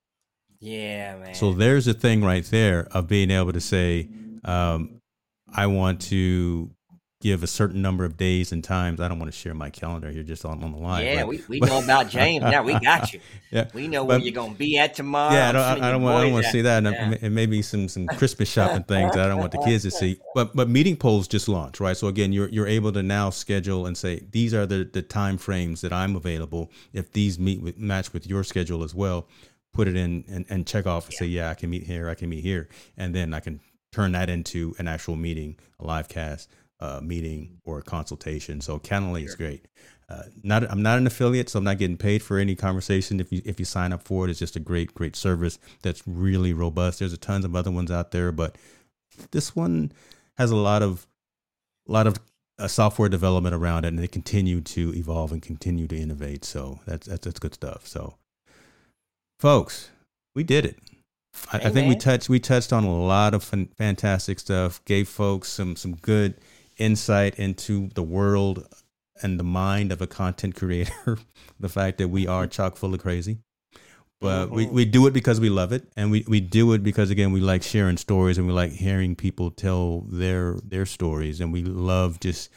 Yeah, 0.60 1.18
man. 1.18 1.36
So 1.36 1.54
there's 1.54 1.88
a 1.88 1.94
thing 1.94 2.24
right 2.24 2.44
there 2.46 2.88
of 2.92 3.08
being 3.08 3.30
able 3.30 3.54
to 3.54 3.62
say, 3.62 4.10
um, 4.44 5.02
I 5.54 5.68
want 5.68 6.02
to 6.04 6.72
give 7.22 7.44
a 7.44 7.48
certain 7.48 7.82
number 7.82 8.04
of 8.04 8.18
days 8.18 8.52
and 8.52 8.64
times. 8.64 9.00
I 9.00 9.08
don't 9.08 9.18
want 9.20 9.32
to 9.32 9.38
share 9.38 9.54
my 9.54 9.70
calendar 9.70 10.12
here 10.12 10.22
just 10.24 10.44
on, 10.46 10.62
on 10.64 10.72
the 10.74 10.78
line. 10.78 11.06
yeah, 11.06 11.22
but- 11.22 11.28
we, 11.28 11.44
we 11.48 11.60
but- 11.60 11.70
know 11.70 11.84
about 11.84 12.10
James 12.18 12.44
now. 12.44 12.62
We 12.64 12.78
got 12.80 13.14
you. 13.14 13.20
Yeah, 13.52 13.70
We 13.74 13.88
know 13.88 14.04
where 14.04 14.20
you're 14.20 14.34
gonna 14.34 14.54
be 14.54 14.78
at 14.78 14.96
tomorrow. 14.96 15.34
yeah, 15.34 15.48
I 15.48 15.52
don't, 15.54 15.62
I, 15.62 15.88
I 15.88 15.92
don't 15.92 16.02
want, 16.02 16.18
I 16.18 16.22
don't 16.24 16.34
want 16.34 16.46
to 16.46 16.52
see 16.52 16.62
that, 16.64 16.86
and, 16.86 16.94
Yeah. 16.94 17.18
and 17.22 17.34
maybe 17.34 17.62
some 17.62 17.88
some 17.88 18.06
Christmas 18.06 18.50
shopping 18.50 18.84
things 18.84 19.14
that 19.14 19.24
I 19.24 19.28
don't 19.30 19.40
want 19.40 19.54
the 19.54 19.60
kids 19.60 19.84
to 19.84 19.92
see. 19.92 20.20
But 20.36 20.54
but 20.54 20.68
meeting 20.68 20.98
polls 20.98 21.26
just 21.30 21.48
launched, 21.48 21.80
right? 21.80 21.96
So 21.96 22.08
again, 22.08 22.34
you're 22.34 22.50
you're 22.50 22.68
able 22.68 22.92
to 22.92 23.02
now 23.02 23.30
schedule 23.30 23.86
and 23.86 23.98
say 23.98 24.20
these 24.32 24.54
are 24.54 24.66
the 24.66 24.84
the 24.92 25.02
time 25.02 25.38
frames 25.38 25.80
that 25.82 25.94
I'm 25.94 26.18
available. 26.18 26.70
If 26.92 27.14
these 27.14 27.40
meet 27.40 27.62
with 27.62 27.78
match 27.80 28.12
with 28.12 28.28
your 28.28 28.44
schedule 28.44 28.84
as 28.84 28.94
well, 28.94 29.30
put 29.74 29.88
it 29.88 29.96
in 29.96 30.26
and, 30.28 30.46
and 30.50 30.68
check 30.68 30.86
off 30.86 31.06
and 31.06 31.14
yeah. 31.14 31.20
say, 31.20 31.26
yeah, 31.28 31.50
I 31.50 31.54
can 31.54 31.70
meet 31.70 31.84
here, 31.84 32.10
I 32.10 32.16
can 32.16 32.28
meet 32.28 32.44
here. 32.44 32.68
And 32.98 33.16
then 33.16 33.34
I 33.34 33.40
can 33.40 33.62
turn 33.94 34.12
that 34.12 34.30
into 34.30 34.76
an 34.80 34.90
actual 34.90 35.16
meeting, 35.16 35.56
a 35.80 35.86
live 35.86 36.10
cast 36.10 36.50
uh, 36.80 37.00
meeting 37.02 37.62
or 37.64 37.80
a 37.80 37.84
consultation. 37.84 38.62
So 38.62 38.80
Calendly 38.80 39.22
sure. 39.22 39.30
is 39.30 39.36
great. 39.36 39.68
Uh, 40.08 40.24
not 40.44 40.70
I'm 40.70 40.84
not 40.84 41.00
an 41.00 41.08
affiliate, 41.08 41.50
so 41.50 41.58
I'm 41.58 41.66
not 41.66 41.80
getting 41.80 41.98
paid 41.98 42.22
for 42.22 42.38
any 42.38 42.56
conversation. 42.56 43.20
If 43.20 43.32
you 43.32 43.42
if 43.44 43.60
you 43.60 43.66
sign 43.66 43.92
up 43.92 44.04
for 44.04 44.26
it, 44.26 44.30
it's 44.30 44.40
just 44.40 44.56
a 44.56 44.60
great 44.60 44.94
great 44.94 45.16
service 45.16 45.58
that's 45.82 46.04
really 46.06 46.54
robust. 46.54 47.00
There's 47.00 47.14
a 47.14 47.18
tons 47.18 47.44
of 47.44 47.56
other 47.56 47.72
ones 47.72 47.90
out 47.90 48.12
there, 48.12 48.32
but 48.32 48.56
this 49.32 49.56
one 49.56 49.92
has 50.38 50.52
a 50.52 50.56
lot 50.56 50.84
of 50.84 51.08
a 51.88 51.92
lot 51.92 52.06
of 52.06 52.20
uh, 52.60 52.68
software 52.68 53.10
development 53.10 53.56
around 53.56 53.86
it, 53.86 53.90
and 53.90 54.00
they 54.00 54.08
continue 54.08 54.62
to 54.62 54.94
evolve 54.96 55.32
and 55.32 55.42
continue 55.42 55.88
to 55.88 55.98
innovate. 55.98 56.46
So 56.46 56.80
that's 56.86 57.08
that's, 57.08 57.26
that's 57.26 57.40
good 57.40 57.56
stuff. 57.56 57.88
So, 57.88 58.16
folks, 59.40 59.90
we 60.36 60.44
did 60.44 60.66
it. 60.66 60.78
I, 61.52 61.58
I, 61.58 61.70
think 61.70 61.90
we 61.90 61.96
touched 61.96 62.30
we 62.30 62.40
touched 62.40 62.72
on 62.72 62.86
a 62.86 62.96
lot 62.96 63.34
of 63.34 63.44
fun, 63.44 63.70
fantastic 63.76 64.40
stuff. 64.40 64.84
Gave 64.86 65.10
folks 65.10 65.50
some 65.50 65.76
some 65.76 65.96
good 65.96 66.36
insight 66.78 67.36
into 67.36 67.90
the 67.96 68.04
world 68.04 68.68
and 69.22 69.40
the 69.40 69.44
mind 69.44 69.92
of 69.92 70.02
a 70.02 70.08
content 70.08 70.56
creator. 70.56 71.18
the 71.60 71.70
fact 71.70 71.98
that 72.00 72.10
we 72.10 72.28
are 72.28 72.48
chock 72.48 72.78
full 72.78 72.94
of 72.94 73.02
crazy. 73.02 73.40
But 74.22 74.46
mm-hmm. 74.46 74.56
we, 74.56 74.66
we 74.68 74.86
do 74.86 75.08
it 75.08 75.14
because 75.14 75.40
we 75.40 75.50
love 75.50 75.72
it. 75.72 75.88
And 75.96 76.12
we, 76.12 76.26
we 76.28 76.40
do 76.40 76.74
it 76.74 76.84
because 76.84 77.10
again 77.10 77.32
we 77.32 77.42
like 77.42 77.64
sharing 77.64 77.98
stories 77.98 78.38
and 78.38 78.48
we 78.48 78.54
like 78.54 78.72
hearing 78.72 79.16
people 79.16 79.52
tell 79.52 80.02
their 80.10 80.56
their 80.64 80.86
stories 80.86 81.42
and 81.42 81.52
we 81.52 81.64
love 81.64 82.20
just 82.20 82.50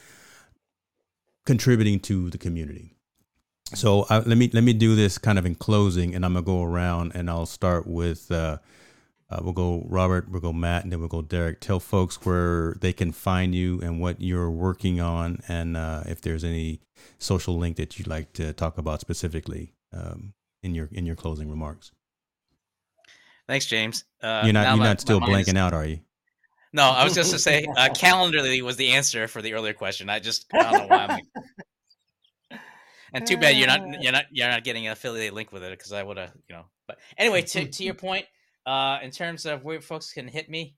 contributing 1.46 2.00
to 2.00 2.30
the 2.30 2.38
community. 2.38 2.92
So 3.74 4.02
uh, 4.08 4.22
let 4.24 4.38
me 4.38 4.50
let 4.52 4.64
me 4.64 4.72
do 4.72 4.94
this 4.94 5.18
kind 5.18 5.38
of 5.38 5.44
in 5.44 5.54
closing, 5.54 6.14
and 6.14 6.24
I'm 6.24 6.34
gonna 6.34 6.44
go 6.44 6.62
around 6.62 7.12
and 7.14 7.28
I'll 7.28 7.46
start 7.46 7.86
with 7.86 8.30
uh, 8.30 8.58
uh, 9.30 9.40
we'll 9.42 9.52
go 9.52 9.84
Robert, 9.88 10.30
we'll 10.30 10.40
go 10.40 10.52
Matt, 10.52 10.84
and 10.84 10.92
then 10.92 11.00
we'll 11.00 11.08
go 11.08 11.20
Derek. 11.20 11.60
Tell 11.60 11.80
folks 11.80 12.24
where 12.24 12.74
they 12.80 12.92
can 12.92 13.12
find 13.12 13.54
you 13.54 13.80
and 13.82 14.00
what 14.00 14.20
you're 14.20 14.50
working 14.50 15.00
on, 15.00 15.40
and 15.48 15.76
uh, 15.76 16.04
if 16.06 16.20
there's 16.20 16.44
any 16.44 16.80
social 17.18 17.58
link 17.58 17.76
that 17.76 17.98
you'd 17.98 18.08
like 18.08 18.32
to 18.34 18.52
talk 18.52 18.78
about 18.78 19.00
specifically 19.00 19.74
um, 19.92 20.32
in 20.62 20.74
your 20.74 20.88
in 20.92 21.04
your 21.04 21.16
closing 21.16 21.50
remarks. 21.50 21.92
Thanks, 23.46 23.66
James. 23.66 24.04
Uh, 24.22 24.42
you're 24.44 24.52
not 24.52 24.68
you're 24.68 24.76
my, 24.76 24.84
not 24.84 25.00
still 25.00 25.20
blanking 25.20 25.48
is... 25.48 25.56
out, 25.56 25.74
are 25.74 25.84
you? 25.84 26.00
No, 26.72 26.84
I 26.84 27.04
was 27.04 27.14
just 27.14 27.30
to 27.32 27.38
say 27.38 27.66
uh, 27.76 27.88
Calendly 27.90 28.62
was 28.62 28.76
the 28.76 28.92
answer 28.92 29.28
for 29.28 29.42
the 29.42 29.54
earlier 29.54 29.72
question. 29.74 30.08
I 30.08 30.20
just 30.20 30.46
I 30.54 30.62
don't 30.62 30.72
know 30.72 30.86
why. 30.86 31.20
I'm... 32.50 32.58
and 33.12 33.26
too 33.26 33.36
bad 33.36 33.56
you're 33.56 33.66
not 33.66 34.02
you're 34.02 34.12
not 34.12 34.24
you're 34.30 34.48
not 34.48 34.64
getting 34.64 34.86
an 34.86 34.92
affiliate 34.92 35.34
link 35.34 35.52
with 35.52 35.62
it 35.62 35.70
because 35.70 35.92
I 35.92 36.02
would 36.02 36.16
have 36.16 36.32
you 36.48 36.56
know. 36.56 36.64
But 36.86 36.98
anyway, 37.18 37.42
to 37.42 37.66
to 37.66 37.84
your 37.84 37.94
point 37.94 38.24
uh, 38.68 38.98
in 39.02 39.10
terms 39.10 39.46
of 39.46 39.64
where 39.64 39.80
folks 39.80 40.12
can 40.12 40.28
hit 40.28 40.50
me, 40.50 40.76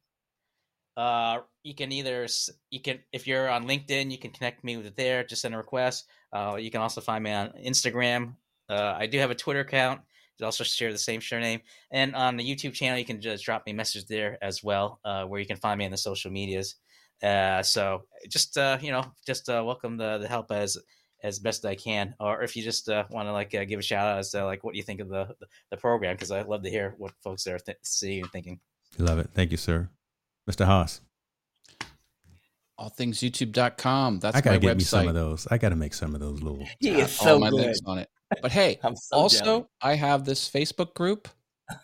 uh, 0.96 1.38
you 1.64 1.74
can 1.74 1.90
either 1.90 2.26
you 2.70 2.80
can 2.80 3.00
if 3.12 3.26
you're 3.26 3.48
on 3.50 3.66
LinkedIn, 3.66 4.12
you 4.12 4.18
can 4.18 4.30
connect 4.30 4.62
me 4.62 4.76
with 4.76 4.86
it 4.86 4.96
there. 4.96 5.24
Just 5.24 5.42
send 5.42 5.54
a 5.54 5.56
request. 5.56 6.06
Uh, 6.32 6.56
you 6.58 6.70
can 6.70 6.80
also 6.80 7.00
find 7.00 7.24
me 7.24 7.32
on 7.32 7.50
Instagram. 7.66 8.36
Uh, 8.68 8.94
I 8.96 9.06
do 9.06 9.18
have 9.18 9.32
a 9.32 9.34
Twitter 9.34 9.60
account. 9.60 10.02
You 10.38 10.46
also 10.46 10.62
share 10.62 10.92
the 10.92 10.98
same 10.98 11.20
surname, 11.20 11.60
and 11.90 12.14
on 12.14 12.36
the 12.36 12.44
YouTube 12.44 12.74
channel, 12.74 12.98
you 12.98 13.04
can 13.04 13.20
just 13.20 13.44
drop 13.44 13.66
me 13.66 13.72
a 13.72 13.74
message 13.74 14.06
there 14.06 14.38
as 14.40 14.62
well, 14.62 15.00
uh, 15.04 15.24
where 15.24 15.40
you 15.40 15.46
can 15.46 15.56
find 15.56 15.76
me 15.76 15.84
on 15.84 15.90
the 15.90 15.98
social 15.98 16.30
medias. 16.30 16.76
Uh, 17.22 17.62
so 17.62 18.04
just 18.28 18.56
uh, 18.56 18.78
you 18.80 18.92
know, 18.92 19.04
just 19.26 19.48
uh, 19.48 19.62
welcome 19.66 19.96
the 19.96 20.18
the 20.18 20.28
help 20.28 20.52
as 20.52 20.78
as 21.22 21.38
best 21.38 21.64
I 21.64 21.74
can, 21.74 22.14
or 22.20 22.42
if 22.42 22.56
you 22.56 22.62
just 22.62 22.88
uh, 22.88 23.04
want 23.10 23.28
to 23.28 23.32
like 23.32 23.54
uh, 23.54 23.64
give 23.64 23.78
a 23.78 23.82
shout 23.82 24.06
out 24.06 24.18
as 24.18 24.30
to 24.30 24.44
like 24.44 24.64
what 24.64 24.74
you 24.74 24.82
think 24.82 25.00
of 25.00 25.08
the 25.08 25.26
the, 25.40 25.46
the 25.70 25.76
program, 25.76 26.14
because 26.14 26.30
I 26.30 26.42
love 26.42 26.62
to 26.62 26.70
hear 26.70 26.94
what 26.98 27.12
folks 27.22 27.46
are 27.46 27.58
th- 27.58 27.78
seeing 27.82 28.22
and 28.22 28.32
thinking. 28.32 28.60
Love 28.98 29.18
it. 29.18 29.30
Thank 29.34 29.50
you, 29.50 29.56
sir. 29.56 29.88
Mr. 30.48 30.64
Haas. 30.66 31.00
Allthingsyoutube.com. 32.78 34.20
That's 34.20 34.36
I 34.36 34.40
gotta 34.40 34.56
my 34.56 34.60
get 34.60 34.76
website. 34.76 34.78
me 34.78 34.84
some 34.84 35.08
of 35.08 35.14
those. 35.14 35.46
I 35.50 35.58
gotta 35.58 35.76
make 35.76 35.94
some 35.94 36.14
of 36.14 36.20
those 36.20 36.40
little. 36.40 36.66
He 36.80 36.90
is 36.90 37.12
so 37.12 37.34
all 37.34 37.40
my 37.40 37.50
good. 37.50 37.60
links 37.60 37.80
on 37.86 37.98
it. 37.98 38.08
But 38.40 38.52
hey, 38.52 38.78
so 38.94 39.16
also 39.16 39.68
I 39.82 39.94
have 39.94 40.24
this 40.24 40.48
Facebook 40.48 40.94
group. 40.94 41.28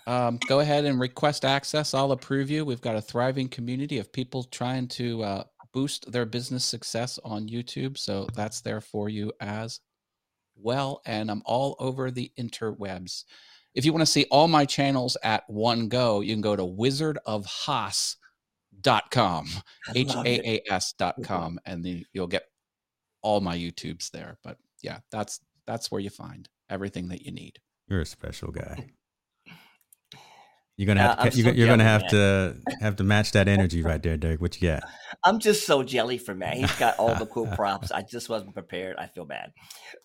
Um, 0.06 0.40
go 0.48 0.60
ahead 0.60 0.84
and 0.84 0.98
request 0.98 1.44
access. 1.44 1.94
I'll 1.94 2.12
approve 2.12 2.50
you. 2.50 2.64
We've 2.64 2.80
got 2.80 2.96
a 2.96 3.00
thriving 3.00 3.48
community 3.48 3.98
of 3.98 4.12
people 4.12 4.42
trying 4.44 4.88
to 4.88 5.22
uh, 5.22 5.44
boost 5.77 6.11
their 6.11 6.24
business 6.24 6.65
success 6.65 7.20
on 7.23 7.51
YouTube. 7.51 7.98
So 7.98 8.27
that's 8.35 8.62
there 8.62 8.81
for 8.81 9.11
you 9.11 9.31
as 9.40 9.81
well. 10.57 11.03
And 11.05 11.31
I'm 11.31 11.43
all 11.44 11.77
over 11.78 12.11
the 12.11 12.32
interwebs. 12.40 13.24
If 13.74 13.85
you 13.85 13.93
want 13.93 14.01
to 14.01 14.11
see 14.11 14.24
all 14.31 14.48
my 14.48 14.65
channels 14.65 15.19
at 15.23 15.44
one 15.48 15.89
go, 15.89 16.23
you 16.23 16.32
can 16.32 16.40
go 16.40 16.57
to 16.57 16.62
wizardofhaas.com, 16.62 19.48
H 19.94 20.15
A 20.15 20.48
A 20.48 20.62
S.com, 20.70 21.61
and 21.66 21.85
then 21.85 22.07
you'll 22.15 22.27
get 22.27 22.44
all 23.20 23.43
my 23.43 23.55
YouTubes 23.55 24.11
there. 24.11 24.39
But 24.43 24.57
yeah, 24.82 25.01
that's 25.12 25.40
that's 25.66 25.90
where 25.90 26.01
you 26.01 26.09
find 26.09 26.48
everything 26.70 27.09
that 27.09 27.20
you 27.20 27.32
need. 27.32 27.59
You're 27.86 28.01
a 28.01 28.07
special 28.07 28.51
guy. 28.51 28.86
You're 30.77 30.86
gonna 30.86 31.01
have 31.01 31.19
uh, 31.19 31.31
to, 31.31 31.36
you're, 31.39 31.55
you're 31.55 31.69
gonna 31.69 31.85
have 31.85 32.07
to 32.09 32.57
have 32.81 32.97
to 32.97 33.05
match 33.05 33.32
that 33.32 33.48
energy 33.48 33.82
right 33.82 34.03
there, 34.03 34.19
Derek. 34.19 34.43
What 34.43 34.61
you 34.61 34.69
got? 34.69 34.82
I'm 35.24 35.39
just 35.39 35.66
so 35.66 35.82
jelly 35.82 36.19
for 36.19 36.35
Matt. 36.35 36.55
He's 36.55 36.77
got 36.77 36.98
all 36.98 37.15
the 37.15 37.24
cool 37.24 37.47
props. 37.57 37.90
I 37.90 38.03
just 38.03 38.28
wasn't 38.28 38.53
prepared. 38.53 38.97
I 38.98 39.07
feel 39.07 39.24
bad. 39.24 39.53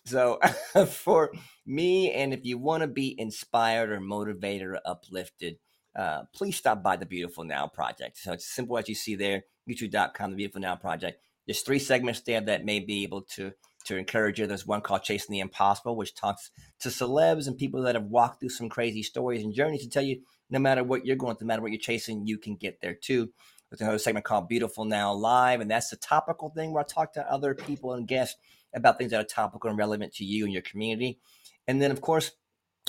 So 0.06 0.40
for 0.88 1.34
me, 1.66 2.14
and 2.14 2.34
if 2.34 2.46
you 2.46 2.58
want 2.58 2.82
to 2.82 2.88
be 2.88 3.14
inspired 3.20 3.92
or 3.92 4.00
motivated 4.00 4.68
or 4.68 4.80
uplifted, 4.86 5.58
uh, 5.94 6.24
please 6.34 6.56
stop 6.56 6.82
by 6.82 6.96
the 6.96 7.06
Beautiful 7.06 7.44
Now 7.44 7.68
Project. 7.68 8.18
So 8.18 8.32
it's 8.32 8.48
simple 8.48 8.78
as 8.78 8.88
you 8.88 8.96
see 8.96 9.16
there, 9.16 9.44
YouTube.com, 9.70 10.32
the 10.32 10.38
Beautiful 10.38 10.62
Now 10.62 10.78
Project. 10.78 11.22
There's 11.46 11.62
three 11.62 11.80
segments 11.80 12.22
there 12.22 12.40
that 12.40 12.64
may 12.64 12.80
be 12.80 13.04
able 13.04 13.24
to 13.36 13.52
to 13.84 13.98
encourage 13.98 14.40
you. 14.40 14.48
There's 14.48 14.66
one 14.66 14.82
called 14.82 15.04
Chasing 15.04 15.34
the 15.34 15.40
Impossible, 15.40 15.96
which 15.96 16.16
talks 16.16 16.52
to 16.80 16.90
celebs 16.90 17.48
and 17.48 17.58
people 17.58 17.82
that 17.84 17.96
have 17.96 18.06
walked 18.06 18.40
through 18.40 18.50
some 18.50 18.70
crazy 18.70 19.04
stories 19.04 19.44
and 19.44 19.54
journeys 19.54 19.84
to 19.84 19.90
tell 19.90 20.04
you 20.04 20.22
no 20.50 20.60
matter 20.60 20.84
what 20.84 21.06
you're 21.06 21.16
going, 21.16 21.38
no 21.40 21.48
matter 21.48 21.62
what 21.62 21.72
you're 21.72 21.80
chasing, 21.80 22.26
you 22.28 22.38
can 22.38 22.56
get 22.56 22.82
there 22.82 22.94
too. 22.94 23.30
There's 23.70 23.82
another 23.82 24.00
segment 24.00 24.26
called 24.26 24.50
Beautiful 24.50 24.84
Now 24.84 25.14
Live, 25.14 25.62
and 25.62 25.72
that's 25.72 25.90
the 25.90 25.96
topical 25.96 26.50
thing 26.50 26.74
where 26.74 26.84
I 26.84 26.86
talk 26.86 27.14
to 27.14 27.32
other 27.32 27.56
people 27.56 27.94
and 27.94 28.06
guests 28.06 28.36
about 28.76 28.98
things 28.98 29.12
that 29.12 29.22
are 29.22 29.26
topical 29.26 29.70
and 29.70 29.80
relevant 29.80 30.14
to 30.16 30.26
you 30.26 30.44
and 30.44 30.52
your 30.52 30.62
community. 30.62 31.20
And 31.68 31.82
then, 31.82 31.90
of 31.90 32.02
course, 32.02 32.32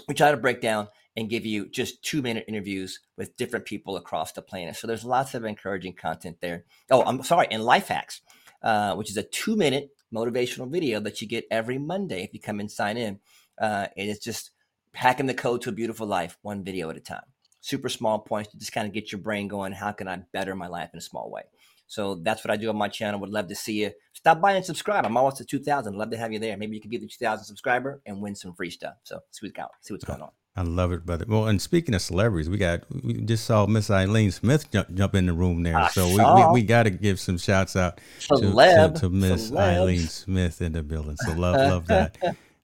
we 0.08 0.14
try 0.14 0.32
to 0.32 0.36
break 0.36 0.60
down 0.60 0.88
and 1.16 1.30
give 1.30 1.46
you 1.46 1.68
just 1.68 2.02
two 2.02 2.22
minute 2.22 2.46
interviews 2.48 3.00
with 3.16 3.36
different 3.36 3.64
people 3.64 3.96
across 3.96 4.32
the 4.32 4.42
planet. 4.42 4.76
So 4.76 4.86
there's 4.86 5.04
lots 5.04 5.34
of 5.34 5.44
encouraging 5.44 5.94
content 5.94 6.38
there. 6.40 6.64
Oh, 6.90 7.04
I'm 7.04 7.22
sorry, 7.22 7.46
and 7.50 7.62
Life 7.62 7.88
Hacks, 7.88 8.20
uh, 8.62 8.94
which 8.96 9.10
is 9.10 9.16
a 9.16 9.22
two 9.22 9.56
minute 9.56 9.90
motivational 10.12 10.70
video 10.70 11.00
that 11.00 11.20
you 11.20 11.28
get 11.28 11.46
every 11.50 11.78
Monday 11.78 12.22
if 12.22 12.34
you 12.34 12.40
come 12.40 12.60
and 12.60 12.70
sign 12.70 12.96
in. 12.96 13.20
Uh, 13.60 13.86
and 13.96 14.10
it's 14.10 14.24
just 14.24 14.50
hacking 14.94 15.26
the 15.26 15.34
code 15.34 15.62
to 15.62 15.70
a 15.70 15.72
beautiful 15.72 16.06
life, 16.06 16.38
one 16.42 16.64
video 16.64 16.90
at 16.90 16.96
a 16.96 17.00
time 17.00 17.24
super 17.62 17.88
small 17.88 18.18
points 18.18 18.50
to 18.50 18.58
just 18.58 18.72
kind 18.72 18.86
of 18.86 18.92
get 18.92 19.10
your 19.10 19.20
brain 19.20 19.48
going. 19.48 19.72
How 19.72 19.92
can 19.92 20.08
I 20.08 20.20
better 20.32 20.54
my 20.54 20.66
life 20.66 20.90
in 20.92 20.98
a 20.98 21.02
small 21.02 21.30
way? 21.30 21.42
So 21.86 22.16
that's 22.16 22.44
what 22.44 22.50
I 22.50 22.56
do 22.56 22.68
on 22.68 22.76
my 22.76 22.88
channel. 22.88 23.20
Would 23.20 23.30
love 23.30 23.48
to 23.48 23.54
see 23.54 23.82
you. 23.84 23.92
Stop 24.12 24.40
by 24.40 24.52
and 24.52 24.64
subscribe. 24.64 25.06
I'm 25.06 25.16
almost 25.16 25.40
at 25.40 25.48
2,000. 25.48 25.94
Love 25.94 26.10
to 26.10 26.16
have 26.16 26.32
you 26.32 26.38
there. 26.38 26.56
Maybe 26.56 26.74
you 26.74 26.82
could 26.82 26.90
be 26.90 26.98
the 26.98 27.06
2,000 27.06 27.44
subscriber 27.44 28.02
and 28.04 28.20
win 28.20 28.34
some 28.34 28.54
free 28.54 28.70
stuff. 28.70 28.94
So 29.04 29.20
see 29.30 29.46
what's, 29.46 29.56
see 29.82 29.94
what's 29.94 30.04
going 30.04 30.22
on. 30.22 30.30
I 30.54 30.62
love 30.62 30.92
it, 30.92 31.06
brother. 31.06 31.24
Well, 31.26 31.46
and 31.46 31.62
speaking 31.62 31.94
of 31.94 32.02
celebrities, 32.02 32.50
we 32.50 32.58
got 32.58 32.82
we 33.02 33.14
just 33.14 33.44
saw 33.46 33.66
Miss 33.66 33.90
Eileen 33.90 34.30
Smith 34.30 34.70
jump, 34.70 34.92
jump 34.92 35.14
in 35.14 35.26
the 35.26 35.32
room 35.32 35.62
there, 35.62 35.78
I 35.78 35.88
so 35.88 36.06
we, 36.06 36.16
we, 36.16 36.52
we 36.52 36.62
got 36.62 36.82
to 36.82 36.90
give 36.90 37.18
some 37.18 37.38
shouts 37.38 37.74
out 37.74 38.00
to, 38.20 38.36
to, 38.36 38.92
to 38.96 39.08
Miss 39.08 39.50
Eileen 39.52 40.00
Smith 40.00 40.60
in 40.60 40.72
the 40.72 40.82
building. 40.82 41.16
So 41.16 41.32
love 41.32 41.56
love 41.56 41.86
that. 41.86 42.18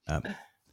Um, 0.07 0.23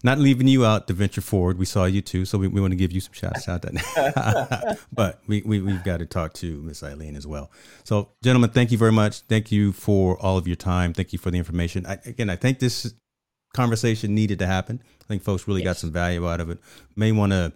not 0.03 0.19
leaving 0.19 0.47
you 0.47 0.65
out 0.65 0.87
to 0.87 0.93
venture 0.93 1.21
forward. 1.21 1.57
We 1.57 1.65
saw 1.65 1.85
you 1.85 2.01
too, 2.01 2.25
so 2.25 2.37
we, 2.37 2.47
we 2.47 2.59
want 2.59 2.71
to 2.73 2.77
give 2.77 2.91
you 2.91 2.99
some 2.99 3.13
shots 3.13 3.47
out 3.47 3.61
that. 3.63 4.77
but 4.93 5.21
we, 5.25 5.41
we 5.43 5.61
we've 5.61 5.83
got 5.83 5.99
to 5.99 6.05
talk 6.05 6.33
to 6.33 6.61
Miss 6.61 6.83
Eileen 6.83 7.15
as 7.15 7.25
well. 7.25 7.49
So, 7.85 8.09
gentlemen, 8.21 8.49
thank 8.49 8.71
you 8.71 8.77
very 8.77 8.91
much. 8.91 9.21
Thank 9.21 9.51
you 9.53 9.71
for 9.71 10.19
all 10.19 10.37
of 10.37 10.47
your 10.47 10.57
time. 10.57 10.93
Thank 10.93 11.13
you 11.13 11.17
for 11.17 11.31
the 11.31 11.37
information. 11.37 11.85
I, 11.85 11.97
again, 12.05 12.29
I 12.29 12.35
think 12.35 12.59
this 12.59 12.93
conversation 13.55 14.13
needed 14.13 14.39
to 14.39 14.47
happen. 14.47 14.81
I 15.01 15.03
think 15.05 15.23
folks 15.23 15.47
really 15.47 15.61
yes. 15.61 15.75
got 15.75 15.77
some 15.77 15.91
value 15.91 16.27
out 16.27 16.39
of 16.39 16.49
it. 16.49 16.59
May 16.95 17.11
want 17.11 17.31
to 17.31 17.53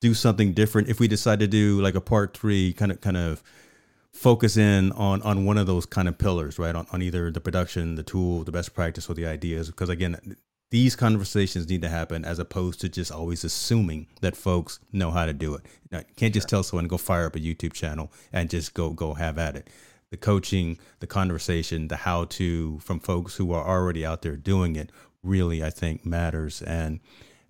do 0.00 0.14
something 0.14 0.52
different 0.52 0.88
if 0.88 1.00
we 1.00 1.08
decide 1.08 1.40
to 1.40 1.46
do 1.46 1.80
like 1.80 1.94
a 1.94 2.00
part 2.00 2.36
three, 2.36 2.72
kind 2.72 2.92
of 2.92 3.00
kind 3.00 3.16
of 3.16 3.42
focus 4.12 4.56
in 4.56 4.92
on 4.92 5.20
on 5.22 5.44
one 5.44 5.58
of 5.58 5.66
those 5.66 5.84
kind 5.84 6.08
of 6.08 6.16
pillars 6.16 6.58
right 6.58 6.74
on, 6.74 6.86
on 6.90 7.02
either 7.02 7.30
the 7.30 7.40
production 7.40 7.96
the 7.96 8.02
tool 8.02 8.44
the 8.44 8.50
best 8.50 8.72
practice 8.72 9.10
or 9.10 9.14
the 9.14 9.26
ideas 9.26 9.66
because 9.66 9.90
again 9.90 10.38
these 10.70 10.96
conversations 10.96 11.68
need 11.68 11.82
to 11.82 11.88
happen 11.88 12.24
as 12.24 12.38
opposed 12.38 12.80
to 12.80 12.88
just 12.88 13.12
always 13.12 13.44
assuming 13.44 14.08
that 14.20 14.36
folks 14.36 14.80
know 14.92 15.10
how 15.10 15.24
to 15.24 15.32
do 15.32 15.54
it. 15.54 15.64
You, 15.90 16.02
can't 16.16 16.34
just 16.34 16.50
sure. 16.50 16.58
tell 16.58 16.62
someone 16.62 16.84
to 16.84 16.88
go 16.88 16.98
fire 16.98 17.26
up 17.26 17.36
a 17.36 17.40
YouTube 17.40 17.72
channel 17.72 18.10
and 18.32 18.50
just 18.50 18.74
go 18.74 18.90
go 18.90 19.14
have 19.14 19.38
at 19.38 19.56
it. 19.56 19.70
The 20.10 20.16
coaching, 20.16 20.78
the 21.00 21.06
conversation, 21.06 21.88
the 21.88 21.96
how 21.96 22.24
to 22.26 22.78
from 22.80 23.00
folks 23.00 23.36
who 23.36 23.52
are 23.52 23.66
already 23.66 24.04
out 24.04 24.22
there 24.22 24.36
doing 24.36 24.76
it 24.76 24.90
really 25.26 25.62
I 25.62 25.70
think 25.70 26.06
matters 26.06 26.62
and 26.62 27.00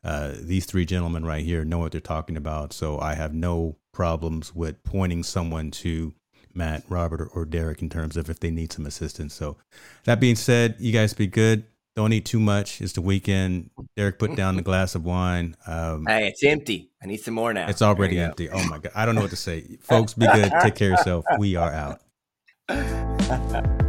uh, 0.07 0.35
these 0.40 0.66
three 0.66 0.86
gentlemen 0.86 1.24
right 1.24 1.44
here 1.44 1.65
know 1.65 1.78
what 1.78 1.90
they're 1.90 2.01
talking 2.01 2.36
about. 2.36 2.73
So 2.73 3.01
I 3.01 3.15
have 3.15 3.35
no 3.35 3.77
problems 3.93 4.55
with 4.55 4.82
pointing 4.85 5.24
someone 5.24 5.73
to 5.73 6.15
Matt, 6.55 6.85
Robert, 6.89 7.20
or, 7.20 7.27
or 7.27 7.44
Derek 7.44 7.82
in 7.82 7.89
terms 7.89 8.16
of 8.16 8.31
if 8.31 8.39
they 8.39 8.53
need 8.53 8.73
some 8.73 8.86
assistance. 8.86 9.35
So 9.35 9.57
that 10.05 10.20
being 10.20 10.36
said, 10.36 10.77
you 10.78 10.93
guys 10.93 11.12
be 11.12 11.27
good. 11.27 11.65
Don't 11.97 12.12
eat 12.12 12.24
too 12.24 12.39
much. 12.39 12.81
It's 12.81 12.93
the 12.93 13.01
weekend. 13.01 13.70
Derek 13.97 14.19
put 14.19 14.36
down 14.36 14.55
the 14.55 14.62
glass 14.62 14.94
of 14.94 15.05
wine. 15.05 15.57
Um, 15.66 16.07
hey, 16.07 16.28
it's 16.28 16.44
empty. 16.44 16.90
I 17.03 17.07
need 17.07 17.19
some 17.19 17.35
more 17.35 17.53
now. 17.53 17.69
It's 17.69 17.82
already 17.82 18.19
empty. 18.19 18.51
Oh 18.51 18.65
my 18.69 18.78
god! 18.78 18.93
I 18.94 19.07
don't 19.07 19.15
know 19.15 19.23
what 19.23 19.31
to 19.31 19.36
say. 19.36 19.78
Folks, 19.81 20.12
be 20.12 20.27
good. 20.27 20.53
Take 20.61 20.74
care 20.74 20.93
of 20.93 20.98
yourself. 20.98 21.24
We 21.39 21.57
are 21.57 21.98
out. 22.69 23.77